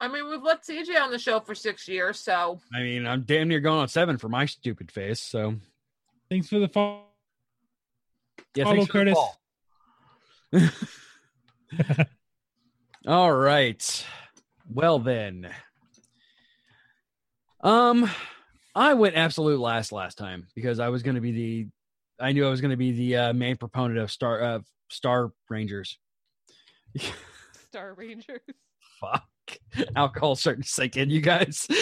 I 0.00 0.08
mean, 0.08 0.28
we've 0.28 0.42
let 0.42 0.64
CJ 0.64 1.00
on 1.00 1.10
the 1.10 1.18
show 1.18 1.40
for 1.40 1.54
six 1.54 1.88
years, 1.88 2.18
so 2.18 2.60
I 2.74 2.80
mean, 2.82 3.06
I'm 3.06 3.22
damn 3.22 3.48
near 3.48 3.60
going 3.60 3.78
on 3.80 3.88
seven 3.88 4.18
for 4.18 4.28
my 4.28 4.44
stupid 4.46 4.90
face. 4.90 5.20
So 5.20 5.54
Thanks 6.30 6.48
for 6.48 6.58
the 6.58 6.68
follow. 6.68 7.02
yeah, 8.54 8.64
Follow 8.64 8.76
thanks 8.84 8.90
for 8.92 9.04
the 9.04 9.14
Curtis. 10.52 10.78
fall. 11.86 12.06
All 13.06 13.32
right. 13.32 14.06
Well 14.72 14.98
then. 14.98 15.48
Um 17.60 18.10
I 18.74 18.94
went 18.94 19.14
absolute 19.16 19.60
last 19.60 19.92
last 19.92 20.18
time 20.18 20.48
because 20.54 20.80
I 20.80 20.88
was 20.88 21.02
going 21.02 21.14
to 21.14 21.20
be 21.20 21.30
the 21.32 21.66
I 22.20 22.32
knew 22.32 22.46
I 22.46 22.50
was 22.50 22.60
going 22.60 22.70
to 22.70 22.76
be 22.76 22.92
the 22.92 23.16
uh, 23.16 23.32
main 23.32 23.56
proponent 23.56 23.98
of 23.98 24.10
Star 24.10 24.42
uh, 24.42 24.58
Star 24.88 25.32
Rangers. 25.48 25.98
Star 27.68 27.94
Rangers. 27.94 28.40
Fuck. 29.00 29.24
Alcohol 29.96 30.36
starting 30.36 30.62
to 30.62 30.68
sink 30.68 30.96
in, 30.96 31.10
you 31.10 31.20
guys. 31.20 31.66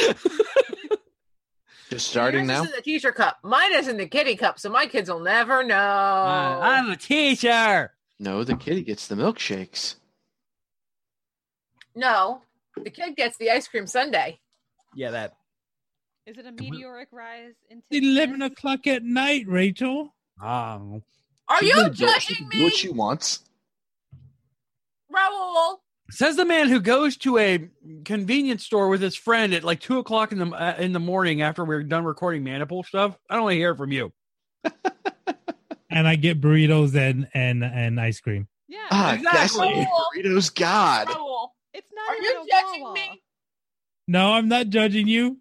Just 1.91 2.09
starting 2.09 2.47
Yours 2.47 2.49
now. 2.49 2.63
is 2.63 2.71
in 2.71 2.77
the 2.77 2.83
teacher 2.83 3.13
cup. 3.13 3.39
Mine 3.43 3.75
is 3.75 3.87
in 3.87 3.99
the 3.99 4.07
kitty 4.07 4.35
cup, 4.35 4.59
so 4.59 4.71
my 4.71 4.87
kids 4.87 5.11
will 5.11 5.21
never 5.21 5.63
know. 5.63 5.77
Uh, 5.77 6.59
I'm 6.63 6.91
a 6.91 6.97
teacher. 6.97 7.93
No, 8.19 8.45
the 8.45 8.57
kitty 8.57 8.83
gets 8.83 9.09
the 9.09 9.15
milkshakes. 9.15 9.97
no, 11.95 12.41
the 12.83 12.89
kid 12.89 13.15
gets 13.17 13.37
the 13.37 13.51
ice 13.51 13.69
cream 13.69 13.87
sundae. 13.87 14.39
Yeah, 14.95 15.11
that. 15.11 15.35
Is 16.27 16.39
it 16.39 16.47
a 16.47 16.53
meteoric 16.53 17.09
rise 17.13 17.55
into 17.69 17.83
Eleven 17.91 18.41
o'clock 18.43 18.87
at 18.87 19.03
night, 19.03 19.45
Rachel. 19.47 20.15
Oh. 20.43 21.03
Are 21.49 21.63
you 21.65 21.73
can 21.75 21.93
do- 21.93 21.95
she 22.19 22.35
judging 22.35 22.49
me, 22.49 22.65
what 22.65 22.75
she 22.75 22.89
wants. 22.89 23.41
Raul? 25.15 25.79
Says 26.11 26.37
the 26.37 26.45
man 26.45 26.69
who 26.69 26.81
goes 26.81 27.17
to 27.19 27.39
a 27.39 27.69
convenience 28.05 28.65
store 28.65 28.89
with 28.89 29.01
his 29.01 29.15
friend 29.17 29.55
at 29.55 29.65
like 29.65 29.81
two 29.81 29.99
o'clock 29.99 30.33
in 30.33 30.39
the 30.39 30.47
uh, 30.47 30.75
in 30.79 30.93
the 30.93 31.01
morning 31.01 31.41
after 31.43 31.65
we're 31.65 31.83
done 31.83 32.05
recording 32.05 32.45
Maniple 32.45 32.83
stuff. 32.85 33.17
I 33.31 33.35
don't 33.35 33.45
want 33.45 33.53
to 33.55 33.59
hear 33.59 33.71
it 33.73 33.77
from 33.77 33.93
you. 33.93 34.13
And 35.95 36.09
I 36.09 36.17
get 36.17 36.41
burritos 36.41 36.95
and 36.97 37.29
and 37.35 37.63
and 37.63 38.01
ice 38.01 38.19
cream. 38.19 38.49
Yeah, 38.67 38.79
Ah, 38.91 39.19
that's 39.23 39.53
Exactly. 39.53 39.87
burritos. 40.17 40.55
God. 40.55 41.07
Raul, 41.09 41.49
it's 41.75 41.87
not. 41.95 42.09
are 42.09 42.17
you 42.17 42.47
judging 42.51 42.83
Wawa. 42.83 42.95
me? 42.95 43.23
No, 44.09 44.33
I'm 44.33 44.49
not 44.49 44.69
judging 44.71 45.07
you 45.07 45.37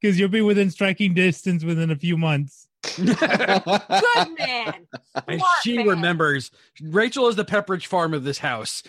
because 0.00 0.18
you'll 0.18 0.28
be 0.28 0.40
within 0.40 0.72
striking 0.72 1.14
distance 1.14 1.62
within 1.62 1.92
a 1.92 1.96
few 1.96 2.16
months. 2.16 2.66
Good 2.96 4.38
man. 4.38 4.86
And 5.26 5.40
Smart 5.40 5.62
she 5.62 5.76
man. 5.78 5.88
remembers 5.88 6.50
Rachel 6.82 7.28
is 7.28 7.36
the 7.36 7.44
Pepperidge 7.44 7.86
farm 7.86 8.14
of 8.14 8.24
this 8.24 8.38
house. 8.38 8.82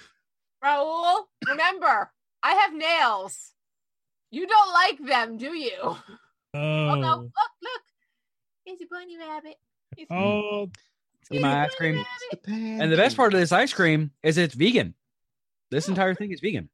Raul, 0.64 1.24
remember, 1.48 2.12
I 2.42 2.54
have 2.54 2.74
nails. 2.74 3.52
You 4.30 4.46
don't 4.46 4.72
like 4.72 4.98
them, 5.04 5.36
do 5.36 5.54
you? 5.54 5.78
Oh, 5.82 5.96
no. 6.54 7.12
Oh, 7.12 7.20
Look, 7.20 7.32
look. 7.62 7.82
It's 8.66 8.82
a 8.82 8.86
bunny 8.86 9.18
rabbit. 9.18 9.56
It's 9.96 10.10
oh, 10.10 10.70
See 11.30 11.38
my 11.38 11.64
ice 11.64 11.74
cream. 11.74 12.04
And 12.46 12.92
the 12.92 12.96
best 12.96 13.16
part 13.16 13.34
of 13.34 13.40
this 13.40 13.52
ice 13.52 13.72
cream 13.72 14.10
is 14.22 14.38
it's 14.38 14.54
vegan. 14.54 14.94
This 15.70 15.88
oh. 15.88 15.92
entire 15.92 16.14
thing 16.14 16.32
is 16.32 16.40
vegan. 16.40 16.68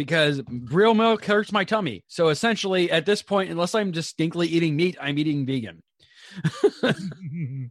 Yep. 0.00 0.06
Because 0.06 0.40
real 0.72 0.94
milk 0.94 1.24
hurts 1.24 1.52
my 1.52 1.64
tummy. 1.64 2.04
So 2.08 2.28
essentially, 2.28 2.90
at 2.90 3.04
this 3.06 3.22
point, 3.22 3.50
unless 3.50 3.74
I'm 3.74 3.90
distinctly 3.90 4.48
eating 4.48 4.74
meat, 4.76 4.96
I'm 5.00 5.18
eating 5.18 5.44
vegan. 5.44 5.82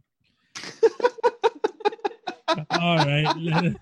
all 2.70 2.96
right. 2.96 3.26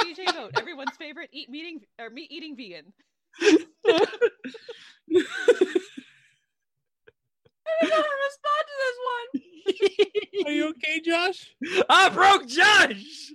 DJ 0.00 0.32
vote. 0.32 0.52
Everyone's 0.58 0.96
favorite 0.98 1.30
eat 1.32 1.48
meeting 1.48 1.80
or 1.98 2.10
meat 2.10 2.30
eating 2.30 2.56
vegan. 2.56 2.92
I 3.42 3.56
don't 7.80 7.90
know 7.90 7.96
how 7.96 8.02
to 8.02 8.18
respond 8.26 8.64
to 8.68 8.74
this 8.80 8.96
one. 9.04 10.46
Are 10.46 10.52
you 10.52 10.68
okay, 10.70 11.00
Josh? 11.00 11.54
I 11.88 12.08
broke 12.10 12.46
Josh. 12.46 13.32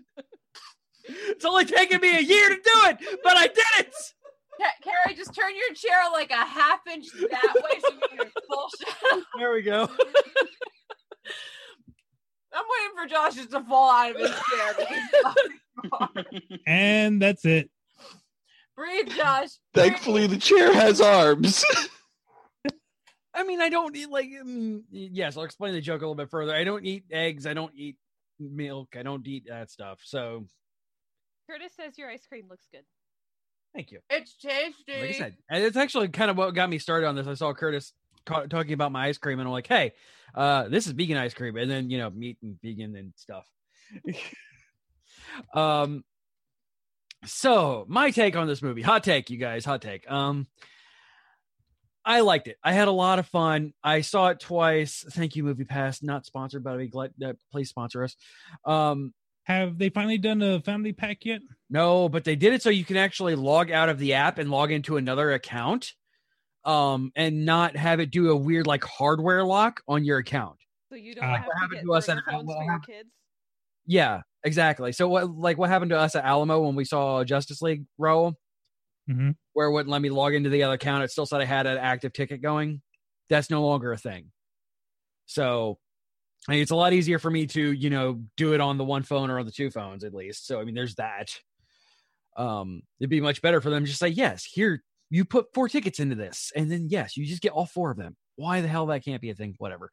It's 1.09 1.45
only 1.45 1.65
taken 1.65 2.01
me 2.01 2.17
a 2.17 2.21
year 2.21 2.49
to 2.49 2.55
do 2.55 2.61
it, 2.63 2.97
but 3.23 3.37
I 3.37 3.47
did 3.47 3.65
it. 3.79 3.93
Ca- 4.59 4.73
Carrie, 4.83 5.15
just 5.15 5.33
turn 5.33 5.51
your 5.55 5.73
chair 5.73 5.97
like 6.11 6.31
a 6.31 6.35
half 6.35 6.79
inch 6.91 7.07
that 7.13 7.53
way 7.55 7.79
so 7.79 7.93
you 7.93 7.99
can 8.09 8.17
get 8.17 8.31
full 8.49 8.69
shot. 8.79 9.23
There 9.37 9.53
we 9.53 9.61
go. 9.61 9.83
I'm 12.51 12.65
waiting 12.65 12.95
for 12.97 13.05
Josh 13.07 13.37
is 13.37 13.47
to 13.47 13.61
fall 13.61 13.91
out 13.91 14.15
of 14.15 14.21
his 14.21 14.31
chair. 14.49 14.73
And 16.65 17.21
that's 17.21 17.45
it. 17.45 17.69
Breathe, 18.75 19.09
Josh. 19.15 19.49
Thankfully, 19.73 20.25
the 20.27 20.37
chair 20.37 20.73
has 20.73 20.99
arms. 20.99 21.63
I 23.33 23.43
mean, 23.43 23.61
I 23.61 23.69
don't 23.69 23.95
eat 23.95 24.09
like. 24.09 24.27
mm, 24.29 24.81
yes, 24.89 25.37
I'll 25.37 25.43
explain 25.43 25.73
the 25.73 25.81
joke 25.81 26.01
a 26.01 26.05
little 26.05 26.15
bit 26.15 26.29
further. 26.29 26.53
I 26.55 26.63
don't 26.63 26.85
eat 26.85 27.03
eggs. 27.11 27.45
I 27.45 27.53
don't 27.53 27.73
eat 27.75 27.97
milk. 28.39 28.95
I 28.97 29.03
don't 29.03 29.25
eat 29.27 29.45
that 29.47 29.69
stuff. 29.69 29.99
So 30.03 30.45
Curtis 31.49 31.73
says 31.75 31.97
your 31.97 32.09
ice 32.09 32.25
cream 32.27 32.45
looks 32.49 32.67
good. 32.71 32.83
thank 33.73 33.91
you. 33.91 33.99
It's 34.09 34.35
tasty. 34.35 35.01
Like 35.01 35.09
I 35.09 35.11
said, 35.13 35.37
and 35.49 35.63
it's 35.63 35.77
actually 35.77 36.09
kind 36.09 36.29
of 36.29 36.37
what 36.37 36.53
got 36.53 36.69
me 36.69 36.77
started 36.77 37.07
on 37.07 37.15
this. 37.15 37.27
I 37.27 37.33
saw 37.33 37.53
Curtis 37.53 37.93
ca- 38.25 38.45
talking 38.45 38.73
about 38.73 38.91
my 38.91 39.07
ice 39.07 39.17
cream, 39.17 39.39
and 39.39 39.47
I'm 39.47 39.51
like, 39.51 39.67
hey, 39.67 39.93
uh, 40.35 40.67
this 40.67 40.85
is 40.85 40.93
vegan 40.93 41.17
ice 41.17 41.33
cream, 41.33 41.55
and 41.57 41.69
then 41.69 41.89
you 41.89 41.97
know, 41.97 42.09
meat 42.11 42.37
and 42.43 42.59
vegan 42.61 42.95
and 42.95 43.13
stuff. 43.15 43.47
um, 45.53 46.03
so 47.25 47.85
my 47.87 48.11
take 48.11 48.35
on 48.35 48.47
this 48.47 48.61
movie, 48.61 48.81
hot 48.81 49.03
take, 49.03 49.29
you 49.29 49.37
guys, 49.37 49.65
hot 49.65 49.81
take. 49.81 50.09
Um, 50.09 50.47
I 52.05 52.21
liked 52.21 52.47
it. 52.47 52.57
I 52.63 52.73
had 52.73 52.87
a 52.87 52.91
lot 52.91 53.19
of 53.19 53.27
fun. 53.27 53.73
I 53.83 54.01
saw 54.01 54.29
it 54.29 54.39
twice. 54.39 55.03
Thank 55.11 55.35
you, 55.35 55.43
Movie 55.43 55.65
Pass. 55.65 56.01
Not 56.01 56.25
sponsored, 56.25 56.63
but 56.63 56.73
I'd 56.73 56.77
be 56.77 56.87
glad. 56.87 57.11
Uh, 57.23 57.33
please 57.51 57.69
sponsor 57.69 58.03
us. 58.03 58.15
Um, 58.65 59.13
Have 59.49 59.79
they 59.79 59.89
finally 59.89 60.19
done 60.19 60.41
a 60.43 60.61
family 60.61 60.93
pack 60.93 61.25
yet? 61.25 61.41
no, 61.71 62.07
but 62.07 62.23
they 62.23 62.35
did 62.35 62.53
it 62.53 62.61
so 62.61 62.69
you 62.69 62.85
can 62.85 62.97
actually 62.97 63.35
log 63.35 63.71
out 63.71 63.89
of 63.89 63.97
the 63.99 64.13
app 64.13 64.37
and 64.37 64.49
log 64.51 64.71
into 64.71 64.95
another 64.97 65.31
account, 65.33 65.93
um, 66.65 67.11
and 67.15 67.45
not 67.45 67.75
have 67.75 67.99
it 67.99 68.11
do 68.11 68.29
a 68.29 68.35
weird 68.35 68.67
like 68.67 68.83
hardware 68.83 69.43
lock 69.43 69.81
on 69.87 70.03
your 70.05 70.19
account. 70.19 70.57
So 70.89 70.95
you 70.95 71.13
don't 71.15 71.25
Uh, 71.25 71.35
have 71.37 71.45
what 71.47 71.53
to 71.53 71.59
happened 71.59 71.79
get 71.79 71.83
to 71.85 71.93
us 71.93 72.07
burner 72.07 72.23
at- 72.27 72.31
phones 72.33 72.47
what 72.47 72.57
for 72.57 72.63
your 72.63 72.79
kids. 72.79 73.09
Yeah, 73.87 74.21
exactly. 74.43 74.91
So 74.91 75.09
what 75.09 75.29
like 75.31 75.57
what 75.57 75.69
happened 75.71 75.89
to 75.91 75.97
us 75.99 76.15
at 76.15 76.23
Alamo 76.25 76.61
when 76.61 76.75
we 76.75 76.85
saw 76.85 77.23
Justice 77.23 77.61
League 77.61 77.85
Raul, 77.99 78.33
Mhm. 79.09 79.35
where 79.53 79.67
it 79.67 79.71
wouldn't 79.73 79.89
let 79.89 80.01
me 80.03 80.09
log 80.11 80.35
into 80.35 80.49
the 80.51 80.61
other 80.63 80.75
account. 80.75 81.03
It 81.03 81.09
still 81.09 81.25
said 81.25 81.41
I 81.41 81.45
had 81.45 81.65
an 81.65 81.77
active 81.79 82.13
ticket 82.13 82.41
going. 82.41 82.81
That's 83.29 83.49
no 83.49 83.65
longer 83.65 83.91
a 83.91 83.97
thing. 83.97 84.31
So 85.25 85.79
I 86.49 86.53
mean, 86.53 86.61
it's 86.63 86.71
a 86.71 86.75
lot 86.75 86.93
easier 86.93 87.19
for 87.19 87.29
me 87.29 87.45
to, 87.45 87.71
you 87.71 87.91
know, 87.91 88.23
do 88.35 88.53
it 88.53 88.59
on 88.59 88.79
the 88.79 88.83
one 88.83 89.03
phone 89.03 89.29
or 89.29 89.37
on 89.37 89.45
the 89.45 89.51
two 89.51 89.69
phones 89.69 90.03
at 90.03 90.15
least. 90.15 90.47
So 90.47 90.59
I 90.59 90.63
mean, 90.63 90.73
there's 90.73 90.95
that. 90.95 91.37
Um, 92.35 92.81
it'd 92.99 93.11
be 93.11 93.21
much 93.21 93.43
better 93.43 93.61
for 93.61 93.69
them 93.69 93.85
just 93.85 93.99
say, 93.99 94.07
yes, 94.07 94.45
here 94.45 94.81
you 95.11 95.25
put 95.25 95.53
four 95.53 95.69
tickets 95.69 95.99
into 95.99 96.15
this, 96.15 96.51
and 96.55 96.71
then 96.71 96.87
yes, 96.89 97.15
you 97.15 97.27
just 97.27 97.43
get 97.43 97.51
all 97.51 97.67
four 97.67 97.91
of 97.91 97.97
them. 97.97 98.15
Why 98.35 98.61
the 98.61 98.67
hell 98.67 98.87
that 98.87 99.05
can't 99.05 99.21
be 99.21 99.29
a 99.29 99.35
thing? 99.35 99.53
Whatever. 99.59 99.91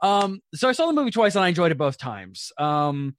Um, 0.00 0.40
so 0.54 0.68
I 0.68 0.72
saw 0.72 0.86
the 0.86 0.92
movie 0.92 1.12
twice 1.12 1.36
and 1.36 1.44
I 1.44 1.48
enjoyed 1.48 1.70
it 1.70 1.78
both 1.78 1.98
times. 1.98 2.50
Um, 2.58 3.14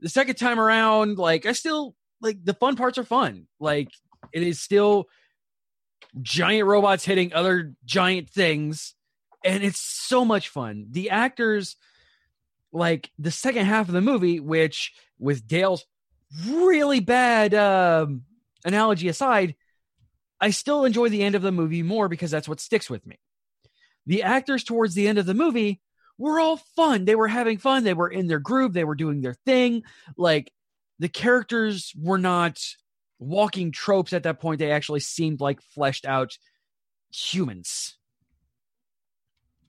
the 0.00 0.08
second 0.08 0.34
time 0.34 0.58
around, 0.58 1.18
like 1.18 1.46
I 1.46 1.52
still 1.52 1.94
like 2.20 2.44
the 2.44 2.54
fun 2.54 2.74
parts 2.74 2.98
are 2.98 3.04
fun. 3.04 3.46
Like 3.60 3.90
it 4.32 4.42
is 4.42 4.60
still 4.60 5.06
giant 6.22 6.66
robots 6.66 7.04
hitting 7.04 7.32
other 7.32 7.74
giant 7.84 8.30
things, 8.30 8.96
and 9.44 9.62
it's 9.62 9.80
so 9.80 10.24
much 10.24 10.48
fun. 10.48 10.86
The 10.90 11.10
actors, 11.10 11.76
like 12.76 13.10
the 13.18 13.30
second 13.30 13.66
half 13.66 13.88
of 13.88 13.94
the 13.94 14.00
movie, 14.00 14.40
which 14.40 14.92
with 15.18 15.46
Dale's 15.46 15.84
really 16.46 17.00
bad 17.00 17.54
um, 17.54 18.22
analogy 18.64 19.08
aside, 19.08 19.54
I 20.40 20.50
still 20.50 20.84
enjoy 20.84 21.08
the 21.08 21.22
end 21.22 21.34
of 21.34 21.42
the 21.42 21.52
movie 21.52 21.82
more 21.82 22.08
because 22.08 22.30
that's 22.30 22.48
what 22.48 22.60
sticks 22.60 22.90
with 22.90 23.06
me. 23.06 23.18
The 24.06 24.22
actors 24.22 24.62
towards 24.62 24.94
the 24.94 25.08
end 25.08 25.18
of 25.18 25.26
the 25.26 25.34
movie 25.34 25.80
were 26.18 26.38
all 26.38 26.58
fun. 26.76 27.04
They 27.04 27.14
were 27.14 27.28
having 27.28 27.58
fun. 27.58 27.84
They 27.84 27.94
were 27.94 28.08
in 28.08 28.26
their 28.26 28.38
groove. 28.38 28.72
They 28.72 28.84
were 28.84 28.94
doing 28.94 29.20
their 29.20 29.34
thing. 29.46 29.82
Like 30.16 30.52
the 30.98 31.08
characters 31.08 31.92
were 31.96 32.18
not 32.18 32.60
walking 33.18 33.72
tropes 33.72 34.12
at 34.12 34.24
that 34.24 34.40
point. 34.40 34.58
They 34.58 34.70
actually 34.70 35.00
seemed 35.00 35.40
like 35.40 35.60
fleshed 35.74 36.06
out 36.06 36.36
humans. 37.12 37.96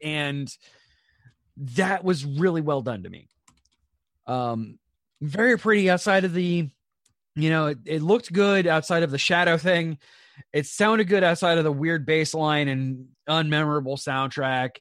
And 0.03 0.49
that 1.57 2.03
was 2.03 2.25
really 2.25 2.61
well 2.61 2.81
done 2.81 3.03
to 3.03 3.09
me. 3.09 3.27
Um, 4.25 4.77
very 5.21 5.57
pretty 5.57 5.89
outside 5.89 6.23
of 6.23 6.33
the, 6.33 6.69
you 7.35 7.49
know, 7.49 7.67
it, 7.67 7.79
it 7.85 8.01
looked 8.01 8.31
good 8.31 8.67
outside 8.67 9.03
of 9.03 9.11
the 9.11 9.17
shadow 9.17 9.57
thing. 9.57 9.97
It 10.53 10.67
sounded 10.67 11.07
good 11.07 11.23
outside 11.23 11.57
of 11.57 11.63
the 11.63 11.71
weird 11.71 12.05
bass 12.05 12.33
line 12.33 12.67
and 12.67 13.07
unmemorable 13.27 13.97
soundtrack. 13.97 14.77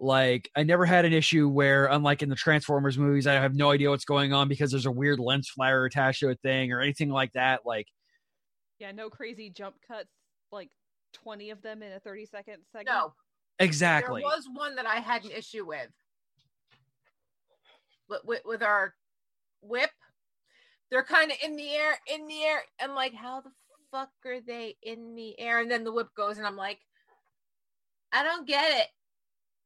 Like 0.00 0.50
I 0.56 0.62
never 0.62 0.86
had 0.86 1.04
an 1.04 1.12
issue 1.12 1.48
where, 1.48 1.86
unlike 1.86 2.22
in 2.22 2.28
the 2.28 2.36
Transformers 2.36 2.98
movies, 2.98 3.26
I 3.26 3.34
have 3.34 3.54
no 3.54 3.70
idea 3.70 3.90
what's 3.90 4.04
going 4.04 4.32
on 4.32 4.48
because 4.48 4.70
there's 4.70 4.86
a 4.86 4.90
weird 4.92 5.18
lens 5.18 5.48
flare 5.48 5.84
attached 5.84 6.20
to 6.20 6.30
a 6.30 6.34
thing 6.36 6.72
or 6.72 6.80
anything 6.80 7.10
like 7.10 7.32
that. 7.32 7.60
Like 7.64 7.86
Yeah, 8.78 8.92
no 8.92 9.10
crazy 9.10 9.50
jump 9.50 9.76
cuts, 9.86 10.10
like 10.50 10.70
20 11.12 11.50
of 11.50 11.62
them 11.62 11.82
in 11.82 11.92
a 11.92 12.00
30 12.00 12.26
second 12.26 12.56
segment. 12.72 12.96
No. 12.96 13.12
exactly. 13.58 14.22
There 14.22 14.28
was 14.28 14.48
one 14.52 14.76
that 14.76 14.86
I 14.86 14.96
had 14.96 15.24
an 15.24 15.30
issue 15.30 15.66
with. 15.66 15.88
With, 18.08 18.24
with, 18.24 18.42
with 18.44 18.62
our 18.62 18.94
whip. 19.62 19.90
They're 20.90 21.04
kind 21.04 21.30
of 21.30 21.38
in 21.42 21.56
the 21.56 21.70
air, 21.70 21.98
in 22.12 22.26
the 22.26 22.42
air, 22.42 22.62
and 22.78 22.94
like, 22.94 23.14
how 23.14 23.40
the 23.40 23.50
fuck 23.90 24.10
are 24.26 24.40
they 24.40 24.76
in 24.82 25.14
the 25.14 25.38
air? 25.40 25.60
And 25.60 25.70
then 25.70 25.84
the 25.84 25.92
whip 25.92 26.08
goes, 26.16 26.36
and 26.36 26.46
I'm 26.46 26.56
like, 26.56 26.78
I 28.12 28.22
don't 28.22 28.46
get 28.46 28.80
it. 28.80 28.88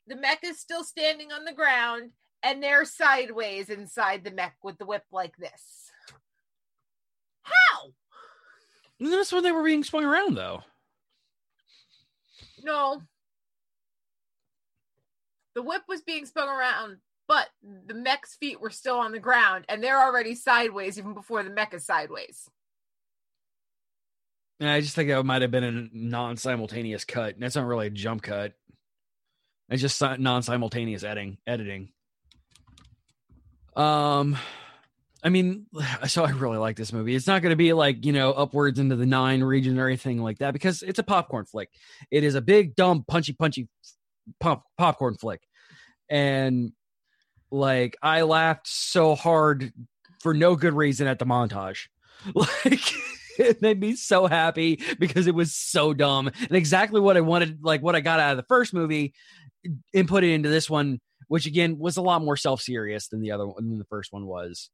The 0.07 0.15
mech 0.15 0.45
is 0.45 0.61
still 0.61 0.85
standing 0.85 1.33
on 1.33 1.45
the 1.45 1.53
ground, 1.53 2.13
and 2.45 2.63
they're 2.63 2.85
sideways 2.85 3.71
inside 3.71 4.23
the 4.23 4.31
mech 4.31 4.55
with 4.63 4.79
the 4.79 4.87
whip 4.87 5.03
like 5.11 5.37
this. 5.37 5.91
How? 7.43 7.89
That's 9.01 9.33
when 9.33 9.43
they 9.43 9.51
were 9.51 9.65
being 9.65 9.83
swung 9.83 10.05
around, 10.05 10.37
though. 10.37 10.63
No. 12.63 13.03
The 15.55 15.63
whip 15.63 15.83
was 15.89 16.03
being 16.03 16.27
spun 16.27 16.49
around, 16.49 16.99
but 17.29 17.49
the 17.63 17.95
mech's 17.95 18.37
feet 18.37 18.61
were 18.61 18.71
still 18.71 18.99
on 18.99 19.13
the 19.13 19.19
ground, 19.19 19.65
and 19.69 19.83
they're 19.83 20.01
already 20.01 20.35
sideways 20.35 20.99
even 20.99 21.15
before 21.15 21.43
the 21.43 21.51
mech 21.51 21.75
is 21.75 21.85
sideways. 21.85 22.49
And 24.61 24.71
I 24.71 24.81
just 24.81 24.95
think 24.95 25.09
that 25.09 25.23
might 25.25 25.43
have 25.43 25.51
been 25.51 25.65
a 25.65 25.89
non 25.93 26.37
simultaneous 26.37 27.05
cut. 27.05 27.35
That's 27.39 27.57
not 27.57 27.67
really 27.67 27.89
a 27.89 27.91
jump 27.91 28.23
cut. 28.23 28.55
It's 29.69 29.83
just 29.83 30.01
non 30.01 30.43
simultaneous 30.43 31.05
editing. 31.05 31.39
Editing. 31.47 31.91
Um, 33.75 34.39
I 35.23 35.29
mean, 35.29 35.67
so 36.07 36.25
I 36.25 36.31
really 36.31 36.59
like 36.59 36.77
this 36.77 36.93
movie. 36.93 37.15
It's 37.15 37.27
not 37.27 37.43
going 37.43 37.51
to 37.51 37.57
be 37.57 37.73
like 37.73 38.05
you 38.05 38.13
know 38.13 38.33
upwards 38.33 38.79
into 38.79 38.97
the 38.97 39.07
nine 39.07 39.43
region 39.43 39.79
or 39.79 39.87
anything 39.87 40.23
like 40.23 40.39
that 40.39 40.53
because 40.53 40.83
it's 40.83 40.99
a 40.99 41.05
popcorn 41.05 41.45
flick. 41.45 41.71
It 42.11 42.25
is 42.25 42.35
a 42.35 42.41
big, 42.41 42.77
dumb, 42.77 43.05
punchy, 43.07 43.35
punchy 43.35 43.69
pop 44.41 44.65
popcorn 44.79 45.17
flick, 45.17 45.43
and 46.09 46.73
like 47.57 47.97
I 48.03 48.23
laughed 48.23 48.69
so 48.69 49.15
hard 49.15 49.73
for 50.21 50.35
no 50.35 50.57
good 50.57 50.75
reason 50.75 51.07
at 51.07 51.19
the 51.19 51.27
montage. 51.27 51.87
Like 52.35 52.81
it 53.39 53.63
made 53.63 53.79
me 53.79 53.95
so 53.95 54.27
happy 54.27 54.81
because 54.99 55.27
it 55.27 55.35
was 55.35 55.55
so 55.55 55.93
dumb 55.93 56.29
and 56.29 56.53
exactly 56.53 57.01
what 57.01 57.17
I 57.17 57.21
wanted, 57.21 57.59
like 57.63 57.83
what 57.83 57.95
I 57.95 58.01
got 58.01 58.19
out 58.19 58.33
of 58.33 58.37
the 58.39 58.47
first 58.49 58.75
movie, 58.75 59.15
and 59.95 60.09
put 60.09 60.25
it 60.25 60.31
into 60.31 60.49
this 60.49 60.69
one, 60.69 61.01
which 61.29 61.47
again 61.47 61.79
was 61.79 61.97
a 61.97 62.03
lot 62.03 62.23
more 62.23 62.37
self 62.37 62.61
serious 62.61 63.09
than 63.09 63.21
the 63.21 63.33
other 63.33 63.47
one 63.47 63.69
than 63.69 63.79
the 63.79 63.85
first 63.85 64.13
one 64.13 64.27
was. 64.27 64.71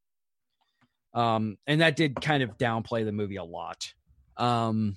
Um, 1.15 1.59
and 1.67 1.81
that 1.81 1.97
did 1.97 2.21
kind 2.21 2.43
of 2.43 2.57
downplay 2.57 3.05
the 3.05 3.13
movie 3.13 3.37
a 3.37 3.45
lot. 3.45 3.93
Um, 4.37 4.97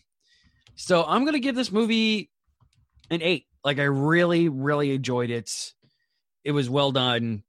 so 0.75 1.03
I'm 1.03 1.25
gonna 1.25 1.39
give 1.39 1.55
this 1.55 1.71
movie 1.71 2.29
an 3.09 3.21
eight. 3.21 3.45
Like 3.63 3.79
I 3.79 3.83
really, 3.83 4.49
really 4.49 4.93
enjoyed 4.93 5.29
it. 5.29 5.73
It 6.43 6.51
was 6.51 6.69
well 6.69 6.91
done. 6.91 7.43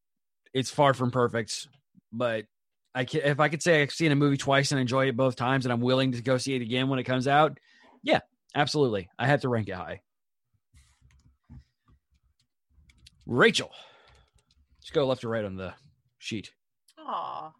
It's 0.56 0.70
far 0.70 0.94
from 0.94 1.10
perfect, 1.10 1.68
but 2.10 2.46
I 2.94 3.04
can, 3.04 3.20
if 3.24 3.40
I 3.40 3.50
could 3.50 3.62
say 3.62 3.82
I've 3.82 3.92
seen 3.92 4.10
a 4.10 4.16
movie 4.16 4.38
twice 4.38 4.72
and 4.72 4.80
enjoy 4.80 5.06
it 5.06 5.14
both 5.14 5.36
times, 5.36 5.66
and 5.66 5.72
I'm 5.72 5.82
willing 5.82 6.12
to 6.12 6.22
go 6.22 6.38
see 6.38 6.54
it 6.54 6.62
again 6.62 6.88
when 6.88 6.98
it 6.98 7.04
comes 7.04 7.28
out, 7.28 7.58
yeah, 8.02 8.20
absolutely. 8.54 9.10
I 9.18 9.26
have 9.26 9.42
to 9.42 9.50
rank 9.50 9.68
it 9.68 9.74
high. 9.74 10.00
Rachel, 13.26 13.70
let's 14.80 14.88
go 14.88 15.06
left 15.06 15.24
or 15.24 15.28
right 15.28 15.44
on 15.44 15.56
the 15.56 15.74
sheet. 16.16 16.52
Aw. 17.00 17.52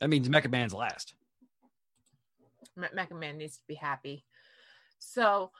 That 0.00 0.10
means 0.10 0.28
Mecha 0.28 0.50
Man's 0.50 0.74
last. 0.74 1.14
Me- 2.74 2.88
Mecha 2.92 3.16
Man 3.16 3.38
needs 3.38 3.58
to 3.58 3.64
be 3.68 3.76
happy. 3.76 4.24
So, 4.98 5.52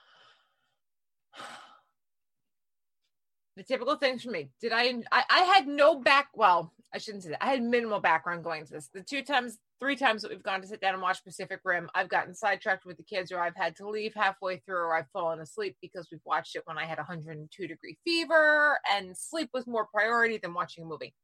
the 3.56 3.62
typical 3.62 3.96
things 3.96 4.22
for 4.22 4.30
me. 4.30 4.50
Did 4.60 4.72
I, 4.72 4.94
I? 5.10 5.24
I 5.30 5.40
had 5.54 5.66
no 5.66 5.98
back. 5.98 6.28
Well, 6.34 6.72
I 6.94 6.98
shouldn't 6.98 7.24
say 7.24 7.30
that. 7.30 7.44
I 7.44 7.50
had 7.50 7.62
minimal 7.62 8.00
background 8.00 8.44
going 8.44 8.66
to 8.66 8.72
this. 8.72 8.90
The 8.92 9.02
two 9.02 9.22
times, 9.22 9.58
three 9.80 9.96
times 9.96 10.22
that 10.22 10.30
we've 10.30 10.42
gone 10.42 10.60
to 10.60 10.68
sit 10.68 10.80
down 10.80 10.92
and 10.92 11.02
watch 11.02 11.24
Pacific 11.24 11.60
Rim, 11.64 11.88
I've 11.94 12.10
gotten 12.10 12.34
sidetracked 12.34 12.84
with 12.84 12.98
the 12.98 13.02
kids, 13.02 13.32
or 13.32 13.40
I've 13.40 13.56
had 13.56 13.74
to 13.76 13.88
leave 13.88 14.12
halfway 14.14 14.58
through, 14.58 14.76
or 14.76 14.94
I've 14.94 15.10
fallen 15.10 15.40
asleep 15.40 15.76
because 15.80 16.08
we've 16.12 16.20
watched 16.26 16.54
it 16.54 16.62
when 16.66 16.78
I 16.78 16.84
had 16.84 16.98
102 16.98 17.66
degree 17.66 17.98
fever, 18.04 18.78
and 18.94 19.16
sleep 19.16 19.48
was 19.54 19.66
more 19.66 19.86
priority 19.86 20.36
than 20.36 20.54
watching 20.54 20.84
a 20.84 20.86
movie. 20.86 21.14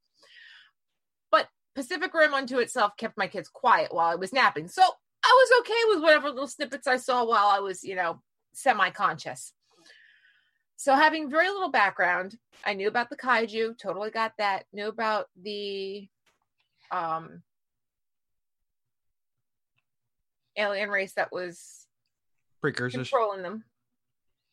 But 1.31 1.49
Pacific 1.75 2.15
Rim 2.15 2.33
unto 2.33 2.59
itself 2.59 2.93
kept 2.97 3.19
my 3.19 3.27
kids 3.27 3.49
quiet 3.49 3.95
while 3.95 4.09
I 4.09 4.15
was 4.15 4.33
napping, 4.33 4.69
so 4.69 4.83
I 4.83 5.47
was 5.47 5.61
okay 5.61 5.95
with 5.95 6.03
whatever 6.03 6.31
little 6.31 6.49
snippets 6.49 6.87
I 6.87 6.97
saw 6.97 7.25
while 7.25 7.47
I 7.47 7.61
was, 7.61 7.85
you 7.85 7.95
know, 7.95 8.23
semi 8.55 8.89
conscious. 8.91 9.53
So 10.77 10.95
having 10.95 11.31
very 11.31 11.49
little 11.49 11.71
background, 11.71 12.37
I 12.65 12.75
knew 12.75 12.89
about 12.89 13.11
the 13.11 13.17
kaiju, 13.17 13.79
totally 13.79 14.11
got 14.11 14.33
that. 14.39 14.65
Knew 14.73 14.89
about 14.89 15.29
the 15.41 16.09
um 16.91 17.43
alien 20.57 20.91
race 20.91 21.15
that 21.15 21.33
was 21.33 21.87
Precursors. 22.61 23.09
controlling 23.09 23.43
them. 23.43 23.65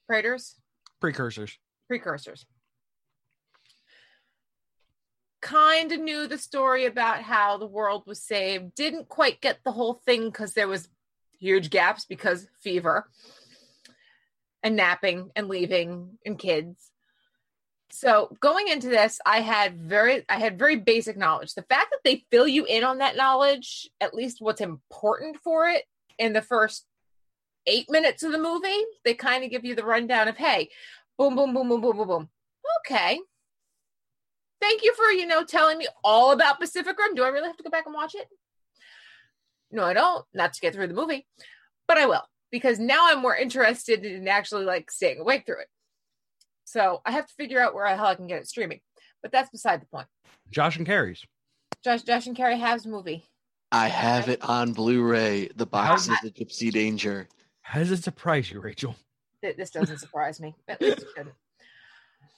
Praetors, 0.08 0.56
Precursors. 1.00 1.58
precursors. 1.88 2.46
Kind 5.42 5.92
of 5.92 6.00
knew 6.00 6.28
the 6.28 6.38
story 6.38 6.86
about 6.86 7.22
how 7.22 7.58
the 7.58 7.66
world 7.68 8.04
was 8.06 8.22
saved. 8.22 8.76
Didn't 8.76 9.08
quite 9.08 9.40
get 9.42 9.60
the 9.64 9.72
whole 9.72 9.94
thing 10.06 10.26
because 10.30 10.54
there 10.54 10.68
was 10.68 10.90
huge 11.40 11.70
gaps 11.70 12.06
because 12.06 12.48
fever 12.62 13.10
and 14.64 14.76
napping 14.76 15.32
and 15.36 15.48
leaving 15.48 16.18
and 16.26 16.38
kids. 16.38 16.92
So 17.92 18.36
going 18.40 18.68
into 18.68 18.88
this, 18.88 19.20
I 19.26 19.42
had 19.42 19.80
very 19.80 20.24
I 20.30 20.40
had 20.40 20.60
very 20.60 20.76
basic 20.76 21.18
knowledge. 21.18 21.54
The 21.54 21.64
fact 21.64 21.88
that 21.92 22.02
they 22.04 22.26
fill 22.30 22.48
you 22.48 22.66
in 22.66 22.84
on 22.84 23.00
that 23.00 23.16
knowledge, 23.16 23.90
at 24.00 24.14
least 24.14 24.42
what's 24.42 24.62
important 24.62 25.38
for 25.44 25.68
it 25.68 25.86
in 26.18 26.34
the 26.34 26.42
first 26.42 26.86
eight 27.66 27.90
minutes 27.90 28.24
of 28.24 28.32
the 28.32 28.38
movie, 28.38 28.84
they 29.04 29.14
kind 29.14 29.44
of 29.44 29.50
give 29.50 29.66
you 29.66 29.76
the 29.76 29.84
rundown 29.84 30.28
of 30.28 30.38
hey, 30.38 30.70
boom, 31.18 31.36
boom, 31.36 31.54
boom, 31.54 31.70
boom, 31.70 31.82
boom, 31.82 31.98
boom, 31.98 32.08
boom. 32.08 32.30
Okay. 32.82 33.20
Thank 34.62 34.84
you 34.84 34.94
for, 34.94 35.06
you 35.06 35.26
know, 35.26 35.44
telling 35.44 35.78
me 35.78 35.88
all 36.04 36.32
about 36.32 36.60
Pacific 36.60 36.98
Rim. 36.98 37.16
Do 37.16 37.24
I 37.24 37.30
really 37.30 37.48
have 37.48 37.58
to 37.58 37.64
go 37.64 37.70
back 37.70 37.86
and 37.86 37.96
watch 37.96 38.14
it? 38.14 38.28
No, 39.72 39.84
I 39.84 39.94
don't. 39.94 40.26
Not 40.34 40.54
to 40.54 40.62
get 40.62 40.74
through 40.74 40.88
the 40.88 40.94
movie, 40.94 41.26
but 41.88 41.98
I 41.98 42.08
will 42.08 42.24
because 42.52 42.80
now 42.80 43.08
I'm 43.10 43.22
more 43.22 43.36
interested 43.36 44.06
in 44.06 44.28
actually 44.28 44.66
like 44.66 44.92
staying 44.92 45.20
awake 45.20 45.46
through 45.46 45.62
it. 45.62 45.68
So 46.66 47.02
I 47.06 47.12
have 47.12 47.26
to 47.28 47.34
figure 47.34 47.62
out 47.62 47.74
where 47.74 47.90
the 47.90 47.98
hell 47.98 48.06
I 48.08 48.16
can 48.16 48.28
get 48.28 48.42
it 48.42 48.48
streaming, 48.48 48.82
but 49.22 49.32
that's 49.32 49.50
beside 49.50 49.82
the 49.82 49.88
point. 49.88 50.08
Josh 50.52 50.78
and 50.78 50.86
Carrie's. 50.86 51.26
Josh, 51.84 52.04
Josh 52.04 52.28
and 52.28 52.36
Carrie 52.36 52.60
has 52.60 52.86
movie. 52.86 53.26
I 53.72 53.88
have 53.88 54.30
it 54.30 54.42
on 54.44 54.74
Blu-ray. 54.74 55.50
The 55.56 55.66
box 55.66 56.08
is 56.08 56.18
a 56.24 56.32
Gipsy 56.32 56.72
Danger. 56.72 57.28
How 57.62 57.80
does 57.80 57.92
it 57.92 58.04
surprise 58.04 58.52
you, 58.52 58.60
Rachel? 58.60 58.96
This 59.42 59.70
doesn't 59.70 60.00
surprise 60.00 60.42
me. 60.42 60.56
At 60.68 60.82
least 60.82 61.00
it 61.00 61.08
shouldn't. 61.16 61.36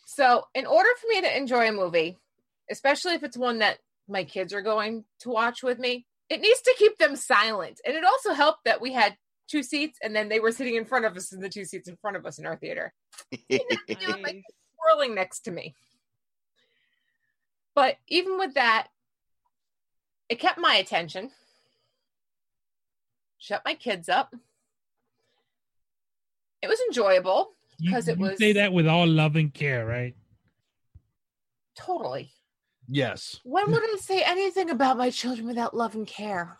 So, 0.06 0.44
in 0.54 0.66
order 0.66 0.90
for 1.00 1.08
me 1.08 1.22
to 1.22 1.38
enjoy 1.38 1.70
a 1.70 1.72
movie, 1.72 2.18
especially 2.70 3.14
if 3.14 3.24
it's 3.24 3.38
one 3.38 3.60
that 3.60 3.78
my 4.10 4.26
kids 4.26 4.54
are 4.54 4.62
going 4.62 5.06
to 5.22 5.30
watch 5.30 5.64
with 5.64 5.80
me, 5.80 6.06
it 6.30 6.42
needs 6.42 6.62
to 6.62 6.76
keep 6.78 6.98
them 6.98 7.16
silent. 7.16 7.80
And 7.86 7.96
it 7.96 8.04
also 8.04 8.34
helped 8.34 8.66
that 8.66 8.82
we 8.82 8.92
had 8.92 9.16
two 9.52 9.64
seats 9.64 10.00
and 10.02 10.16
then 10.16 10.30
they 10.30 10.40
were 10.40 10.52
sitting 10.52 10.76
in 10.76 10.86
front 10.86 11.06
of 11.06 11.16
us 11.16 11.34
in 11.34 11.42
the 11.42 11.50
two 11.50 11.66
seats 11.66 11.90
in 11.90 11.98
front 11.98 12.16
of 12.16 12.26
us 12.26 12.40
in 12.40 12.46
our 12.46 12.56
theater. 12.56 12.94
like 13.50 14.44
swirling 14.80 15.14
next 15.14 15.42
to 15.42 15.52
me. 15.52 15.76
But 17.76 17.98
even 18.08 18.38
with 18.38 18.56
that, 18.56 18.88
it 20.30 20.40
kept 20.40 20.58
my 20.58 20.76
attention. 20.76 21.32
Shut 23.38 23.62
my 23.66 23.74
kids 23.74 24.08
up. 24.08 24.34
It 26.62 26.68
was 26.68 26.80
enjoyable 26.88 27.54
because 27.80 28.08
it 28.08 28.18
you 28.18 28.26
was 28.26 28.38
say 28.38 28.54
that 28.54 28.72
with 28.72 28.88
all 28.88 29.08
love 29.08 29.36
and 29.36 29.54
care, 29.54 29.86
right? 29.86 30.16
totally. 31.76 32.32
Yes. 32.88 33.40
When 33.44 33.72
would 33.72 33.84
I 33.84 33.98
say 34.00 34.24
anything 34.24 34.70
about 34.70 34.98
my 34.98 35.10
children 35.10 35.48
without 35.48 35.76
love 35.76 35.96
and 35.96 36.06
care? 36.06 36.58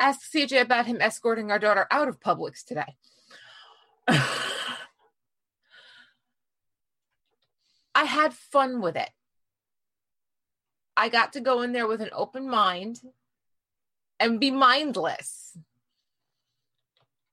Ask 0.00 0.32
CJ 0.32 0.60
about 0.60 0.86
him 0.86 0.98
escorting 1.00 1.50
our 1.50 1.58
daughter 1.58 1.86
out 1.90 2.08
of 2.08 2.20
Publix 2.20 2.64
today. 2.64 2.96
I 4.08 4.36
had 8.04 8.34
fun 8.34 8.80
with 8.80 8.96
it. 8.96 9.10
I 10.96 11.08
got 11.08 11.32
to 11.34 11.40
go 11.40 11.62
in 11.62 11.72
there 11.72 11.86
with 11.86 12.00
an 12.00 12.10
open 12.12 12.48
mind 12.48 13.00
and 14.18 14.40
be 14.40 14.50
mindless. 14.50 15.56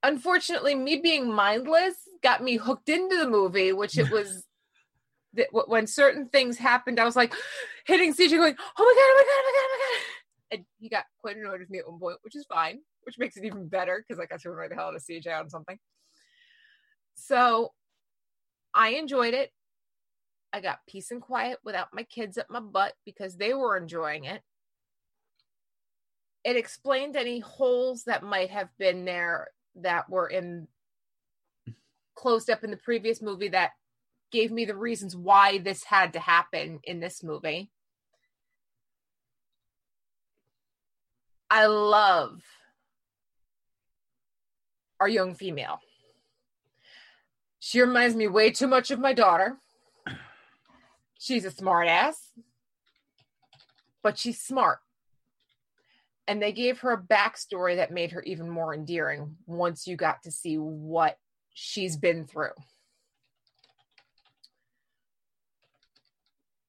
Unfortunately, 0.02 0.74
me 0.74 0.96
being 0.96 1.32
mindless 1.32 1.94
got 2.22 2.42
me 2.42 2.56
hooked 2.56 2.88
into 2.88 3.16
the 3.16 3.28
movie, 3.28 3.72
which 3.72 3.98
it 3.98 4.10
was 4.10 4.44
that 5.34 5.48
when 5.50 5.86
certain 5.86 6.28
things 6.28 6.58
happened, 6.58 7.00
I 7.00 7.04
was 7.04 7.16
like 7.16 7.32
hitting 7.86 8.12
CJ 8.12 8.30
going, 8.30 8.56
Oh 8.58 8.84
my 8.84 8.94
god, 8.94 8.96
oh 9.08 9.14
my 9.16 9.24
god, 9.24 9.38
oh 9.38 9.42
my 9.46 9.52
god, 9.52 9.64
oh 9.64 9.68
my 9.70 9.96
god. 9.96 10.02
And 10.52 10.64
he 10.78 10.88
got 10.88 11.04
quite 11.18 11.36
annoyed 11.36 11.60
with 11.60 11.70
me 11.70 11.78
at 11.78 11.90
one 11.90 11.98
point, 11.98 12.18
which 12.22 12.36
is 12.36 12.46
fine, 12.46 12.80
which 13.04 13.18
makes 13.18 13.36
it 13.36 13.44
even 13.44 13.68
better 13.68 14.04
because 14.06 14.20
I 14.20 14.26
got 14.26 14.40
to 14.42 14.52
annoy 14.52 14.68
the 14.68 14.74
hell 14.74 14.88
out 14.88 14.94
of 14.94 15.02
CJ 15.02 15.40
on 15.40 15.50
something. 15.50 15.78
So 17.14 17.72
I 18.74 18.90
enjoyed 18.90 19.34
it. 19.34 19.50
I 20.52 20.60
got 20.60 20.80
peace 20.86 21.10
and 21.10 21.22
quiet 21.22 21.58
without 21.64 21.88
my 21.94 22.02
kids 22.02 22.36
at 22.36 22.50
my 22.50 22.60
butt 22.60 22.92
because 23.06 23.36
they 23.36 23.54
were 23.54 23.76
enjoying 23.76 24.24
it. 24.24 24.42
It 26.44 26.56
explained 26.56 27.16
any 27.16 27.40
holes 27.40 28.04
that 28.04 28.22
might 28.22 28.50
have 28.50 28.68
been 28.78 29.04
there 29.04 29.48
that 29.76 30.10
were 30.10 30.28
in 30.28 30.68
closed 32.14 32.50
up 32.50 32.62
in 32.62 32.70
the 32.70 32.76
previous 32.76 33.22
movie 33.22 33.48
that 33.48 33.70
gave 34.30 34.52
me 34.52 34.64
the 34.64 34.76
reasons 34.76 35.16
why 35.16 35.58
this 35.58 35.84
had 35.84 36.12
to 36.12 36.20
happen 36.20 36.80
in 36.84 37.00
this 37.00 37.22
movie. 37.22 37.70
I 41.54 41.66
love 41.66 42.40
our 44.98 45.06
young 45.06 45.34
female. 45.34 45.80
She 47.58 47.82
reminds 47.82 48.16
me 48.16 48.26
way 48.26 48.50
too 48.52 48.66
much 48.66 48.90
of 48.90 48.98
my 48.98 49.12
daughter. 49.12 49.58
She's 51.18 51.44
a 51.44 51.50
smart 51.50 51.88
ass, 51.88 52.32
but 54.02 54.16
she's 54.16 54.40
smart. 54.40 54.78
And 56.26 56.40
they 56.40 56.52
gave 56.52 56.78
her 56.80 56.92
a 56.92 57.02
backstory 57.02 57.76
that 57.76 57.90
made 57.92 58.12
her 58.12 58.22
even 58.22 58.48
more 58.48 58.72
endearing 58.72 59.36
once 59.46 59.86
you 59.86 59.94
got 59.94 60.22
to 60.22 60.30
see 60.30 60.56
what 60.56 61.18
she's 61.52 61.98
been 61.98 62.24
through. 62.24 62.56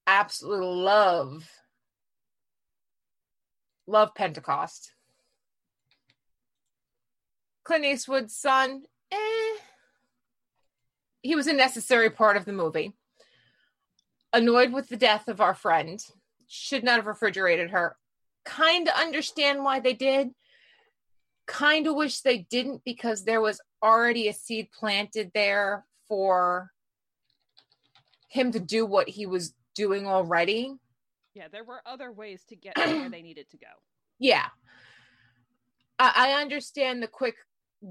Absolutely 0.06 0.66
love, 0.66 1.48
love 3.86 4.14
Pentecost. 4.14 4.92
Clint 7.64 7.84
Eastwood's 7.84 8.36
son, 8.36 8.82
eh. 9.10 9.56
He 11.22 11.34
was 11.34 11.46
a 11.46 11.52
necessary 11.52 12.10
part 12.10 12.36
of 12.36 12.44
the 12.44 12.52
movie. 12.52 12.92
Annoyed 14.32 14.72
with 14.72 14.88
the 14.88 14.96
death 14.96 15.28
of 15.28 15.40
our 15.40 15.54
friend, 15.54 16.04
should 16.46 16.84
not 16.84 16.96
have 16.96 17.06
refrigerated 17.06 17.70
her. 17.70 17.96
Kind 18.44 18.88
of 18.88 18.94
understand 18.94 19.64
why 19.64 19.80
they 19.80 19.94
did. 19.94 20.30
Kind 21.46 21.86
of 21.86 21.94
wish 21.94 22.20
they 22.20 22.38
didn't 22.50 22.82
because 22.84 23.24
there 23.24 23.40
was 23.40 23.60
already 23.82 24.28
a 24.28 24.32
seed 24.32 24.68
planted 24.72 25.30
there 25.34 25.84
for 26.08 26.70
him 28.28 28.52
to 28.52 28.60
do 28.60 28.84
what 28.84 29.08
he 29.08 29.24
was 29.24 29.54
doing 29.74 30.06
already. 30.06 30.74
Yeah, 31.34 31.48
there 31.50 31.64
were 31.64 31.82
other 31.84 32.12
ways 32.12 32.44
to 32.48 32.56
get 32.56 32.76
where 32.76 33.08
they 33.10 33.22
needed 33.22 33.50
to 33.50 33.56
go. 33.56 33.66
Yeah. 34.18 34.46
I, 35.98 36.30
I 36.30 36.40
understand 36.40 37.02
the 37.02 37.08
quick 37.08 37.34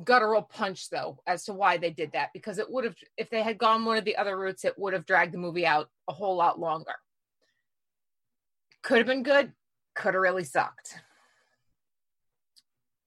guttural 0.03 0.41
punch 0.41 0.89
though 0.89 1.19
as 1.27 1.43
to 1.45 1.53
why 1.53 1.77
they 1.77 1.91
did 1.91 2.13
that 2.13 2.29
because 2.33 2.57
it 2.57 2.71
would 2.71 2.83
have 2.83 2.95
if 3.15 3.29
they 3.29 3.43
had 3.43 3.59
gone 3.59 3.85
one 3.85 3.97
of 3.97 4.05
the 4.05 4.15
other 4.15 4.35
routes 4.35 4.65
it 4.65 4.73
would 4.77 4.93
have 4.93 5.05
dragged 5.05 5.33
the 5.33 5.37
movie 5.37 5.67
out 5.67 5.87
a 6.09 6.13
whole 6.13 6.35
lot 6.35 6.59
longer 6.59 6.95
could 8.81 8.97
have 8.97 9.05
been 9.05 9.21
good 9.21 9.51
could 9.93 10.15
have 10.15 10.21
really 10.21 10.43
sucked 10.43 10.95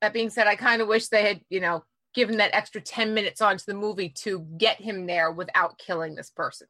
that 0.00 0.12
being 0.12 0.30
said 0.30 0.46
i 0.46 0.54
kind 0.54 0.80
of 0.80 0.86
wish 0.86 1.08
they 1.08 1.26
had 1.26 1.40
you 1.50 1.58
know 1.58 1.82
given 2.14 2.36
that 2.36 2.54
extra 2.54 2.80
10 2.80 3.14
minutes 3.14 3.40
onto 3.40 3.64
the 3.66 3.74
movie 3.74 4.10
to 4.10 4.46
get 4.56 4.80
him 4.80 5.06
there 5.06 5.32
without 5.32 5.78
killing 5.78 6.14
this 6.14 6.30
person 6.30 6.68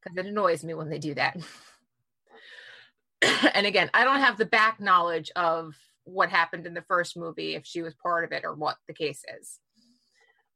because 0.00 0.16
it 0.16 0.26
annoys 0.26 0.62
me 0.62 0.74
when 0.74 0.88
they 0.88 0.98
do 0.98 1.14
that 1.14 1.36
and 3.54 3.66
again 3.66 3.90
i 3.94 4.04
don't 4.04 4.20
have 4.20 4.36
the 4.38 4.46
back 4.46 4.80
knowledge 4.80 5.30
of 5.36 5.74
what 6.04 6.30
happened 6.30 6.66
in 6.66 6.74
the 6.74 6.82
first 6.82 7.16
movie 7.16 7.54
if 7.54 7.66
she 7.66 7.82
was 7.82 7.94
part 7.94 8.24
of 8.24 8.32
it 8.32 8.44
or 8.44 8.54
what 8.54 8.76
the 8.86 8.94
case 8.94 9.22
is 9.40 9.58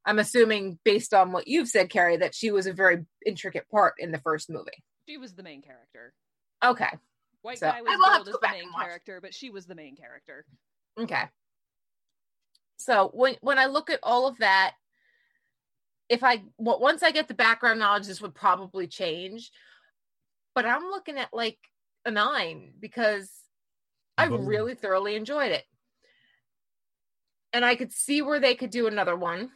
i'm 0.04 0.18
assuming 0.18 0.78
based 0.84 1.12
on 1.12 1.32
what 1.32 1.48
you've 1.48 1.68
said 1.68 1.90
carrie 1.90 2.16
that 2.16 2.34
she 2.34 2.50
was 2.50 2.66
a 2.66 2.72
very 2.72 3.04
intricate 3.26 3.68
part 3.70 3.94
in 3.98 4.12
the 4.12 4.20
first 4.20 4.48
movie 4.50 4.84
She 5.08 5.16
was 5.18 5.34
the 5.34 5.42
main 5.42 5.60
character. 5.62 6.14
Okay. 6.64 6.90
White 7.42 7.58
So, 7.58 7.66
guy 7.68 7.78
I 7.78 7.82
was 7.82 7.96
will 7.96 8.04
have 8.04 8.12
billed 8.12 8.26
to 8.26 8.30
as 8.30 8.36
go 8.36 8.40
the 8.46 8.62
main 8.62 8.72
character, 8.78 9.20
but 9.20 9.34
she 9.34 9.50
was 9.50 9.66
the 9.66 9.74
main 9.74 9.96
character. 9.96 10.44
Okay. 10.98 11.24
So 12.76 13.10
when 13.12 13.36
when 13.40 13.58
I 13.58 13.66
look 13.66 13.90
at 13.90 14.00
all 14.02 14.28
of 14.28 14.38
that, 14.38 14.74
if 16.08 16.22
I 16.22 16.42
once 16.58 17.02
I 17.02 17.10
get 17.10 17.28
the 17.28 17.34
background 17.34 17.78
knowledge, 17.80 18.06
this 18.06 18.20
would 18.22 18.34
probably 18.34 18.86
change. 18.86 19.50
But 20.54 20.66
I'm 20.66 20.84
looking 20.90 21.18
at 21.18 21.32
like 21.32 21.58
a 22.04 22.10
nine 22.10 22.72
because 22.80 23.30
I 24.16 24.28
Boom. 24.28 24.46
really 24.46 24.74
thoroughly 24.74 25.16
enjoyed 25.16 25.52
it, 25.52 25.64
and 27.52 27.64
I 27.64 27.74
could 27.74 27.92
see 27.92 28.22
where 28.22 28.40
they 28.40 28.54
could 28.54 28.70
do 28.70 28.86
another 28.86 29.16
one. 29.16 29.50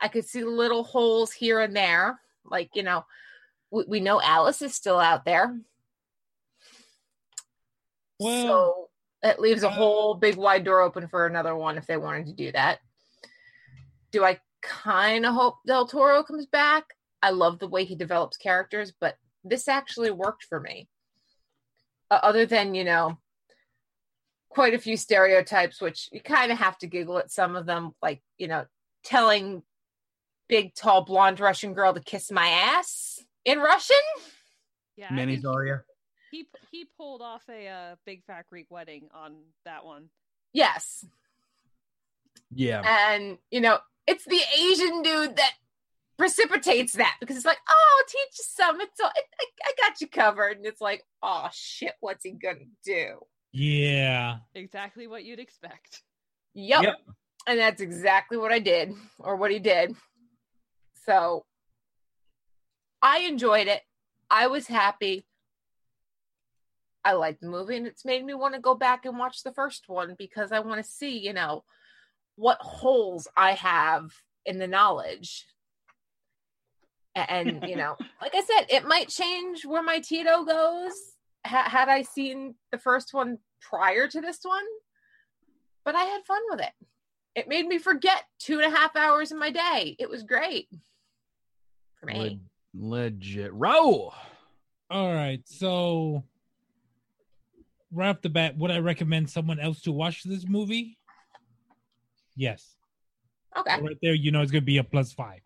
I 0.00 0.08
could 0.08 0.26
see 0.26 0.42
little 0.44 0.84
holes 0.84 1.32
here 1.32 1.60
and 1.60 1.76
there, 1.76 2.20
like 2.44 2.70
you 2.74 2.82
know, 2.82 3.04
we, 3.70 3.84
we 3.86 4.00
know 4.00 4.20
Alice 4.20 4.62
is 4.62 4.74
still 4.74 4.98
out 4.98 5.24
there. 5.24 5.58
Well, 8.18 8.46
so 8.46 8.88
it 9.22 9.40
leaves 9.40 9.62
a 9.62 9.68
uh, 9.68 9.72
whole 9.72 10.14
big 10.14 10.36
wide 10.36 10.64
door 10.64 10.80
open 10.80 11.08
for 11.08 11.26
another 11.26 11.54
one 11.54 11.78
if 11.78 11.86
they 11.86 11.96
wanted 11.96 12.26
to 12.26 12.32
do 12.32 12.52
that. 12.52 12.80
Do 14.10 14.24
I 14.24 14.40
kind 14.62 15.24
of 15.24 15.34
hope 15.34 15.56
Del 15.66 15.86
Toro 15.86 16.22
comes 16.22 16.46
back? 16.46 16.84
I 17.22 17.30
love 17.30 17.58
the 17.58 17.68
way 17.68 17.84
he 17.84 17.94
develops 17.94 18.36
characters, 18.36 18.92
but 19.00 19.16
this 19.44 19.68
actually 19.68 20.10
worked 20.10 20.44
for 20.44 20.60
me. 20.60 20.88
Uh, 22.12 22.20
other 22.22 22.44
than, 22.44 22.74
you 22.74 22.84
know, 22.84 23.16
quite 24.50 24.74
a 24.74 24.78
few 24.78 24.98
stereotypes, 24.98 25.80
which 25.80 26.10
you 26.12 26.20
kind 26.20 26.52
of 26.52 26.58
have 26.58 26.76
to 26.76 26.86
giggle 26.86 27.16
at 27.16 27.30
some 27.30 27.56
of 27.56 27.64
them, 27.64 27.92
like, 28.02 28.20
you 28.36 28.48
know, 28.48 28.66
telling 29.02 29.62
big, 30.46 30.74
tall, 30.74 31.06
blonde 31.06 31.40
Russian 31.40 31.72
girl 31.72 31.94
to 31.94 32.00
kiss 32.00 32.30
my 32.30 32.46
ass 32.46 33.24
in 33.46 33.60
Russian. 33.60 33.96
Yeah, 34.94 35.06
I 35.10 35.14
Mini 35.14 35.36
think 35.36 35.46
Zarya. 35.46 35.80
he 36.30 36.46
he 36.70 36.84
pulled 36.98 37.22
off 37.22 37.44
a 37.48 37.66
uh, 37.66 37.94
big 38.04 38.24
fat 38.26 38.44
Greek 38.50 38.66
wedding 38.68 39.08
on 39.14 39.34
that 39.64 39.86
one. 39.86 40.10
Yes. 40.52 41.06
Yeah. 42.54 42.82
and 43.14 43.38
you 43.50 43.62
know 43.62 43.78
it's 44.06 44.26
the 44.26 44.42
asian 44.58 45.02
dude 45.02 45.36
that 45.36 45.52
precipitates 46.22 46.92
that 46.92 47.16
because 47.18 47.36
it's 47.36 47.44
like 47.44 47.58
oh 47.68 47.96
I'll 47.98 48.06
teach 48.06 48.38
you 48.38 48.44
some 48.46 48.80
it's 48.80 49.00
all, 49.00 49.10
I, 49.14 49.20
I, 49.40 49.46
I 49.64 49.88
got 49.88 50.00
you 50.00 50.06
covered 50.06 50.56
and 50.56 50.66
it's 50.66 50.80
like 50.80 51.02
oh 51.20 51.48
shit 51.52 51.94
what's 51.98 52.24
he 52.24 52.30
gonna 52.30 52.60
do 52.84 53.18
Yeah. 53.50 54.36
Exactly 54.54 55.08
what 55.08 55.24
you'd 55.24 55.40
expect. 55.40 56.02
yep. 56.54 56.84
Yep. 56.84 56.94
and 57.48 57.58
that's 57.58 57.80
exactly 57.82 58.38
what 58.38 58.52
i 58.52 58.60
did 58.60 58.92
or 59.18 59.34
what 59.34 59.50
he 59.50 59.58
did 59.58 59.96
so 61.06 61.44
i 63.02 63.20
enjoyed 63.20 63.66
it 63.66 63.82
i 64.30 64.46
was 64.46 64.68
happy 64.68 65.24
i 67.04 67.14
liked 67.14 67.40
the 67.40 67.48
movie 67.48 67.76
and 67.76 67.86
it's 67.88 68.04
made 68.04 68.24
me 68.24 68.32
want 68.32 68.54
to 68.54 68.60
go 68.60 68.76
back 68.76 69.06
and 69.06 69.18
watch 69.18 69.42
the 69.42 69.52
first 69.52 69.88
one 69.88 70.14
because 70.16 70.52
i 70.52 70.60
want 70.60 70.84
to 70.84 70.88
see 70.88 71.18
you 71.18 71.32
know 71.32 71.64
what 72.36 72.58
holes 72.60 73.28
I 73.36 73.52
have 73.52 74.10
in 74.46 74.58
the 74.58 74.66
knowledge. 74.66 75.46
A- 77.16 77.30
And, 77.32 77.64
you 77.68 77.76
know, 77.76 77.96
like 78.22 78.34
I 78.34 78.42
said, 78.42 78.66
it 78.70 78.86
might 78.86 79.08
change 79.08 79.64
where 79.64 79.82
my 79.82 79.98
Tito 80.00 80.44
goes 80.44 80.92
ha- 81.46 81.68
had 81.68 81.88
I 81.88 82.02
seen 82.02 82.54
the 82.70 82.78
first 82.78 83.12
one 83.14 83.38
prior 83.60 84.08
to 84.08 84.20
this 84.20 84.40
one, 84.42 84.64
but 85.84 85.94
I 85.94 86.04
had 86.04 86.24
fun 86.26 86.40
with 86.50 86.60
it. 86.60 86.72
It 87.34 87.48
made 87.48 87.66
me 87.66 87.78
forget 87.78 88.22
two 88.38 88.60
and 88.60 88.72
a 88.72 88.76
half 88.76 88.94
hours 88.96 89.32
in 89.32 89.38
my 89.38 89.50
day. 89.50 89.96
It 89.98 90.08
was 90.10 90.22
great 90.22 90.68
for 91.98 92.06
me. 92.06 92.40
Le- 92.74 92.88
legit. 92.88 93.52
Raul. 93.52 94.12
All 94.90 95.14
right. 95.14 95.40
So, 95.46 96.24
right 97.90 98.08
off 98.10 98.20
the 98.20 98.28
bat, 98.28 98.56
would 98.58 98.70
I 98.70 98.78
recommend 98.80 99.30
someone 99.30 99.58
else 99.60 99.80
to 99.82 99.92
watch 99.92 100.22
this 100.24 100.46
movie? 100.46 100.98
Yes. 102.36 102.76
Okay. 103.56 103.80
Right 103.80 103.96
there, 104.02 104.14
you 104.14 104.30
know 104.30 104.42
it's 104.42 104.50
going 104.50 104.62
to 104.62 104.66
be 104.66 104.78
a 104.78 104.84
plus 104.84 105.12
five. 105.12 105.40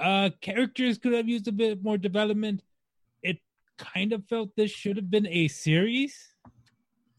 Uh, 0.00 0.30
characters 0.40 0.98
could 0.98 1.12
have 1.12 1.28
used 1.28 1.48
a 1.48 1.52
bit 1.52 1.82
more 1.82 1.98
development. 1.98 2.62
It 3.22 3.38
kind 3.78 4.12
of 4.12 4.24
felt 4.26 4.50
this 4.56 4.70
should 4.70 4.96
have 4.96 5.10
been 5.10 5.26
a 5.26 5.48
series 5.48 6.34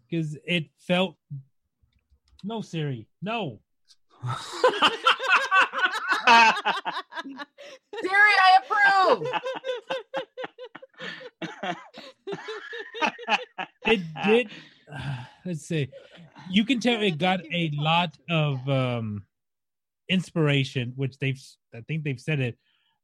because 0.09 0.37
it 0.45 0.65
felt 0.79 1.15
no 2.43 2.61
Siri, 2.61 3.07
no. 3.21 3.59
Siri, 8.01 8.33
I 8.45 8.59
approve. 8.59 9.27
it 13.85 14.01
did 14.25 14.49
let's 15.45 15.61
see 15.67 15.87
you 16.49 16.65
can 16.65 16.79
tell 16.79 17.01
it 17.01 17.17
got 17.17 17.41
a 17.53 17.71
lot 17.73 18.17
of 18.29 18.67
um 18.69 19.23
inspiration 20.09 20.93
which 20.95 21.17
they've 21.19 21.41
i 21.73 21.81
think 21.81 22.03
they've 22.03 22.19
said 22.19 22.39
it 22.39 22.57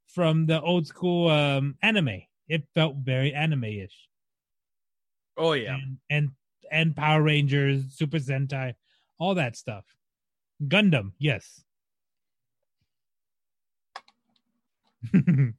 from 0.07 0.45
the 0.45 0.61
old 0.61 0.86
school 0.88 1.30
um 1.30 1.76
anime 1.82 2.22
it 2.48 2.64
felt 2.76 2.95
very 2.98 3.34
anime-ish 3.34 4.07
Oh 5.38 5.53
yeah. 5.53 5.76
and 5.76 5.98
and, 6.10 6.30
and 6.72 6.95
power 6.95 7.22
rangers 7.22 7.84
super 7.95 8.18
sentai 8.18 8.73
all 9.19 9.36
that 9.36 9.56
stuff 9.56 9.86
gundam 10.68 11.11
yes 11.18 11.64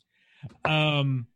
um 0.65 1.27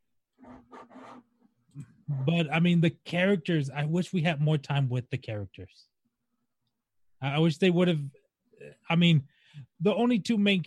but 2.08 2.52
I 2.52 2.60
mean 2.60 2.80
the 2.80 2.90
characters. 3.04 3.70
I 3.70 3.84
wish 3.84 4.12
we 4.12 4.22
had 4.22 4.40
more 4.40 4.58
time 4.58 4.88
with 4.88 5.10
the 5.10 5.18
characters. 5.18 5.86
I, 7.20 7.36
I 7.36 7.38
wish 7.38 7.58
they 7.58 7.70
would 7.70 7.88
have. 7.88 8.00
I 8.88 8.96
mean, 8.96 9.24
the 9.80 9.94
only 9.94 10.18
two 10.18 10.38
main, 10.38 10.64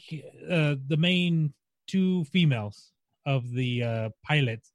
uh, 0.50 0.76
the 0.88 0.98
main 0.98 1.54
two 1.88 2.24
females 2.26 2.92
of 3.26 3.52
the 3.52 3.84
uh, 3.84 4.10
pilots, 4.24 4.72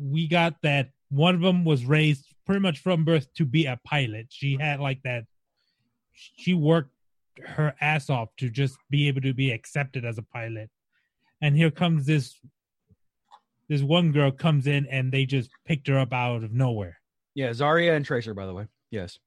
we 0.00 0.26
got 0.26 0.54
that 0.62 0.90
one 1.10 1.34
of 1.34 1.40
them 1.40 1.64
was 1.64 1.84
raised 1.84 2.34
pretty 2.44 2.60
much 2.60 2.78
from 2.78 3.04
birth 3.04 3.32
to 3.34 3.44
be 3.44 3.66
a 3.66 3.78
pilot. 3.84 4.26
She 4.30 4.56
had 4.60 4.80
like 4.80 5.02
that. 5.02 5.24
She 6.12 6.54
worked 6.54 6.92
her 7.44 7.74
ass 7.80 8.08
off 8.08 8.30
to 8.38 8.48
just 8.48 8.78
be 8.90 9.08
able 9.08 9.20
to 9.20 9.34
be 9.34 9.50
accepted 9.50 10.04
as 10.04 10.18
a 10.18 10.22
pilot, 10.22 10.70
and 11.40 11.56
here 11.56 11.70
comes 11.70 12.06
this 12.06 12.40
this 13.68 13.82
one 13.82 14.12
girl 14.12 14.30
comes 14.30 14.66
in 14.66 14.86
and 14.86 15.12
they 15.12 15.26
just 15.26 15.50
picked 15.66 15.88
her 15.88 15.98
up 15.98 16.12
out 16.12 16.44
of 16.44 16.52
nowhere. 16.52 17.00
Yeah, 17.34 17.50
Zarya 17.50 17.96
and 17.96 18.04
Tracer, 18.04 18.32
by 18.32 18.46
the 18.46 18.54
way. 18.54 18.66
Yes. 18.90 19.18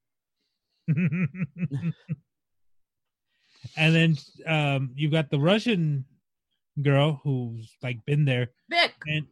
and 3.76 3.94
then 3.94 4.16
um 4.46 4.90
you 4.94 5.10
got 5.10 5.30
the 5.30 5.38
Russian 5.38 6.04
girl 6.80 7.20
who's 7.22 7.76
like 7.82 8.04
been 8.06 8.24
there 8.24 8.50
Vic. 8.68 8.94
and 9.06 9.26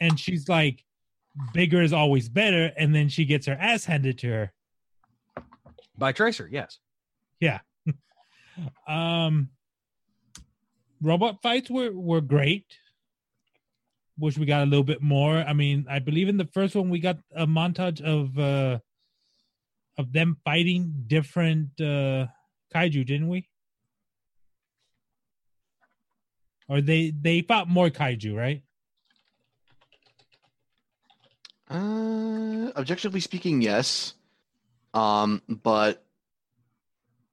and 0.00 0.18
she's 0.18 0.48
like 0.48 0.84
bigger 1.52 1.82
is 1.82 1.92
always 1.92 2.28
better 2.28 2.72
and 2.76 2.94
then 2.94 3.08
she 3.08 3.24
gets 3.24 3.46
her 3.46 3.56
ass 3.58 3.84
handed 3.84 4.18
to 4.18 4.28
her. 4.28 4.52
By 5.96 6.12
Tracer, 6.12 6.48
yes. 6.50 6.78
Yeah. 7.40 7.60
um 8.86 9.50
robot 11.00 11.42
fights 11.42 11.70
were 11.70 11.90
were 11.92 12.20
great. 12.20 12.66
Wish 14.18 14.38
we 14.38 14.46
got 14.46 14.62
a 14.62 14.66
little 14.66 14.84
bit 14.84 15.02
more. 15.02 15.38
I 15.38 15.52
mean, 15.52 15.86
I 15.88 15.98
believe 15.98 16.28
in 16.28 16.36
the 16.36 16.46
first 16.52 16.76
one 16.76 16.90
we 16.90 17.00
got 17.00 17.18
a 17.34 17.46
montage 17.46 18.00
of 18.00 18.38
uh 18.38 18.78
of 19.98 20.12
them 20.12 20.36
fighting 20.44 21.04
different 21.06 21.80
uh 21.80 22.26
kaiju, 22.74 23.06
didn't 23.06 23.28
we? 23.28 23.48
Or 26.68 26.80
they 26.80 27.10
they 27.10 27.42
fought 27.42 27.68
more 27.68 27.90
kaiju, 27.90 28.34
right? 28.36 28.62
Uh, 31.68 32.70
objectively 32.76 33.20
speaking, 33.20 33.62
yes. 33.62 34.14
Um, 34.94 35.42
but 35.48 36.04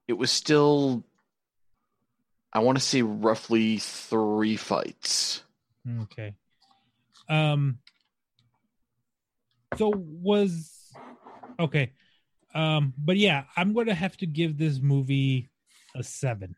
it 0.08 0.14
was 0.14 0.32
still, 0.32 1.04
I 2.54 2.60
want 2.60 2.78
to 2.78 2.84
say, 2.84 3.02
roughly 3.02 3.80
three 3.80 4.56
fights. 4.56 5.44
Okay. 6.04 6.36
Um 7.28 7.80
so 9.78 9.94
was 9.96 10.92
okay. 11.60 11.94
Um 12.56 12.94
but 12.98 13.18
yeah, 13.18 13.44
I'm 13.56 13.74
going 13.74 13.88
to 13.88 13.94
have 13.94 14.18
to 14.18 14.26
give 14.26 14.58
this 14.58 14.80
movie 14.80 15.50
a 15.96 16.04
7. 16.04 16.56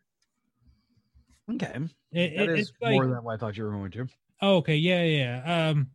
Okay. 1.50 1.72
It, 2.12 2.36
that 2.36 2.48
it- 2.50 2.58
is 2.58 2.72
like 2.80 2.92
more 2.92 3.06
than 3.06 3.22
what 3.24 3.34
I 3.34 3.36
thought 3.36 3.56
you 3.56 3.64
were 3.64 3.70
going 3.72 3.90
to. 3.92 4.06
Oh, 4.40 4.56
okay, 4.56 4.76
yeah, 4.76 5.02
yeah. 5.04 5.68
Um, 5.68 5.90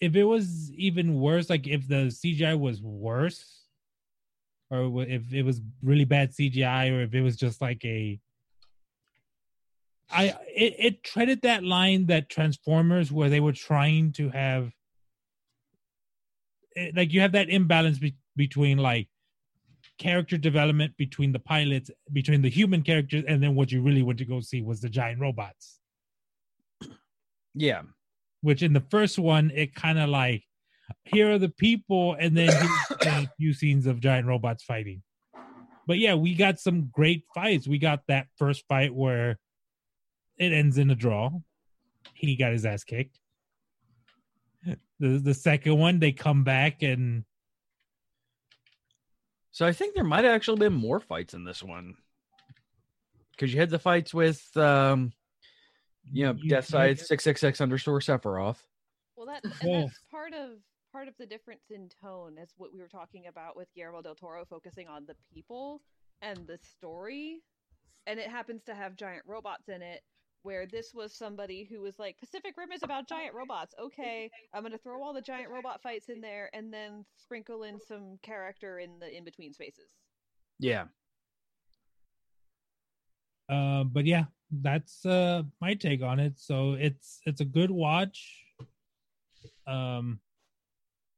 if 0.00 0.16
it 0.16 0.24
was 0.24 0.70
even 0.72 1.14
worse, 1.20 1.50
like 1.50 1.66
if 1.66 1.86
the 1.86 2.06
CGI 2.06 2.58
was 2.58 2.80
worse, 2.82 3.62
or 4.70 5.02
if 5.02 5.32
it 5.32 5.42
was 5.42 5.60
really 5.82 6.04
bad 6.04 6.32
CGI, 6.32 6.90
or 6.90 7.02
if 7.02 7.14
it 7.14 7.22
was 7.22 7.36
just 7.36 7.60
like 7.60 7.84
a 7.84 8.18
I 10.10 10.34
it, 10.54 10.74
it 10.78 11.04
treaded 11.04 11.42
that 11.42 11.64
line 11.64 12.06
that 12.06 12.28
Transformers 12.28 13.10
where 13.10 13.30
they 13.30 13.40
were 13.40 13.52
trying 13.52 14.12
to 14.12 14.30
have 14.30 14.72
like 16.94 17.12
you 17.12 17.20
have 17.20 17.32
that 17.32 17.48
imbalance 17.48 17.98
be, 17.98 18.16
between 18.36 18.78
like 18.78 19.08
character 19.98 20.36
development 20.36 20.96
between 20.96 21.32
the 21.32 21.38
pilots 21.38 21.90
between 22.12 22.42
the 22.42 22.50
human 22.50 22.82
characters 22.82 23.24
and 23.28 23.42
then 23.42 23.54
what 23.54 23.70
you 23.70 23.80
really 23.80 24.02
went 24.02 24.18
to 24.18 24.24
go 24.24 24.40
see 24.40 24.60
was 24.60 24.80
the 24.80 24.88
giant 24.88 25.20
robots. 25.20 25.78
Yeah. 27.54 27.82
which 28.40 28.62
in 28.62 28.72
the 28.72 28.84
first 28.90 29.18
one 29.18 29.52
it 29.54 29.74
kind 29.74 29.98
of 29.98 30.08
like 30.08 30.42
here 31.04 31.30
are 31.30 31.38
the 31.38 31.48
people 31.48 32.16
and 32.18 32.36
then 32.36 32.50
a 33.02 33.28
few 33.38 33.52
scenes 33.52 33.86
of 33.86 34.00
giant 34.00 34.26
robots 34.26 34.64
fighting. 34.64 35.02
But 35.86 35.98
yeah 35.98 36.14
we 36.14 36.34
got 36.34 36.58
some 36.58 36.88
great 36.92 37.24
fights. 37.34 37.68
We 37.68 37.78
got 37.78 38.00
that 38.08 38.26
first 38.36 38.64
fight 38.68 38.92
where 38.92 39.38
it 40.36 40.52
ends 40.52 40.78
in 40.78 40.90
a 40.90 40.96
draw. 40.96 41.30
He 42.14 42.34
got 42.34 42.52
his 42.52 42.66
ass 42.66 42.82
kicked. 42.82 43.20
The 44.98 45.18
the 45.18 45.34
second 45.34 45.78
one 45.78 46.00
they 46.00 46.12
come 46.12 46.42
back 46.42 46.82
and 46.82 47.24
So 49.54 49.64
I 49.64 49.70
think 49.70 49.94
there 49.94 50.02
might 50.02 50.24
have 50.24 50.34
actually 50.34 50.58
been 50.58 50.72
more 50.74 50.98
fights 50.98 51.32
in 51.32 51.44
this 51.44 51.62
one. 51.62 51.94
Because 53.30 53.54
you 53.54 53.60
had 53.60 53.70
the 53.70 53.78
fights 53.78 54.12
with 54.12 54.44
um 54.56 55.12
you 56.10 56.26
know, 56.26 56.32
Death 56.48 56.66
Side 56.66 56.98
six 56.98 57.22
six 57.22 57.40
six 57.40 57.60
underscore 57.60 58.00
Sephiroth. 58.00 58.58
Well, 59.16 59.26
that 59.26 59.44
and 59.44 59.54
Oh. 59.62 59.80
that's 59.82 60.00
part 60.10 60.34
of 60.34 60.58
part 60.92 61.06
of 61.06 61.14
the 61.18 61.26
difference 61.26 61.62
in 61.70 61.88
tone, 62.02 62.36
is 62.36 62.52
what 62.56 62.72
we 62.74 62.80
were 62.80 62.88
talking 62.88 63.28
about 63.28 63.56
with 63.56 63.68
Guillermo 63.76 64.02
del 64.02 64.16
Toro 64.16 64.44
focusing 64.44 64.88
on 64.88 65.06
the 65.06 65.14
people 65.32 65.82
and 66.20 66.48
the 66.48 66.58
story, 66.58 67.40
and 68.08 68.18
it 68.18 68.28
happens 68.28 68.64
to 68.64 68.74
have 68.74 68.96
giant 68.96 69.22
robots 69.24 69.68
in 69.68 69.82
it. 69.82 70.02
Where 70.44 70.66
this 70.66 70.92
was 70.94 71.14
somebody 71.16 71.64
who 71.68 71.80
was 71.80 71.98
like, 71.98 72.18
Pacific 72.20 72.54
Rim 72.58 72.70
is 72.70 72.82
about 72.82 73.08
giant 73.08 73.34
robots. 73.34 73.74
Okay, 73.80 74.30
I'm 74.52 74.62
gonna 74.62 74.76
throw 74.78 75.02
all 75.02 75.14
the 75.14 75.22
giant 75.22 75.50
robot 75.50 75.80
fights 75.82 76.10
in 76.10 76.20
there, 76.20 76.50
and 76.52 76.70
then 76.72 77.04
sprinkle 77.16 77.62
in 77.62 77.80
some 77.80 78.18
character 78.22 78.78
in 78.78 78.90
the 79.00 79.08
in 79.16 79.24
between 79.24 79.54
spaces. 79.54 79.88
Yeah. 80.58 80.84
uh 83.48 83.84
but 83.84 84.04
yeah 84.06 84.24
that's 84.62 85.04
uh 85.04 85.42
my 85.60 85.74
take 85.74 86.02
on 86.02 86.18
it 86.20 86.34
so 86.38 86.74
it's 86.74 87.20
it's 87.26 87.40
a 87.42 87.44
good 87.44 87.70
watch 87.70 88.18
um 89.66 90.18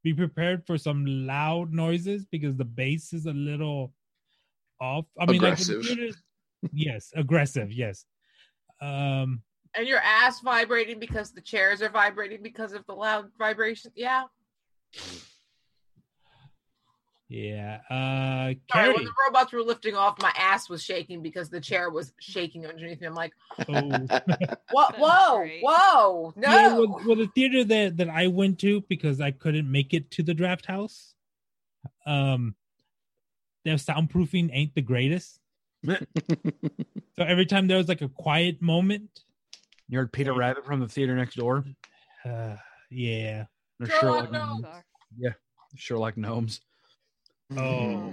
be 0.03 0.13
prepared 0.15 0.65
for 0.67 0.77
some 0.79 1.05
loud 1.27 1.73
noises 1.73 2.25
because 2.33 2.57
the 2.57 2.65
bass 2.65 3.13
is 3.13 3.27
a 3.27 3.33
little 3.33 3.93
off 4.81 5.05
i 5.21 5.27
mean 5.27 5.41
like 5.43 5.57
the 5.59 5.63
Aggressive. 5.75 5.85
theaters- 5.85 6.23
yes 6.73 7.13
aggressive 7.15 7.71
yes 7.73 8.05
um 8.81 9.43
And 9.75 9.87
your 9.87 9.99
ass 9.99 10.41
vibrating 10.41 10.99
because 10.99 11.33
the 11.33 11.41
chairs 11.41 11.83
are 11.83 11.89
vibrating 11.89 12.43
because 12.43 12.73
of 12.73 12.85
the 12.87 12.95
loud 12.95 13.31
vibration. 13.39 13.93
Yeah. 13.95 14.25
yeah 17.29 17.81
uh 17.91 18.55
Sorry, 18.73 18.93
when 18.93 19.05
the 19.05 19.13
robots 19.27 19.53
were 19.53 19.63
lifting 19.63 19.97
off, 19.97 20.21
my 20.21 20.33
ass 20.37 20.69
was 20.69 20.83
shaking 20.83 21.23
because 21.23 21.51
the 21.51 21.61
chair 21.61 21.91
was 21.91 22.13
shaking 22.21 22.67
underneath 22.67 23.01
me. 23.01 23.07
I'm 23.07 23.15
like, 23.15 23.33
oh. 23.69 24.07
what? 24.71 24.97
Whoa, 24.99 25.49
whoa, 25.63 26.33
no. 26.37 26.51
Yeah, 26.51 26.79
well, 26.79 27.01
well, 27.07 27.17
the 27.17 27.31
theater 27.35 27.65
that 27.65 27.97
that 27.97 28.09
I 28.09 28.29
went 28.29 28.59
to 28.61 28.83
because 28.83 29.21
I 29.21 29.31
couldn't 29.31 29.71
make 29.71 29.95
it 29.95 30.11
to 30.13 30.23
the 30.23 30.35
draft 30.35 30.67
house, 30.67 31.15
um, 32.07 32.55
their 33.65 33.75
soundproofing 33.75 34.51
ain't 34.53 34.75
the 34.75 34.83
greatest. 34.83 35.41
so 37.17 37.23
every 37.23 37.47
time 37.47 37.67
there 37.69 37.77
was 37.79 37.89
like 37.89 38.03
a 38.03 38.09
quiet 38.09 38.61
moment, 38.63 39.21
You 39.89 39.99
heard 39.99 40.13
Peter 40.13 40.33
Rabbit 40.35 40.65
from 40.67 40.81
the 40.81 40.89
theater 40.89 41.15
next 41.17 41.37
door. 41.37 41.65
uh, 42.25 42.57
yeah. 42.91 43.47
They're 43.79 43.89
Sherlock 43.89 44.29
Sherlock 44.29 44.33
Gnomes. 44.33 44.63
Gnomes. 44.63 44.85
Yeah. 45.19 45.33
Sherlock 45.77 46.17
Gnomes. 46.17 46.61
Oh, 47.57 48.13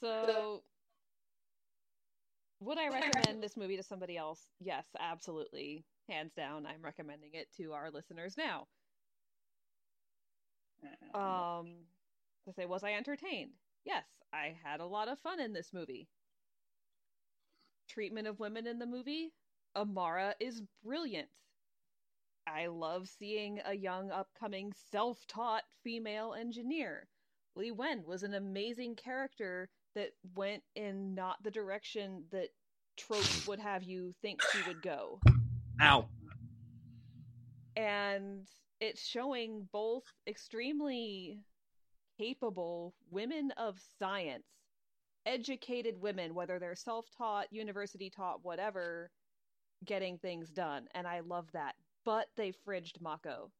So, 0.00 0.62
would 2.60 2.78
I 2.78 2.88
recommend 2.88 3.42
this 3.42 3.56
movie 3.56 3.76
to 3.76 3.82
somebody 3.82 4.16
else? 4.16 4.40
Yes, 4.60 4.84
absolutely. 4.98 5.84
Hands 6.08 6.32
down, 6.36 6.66
I'm 6.66 6.82
recommending 6.82 7.30
it 7.34 7.48
to 7.58 7.72
our 7.72 7.90
listeners 7.90 8.34
now. 8.36 8.66
Um, 11.14 11.68
to 12.46 12.52
say, 12.54 12.66
was 12.66 12.84
I 12.84 12.92
entertained? 12.92 13.50
Yes, 13.84 14.04
I 14.32 14.54
had 14.64 14.80
a 14.80 14.86
lot 14.86 15.08
of 15.08 15.18
fun 15.20 15.40
in 15.40 15.52
this 15.52 15.70
movie. 15.72 16.08
Treatment 17.88 18.26
of 18.26 18.40
women 18.40 18.66
in 18.66 18.78
the 18.78 18.86
movie? 18.86 19.32
Amara 19.74 20.34
is 20.40 20.62
brilliant. 20.84 21.28
I 22.46 22.66
love 22.66 23.08
seeing 23.08 23.60
a 23.64 23.74
young, 23.74 24.10
upcoming, 24.10 24.72
self 24.90 25.26
taught 25.26 25.64
female 25.82 26.34
engineer. 26.38 27.08
Liwen 27.56 28.04
was 28.04 28.22
an 28.22 28.34
amazing 28.34 28.94
character 28.94 29.68
that 29.94 30.10
went 30.34 30.62
in 30.74 31.14
not 31.14 31.42
the 31.42 31.50
direction 31.50 32.24
that 32.30 32.48
tropes 32.96 33.46
would 33.48 33.58
have 33.58 33.82
you 33.82 34.12
think 34.22 34.40
she 34.52 34.58
would 34.68 34.82
go. 34.82 35.20
Ow. 35.80 36.06
And 37.76 38.46
it's 38.80 39.04
showing 39.04 39.68
both 39.72 40.04
extremely 40.26 41.40
capable 42.18 42.94
women 43.10 43.52
of 43.56 43.78
science, 43.98 44.46
educated 45.26 46.00
women, 46.00 46.34
whether 46.34 46.58
they're 46.58 46.76
self 46.76 47.06
taught, 47.18 47.52
university 47.52 48.08
taught, 48.08 48.44
whatever, 48.44 49.10
getting 49.84 50.18
things 50.18 50.50
done. 50.50 50.86
And 50.94 51.06
I 51.06 51.20
love 51.20 51.48
that. 51.52 51.74
But 52.04 52.28
they 52.36 52.52
fridged 52.66 53.00
Mako. 53.00 53.50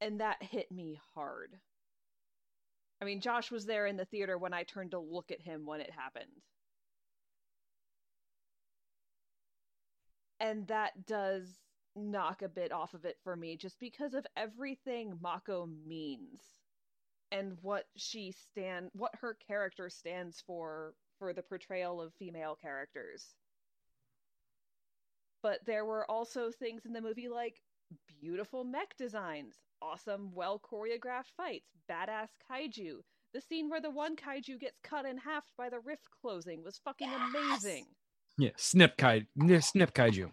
And 0.00 0.20
that 0.20 0.42
hit 0.42 0.70
me 0.70 0.98
hard. 1.14 1.58
I 3.02 3.04
mean, 3.04 3.20
Josh 3.20 3.50
was 3.50 3.66
there 3.66 3.86
in 3.86 3.96
the 3.96 4.04
theater 4.04 4.38
when 4.38 4.54
I 4.54 4.62
turned 4.64 4.92
to 4.92 4.98
look 4.98 5.30
at 5.30 5.42
him 5.42 5.66
when 5.66 5.80
it 5.80 5.90
happened. 5.90 6.26
And 10.40 10.66
that 10.68 11.06
does 11.06 11.58
knock 11.96 12.42
a 12.42 12.48
bit 12.48 12.70
off 12.72 12.94
of 12.94 13.04
it 13.04 13.16
for 13.24 13.34
me 13.36 13.56
just 13.56 13.78
because 13.80 14.14
of 14.14 14.24
everything 14.36 15.18
Mako 15.20 15.68
means 15.86 16.40
and 17.32 17.56
what 17.62 17.86
she 17.96 18.32
stand 18.32 18.90
what 18.92 19.14
her 19.20 19.36
character 19.46 19.90
stands 19.90 20.42
for 20.46 20.94
for 21.18 21.32
the 21.32 21.42
portrayal 21.42 22.00
of 22.00 22.14
female 22.14 22.56
characters. 22.60 23.34
But 25.42 25.60
there 25.66 25.84
were 25.84 26.10
also 26.10 26.50
things 26.50 26.84
in 26.84 26.92
the 26.92 27.00
movie 27.00 27.28
like 27.28 27.60
beautiful 28.20 28.64
mech 28.64 28.96
designs, 28.96 29.54
awesome, 29.80 30.30
well 30.34 30.60
choreographed 30.60 31.32
fights, 31.36 31.70
badass 31.90 32.28
kaiju. 32.50 32.98
The 33.34 33.40
scene 33.40 33.68
where 33.68 33.80
the 33.80 33.90
one 33.90 34.16
kaiju 34.16 34.58
gets 34.58 34.78
cut 34.82 35.04
in 35.04 35.18
half 35.18 35.44
by 35.56 35.68
the 35.68 35.80
rift 35.80 36.08
closing 36.20 36.64
was 36.64 36.80
fucking 36.84 37.10
amazing. 37.12 37.86
Yeah. 38.38 38.50
Snip 38.56 38.96
Kai 38.96 39.26
yeah, 39.36 39.60
Snip 39.60 39.92
Kaiju. 39.92 40.30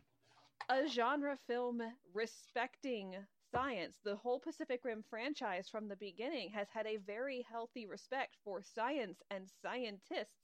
A 0.70 0.88
genre 0.88 1.38
film 1.48 1.82
respecting 2.14 3.16
science. 3.56 3.98
The 4.04 4.16
whole 4.18 4.40
Pacific 4.40 4.82
Rim 4.84 5.04
franchise 5.10 5.70
from 5.70 5.88
the 5.90 5.96
beginning 5.98 6.52
has 6.52 6.68
had 6.74 6.88
a 6.88 6.98
very 6.98 7.46
healthy 7.50 7.86
respect 7.88 8.38
for 8.44 8.62
science 8.62 9.22
and 9.32 9.50
scientists. 9.62 10.36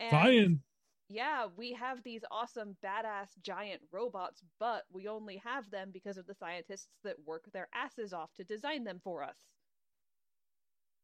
And 0.00 0.36
Science. 0.36 0.62
yeah, 1.08 1.46
we 1.56 1.72
have 1.74 2.02
these 2.02 2.24
awesome, 2.30 2.76
badass 2.84 3.30
giant 3.42 3.82
robots, 3.92 4.42
but 4.60 4.84
we 4.92 5.08
only 5.08 5.36
have 5.44 5.70
them 5.70 5.90
because 5.92 6.18
of 6.18 6.26
the 6.26 6.34
scientists 6.34 6.88
that 7.04 7.16
work 7.26 7.44
their 7.52 7.68
asses 7.74 8.12
off 8.12 8.32
to 8.34 8.44
design 8.44 8.84
them 8.84 9.00
for 9.04 9.22
us. 9.22 9.36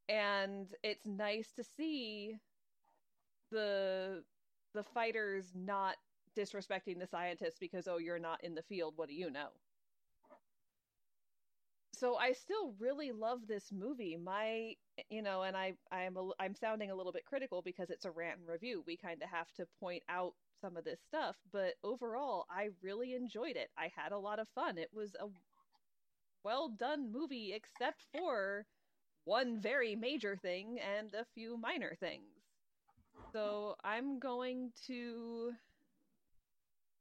And 0.08 0.68
it's 0.82 1.06
nice 1.06 1.52
to 1.52 1.64
see 1.64 2.38
the 3.50 4.24
the 4.74 4.84
fighters 4.84 5.52
not 5.54 5.96
disrespecting 6.36 6.98
the 6.98 7.06
scientists 7.06 7.58
because 7.60 7.86
oh 7.88 7.98
you're 7.98 8.18
not 8.18 8.42
in 8.44 8.54
the 8.54 8.62
field 8.62 8.94
what 8.96 9.08
do 9.08 9.14
you 9.14 9.30
know 9.30 9.48
so 11.94 12.16
i 12.16 12.32
still 12.32 12.74
really 12.78 13.12
love 13.12 13.46
this 13.46 13.70
movie. 13.72 14.16
My 14.16 14.74
you 15.10 15.22
know 15.22 15.42
and 15.42 15.56
i 15.56 15.74
i'm 15.92 16.16
a, 16.16 16.30
i'm 16.40 16.54
sounding 16.54 16.90
a 16.90 16.94
little 16.94 17.12
bit 17.12 17.24
critical 17.26 17.62
because 17.62 17.90
it's 17.90 18.04
a 18.04 18.10
rant 18.10 18.38
and 18.40 18.48
review. 18.48 18.82
We 18.86 18.96
kind 18.96 19.22
of 19.22 19.28
have 19.30 19.50
to 19.54 19.66
point 19.80 20.02
out 20.08 20.34
some 20.60 20.76
of 20.76 20.84
this 20.84 21.00
stuff 21.06 21.36
but 21.52 21.74
overall 21.82 22.46
i 22.50 22.68
really 22.82 23.14
enjoyed 23.14 23.56
it. 23.56 23.70
I 23.78 23.90
had 23.94 24.12
a 24.12 24.18
lot 24.18 24.38
of 24.38 24.48
fun. 24.54 24.78
It 24.78 24.90
was 24.92 25.14
a 25.20 25.26
well 26.44 26.68
done 26.68 27.10
movie 27.10 27.52
except 27.54 28.04
for 28.12 28.66
one 29.24 29.60
very 29.60 29.96
major 29.96 30.36
thing 30.36 30.78
and 30.80 31.14
a 31.14 31.24
few 31.34 31.56
minor 31.56 31.96
things. 32.00 32.30
So 33.32 33.76
i'm 33.82 34.18
going 34.18 34.72
to 34.86 35.52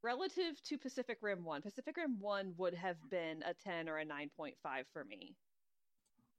relative 0.04 0.62
to 0.64 0.78
Pacific 0.78 1.18
Rim 1.22 1.44
1, 1.44 1.62
Pacific 1.62 1.96
Rim 1.98 2.18
1 2.20 2.54
would 2.58 2.74
have 2.74 2.98
been 3.10 3.42
a 3.44 3.54
10 3.54 3.88
or 3.90 3.98
a 4.00 4.06
9.5 4.06 4.54
for 4.92 5.04
me. 5.06 5.36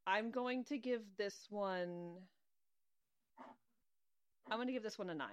I'm 0.07 0.31
going 0.31 0.65
to 0.65 0.79
give 0.79 1.01
this 1.17 1.47
one 1.51 2.17
I'm 4.51 4.59
going 4.59 4.67
to 4.67 4.75
give 4.75 4.83
this 4.83 4.99
one 4.99 5.09
a 5.09 5.15
9. 5.15 5.29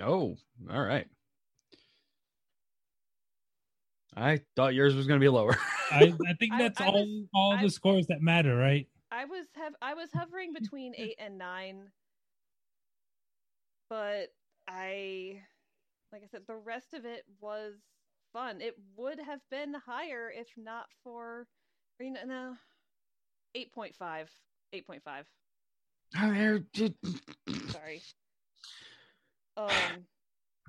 Oh, 0.00 0.36
all 0.72 0.82
right. 0.84 1.08
I 4.16 4.40
thought 4.54 4.74
yours 4.74 4.94
was 4.94 5.08
going 5.08 5.18
to 5.18 5.24
be 5.24 5.28
lower. 5.28 5.56
I, 5.90 6.12
I 6.28 6.34
think 6.34 6.52
that's 6.56 6.80
I 6.80 6.86
all 6.86 6.92
was- 7.04 7.26
all 7.34 7.52
I- 7.54 7.62
the 7.62 7.70
scores 7.70 8.06
that 8.06 8.20
matter, 8.22 8.56
right? 8.56 8.86
I 9.10 9.24
was 9.24 9.46
have 9.54 9.74
I 9.82 9.94
was 9.94 10.10
hovering 10.12 10.52
between 10.52 10.92
eight 10.98 11.16
and 11.18 11.38
nine, 11.38 11.90
but 13.90 14.28
I, 14.68 15.40
like 16.12 16.22
I 16.22 16.26
said, 16.30 16.42
the 16.46 16.56
rest 16.56 16.94
of 16.94 17.04
it 17.04 17.24
was 17.40 17.74
fun. 18.32 18.60
It 18.60 18.76
would 18.96 19.18
have 19.18 19.40
been 19.50 19.74
higher 19.74 20.30
if 20.34 20.48
not 20.56 20.86
for, 21.04 21.46
or, 21.98 22.04
you 22.04 22.12
know, 22.12 22.24
no, 22.26 22.54
eight 23.54 23.72
point 23.72 23.94
five. 23.94 24.30
Eight 24.72 24.86
point 24.86 25.02
five. 25.04 25.26
Sorry. 27.70 28.02
Um. 29.56 30.06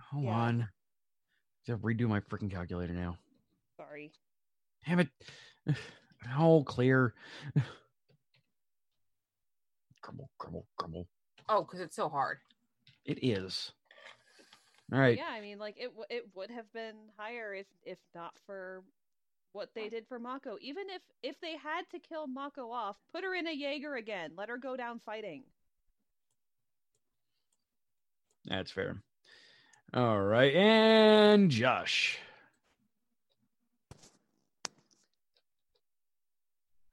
Hold 0.09 0.23
Yeah. 0.23 0.31
on. 0.31 0.61
I 0.61 1.71
have 1.71 1.79
to 1.79 1.85
redo 1.85 2.07
my 2.07 2.21
freaking 2.21 2.49
calculator 2.49 2.93
now. 2.93 3.17
Sorry. 3.77 4.11
Damn 4.87 5.01
it. 5.01 5.09
All 6.39 6.63
clear. 6.63 7.13
Grumble, 10.01 10.31
grumble, 10.39 10.65
grumble. 10.77 11.07
Oh, 11.49 11.61
because 11.61 11.81
it's 11.81 11.95
so 11.95 12.09
hard. 12.09 12.39
It 13.05 13.19
is. 13.21 13.71
All 14.91 14.99
right. 14.99 15.17
Yeah, 15.17 15.29
I 15.29 15.41
mean, 15.41 15.59
like 15.59 15.75
it. 15.77 15.91
It 16.09 16.29
would 16.35 16.49
have 16.49 16.71
been 16.73 16.95
higher 17.17 17.53
if 17.53 17.67
if 17.83 17.99
not 18.15 18.33
for 18.45 18.83
what 19.51 19.69
they 19.75 19.89
did 19.89 20.07
for 20.07 20.19
Mako. 20.19 20.57
Even 20.61 20.89
if 20.89 21.01
if 21.21 21.39
they 21.41 21.55
had 21.57 21.83
to 21.91 21.99
kill 21.99 22.27
Mako 22.27 22.71
off, 22.71 22.95
put 23.11 23.23
her 23.23 23.35
in 23.35 23.47
a 23.47 23.53
Jaeger 23.53 23.95
again. 23.95 24.31
Let 24.35 24.49
her 24.49 24.57
go 24.57 24.75
down 24.75 24.99
fighting. 25.05 25.43
That's 28.45 28.71
fair. 28.71 29.01
All 29.93 30.21
right. 30.21 30.53
And 30.55 31.51
Josh. 31.51 32.17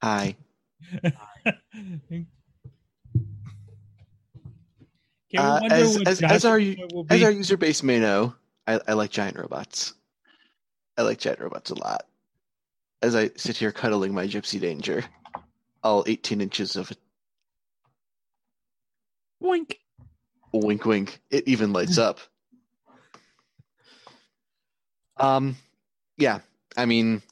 Hi. 0.03 0.37
Can 1.73 2.27
Uh, 5.39 5.61
as, 5.71 5.97
as, 6.07 6.23
as 6.23 6.45
our 6.45 6.59
as 7.11 7.23
our 7.23 7.31
user 7.31 7.57
base 7.57 7.83
may 7.83 7.99
know, 7.99 8.35
I, 8.67 8.81
I 8.89 8.93
like 8.95 9.11
giant 9.11 9.39
robots. 9.39 9.95
I 10.97 11.03
like 11.03 11.19
giant 11.19 11.41
robots 11.41 11.71
a 11.71 11.75
lot. 11.75 12.07
As 13.03 13.15
I 13.15 13.31
sit 13.37 13.57
here 13.57 13.73
cuddling 13.73 14.15
my 14.15 14.27
Gipsy 14.27 14.59
Danger, 14.59 15.05
all 15.83 16.05
18 16.07 16.41
inches 16.41 16.77
of 16.77 16.91
it. 16.91 16.99
Wink. 19.41 19.79
Wink, 20.53 20.85
wink. 20.85 21.21
It 21.31 21.47
even 21.47 21.73
lights 21.73 21.99
up. 21.99 22.19
Um, 25.19 25.57
yeah. 26.17 26.41
I 26.77 26.87
mean, 26.87 27.23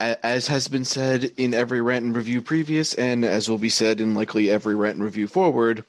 as 0.00 0.46
has 0.48 0.68
been 0.68 0.84
said 0.84 1.32
in 1.36 1.54
every 1.54 1.80
rant 1.80 2.04
and 2.04 2.16
review 2.16 2.42
previous, 2.42 2.94
and 2.94 3.24
as 3.24 3.48
will 3.48 3.58
be 3.58 3.68
said 3.68 4.00
in 4.00 4.14
likely 4.14 4.50
every 4.50 4.74
rant 4.74 4.96
and 4.96 5.04
review 5.04 5.26
forward, 5.26 5.84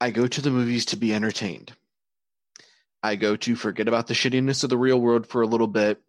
I 0.00 0.10
go 0.10 0.26
to 0.26 0.40
the 0.40 0.50
movies 0.50 0.86
to 0.86 0.96
be 0.96 1.12
entertained. 1.12 1.72
I 3.02 3.16
go 3.16 3.36
to 3.36 3.56
forget 3.56 3.88
about 3.88 4.06
the 4.06 4.14
shittiness 4.14 4.64
of 4.64 4.70
the 4.70 4.78
real 4.78 5.00
world 5.00 5.26
for 5.26 5.42
a 5.42 5.46
little 5.46 5.66
bit 5.66 6.00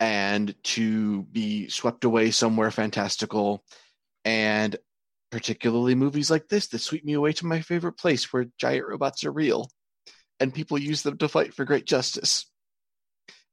and 0.00 0.54
to 0.64 1.22
be 1.24 1.68
swept 1.68 2.04
away 2.04 2.30
somewhere 2.30 2.70
fantastical. 2.70 3.64
And 4.24 4.76
particularly 5.30 5.94
movies 5.94 6.30
like 6.30 6.48
this 6.48 6.68
that 6.68 6.78
sweep 6.80 7.04
me 7.04 7.14
away 7.14 7.32
to 7.32 7.46
my 7.46 7.60
favorite 7.60 7.94
place 7.94 8.32
where 8.32 8.46
giant 8.58 8.86
robots 8.86 9.24
are 9.24 9.32
real 9.32 9.70
and 10.38 10.54
people 10.54 10.78
use 10.78 11.02
them 11.02 11.18
to 11.18 11.28
fight 11.28 11.54
for 11.54 11.64
great 11.64 11.86
justice. 11.86 12.46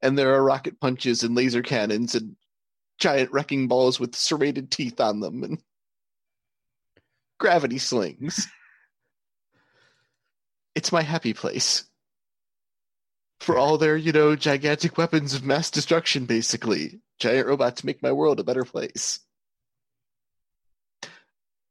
And 0.01 0.17
there 0.17 0.33
are 0.33 0.43
rocket 0.43 0.79
punches 0.79 1.23
and 1.23 1.35
laser 1.35 1.61
cannons 1.61 2.15
and 2.15 2.35
giant 2.99 3.31
wrecking 3.31 3.67
balls 3.67 3.99
with 3.99 4.15
serrated 4.15 4.71
teeth 4.71 4.99
on 4.99 5.19
them 5.19 5.43
and 5.43 5.61
gravity 7.39 7.77
slings. 7.77 8.47
It's 10.75 10.91
my 10.91 11.01
happy 11.01 11.33
place. 11.33 11.85
For 13.39 13.57
all 13.57 13.77
their, 13.77 13.97
you 13.97 14.11
know, 14.11 14.35
gigantic 14.35 14.97
weapons 14.97 15.33
of 15.33 15.43
mass 15.43 15.71
destruction, 15.71 16.25
basically. 16.25 17.01
Giant 17.19 17.47
robots 17.47 17.83
make 17.83 18.03
my 18.03 18.11
world 18.11 18.39
a 18.39 18.43
better 18.43 18.63
place. 18.63 19.19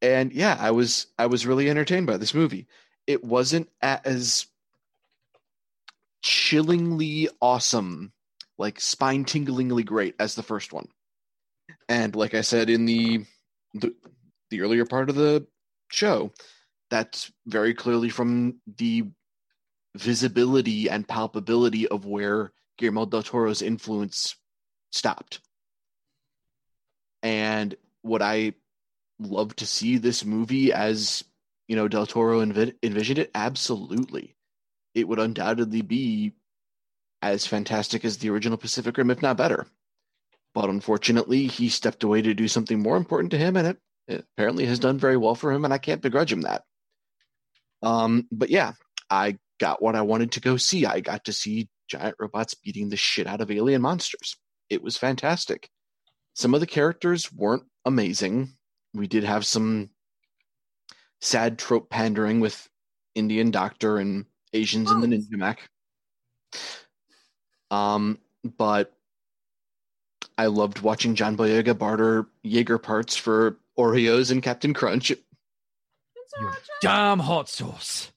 And 0.02 0.32
yeah, 0.32 0.56
I 0.58 0.70
was 0.70 1.06
I 1.18 1.26
was 1.26 1.46
really 1.46 1.68
entertained 1.68 2.06
by 2.06 2.16
this 2.16 2.34
movie. 2.34 2.66
It 3.06 3.22
wasn't 3.22 3.68
as 3.82 4.46
chillingly 6.22 7.28
awesome, 7.40 8.12
like 8.58 8.80
spine 8.80 9.24
tinglingly 9.24 9.84
great 9.84 10.14
as 10.18 10.34
the 10.34 10.42
first 10.42 10.72
one. 10.72 10.88
And 11.88 12.14
like 12.16 12.34
I 12.34 12.40
said 12.40 12.70
in 12.70 12.86
the 12.86 13.24
the, 13.74 13.94
the 14.50 14.62
earlier 14.62 14.86
part 14.86 15.10
of 15.10 15.16
the 15.16 15.46
show, 15.88 16.32
that's 16.90 17.32
very 17.46 17.74
clearly 17.74 18.10
from 18.10 18.60
the 18.76 19.04
visibility 19.96 20.88
and 20.88 21.06
palpability 21.06 21.86
of 21.86 22.04
where 22.04 22.52
Guillermo 22.78 23.06
del 23.06 23.22
Toro's 23.22 23.62
influence 23.62 24.36
stopped. 24.92 25.40
And 27.22 27.74
what 28.02 28.22
I 28.22 28.54
love 29.18 29.54
to 29.56 29.66
see 29.66 29.98
this 29.98 30.24
movie 30.24 30.72
as 30.72 31.22
you 31.68 31.76
know 31.76 31.88
del 31.88 32.06
toro 32.06 32.44
envi- 32.44 32.74
envisioned 32.82 33.18
it? 33.18 33.30
Absolutely. 33.34 34.34
It 34.94 35.06
would 35.06 35.18
undoubtedly 35.18 35.82
be 35.82 36.32
as 37.22 37.46
fantastic 37.46 38.04
as 38.04 38.18
the 38.18 38.30
original 38.30 38.56
pacific 38.56 38.96
rim 38.96 39.10
if 39.10 39.22
not 39.22 39.36
better. 39.36 39.66
But 40.54 40.70
unfortunately 40.70 41.46
he 41.46 41.68
stepped 41.68 42.02
away 42.02 42.22
to 42.22 42.34
do 42.34 42.48
something 42.48 42.80
more 42.80 42.96
important 42.96 43.30
to 43.32 43.38
him 43.38 43.56
and 43.56 43.68
it, 43.68 43.78
it 44.08 44.24
apparently 44.32 44.66
has 44.66 44.78
done 44.78 44.98
very 44.98 45.16
well 45.16 45.36
for 45.36 45.52
him 45.52 45.64
and 45.64 45.72
i 45.72 45.78
can't 45.78 46.02
begrudge 46.02 46.32
him 46.32 46.40
that 46.40 46.64
um 47.82 48.26
but 48.30 48.50
yeah 48.50 48.72
i 49.10 49.36
got 49.58 49.82
what 49.82 49.96
i 49.96 50.02
wanted 50.02 50.32
to 50.32 50.40
go 50.40 50.56
see. 50.56 50.86
I 50.86 51.00
got 51.00 51.24
to 51.26 51.32
see 51.32 51.68
giant 51.90 52.16
robots 52.18 52.54
beating 52.54 52.88
the 52.88 52.96
shit 52.96 53.26
out 53.26 53.40
of 53.40 53.50
alien 53.50 53.82
monsters. 53.82 54.36
It 54.70 54.82
was 54.82 54.96
fantastic. 54.96 55.68
Some 56.34 56.54
of 56.54 56.60
the 56.60 56.66
characters 56.66 57.32
weren't 57.32 57.64
amazing. 57.84 58.54
We 58.94 59.08
did 59.08 59.24
have 59.24 59.44
some 59.44 59.90
sad 61.20 61.58
trope 61.58 61.90
pandering 61.90 62.40
with 62.40 62.68
Indian 63.14 63.50
doctor 63.50 63.98
and 63.98 64.24
Asians 64.52 64.90
in 64.90 65.00
the 65.00 65.06
ninja 65.08 65.32
mac. 65.32 65.68
Um, 67.70 68.18
but 68.44 68.92
I 70.38 70.46
loved 70.46 70.80
watching 70.80 71.14
John 71.14 71.36
Boyega 71.36 71.76
barter 71.76 72.26
Jaeger 72.42 72.78
parts 72.78 73.16
for 73.16 73.58
Oreos 73.78 74.30
and 74.30 74.42
Captain 74.42 74.72
Crunch. 74.72 75.12
Damn 76.80 77.18
hot 77.18 77.48
sauce. 77.48 78.12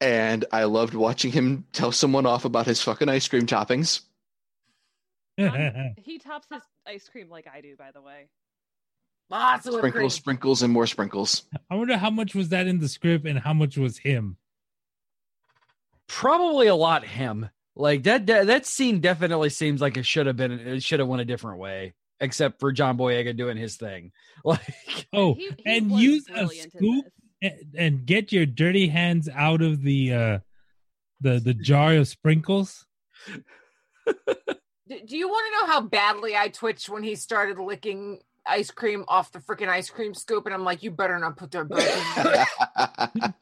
And 0.00 0.44
I 0.52 0.64
loved 0.64 0.94
watching 0.94 1.30
him 1.32 1.66
tell 1.72 1.92
someone 1.92 2.26
off 2.26 2.44
about 2.44 2.66
his 2.66 2.80
fucking 2.82 3.08
ice 3.08 3.28
cream 3.28 3.46
toppings. 3.46 4.00
Um, 5.38 5.94
he 5.98 6.18
tops 6.18 6.46
his 6.52 6.62
ice 6.86 7.08
cream 7.08 7.28
like 7.28 7.46
I 7.52 7.60
do, 7.60 7.76
by 7.76 7.90
the 7.92 8.00
way. 8.00 8.28
Lots 9.28 9.66
of 9.66 9.74
whipped 9.74 9.82
cream. 9.82 9.90
Sprinkles, 9.92 10.14
sprinkles, 10.14 10.62
and 10.62 10.72
more 10.72 10.86
sprinkles. 10.86 11.44
I 11.70 11.74
wonder 11.76 11.96
how 11.96 12.10
much 12.10 12.34
was 12.34 12.48
that 12.48 12.66
in 12.66 12.80
the 12.80 12.88
script 12.88 13.26
and 13.26 13.38
how 13.38 13.52
much 13.52 13.76
was 13.76 13.98
him. 13.98 14.36
Probably 16.08 16.66
a 16.66 16.74
lot 16.74 17.04
him. 17.04 17.48
Like 17.76 18.02
that 18.04 18.26
that, 18.26 18.46
that 18.48 18.66
scene 18.66 19.00
definitely 19.00 19.50
seems 19.50 19.80
like 19.80 19.96
it 19.96 20.04
should 20.04 20.26
have 20.26 20.36
been 20.36 20.50
it 20.52 20.82
should 20.82 20.98
have 20.98 21.08
went 21.08 21.22
a 21.22 21.26
different 21.26 21.58
way. 21.58 21.94
Except 22.18 22.58
for 22.60 22.72
John 22.72 22.98
Boyega 22.98 23.36
doing 23.36 23.56
his 23.56 23.76
thing. 23.76 24.12
Like 24.44 25.06
Oh, 25.12 25.34
He- 25.38 25.50
he 25.58 25.76
and 25.76 25.92
use 25.92 26.24
a 26.34 26.48
scoop 26.48 27.04
and, 27.42 27.54
and 27.76 28.06
get 28.06 28.32
your 28.32 28.46
dirty 28.46 28.88
hands 28.88 29.28
out 29.34 29.62
of 29.62 29.82
the 29.82 30.12
uh 30.12 30.38
the 31.20 31.40
the 31.40 31.54
jar 31.54 31.94
of 31.94 32.08
sprinkles. 32.08 32.86
Do, 34.88 34.98
do 35.06 35.16
you 35.16 35.28
want 35.28 35.46
to 35.46 35.60
know 35.60 35.72
how 35.72 35.82
badly 35.82 36.36
I 36.36 36.48
twitched 36.48 36.88
when 36.88 37.04
he 37.04 37.14
started 37.14 37.60
licking 37.60 38.18
ice 38.44 38.72
cream 38.72 39.04
off 39.06 39.30
the 39.30 39.38
freaking 39.38 39.68
ice 39.68 39.88
cream 39.88 40.14
scoop? 40.14 40.46
And 40.46 40.54
I'm 40.54 40.64
like, 40.64 40.82
you 40.82 40.90
better 40.90 41.16
not 41.16 41.36
put 41.36 41.52
that 41.52 41.68
back 41.68 42.46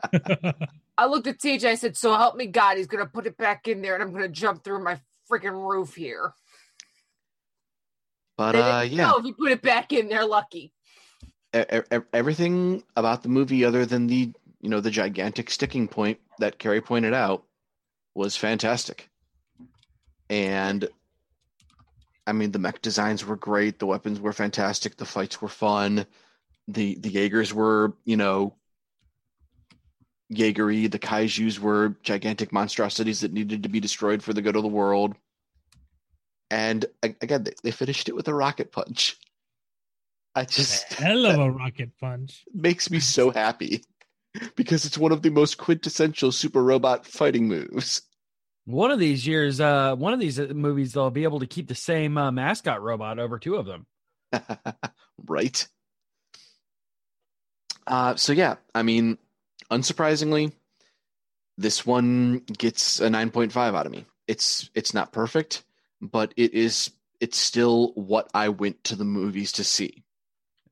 in 0.04 0.52
there. 0.52 0.54
I 0.98 1.06
looked 1.06 1.26
at 1.26 1.38
TJ. 1.38 1.64
I 1.64 1.74
said, 1.76 1.96
"So 1.96 2.14
help 2.14 2.36
me 2.36 2.48
God, 2.48 2.76
he's 2.76 2.86
gonna 2.86 3.06
put 3.06 3.26
it 3.26 3.38
back 3.38 3.66
in 3.66 3.80
there, 3.80 3.94
and 3.94 4.02
I'm 4.02 4.12
gonna 4.12 4.28
jump 4.28 4.62
through 4.62 4.84
my 4.84 5.00
freaking 5.30 5.52
roof 5.52 5.94
here." 5.94 6.34
But 8.36 8.54
uh, 8.54 8.82
didn't 8.82 8.98
yeah, 8.98 9.06
know 9.06 9.16
if 9.16 9.24
you 9.24 9.32
put 9.32 9.50
it 9.50 9.62
back 9.62 9.92
in 9.92 10.08
there, 10.08 10.26
lucky. 10.26 10.74
Everything 11.52 12.82
about 12.96 13.22
the 13.22 13.28
movie 13.28 13.64
other 13.64 13.86
than 13.86 14.06
the 14.06 14.32
you 14.60 14.68
know 14.68 14.80
the 14.80 14.90
gigantic 14.90 15.50
sticking 15.50 15.88
point 15.88 16.18
that 16.38 16.58
Carrie 16.58 16.80
pointed 16.80 17.14
out 17.14 17.44
was 18.14 18.36
fantastic. 18.36 19.08
And 20.28 20.88
I 22.26 22.32
mean 22.32 22.52
the 22.52 22.58
mech 22.58 22.82
designs 22.82 23.24
were 23.24 23.36
great, 23.36 23.78
the 23.78 23.86
weapons 23.86 24.20
were 24.20 24.32
fantastic, 24.32 24.96
the 24.96 25.06
fights 25.06 25.40
were 25.40 25.48
fun. 25.48 26.06
The 26.66 26.96
the 26.96 27.10
Jaegers 27.10 27.54
were, 27.54 27.94
you 28.04 28.16
know, 28.16 28.54
Jaegery, 30.32 30.90
the 30.90 30.98
kaijus 30.98 31.58
were 31.58 31.96
gigantic 32.02 32.52
monstrosities 32.52 33.20
that 33.20 33.32
needed 33.32 33.62
to 33.62 33.68
be 33.68 33.80
destroyed 33.80 34.22
for 34.22 34.34
the 34.34 34.42
good 34.42 34.56
of 34.56 34.62
the 34.62 34.68
world. 34.68 35.14
And 36.50 36.84
again, 37.02 37.44
they, 37.44 37.52
they 37.62 37.70
finished 37.70 38.08
it 38.08 38.14
with 38.14 38.28
a 38.28 38.34
rocket 38.34 38.72
punch. 38.72 39.16
I 40.38 40.44
just 40.44 40.92
Hell 40.92 41.26
of 41.26 41.40
a 41.40 41.50
rocket 41.50 41.90
punch. 42.00 42.44
makes 42.54 42.92
me 42.92 43.00
so 43.00 43.30
happy 43.30 43.82
because 44.54 44.84
it's 44.84 44.96
one 44.96 45.10
of 45.10 45.22
the 45.22 45.30
most 45.30 45.58
quintessential 45.58 46.30
super 46.30 46.62
robot 46.62 47.04
fighting 47.04 47.48
moves. 47.48 48.02
One 48.64 48.92
of 48.92 49.00
these 49.00 49.26
years, 49.26 49.60
uh, 49.60 49.96
one 49.96 50.12
of 50.12 50.20
these 50.20 50.38
uh, 50.38 50.52
movies, 50.54 50.92
they'll 50.92 51.10
be 51.10 51.24
able 51.24 51.40
to 51.40 51.46
keep 51.48 51.66
the 51.66 51.74
same 51.74 52.16
uh, 52.16 52.30
mascot 52.30 52.80
robot 52.80 53.18
over 53.18 53.40
two 53.40 53.56
of 53.56 53.66
them. 53.66 53.86
right? 55.26 55.66
Uh, 57.84 58.14
so 58.14 58.32
yeah, 58.32 58.56
I 58.76 58.84
mean, 58.84 59.18
unsurprisingly, 59.72 60.52
this 61.56 61.84
one 61.84 62.42
gets 62.58 63.00
a 63.00 63.08
9.5 63.08 63.56
out 63.56 63.86
of 63.86 63.90
me. 63.90 64.06
It's 64.28 64.70
it's 64.74 64.94
not 64.94 65.12
perfect, 65.12 65.64
but 66.00 66.32
it 66.36 66.54
is 66.54 66.92
it's 67.18 67.38
still 67.38 67.92
what 67.94 68.30
I 68.34 68.50
went 68.50 68.84
to 68.84 68.94
the 68.94 69.04
movies 69.04 69.50
to 69.52 69.64
see. 69.64 70.04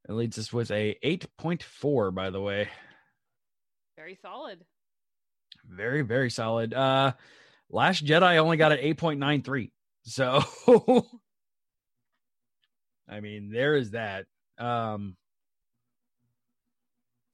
It 0.09 0.13
leads 0.13 0.39
us 0.39 0.53
with 0.53 0.71
a 0.71 0.97
8.4, 1.05 2.15
by 2.15 2.31
the 2.31 2.41
way. 2.41 2.69
Very 3.97 4.19
solid. 4.23 4.65
Very, 5.69 6.03
very 6.03 6.31
solid. 6.31 6.73
Uh 6.75 7.13
Last 7.69 8.05
Jedi 8.05 8.37
only 8.37 8.57
got 8.57 8.71
an 8.71 8.79
8.93. 8.79 9.71
So 10.05 10.45
I 13.09 13.21
mean, 13.21 13.51
there 13.51 13.75
is 13.75 13.91
that. 13.91 14.27
Um 14.59 15.17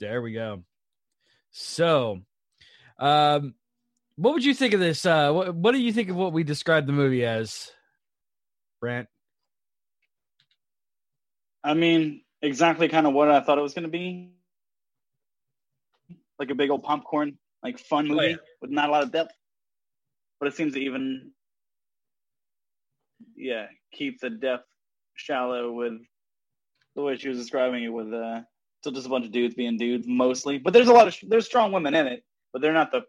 there 0.01 0.23
we 0.23 0.33
go. 0.33 0.63
So 1.51 2.21
um 2.99 3.55
what 4.17 4.35
would 4.35 4.45
you 4.45 4.55
think 4.55 4.73
of 4.73 4.81
this? 4.81 5.05
Uh 5.05 5.31
what, 5.33 5.55
what 5.55 5.73
do 5.73 5.79
you 5.79 5.93
think 5.93 6.09
of 6.09 6.17
what 6.17 6.33
we 6.33 6.43
described 6.43 6.87
the 6.87 6.93
movie 6.93 7.27
as? 7.27 7.71
Brandt? 8.81 9.09
I 11.63 11.75
mean, 11.75 12.23
exactly 12.43 12.89
kind 12.89 13.07
of 13.07 13.13
what 13.13 13.31
I 13.31 13.41
thought 13.41 13.59
it 13.59 13.63
was 13.63 13.75
going 13.75 13.85
to 13.85 13.91
be. 13.91 14.31
Like 16.39 16.51
a 16.51 16.55
big 16.55 16.71
old 16.71 16.83
popcorn, 16.83 17.39
like 17.63 17.79
fun 17.79 18.09
movie 18.09 18.31
yeah. 18.31 18.37
with 18.61 18.71
not 18.71 18.89
a 18.89 18.93
lot 18.93 19.03
of 19.05 19.13
depth. 19.13 19.33
But 20.41 20.49
it 20.49 20.57
seems 20.57 20.75
to 20.75 20.81
even, 20.81 21.31
yeah, 23.37 23.67
keep 23.93 24.21
the 24.21 24.31
depth 24.31 24.67
shallow 25.15 25.71
with 25.73 26.01
the 26.97 27.03
way 27.03 27.17
she 27.17 27.29
was 27.29 27.39
describing 27.39 27.85
it 27.85 27.89
with 27.89 28.13
uh, 28.13 28.41
still 28.81 28.93
just 28.93 29.07
a 29.07 29.11
bunch 29.11 29.25
of 29.25 29.33
dudes 29.33 29.55
being 29.55 29.77
dudes 29.77 30.07
mostly. 30.09 30.59
But 30.59 30.73
there's 30.73 30.89
a 30.89 30.93
lot 30.93 31.09
of 31.09 31.17
there's 31.23 31.47
strong 31.47 31.73
women 31.73 31.95
in 31.95 32.07
it, 32.07 32.25
but 32.53 32.61
they're 32.61 32.73
not 32.73 32.91
the 32.91 33.03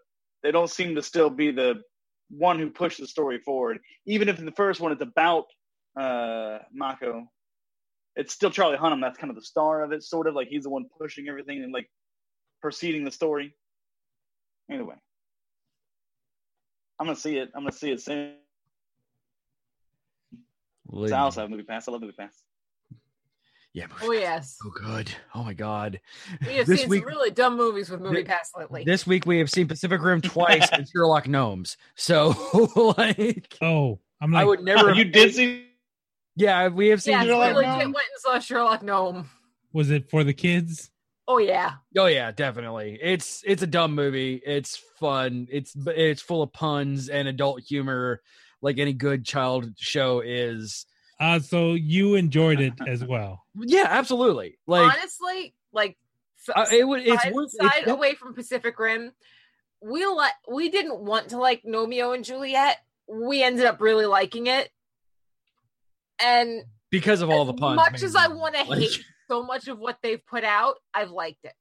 they 0.44 0.52
don't 0.52 0.70
seem 0.70 0.96
to 0.96 1.02
still 1.02 1.30
be 1.30 1.52
the 1.52 1.82
one 2.30 2.60
who 2.60 2.70
pushed 2.70 3.00
the 3.00 3.08
story 3.08 3.40
forward. 3.40 3.80
Even 4.06 4.30
if 4.30 4.40
in 4.40 4.46
the 4.46 4.52
first 4.52 4.80
one 4.80 4.92
it's 4.92 5.02
about 5.02 5.46
uh 6.00 6.60
Mako, 6.72 7.28
it's 8.16 8.34
still 8.34 8.52
Charlie 8.52 8.78
Hunnam 8.78 9.02
that's 9.02 9.18
kind 9.18 9.30
of 9.30 9.36
the 9.36 9.42
star 9.44 9.84
of 9.84 9.92
it, 9.92 10.04
sort 10.04 10.28
of 10.28 10.36
like 10.36 10.48
he's 10.48 10.64
the 10.64 10.70
one 10.70 10.86
pushing 11.00 11.28
everything 11.28 11.64
and 11.64 11.74
like 11.74 11.90
proceeding 12.62 13.04
the 13.06 13.12
story. 13.12 13.56
Anyway, 14.72 14.96
I'm 17.00 17.06
gonna 17.08 17.16
see 17.16 17.38
it. 17.38 17.50
I'm 17.56 17.62
gonna 17.64 17.72
see 17.72 17.92
it 17.92 18.02
soon. 18.02 18.36
Lady. 20.88 21.14
I 21.14 21.20
also 21.22 21.42
have 21.42 21.50
MoviePass. 21.50 21.88
I 21.88 21.92
love 21.92 22.02
MoviePass. 22.02 22.32
Yeah. 23.74 23.88
Oh 24.04 24.12
yes, 24.12 24.60
Oh 24.64 24.70
good. 24.70 25.10
Oh 25.34 25.44
my 25.44 25.54
god. 25.56 26.00
we 26.46 26.58
have 26.58 26.68
This 26.68 26.82
seen 26.82 26.90
week- 26.90 27.02
some 27.02 27.08
really 27.10 27.32
dumb 27.32 27.58
movies 27.58 27.90
with 27.90 28.02
Movie 28.02 28.18
Thi- 28.18 28.24
Pass 28.26 28.52
lately. 28.56 28.84
This 28.84 29.08
week 29.08 29.26
we 29.26 29.40
have 29.40 29.50
seen 29.50 29.68
Pacific 29.68 30.00
Rim 30.02 30.22
twice 30.22 30.70
and 30.72 30.88
Sherlock 30.88 31.28
Gnomes. 31.28 31.78
So 31.96 32.36
like 32.98 33.52
Oh, 33.64 34.00
I'm 34.22 34.32
like, 34.32 34.42
I 34.44 34.46
would 34.46 34.62
never 34.64 34.94
You 34.94 35.06
did 35.06 35.34
see? 35.34 35.66
Yeah, 36.36 36.68
we 36.70 36.88
have 36.90 37.02
seen 37.02 37.14
yeah, 37.14 37.22
we 37.22 37.28
Sherlock 37.28 37.56
legit 37.56 37.66
Gnome? 37.66 37.94
went 37.94 38.08
and 38.14 38.20
saw 38.22 38.40
Sherlock 38.40 38.84
Gnome. 38.84 39.30
was 39.72 39.90
it 39.92 40.10
for 40.10 40.24
the 40.24 40.34
kids? 40.34 40.90
Oh 41.28 41.38
yeah, 41.38 41.76
Oh 41.98 42.08
yeah, 42.08 42.32
definitely. 42.32 43.00
It's 43.02 43.44
it's 43.46 43.62
a 43.64 43.68
dumb 43.68 43.96
movie. 43.96 44.42
It's 44.46 44.76
fun. 45.00 45.48
It's 45.50 45.74
it's 45.88 46.22
full 46.22 46.42
of 46.42 46.52
puns 46.52 47.08
and 47.08 47.28
adult 47.30 47.62
humor, 47.62 48.22
like 48.62 48.78
any 48.78 48.92
good 48.94 49.26
child 49.26 49.70
show 49.78 50.20
is. 50.20 50.86
Uh, 51.20 51.40
so 51.40 51.74
you 51.74 52.16
enjoyed 52.16 52.60
it 52.60 52.74
as 52.86 53.06
well. 53.08 53.44
Yeah, 53.56 53.86
absolutely. 53.88 54.58
Like 54.68 54.98
honestly, 54.98 55.54
like 55.72 55.98
s- 56.40 56.54
uh, 56.54 56.76
it 56.76 56.86
would. 56.86 57.08
It's 57.08 57.24
side, 57.24 57.34
worth. 57.34 57.52
side 57.52 57.72
It's, 57.84 57.92
away 57.92 58.16
from 58.16 58.34
Pacific 58.34 58.78
Rim. 58.78 59.14
We 59.82 60.06
like 60.06 60.34
we 60.52 60.68
didn't 60.70 61.00
want 61.00 61.30
to 61.30 61.38
like 61.38 61.64
Nomeo 61.64 62.14
and 62.14 62.26
Juliet. 62.26 62.78
We 63.08 63.44
ended 63.44 63.66
up 63.66 63.80
really 63.80 64.06
liking 64.06 64.48
it, 64.48 64.70
and 66.22 66.64
because 66.92 67.22
of 67.22 67.30
all 67.30 67.46
the 67.46 67.54
puns. 67.54 67.76
much 67.78 68.04
as 68.04 68.16
I 68.16 68.28
want 68.28 68.56
to 68.56 68.64
Like- 68.64 68.80
hate 68.80 69.04
so 69.30 69.44
much 69.44 69.68
of 69.68 69.80
what 69.80 69.98
they've 70.04 70.24
put 70.26 70.44
out, 70.44 70.76
I've 70.94 71.12
liked 71.12 71.46
it. 71.46 71.54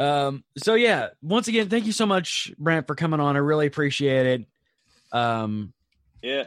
Um. 0.00 0.44
So 0.58 0.74
yeah, 0.74 1.08
once 1.22 1.48
again, 1.48 1.68
thank 1.68 1.86
you 1.86 1.92
so 1.92 2.06
much, 2.06 2.52
Brent, 2.58 2.86
for 2.86 2.94
coming 2.94 3.18
on. 3.20 3.34
I 3.36 3.40
really 3.40 3.66
appreciate 3.66 4.26
it. 4.26 4.46
Um. 5.16 5.72
Yeah. 6.22 6.44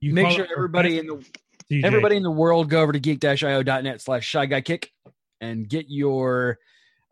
You 0.00 0.14
Make 0.14 0.30
sure 0.30 0.46
everybody 0.54 0.98
in 0.98 1.06
the 1.08 1.24
TJ. 1.70 1.84
everybody 1.84 2.16
in 2.16 2.22
the 2.22 2.30
world 2.30 2.70
go 2.70 2.80
over 2.82 2.92
to 2.92 3.00
geek-io.net 3.00 4.00
slash 4.00 4.24
shy 4.24 4.46
guy 4.46 4.60
kick 4.60 4.92
and 5.40 5.68
get 5.68 5.86
your 5.88 6.58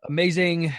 amazing 0.07 0.71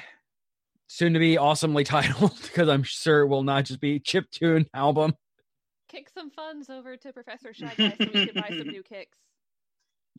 soon 0.86 1.12
to 1.12 1.18
be 1.18 1.36
awesomely 1.36 1.84
titled 1.84 2.32
because 2.42 2.66
i'm 2.68 2.82
sure 2.82 3.20
it 3.20 3.26
will 3.26 3.42
not 3.42 3.64
just 3.66 3.78
be 3.80 3.98
chip 4.00 4.24
tune 4.30 4.66
album 4.72 5.12
Kick 5.88 6.08
some 6.12 6.30
funds 6.30 6.68
over 6.70 6.96
to 6.96 7.12
Professor 7.12 7.52
Shy 7.54 7.72
Guy 7.76 7.94
so 7.98 8.06
we 8.12 8.26
can 8.26 8.34
buy 8.34 8.48
some 8.50 8.68
new 8.68 8.82
kicks. 8.88 9.16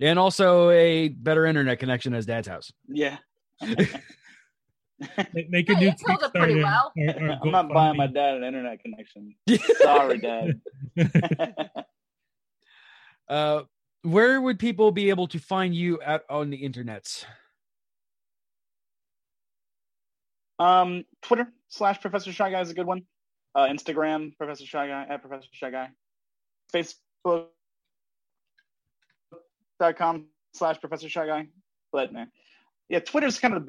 and 0.01 0.17
also 0.17 0.69
a 0.71 1.09
better 1.09 1.45
internet 1.45 1.79
connection 1.79 2.13
as 2.13 2.25
dad's 2.25 2.47
house 2.47 2.71
Yeah. 2.87 3.17
Make- 5.33 5.49
Make 5.49 5.69
a 5.69 5.75
Hey, 5.75 5.79
new 5.81 5.87
it 5.89 6.01
held 6.05 6.23
up 6.23 6.33
pretty 6.33 6.55
well. 6.61 6.91
or- 6.97 7.05
or 7.29 7.37
I'm 7.43 7.51
not 7.51 7.69
buying 7.69 7.95
my 7.97 8.07
dad 8.07 8.35
an 8.35 8.43
internet 8.43 8.81
connection. 8.81 9.33
Sorry, 9.81 10.17
Dad. 10.17 10.59
uh 13.29 13.61
where 14.01 14.39
would 14.41 14.57
people 14.59 14.91
be 14.91 15.09
able 15.09 15.27
to 15.27 15.39
find 15.39 15.75
you 15.75 16.01
out 16.03 16.21
on 16.29 16.49
the 16.49 16.61
internets 16.63 17.25
Um, 20.57 21.05
Twitter 21.21 21.47
slash 21.69 22.01
Professor 22.01 22.33
Shy 22.33 22.51
Guy 22.51 22.59
is 22.59 22.69
a 22.69 22.73
good 22.73 22.85
one. 22.85 23.03
Uh, 23.55 23.67
Instagram 23.67 24.37
Professor 24.37 24.65
Shy 24.65 24.87
Guy 24.87 25.07
at 25.09 25.21
Professor 25.21 25.47
Shy 25.51 25.71
Guy. 25.71 25.89
Facebook 26.71 27.47
dot 29.79 29.97
com 29.97 30.27
slash 30.53 30.79
Professor 30.79 31.09
Shy 31.09 31.25
Guy. 31.25 31.47
But 31.91 32.13
man, 32.13 32.31
yeah, 32.89 32.99
Twitter's 32.99 33.39
kind 33.39 33.55
of 33.55 33.61
the 33.61 33.65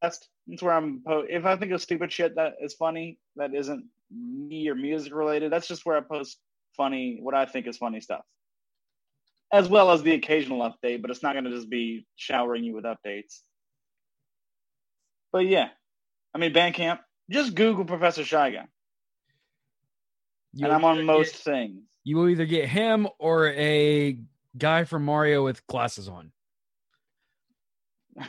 best. 0.00 0.28
That's 0.46 0.62
where 0.62 0.72
I'm. 0.72 1.02
Po- 1.04 1.26
if 1.28 1.44
I 1.44 1.56
think 1.56 1.72
of 1.72 1.82
stupid 1.82 2.12
shit 2.12 2.36
that 2.36 2.54
is 2.62 2.74
funny, 2.74 3.18
that 3.34 3.54
isn't 3.54 3.84
me 4.10 4.68
or 4.68 4.76
music 4.76 5.12
related, 5.12 5.50
that's 5.52 5.66
just 5.66 5.84
where 5.84 5.96
I 5.96 6.00
post 6.00 6.38
funny, 6.76 7.18
what 7.20 7.34
I 7.34 7.44
think 7.44 7.66
is 7.66 7.76
funny 7.76 8.00
stuff, 8.00 8.24
as 9.52 9.68
well 9.68 9.90
as 9.90 10.04
the 10.04 10.14
occasional 10.14 10.60
update. 10.60 11.02
But 11.02 11.10
it's 11.10 11.24
not 11.24 11.32
going 11.32 11.44
to 11.44 11.50
just 11.50 11.68
be 11.68 12.06
showering 12.14 12.62
you 12.62 12.76
with 12.76 12.84
updates. 12.84 13.40
But 15.32 15.46
yeah, 15.46 15.70
I 16.32 16.38
mean 16.38 16.52
Bandcamp. 16.52 17.00
Just 17.30 17.54
Google 17.54 17.84
Professor 17.84 18.24
Shy 18.24 18.50
Guy, 18.50 18.66
You 20.54 20.64
and 20.64 20.72
I'm 20.74 20.84
on 20.84 20.96
either 20.96 21.04
most 21.04 21.32
get- 21.32 21.40
things. 21.42 21.82
you 22.04 22.16
will 22.16 22.28
either 22.28 22.46
get 22.46 22.68
him 22.68 23.06
or 23.18 23.48
a 23.50 24.18
guy 24.56 24.84
from 24.84 25.04
mario 25.04 25.44
with 25.44 25.64
glasses 25.66 26.08
on 26.08 26.32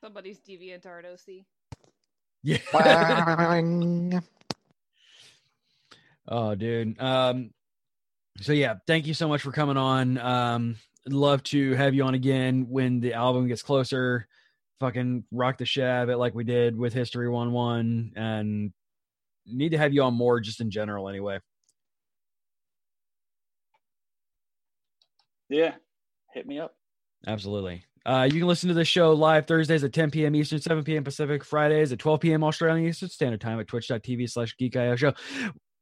Somebody's 0.00 0.38
deviant 0.40 0.86
art 0.86 1.04
OC. 1.04 1.44
yeah 2.42 2.58
Oh, 6.32 6.54
dude. 6.54 6.98
Um, 7.00 7.50
so 8.40 8.52
yeah, 8.52 8.76
thank 8.86 9.06
you 9.06 9.14
so 9.14 9.26
much 9.28 9.42
for 9.42 9.50
coming 9.50 9.76
on. 9.76 10.16
Um, 10.18 10.76
love 11.08 11.42
to 11.44 11.74
have 11.74 11.92
you 11.94 12.04
on 12.04 12.14
again 12.14 12.66
when 12.68 13.00
the 13.00 13.14
album 13.14 13.48
gets 13.48 13.62
closer. 13.62 14.28
Fucking 14.80 15.24
rock 15.30 15.58
the 15.58 15.66
shit 15.66 15.84
out 15.84 16.04
of 16.04 16.08
it 16.08 16.16
like 16.16 16.34
we 16.34 16.44
did 16.44 16.76
with 16.76 16.92
History 16.92 17.28
One 17.28 17.52
One, 17.52 18.12
and 18.16 18.72
need 19.46 19.70
to 19.70 19.78
have 19.78 19.92
you 19.92 20.02
on 20.02 20.14
more 20.14 20.40
just 20.40 20.60
in 20.60 20.70
general 20.70 21.08
anyway. 21.08 21.38
yeah, 25.50 25.74
hit 26.32 26.46
me 26.46 26.58
up. 26.58 26.74
Absolutely. 27.26 27.84
Uh, 28.06 28.26
you 28.30 28.38
can 28.38 28.48
listen 28.48 28.68
to 28.68 28.74
the 28.74 28.84
show 28.84 29.12
live 29.12 29.46
Thursdays 29.46 29.84
at 29.84 29.92
10 29.92 30.10
p.m. 30.10 30.34
Eastern, 30.34 30.60
7 30.60 30.82
p.m. 30.84 31.04
Pacific, 31.04 31.44
Fridays 31.44 31.92
at 31.92 31.98
12 31.98 32.20
p.m. 32.20 32.44
Australian 32.44 32.88
Eastern 32.88 33.10
Standard 33.10 33.42
Time 33.42 33.60
at 33.60 33.68
twitch.tv 33.68 34.30
slash 34.30 34.56
geekio 34.58 34.96
show. 34.96 35.12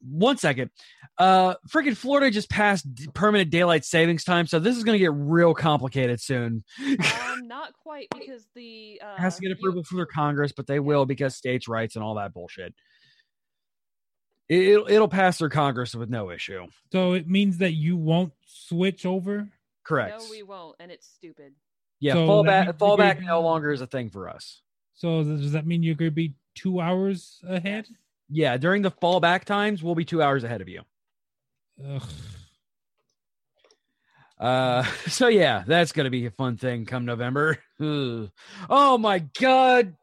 One 0.00 0.36
second. 0.36 0.70
Uh, 1.16 1.54
freaking 1.68 1.96
Florida 1.96 2.30
just 2.30 2.48
passed 2.48 2.86
permanent 3.14 3.50
daylight 3.50 3.84
savings 3.84 4.22
time, 4.22 4.46
so 4.46 4.58
this 4.58 4.76
is 4.76 4.84
going 4.84 4.94
to 4.94 4.98
get 4.98 5.12
real 5.12 5.54
complicated 5.54 6.20
soon. 6.20 6.62
Um, 6.80 6.96
not 7.48 7.72
quite 7.82 8.08
because 8.16 8.46
the 8.54 9.00
uh, 9.04 9.16
has 9.16 9.36
to 9.36 9.42
get 9.42 9.52
approval 9.52 9.82
from 9.82 9.96
their 9.96 10.06
Congress, 10.06 10.52
but 10.52 10.66
they 10.66 10.78
will 10.78 11.04
because 11.04 11.34
states' 11.34 11.66
rights 11.66 11.96
and 11.96 12.04
all 12.04 12.14
that 12.14 12.32
bullshit. 12.32 12.74
It, 14.48 14.60
it'll, 14.60 14.88
it'll 14.88 15.08
pass 15.08 15.38
through 15.38 15.50
Congress 15.50 15.94
with 15.94 16.08
no 16.08 16.30
issue. 16.30 16.66
So 16.92 17.14
it 17.14 17.28
means 17.28 17.58
that 17.58 17.72
you 17.72 17.96
won't 17.96 18.32
switch 18.46 19.04
over. 19.04 19.48
Correct. 19.84 20.20
No, 20.20 20.26
we 20.30 20.42
won't, 20.42 20.76
and 20.78 20.92
it's 20.92 21.06
stupid. 21.06 21.54
Yeah, 22.00 22.12
So 22.12 22.42
that 22.44 22.46
fallback 22.46 22.66
means 22.66 22.80
you're 22.80 22.88
fallback 22.88 23.26
no 23.26 23.40
longer 23.40 23.72
is 23.72 23.80
a 23.80 23.86
thing 23.86 24.10
for 24.10 24.28
us. 24.28 24.62
So 24.94 25.24
does 25.24 25.52
that 25.52 25.66
mean 25.66 25.82
you're 25.82 25.94
going 25.94 26.10
to 26.10 26.14
be 26.14 26.34
two 26.54 26.80
hours 26.80 27.40
ahead? 27.46 27.86
Yeah, 28.30 28.56
during 28.56 28.82
the 28.82 28.90
fallback 28.90 29.44
times, 29.44 29.82
we'll 29.82 29.94
be 29.94 30.04
two 30.04 30.22
hours 30.22 30.44
ahead 30.44 30.60
of 30.60 30.68
you. 30.68 30.82
Ugh. 31.86 32.02
Uh, 34.38 34.82
so 35.08 35.28
yeah, 35.28 35.64
that's 35.66 35.92
gonna 35.92 36.10
be 36.10 36.26
a 36.26 36.30
fun 36.30 36.56
thing 36.56 36.84
come 36.86 37.04
November. 37.04 37.58
Ugh. 37.80 38.30
Oh 38.70 38.98
my 38.98 39.20
god! 39.40 39.94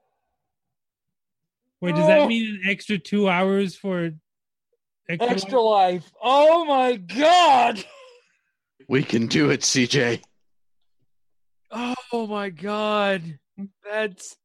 Wait, 1.82 1.94
does 1.96 2.04
Oh. 2.04 2.08
that 2.08 2.28
mean 2.28 2.56
an 2.64 2.70
extra 2.70 2.98
two 2.98 3.30
hours 3.30 3.76
for 3.76 4.12
extra? 5.10 5.30
Extra 5.32 5.62
life. 5.62 6.12
Oh 6.22 6.66
my 6.66 6.96
god! 6.96 7.84
We 8.88 9.02
can 9.02 9.26
do 9.26 9.50
it, 9.50 9.62
CJ. 9.62 10.22
Oh 11.72 12.28
my 12.28 12.50
god! 12.52 13.40
That's 13.84 14.38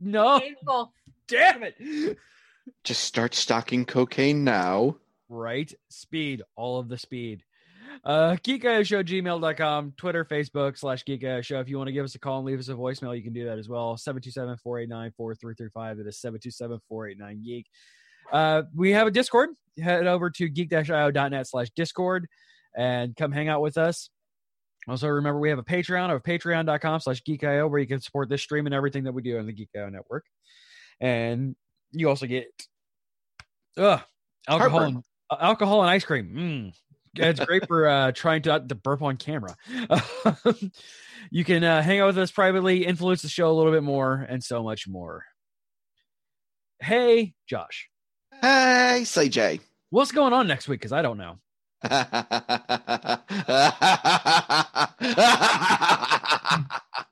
no. 0.00 0.40
Painful. 0.40 0.94
Damn 1.28 1.62
it! 1.64 2.16
Just 2.84 3.04
start 3.04 3.34
stocking 3.34 3.84
cocaine 3.84 4.44
now. 4.44 4.96
Right, 5.28 5.72
speed, 5.88 6.42
all 6.56 6.78
of 6.78 6.88
the 6.88 6.98
speed. 6.98 7.42
Uh, 8.04 8.36
Show, 8.36 9.02
gmail.com, 9.02 9.94
Twitter, 9.96 10.24
Facebook, 10.24 10.78
slash 10.78 11.04
Show. 11.06 11.60
If 11.60 11.68
you 11.68 11.76
want 11.76 11.88
to 11.88 11.92
give 11.92 12.04
us 12.04 12.14
a 12.14 12.18
call 12.18 12.38
and 12.38 12.46
leave 12.46 12.58
us 12.58 12.68
a 12.68 12.74
voicemail, 12.74 13.16
you 13.16 13.22
can 13.22 13.32
do 13.32 13.46
that 13.46 13.58
as 13.58 13.68
well. 13.68 13.96
727 13.96 14.56
489 14.58 15.12
4335. 15.16 15.96
That 15.98 16.06
is 16.06 16.20
727 16.20 16.80
489 16.88 17.42
Geek. 17.44 17.66
Uh, 18.32 18.62
we 18.74 18.92
have 18.92 19.06
a 19.06 19.10
Discord. 19.10 19.50
Head 19.78 20.06
over 20.06 20.30
to 20.30 20.48
geek-io.net 20.48 21.46
slash 21.46 21.70
Discord 21.76 22.26
and 22.76 23.16
come 23.16 23.32
hang 23.32 23.48
out 23.48 23.62
with 23.62 23.78
us. 23.78 24.10
Also, 24.88 25.08
remember 25.08 25.38
we 25.38 25.50
have 25.50 25.58
a 25.58 25.64
Patreon 25.64 26.14
of 26.14 26.22
patreon.com 26.22 27.00
slash 27.00 27.22
geekio 27.22 27.70
where 27.70 27.80
you 27.80 27.86
can 27.86 28.00
support 28.00 28.28
this 28.28 28.42
stream 28.42 28.66
and 28.66 28.74
everything 28.74 29.04
that 29.04 29.12
we 29.12 29.22
do 29.22 29.38
on 29.38 29.46
the 29.46 29.52
Geek.io 29.52 29.88
network. 29.88 30.24
And 31.00 31.54
you 31.92 32.08
also 32.08 32.26
get 32.26 32.46
uh, 33.76 33.98
alcohol 34.48 34.80
Heartburn. 34.80 34.94
and, 34.96 35.04
uh, 35.30 35.36
alcohol 35.40 35.82
and 35.82 35.90
ice 35.90 36.04
cream. 36.04 36.32
Mm. 36.34 36.72
It's 37.14 37.44
great 37.44 37.66
for 37.66 37.86
uh, 37.86 38.12
trying 38.14 38.42
to, 38.42 38.64
to 38.68 38.74
burp 38.74 39.02
on 39.02 39.16
camera. 39.16 39.54
you 41.30 41.44
can 41.44 41.62
uh, 41.62 41.82
hang 41.82 42.00
out 42.00 42.06
with 42.06 42.18
us 42.18 42.30
privately, 42.30 42.86
influence 42.86 43.22
the 43.22 43.28
show 43.28 43.50
a 43.50 43.54
little 43.54 43.72
bit 43.72 43.82
more, 43.82 44.26
and 44.28 44.42
so 44.42 44.62
much 44.62 44.88
more. 44.88 45.24
Hey, 46.80 47.34
Josh. 47.46 47.88
Hey, 48.40 49.00
CJ. 49.02 49.60
What's 49.90 50.10
going 50.10 50.32
on 50.32 50.48
next 50.48 50.68
week? 50.68 50.80
Because 50.80 50.92
I 50.92 51.02
don't 51.02 51.18
know. 51.18 51.38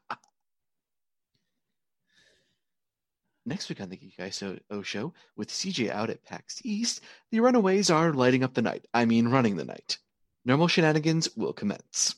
Next 3.51 3.69
week 3.69 3.81
on 3.81 3.89
the 3.89 3.97
Geek 3.97 4.17
Guy 4.17 4.31
So 4.31 4.57
O 4.71 4.81
Show, 4.81 5.13
with 5.37 5.49
CJ 5.49 5.91
out 5.91 6.09
at 6.09 6.25
PAX 6.25 6.61
East, 6.65 7.01
the 7.33 7.41
Runaways 7.41 7.91
are 7.91 8.13
lighting 8.13 8.45
up 8.45 8.55
the 8.55 8.63
night. 8.63 8.87
I 8.95 9.07
mean, 9.07 9.27
running 9.27 9.57
the 9.57 9.65
night. 9.65 9.99
Normal 10.45 10.69
shenanigans 10.69 11.37
will 11.37 11.53
commence. 11.53 12.15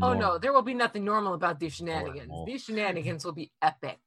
Oh 0.00 0.14
no, 0.14 0.38
there 0.38 0.54
will 0.54 0.62
be 0.62 0.72
nothing 0.72 1.04
normal 1.04 1.34
about 1.34 1.60
these 1.60 1.74
shenanigans. 1.74 2.28
Normal. 2.28 2.46
These 2.46 2.64
shenanigans 2.64 3.22
will 3.22 3.34
be 3.34 3.52
epic. 3.60 3.98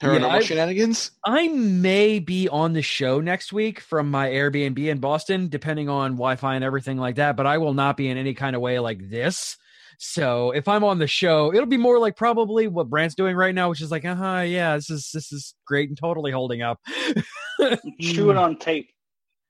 Paranormal 0.00 0.30
I- 0.30 0.40
shenanigans? 0.40 1.10
I 1.22 1.48
may 1.48 2.18
be 2.18 2.48
on 2.48 2.72
the 2.72 2.80
show 2.80 3.20
next 3.20 3.52
week 3.52 3.78
from 3.78 4.10
my 4.10 4.30
Airbnb 4.30 4.78
in 4.78 5.00
Boston, 5.00 5.50
depending 5.50 5.90
on 5.90 6.12
Wi 6.12 6.36
Fi 6.36 6.54
and 6.54 6.64
everything 6.64 6.96
like 6.96 7.16
that, 7.16 7.36
but 7.36 7.46
I 7.46 7.58
will 7.58 7.74
not 7.74 7.98
be 7.98 8.08
in 8.08 8.16
any 8.16 8.32
kind 8.32 8.56
of 8.56 8.62
way 8.62 8.78
like 8.78 9.10
this. 9.10 9.58
So 9.98 10.50
if 10.50 10.68
I'm 10.68 10.84
on 10.84 10.98
the 10.98 11.06
show, 11.06 11.52
it'll 11.52 11.66
be 11.66 11.76
more 11.76 11.98
like 11.98 12.16
probably 12.16 12.66
what 12.68 12.88
Brandt's 12.88 13.14
doing 13.14 13.36
right 13.36 13.54
now, 13.54 13.68
which 13.68 13.80
is 13.80 13.90
like, 13.90 14.04
uh 14.04 14.14
huh, 14.14 14.40
yeah, 14.40 14.76
this 14.76 14.90
is 14.90 15.10
this 15.12 15.32
is 15.32 15.54
great 15.66 15.88
and 15.88 15.98
totally 15.98 16.32
holding 16.32 16.62
up. 16.62 16.80
Chew 18.00 18.30
it 18.30 18.36
on 18.36 18.58
tape. 18.58 18.90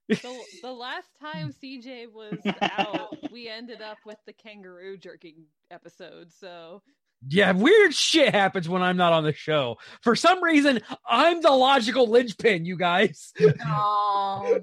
The, 0.08 0.38
the 0.62 0.72
last 0.72 1.08
time 1.18 1.54
CJ 1.62 2.12
was 2.12 2.38
out, 2.60 3.16
we 3.32 3.48
ended 3.48 3.80
up 3.80 3.98
with 4.04 4.18
the 4.26 4.34
kangaroo 4.34 4.98
jerking 4.98 5.46
episode. 5.70 6.30
So 6.30 6.82
Yeah, 7.26 7.52
weird 7.52 7.94
shit 7.94 8.34
happens 8.34 8.68
when 8.68 8.82
I'm 8.82 8.98
not 8.98 9.14
on 9.14 9.24
the 9.24 9.32
show. 9.32 9.76
For 10.02 10.14
some 10.14 10.44
reason, 10.44 10.80
I'm 11.08 11.40
the 11.40 11.52
logical 11.52 12.08
linchpin, 12.10 12.66
you 12.66 12.76
guys. 12.76 13.32
Oh, 13.66 14.58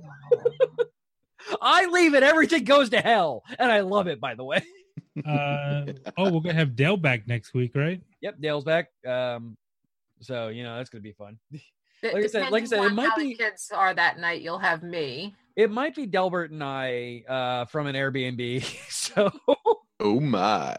I 1.61 1.87
leave 1.87 2.13
it, 2.13 2.21
everything 2.21 2.63
goes 2.63 2.91
to 2.91 3.01
hell. 3.01 3.43
And 3.57 3.71
I 3.71 3.79
love 3.79 4.05
it, 4.07 4.21
by 4.21 4.35
the 4.35 4.43
way. 4.43 4.63
Uh, 5.25 5.85
oh, 6.17 6.31
we're 6.31 6.39
gonna 6.39 6.53
have 6.53 6.75
Dale 6.75 6.95
back 6.97 7.27
next 7.27 7.53
week, 7.53 7.75
right? 7.75 8.01
Yep, 8.21 8.35
Dale's 8.39 8.63
back. 8.63 8.89
Um, 9.05 9.57
so 10.21 10.47
you 10.47 10.63
know 10.63 10.77
that's 10.77 10.89
gonna 10.89 11.01
be 11.01 11.13
fun. 11.13 11.37
Like 12.03 12.15
I 12.15 12.27
said- 12.27 12.51
like 12.51 12.63
I 12.63 12.65
said, 12.65 12.83
it 12.83 12.93
might 12.93 13.15
be- 13.15 13.35
kids 13.35 13.69
are 13.71 13.93
that 13.93 14.17
night. 14.17 14.41
You'll 14.41 14.57
have 14.57 14.81
me. 14.81 15.35
It 15.55 15.69
might 15.69 15.93
be 15.93 16.07
Delbert 16.07 16.49
and 16.49 16.63
I 16.63 17.23
uh, 17.29 17.65
from 17.65 17.85
an 17.87 17.95
Airbnb. 17.95 18.63
So, 18.89 19.31
Oh 19.99 20.19
my. 20.19 20.75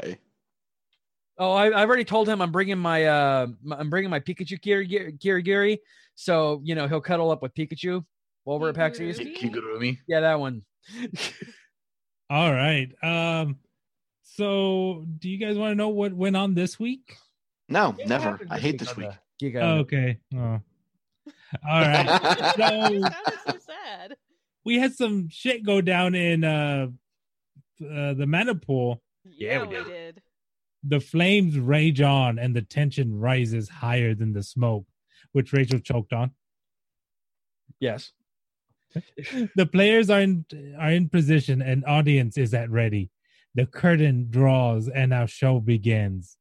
oh, 1.38 1.52
I, 1.52 1.66
I've 1.80 1.86
already 1.88 2.04
told 2.04 2.28
him 2.28 2.42
I'm 2.42 2.50
bringing 2.50 2.78
my 2.78 3.04
uh, 3.04 3.46
my- 3.62 3.76
I'm 3.76 3.88
bringing 3.90 4.10
my 4.10 4.18
Pikachu 4.18 4.60
Kiri 4.60 5.16
Kiri 5.20 5.42
Giri. 5.42 5.78
So 6.16 6.60
you 6.64 6.74
know 6.74 6.88
he'll 6.88 7.00
cuddle 7.00 7.30
up 7.30 7.40
with 7.42 7.54
Pikachu 7.54 8.04
over 8.46 8.70
at 8.70 8.74
PAX 8.74 8.98
East. 8.98 9.20
Kigurumi. 9.20 9.98
Yeah, 10.08 10.20
that 10.20 10.40
one. 10.40 10.62
All 12.30 12.52
right. 12.52 12.90
Um, 13.02 13.58
so 14.34 15.04
do 15.18 15.28
you 15.28 15.38
guys 15.38 15.58
want 15.58 15.72
to 15.72 15.74
know 15.74 15.88
what 15.90 16.12
went 16.14 16.36
on 16.36 16.54
this 16.54 16.78
week? 16.78 17.16
No, 17.68 17.90
What 17.90 18.08
never. 18.08 18.40
I 18.50 18.58
hate 18.58 18.78
this 18.78 18.96
week. 18.96 19.10
the 19.38 19.50
Geek 19.50 19.56
Oh, 19.56 19.78
okay. 19.78 20.18
Oh. 20.34 20.38
All 21.68 21.80
right. 21.80 22.54
so 22.56 22.62
sounded 22.62 23.12
so 23.46 23.58
sad. 23.66 24.16
we 24.64 24.78
had 24.78 24.94
some 24.94 25.28
shit 25.28 25.64
go 25.64 25.80
down 25.80 26.14
in 26.14 26.44
uh, 26.44 26.88
uh 27.82 28.14
the 28.14 28.26
mana 28.26 28.54
pool. 28.54 29.02
Yeah, 29.24 29.62
we 29.62 29.68
we 29.68 29.74
did. 29.74 29.86
did. 29.86 30.22
The 30.84 31.00
flames 31.00 31.58
rage 31.58 32.00
on 32.00 32.38
and 32.38 32.56
the 32.56 32.62
tension 32.62 33.18
rises 33.18 33.68
higher 33.68 34.14
than 34.14 34.32
the 34.32 34.42
smoke, 34.42 34.86
which 35.32 35.52
Rachel 35.52 35.78
choked 35.78 36.12
on. 36.12 36.32
Yes. 37.78 38.12
the 39.56 39.66
players 39.66 40.10
are 40.10 40.20
in 40.20 40.44
are 40.78 40.90
in 40.90 41.08
position 41.08 41.62
and 41.62 41.84
audience 41.84 42.36
is 42.36 42.52
at 42.52 42.70
ready. 42.70 43.10
The 43.54 43.66
curtain 43.66 44.28
draws 44.30 44.88
and 44.88 45.12
our 45.12 45.26
show 45.26 45.60
begins. 45.60 46.36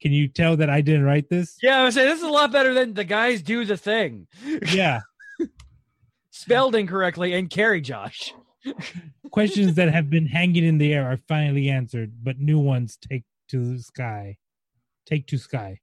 Can 0.00 0.12
you 0.12 0.28
tell 0.28 0.56
that 0.56 0.70
I 0.70 0.80
didn't 0.80 1.04
write 1.04 1.28
this? 1.28 1.56
Yeah, 1.62 1.80
I 1.80 1.84
was 1.84 1.94
saying 1.94 2.08
this 2.08 2.18
is 2.18 2.24
a 2.24 2.30
lot 2.30 2.50
better 2.50 2.74
than 2.74 2.94
the 2.94 3.04
guys 3.04 3.42
do 3.42 3.64
the 3.64 3.76
thing. 3.76 4.26
Yeah. 4.72 5.00
Spelled 6.30 6.74
incorrectly 6.74 7.34
and 7.34 7.48
carry 7.48 7.80
Josh. 7.80 8.34
Questions 9.30 9.74
that 9.76 9.92
have 9.92 10.10
been 10.10 10.26
hanging 10.26 10.64
in 10.64 10.78
the 10.78 10.92
air 10.92 11.06
are 11.06 11.20
finally 11.28 11.68
answered, 11.68 12.12
but 12.22 12.38
new 12.38 12.58
ones 12.58 12.96
take 12.96 13.24
to 13.50 13.74
the 13.74 13.80
sky. 13.80 14.38
Take 15.06 15.26
to 15.28 15.38
sky. 15.38 15.80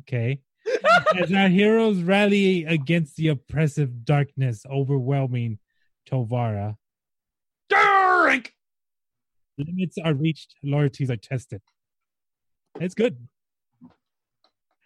Okay. 0.00 0.40
As 1.18 1.32
our 1.32 1.48
heroes 1.48 2.02
rally 2.02 2.64
against 2.64 3.16
the 3.16 3.28
oppressive 3.28 4.04
darkness 4.04 4.66
overwhelming 4.70 5.58
Tovara, 6.10 6.76
Drink. 8.28 8.54
limits 9.58 9.96
are 10.04 10.14
reached, 10.14 10.54
loyalties 10.62 11.10
are 11.10 11.16
tested. 11.16 11.60
It's 12.80 12.94
good. 12.94 13.16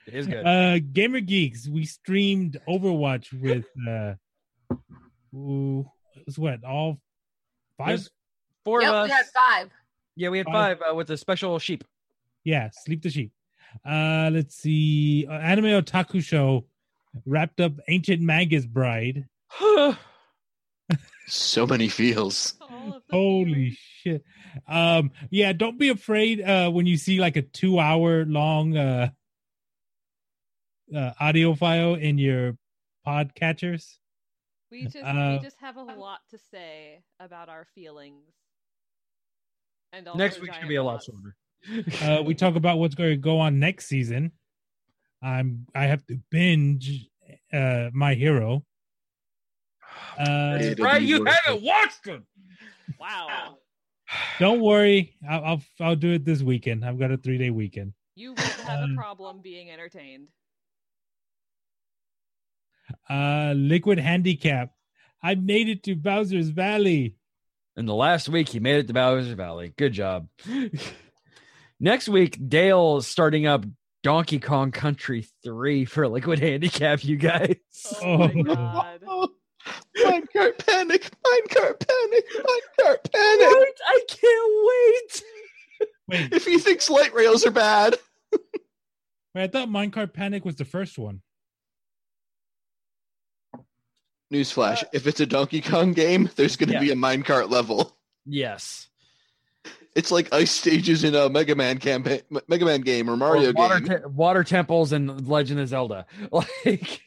It 0.07 0.15
is 0.15 0.27
good. 0.27 0.47
Uh 0.47 0.79
Gamer 0.93 1.21
Geeks, 1.21 1.69
we 1.69 1.85
streamed 1.85 2.59
Overwatch 2.69 3.33
with 3.41 3.67
uh 3.89 4.15
ooh, 5.35 5.87
it 6.17 6.27
was 6.27 6.39
what, 6.39 6.65
all 6.65 7.01
five? 7.77 7.89
There's 7.89 8.11
four 8.65 8.83
yep, 8.83 8.91
of 8.91 8.95
us. 8.97 9.09
we 9.09 9.13
had 9.13 9.27
five. 9.35 9.71
Yeah, 10.17 10.29
we 10.29 10.39
had 10.39 10.47
Five. 10.47 10.79
five 10.79 10.93
uh, 10.93 10.95
with 10.95 11.11
a 11.11 11.17
special 11.17 11.59
sheep. 11.59 11.85
Yeah, 12.45 12.71
Sleep 12.85 13.03
the 13.03 13.11
Sheep. 13.11 13.33
Uh 13.85 14.31
let's 14.33 14.57
see. 14.57 15.27
Uh, 15.29 15.33
Anime 15.33 15.67
Otaku 15.83 16.23
Show 16.23 16.67
wrapped 17.27 17.61
up 17.61 17.73
Ancient 17.89 18.23
Magus 18.23 18.67
Bride. 18.67 19.27
So 21.29 21.67
many 21.67 21.89
feels. 21.89 22.55
All 22.83 22.97
of 22.97 23.03
the 23.09 23.17
Holy 23.17 23.71
shit. 23.71 24.25
Um 24.69 25.11
yeah, 25.31 25.53
don't 25.53 25.79
be 25.79 25.89
afraid 25.89 26.41
uh 26.41 26.71
when 26.71 26.87
you 26.87 26.97
see 26.97 27.21
like 27.21 27.37
a 27.37 27.43
2 27.43 27.79
hour 27.79 28.25
long 28.25 28.77
uh 28.77 29.11
uh 30.95 31.13
audio 31.21 31.55
file 31.55 31.95
in 31.95 32.19
your 32.19 32.57
podcatchers. 33.07 33.99
We 34.71 34.85
just 34.85 34.97
Uh, 35.05 35.39
we 35.39 35.45
just 35.45 35.61
have 35.61 35.77
a 35.77 35.83
lot 35.83 36.21
to 36.31 36.39
say 36.51 37.03
about 37.21 37.49
our 37.49 37.67
feelings. 37.75 38.33
And 39.93 40.09
also 40.09 40.19
Next 40.19 40.41
week's 40.41 40.57
gonna 40.57 40.69
be 40.69 40.77
a 40.77 40.83
lot 40.83 41.03
robots. 41.07 41.07
shorter. 41.07 41.37
uh, 42.03 42.23
we 42.23 42.35
talk 42.35 42.57
about 42.57 42.79
what's 42.79 42.95
going 42.95 43.11
to 43.11 43.17
go 43.17 43.39
on 43.39 43.59
next 43.59 43.87
season. 43.87 44.33
I'm 45.23 45.67
I 45.75 45.85
have 45.85 46.05
to 46.07 46.19
binge 46.31 47.09
uh, 47.53 47.91
my 47.93 48.15
hero. 48.15 48.65
Uh, 50.19 50.75
right, 50.79 51.03
you 51.03 51.25
haven't 51.25 51.63
watched 51.63 52.07
it. 52.07 52.23
Wow. 53.03 53.59
don't 54.39 54.61
worry, 54.61 55.17
I'll, 55.29 55.45
I'll 55.45 55.63
I'll 55.81 55.97
do 55.97 56.13
it 56.13 56.25
this 56.25 56.41
weekend. 56.43 56.85
I've 56.85 56.99
got 56.99 57.11
a 57.11 57.17
three 57.17 57.39
day 57.39 57.51
weekend. 57.51 57.95
You 58.15 58.29
won't 58.31 58.41
have 58.41 58.81
a 58.81 58.85
Um, 58.85 58.97
problem 58.97 59.41
being 59.43 59.71
entertained. 59.71 60.29
Uh, 63.09 63.55
Liquid 63.57 63.99
Handicap. 63.99 64.73
I 65.23 65.35
made 65.35 65.69
it 65.69 65.83
to 65.85 65.95
Bowser's 65.95 66.49
Valley. 66.49 67.17
In 67.77 67.87
the 67.87 67.95
last 67.95 68.29
week, 68.29 68.49
he 68.51 68.61
made 68.61 68.77
it 68.81 68.87
to 68.89 68.93
Bowser's 68.93 69.33
Valley. 69.33 69.73
Good 69.79 69.93
job. 69.95 70.29
Next 71.81 72.09
week, 72.09 72.39
Dale 72.49 72.99
is 72.99 73.07
starting 73.07 73.47
up 73.47 73.65
Donkey 74.03 74.39
Kong 74.41 74.73
Country 74.73 75.27
3 75.45 75.85
for 75.87 76.07
Liquid 76.07 76.39
Handicap, 76.39 77.03
you 77.05 77.17
guys. 77.17 77.57
Oh 78.03 78.19
my 78.19 78.43
god. 78.43 79.01
Minecart 79.99 80.59
panic, 80.67 81.11
minecart 81.25 81.87
panic, 81.87 82.25
minecart 82.35 83.13
panic. 83.13 83.49
What? 83.49 83.75
I 83.87 84.01
can't 84.09 84.53
wait. 84.69 85.23
Wait, 86.09 86.33
If 86.33 86.45
he 86.45 86.59
thinks 86.59 86.91
light 86.91 87.15
rails 87.15 87.47
are 87.47 87.51
bad, 87.51 87.97
wait, 88.33 89.43
I 89.45 89.47
thought 89.47 89.69
Minecart 89.69 90.13
Panic 90.13 90.45
was 90.45 90.57
the 90.57 90.65
first 90.65 90.99
one. 90.99 91.23
newsflash: 94.33 94.83
uh, 94.83 94.87
if 94.93 95.07
it's 95.07 95.21
a 95.21 95.27
Donkey 95.27 95.61
Kong 95.61 95.93
game, 95.93 96.31
there's 96.37 96.57
going 96.57 96.69
to 96.69 96.75
Yeah. 96.75 96.81
be 96.81 96.91
a 96.91 96.95
minecart 96.97 97.51
level. 97.51 97.97
Yes. 98.25 98.89
It's 99.95 100.11
like 100.11 100.33
ice 100.33 100.51
stages 100.51 101.05
in 101.05 101.15
a 101.15 101.29
Mega 101.29 101.55
Man 101.55 101.79
campaign, 101.79 102.23
Mega 102.49 102.65
Man 102.65 102.81
game 102.81 103.11
or 103.11 103.17
Mario 103.17 103.51
Or 103.51 103.53
water, 103.53 103.81
game. 103.81 103.99
te- 104.01 104.07
water 104.07 104.43
temples 104.43 104.93
and 104.93 105.29
Legend 105.29 105.61
of 105.61 105.69
Zelda. 105.69 106.07
Like, 106.33 107.03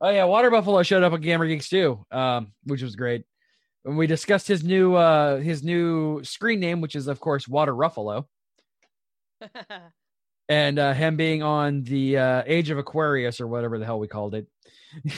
oh 0.00 0.10
yeah, 0.10 0.24
Water 0.24 0.50
Buffalo 0.50 0.82
showed 0.82 1.02
up 1.02 1.12
on 1.12 1.20
Gamer 1.20 1.46
Geeks 1.46 1.68
too, 1.68 2.04
um, 2.10 2.52
which 2.64 2.82
was 2.82 2.96
great. 2.96 3.24
And 3.84 3.96
we 3.96 4.06
discussed 4.06 4.48
his 4.48 4.64
new 4.64 4.94
uh 4.94 5.38
his 5.38 5.62
new 5.62 6.22
screen 6.24 6.60
name, 6.60 6.80
which 6.80 6.96
is 6.96 7.06
of 7.06 7.20
course 7.20 7.46
Water 7.46 7.74
Ruffalo, 7.74 8.26
and 10.48 10.78
uh, 10.78 10.92
him 10.92 11.16
being 11.16 11.42
on 11.42 11.82
the 11.82 12.18
uh, 12.18 12.42
Age 12.46 12.70
of 12.70 12.78
Aquarius 12.78 13.40
or 13.40 13.46
whatever 13.46 13.78
the 13.78 13.84
hell 13.84 13.98
we 13.98 14.08
called 14.08 14.34
it. 14.34 14.46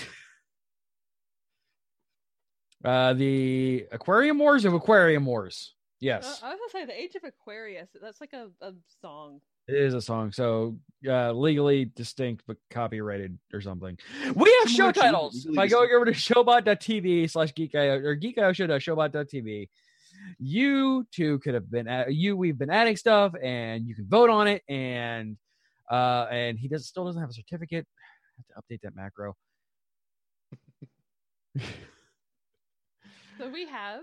uh, 2.84 3.14
the 3.14 3.86
Aquarium 3.90 4.38
Wars 4.38 4.64
of 4.64 4.74
Aquarium 4.74 5.24
Wars. 5.24 5.74
Yes. 6.00 6.40
Uh, 6.42 6.46
I 6.46 6.50
was 6.50 6.58
gonna 6.72 6.84
say 6.84 6.86
the 6.86 7.00
Age 7.00 7.14
of 7.16 7.24
Aquarius. 7.24 7.88
That's 8.00 8.20
like 8.20 8.32
a, 8.32 8.50
a 8.60 8.72
song. 9.00 9.40
It 9.68 9.76
is 9.76 9.94
a 9.94 10.00
song, 10.00 10.32
so 10.32 10.78
uh, 11.06 11.32
legally 11.32 11.84
distinct 11.94 12.42
but 12.46 12.56
copyrighted 12.70 13.38
or 13.52 13.60
something. 13.60 13.98
We 14.34 14.56
have 14.60 14.70
show 14.70 14.92
titles. 14.92 15.44
legally 15.44 15.56
By 15.56 15.66
going 15.68 15.88
distinct. 15.88 15.94
over 15.94 16.04
to 16.06 16.12
showbot.tv 16.72 17.30
slash 17.30 17.52
geekio 17.52 18.02
or 18.02 18.16
geekio.showbot.tv, 18.16 19.68
you 20.38 21.06
too 21.12 21.38
could 21.40 21.54
have 21.54 21.70
been 21.70 21.86
at, 21.86 22.14
you. 22.14 22.36
We've 22.36 22.58
been 22.58 22.70
adding 22.70 22.96
stuff, 22.96 23.34
and 23.42 23.86
you 23.86 23.94
can 23.94 24.06
vote 24.08 24.30
on 24.30 24.48
it. 24.48 24.62
And 24.68 25.36
uh, 25.90 26.26
and 26.30 26.58
he 26.58 26.68
does 26.68 26.86
still 26.86 27.04
doesn't 27.04 27.20
have 27.20 27.30
a 27.30 27.34
certificate. 27.34 27.86
I 27.86 28.40
have 28.40 28.46
to 28.46 28.74
update 28.74 28.80
that 28.82 28.96
macro. 28.96 29.34
So 33.38 33.48
we 33.50 33.66
have 33.66 34.00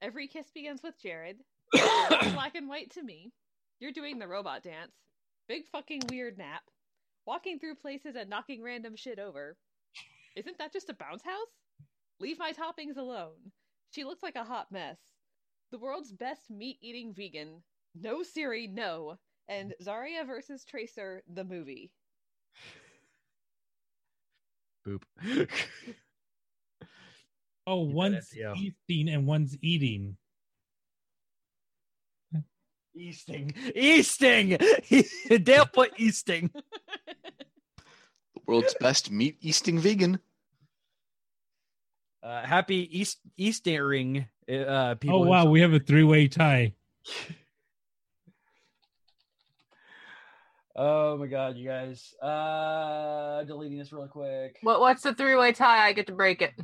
Every 0.00 0.28
Kiss 0.28 0.46
Begins 0.54 0.82
with 0.82 0.94
Jarred. 1.02 1.36
Black 1.72 2.54
and 2.54 2.68
white 2.68 2.90
to 2.92 3.02
me. 3.02 3.32
You're 3.82 3.90
doing 3.90 4.20
the 4.20 4.28
robot 4.28 4.62
dance. 4.62 4.92
Big 5.48 5.66
fucking 5.72 6.02
weird 6.08 6.38
nap. 6.38 6.62
Walking 7.26 7.58
through 7.58 7.74
places 7.74 8.14
and 8.14 8.30
knocking 8.30 8.62
random 8.62 8.94
shit 8.94 9.18
over. 9.18 9.56
Isn't 10.36 10.56
that 10.58 10.72
just 10.72 10.88
a 10.88 10.94
bounce 10.94 11.24
house? 11.24 11.50
Leave 12.20 12.38
my 12.38 12.52
toppings 12.52 12.96
alone. 12.96 13.50
She 13.90 14.04
looks 14.04 14.22
like 14.22 14.36
a 14.36 14.44
hot 14.44 14.70
mess. 14.70 14.98
The 15.72 15.80
world's 15.80 16.12
best 16.12 16.48
meat 16.48 16.78
eating 16.80 17.12
vegan. 17.12 17.64
No 18.00 18.22
Siri, 18.22 18.68
no. 18.68 19.16
And 19.48 19.74
Zarya 19.82 20.24
versus 20.28 20.64
Tracer, 20.64 21.24
the 21.26 21.42
movie. 21.42 21.90
Boop. 24.86 25.02
Oh, 27.64 27.80
one's 27.80 28.32
SEO. 28.34 28.56
eating 28.88 29.08
and 29.14 29.24
one's 29.24 29.56
eating. 29.62 30.16
Easting, 32.94 33.54
Easting. 33.74 34.58
Dale 35.42 35.66
put 35.66 35.92
Easting. 35.98 36.50
The 36.54 38.40
world's 38.46 38.74
best 38.80 39.10
meat 39.10 39.38
easting 39.40 39.78
vegan. 39.78 40.18
Uh, 42.22 42.42
happy 42.44 42.88
East 42.98 43.18
Eastering. 43.36 44.26
Uh, 44.48 44.94
people. 44.96 45.22
oh 45.24 45.26
wow, 45.26 45.46
we 45.46 45.60
have 45.60 45.72
a 45.72 45.78
three 45.80 46.04
way 46.04 46.28
tie. 46.28 46.74
Oh 50.74 51.18
my 51.18 51.26
god, 51.26 51.56
you 51.58 51.68
guys. 51.68 52.14
Uh 52.22 53.44
deleting 53.44 53.78
this 53.78 53.92
real 53.92 54.08
quick. 54.08 54.56
What 54.62 54.80
what's 54.80 55.02
the 55.02 55.14
three 55.14 55.36
way 55.36 55.52
tie? 55.52 55.86
I 55.86 55.92
get 55.92 56.06
to 56.06 56.14
break 56.14 56.40
it. 56.40 56.54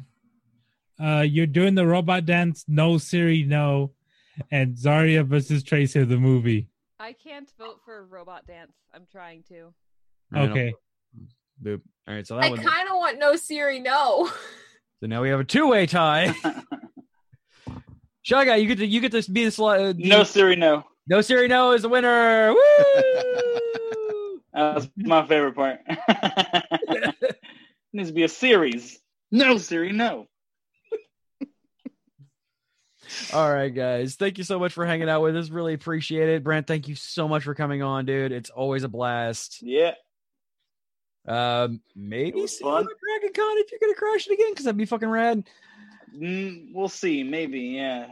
Uh, 0.99 1.21
you're 1.21 1.47
doing 1.47 1.75
the 1.75 1.87
robot 1.87 2.25
dance. 2.25 2.65
No 2.67 2.99
Siri, 2.99 3.45
no. 3.45 3.93
And 4.51 4.77
Zarya 4.77 5.25
versus 5.27 5.63
Tracer, 5.63 6.05
the 6.05 6.17
movie. 6.17 6.69
I 7.01 7.13
can't 7.13 7.51
vote 7.59 7.81
for 7.85 8.05
robot 8.07 8.47
dance. 8.47 8.73
I'm 8.95 9.07
trying 9.11 9.43
to. 9.49 9.73
Okay. 10.37 10.73
Boop. 11.63 11.81
All 12.07 12.15
right, 12.15 12.27
so 12.27 12.37
that 12.37 12.45
I 12.45 12.51
one. 12.51 12.59
kind 12.63 12.89
of 12.89 12.97
want 12.97 13.19
no 13.19 13.37
Siri, 13.37 13.81
no. 13.81 14.31
So 15.01 15.07
now 15.07 15.23
we 15.23 15.29
have 15.29 15.39
a 15.39 15.45
two-way 15.45 15.87
tie. 15.87 16.35
Shy 18.23 18.45
guy, 18.45 18.57
you 18.57 18.67
get 18.67 18.79
to 18.79 18.87
you 18.87 19.01
get 19.01 19.13
to 19.13 19.31
be 19.31 19.45
the 19.45 19.51
sli- 19.53 19.91
uh, 19.91 19.95
No 19.97 20.25
Siri, 20.25 20.57
no. 20.57 20.83
no 21.07 21.21
Siri 21.21 21.47
no 21.47 21.71
is 21.71 21.83
the 21.83 21.89
winner. 21.89 22.53
Woo! 22.53 24.41
That 24.53 24.75
was 24.75 24.91
my 24.97 25.25
favorite 25.25 25.55
part. 25.55 25.79
needs 27.93 28.09
to 28.09 28.15
be 28.15 28.25
a 28.25 28.29
series. 28.29 28.99
No 29.31 29.57
Siri, 29.57 29.93
no. 29.93 30.27
All 33.33 33.53
right, 33.53 33.75
guys. 33.75 34.15
Thank 34.17 34.39
you 34.39 34.45
so 34.45 34.59
much 34.59 34.73
for 34.73 34.85
hanging 34.85 35.09
out 35.09 35.23
with 35.23 35.37
us. 35.37 35.51
Really 35.51 35.75
appreciate 35.75 36.29
it. 36.29 36.45
Brent, 36.45 36.67
thank 36.67 36.89
you 36.89 36.95
so 36.95 37.29
much 37.29 37.45
for 37.45 37.55
coming 37.55 37.83
on, 37.83 38.07
dude. 38.07 38.33
It's 38.33 38.51
always 38.51 38.85
a 38.85 38.89
blast. 38.89 39.63
Yeah. 39.63 39.93
Um, 41.27 41.81
maybe 41.95 42.47
see 42.47 42.65
fun. 42.65 42.85
you 42.85 43.21
Dragon 43.21 43.35
Con 43.35 43.59
if 43.59 43.71
you're 43.71 43.81
gonna 43.81 43.95
crash 43.95 44.27
it 44.27 44.33
again, 44.33 44.51
because 44.51 44.65
that'd 44.65 44.79
be 44.79 44.87
fucking 44.87 45.11
rad. 45.11 45.45
Mm, 46.17 46.73
we'll 46.73 46.89
see. 46.89 47.23
Maybe, 47.23 47.61
yeah. 47.61 48.07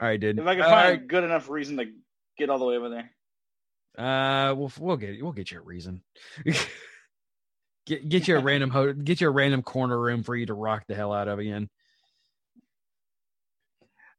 All 0.00 0.08
right, 0.08 0.20
dude. 0.20 0.38
If 0.38 0.46
I 0.46 0.54
can 0.54 0.64
find 0.64 0.94
a 0.94 0.98
good 0.98 1.24
enough 1.24 1.48
reason 1.48 1.78
to 1.78 1.86
get 2.36 2.50
all 2.50 2.58
the 2.58 2.66
way 2.66 2.76
over 2.76 2.90
there. 2.90 3.10
Uh, 3.96 4.54
we'll 4.54 4.70
we'll 4.78 4.96
get 4.98 5.22
we'll 5.22 5.32
get 5.32 5.50
you 5.50 5.58
a 5.58 5.62
reason. 5.62 6.02
get 7.86 8.06
get 8.08 8.28
you 8.28 8.36
a 8.36 8.40
random 8.40 8.68
ho- 8.68 8.92
get 8.92 9.22
you 9.22 9.28
a 9.28 9.30
random 9.30 9.62
corner 9.62 9.98
room 9.98 10.22
for 10.22 10.36
you 10.36 10.46
to 10.46 10.54
rock 10.54 10.84
the 10.86 10.94
hell 10.94 11.14
out 11.14 11.28
of 11.28 11.38
again. 11.38 11.70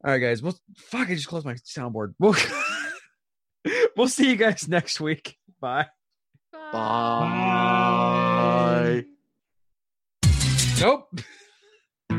All 0.03 0.11
right, 0.11 0.19
guys. 0.19 0.43
Well, 0.43 0.55
fuck. 0.75 1.09
I 1.09 1.15
just 1.15 1.27
closed 1.27 1.45
my 1.45 1.55
soundboard. 1.55 2.13
We'll 2.19 2.35
we'll 3.97 4.07
see 4.07 4.29
you 4.29 4.35
guys 4.35 4.67
next 4.67 4.99
week. 5.01 5.37
Bye. 5.59 5.87
Bye. 6.71 7.47
Nope. 10.79 11.09
I 12.09 12.13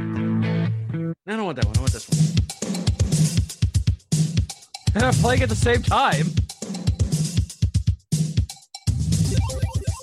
don't 1.27 1.45
want 1.45 1.57
that 1.57 1.67
one. 1.67 1.77
I 1.77 1.81
want 1.81 1.93
this 1.93 2.09
one. 2.09 2.19
And 4.95 5.05
I'm 5.05 5.15
playing 5.15 5.43
at 5.43 5.49
the 5.49 5.55
same 5.55 5.83
time. 5.83 6.27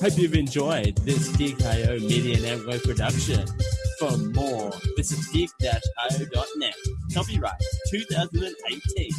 Hope 0.01 0.17
you've 0.17 0.35
enjoyed 0.35 0.95
this 0.99 1.35
Geek.io 1.35 1.99
Media 1.99 2.39
Network 2.39 2.83
production. 2.83 3.45
For 3.99 4.17
more, 4.17 4.71
visit 4.97 5.19
geek-io.net. 5.31 6.75
Copyright 7.13 7.53
2018. 7.91 9.09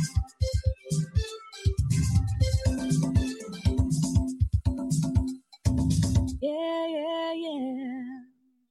Yeah, 6.42 6.86
yeah, 6.88 7.32
yeah. 7.34 8.02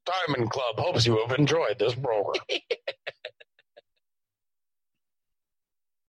Diamond 0.06 0.52
Club 0.52 0.76
hopes 0.78 1.06
you 1.08 1.18
have 1.26 1.38
enjoyed 1.40 1.80
this 1.80 1.96
program. 1.96 2.44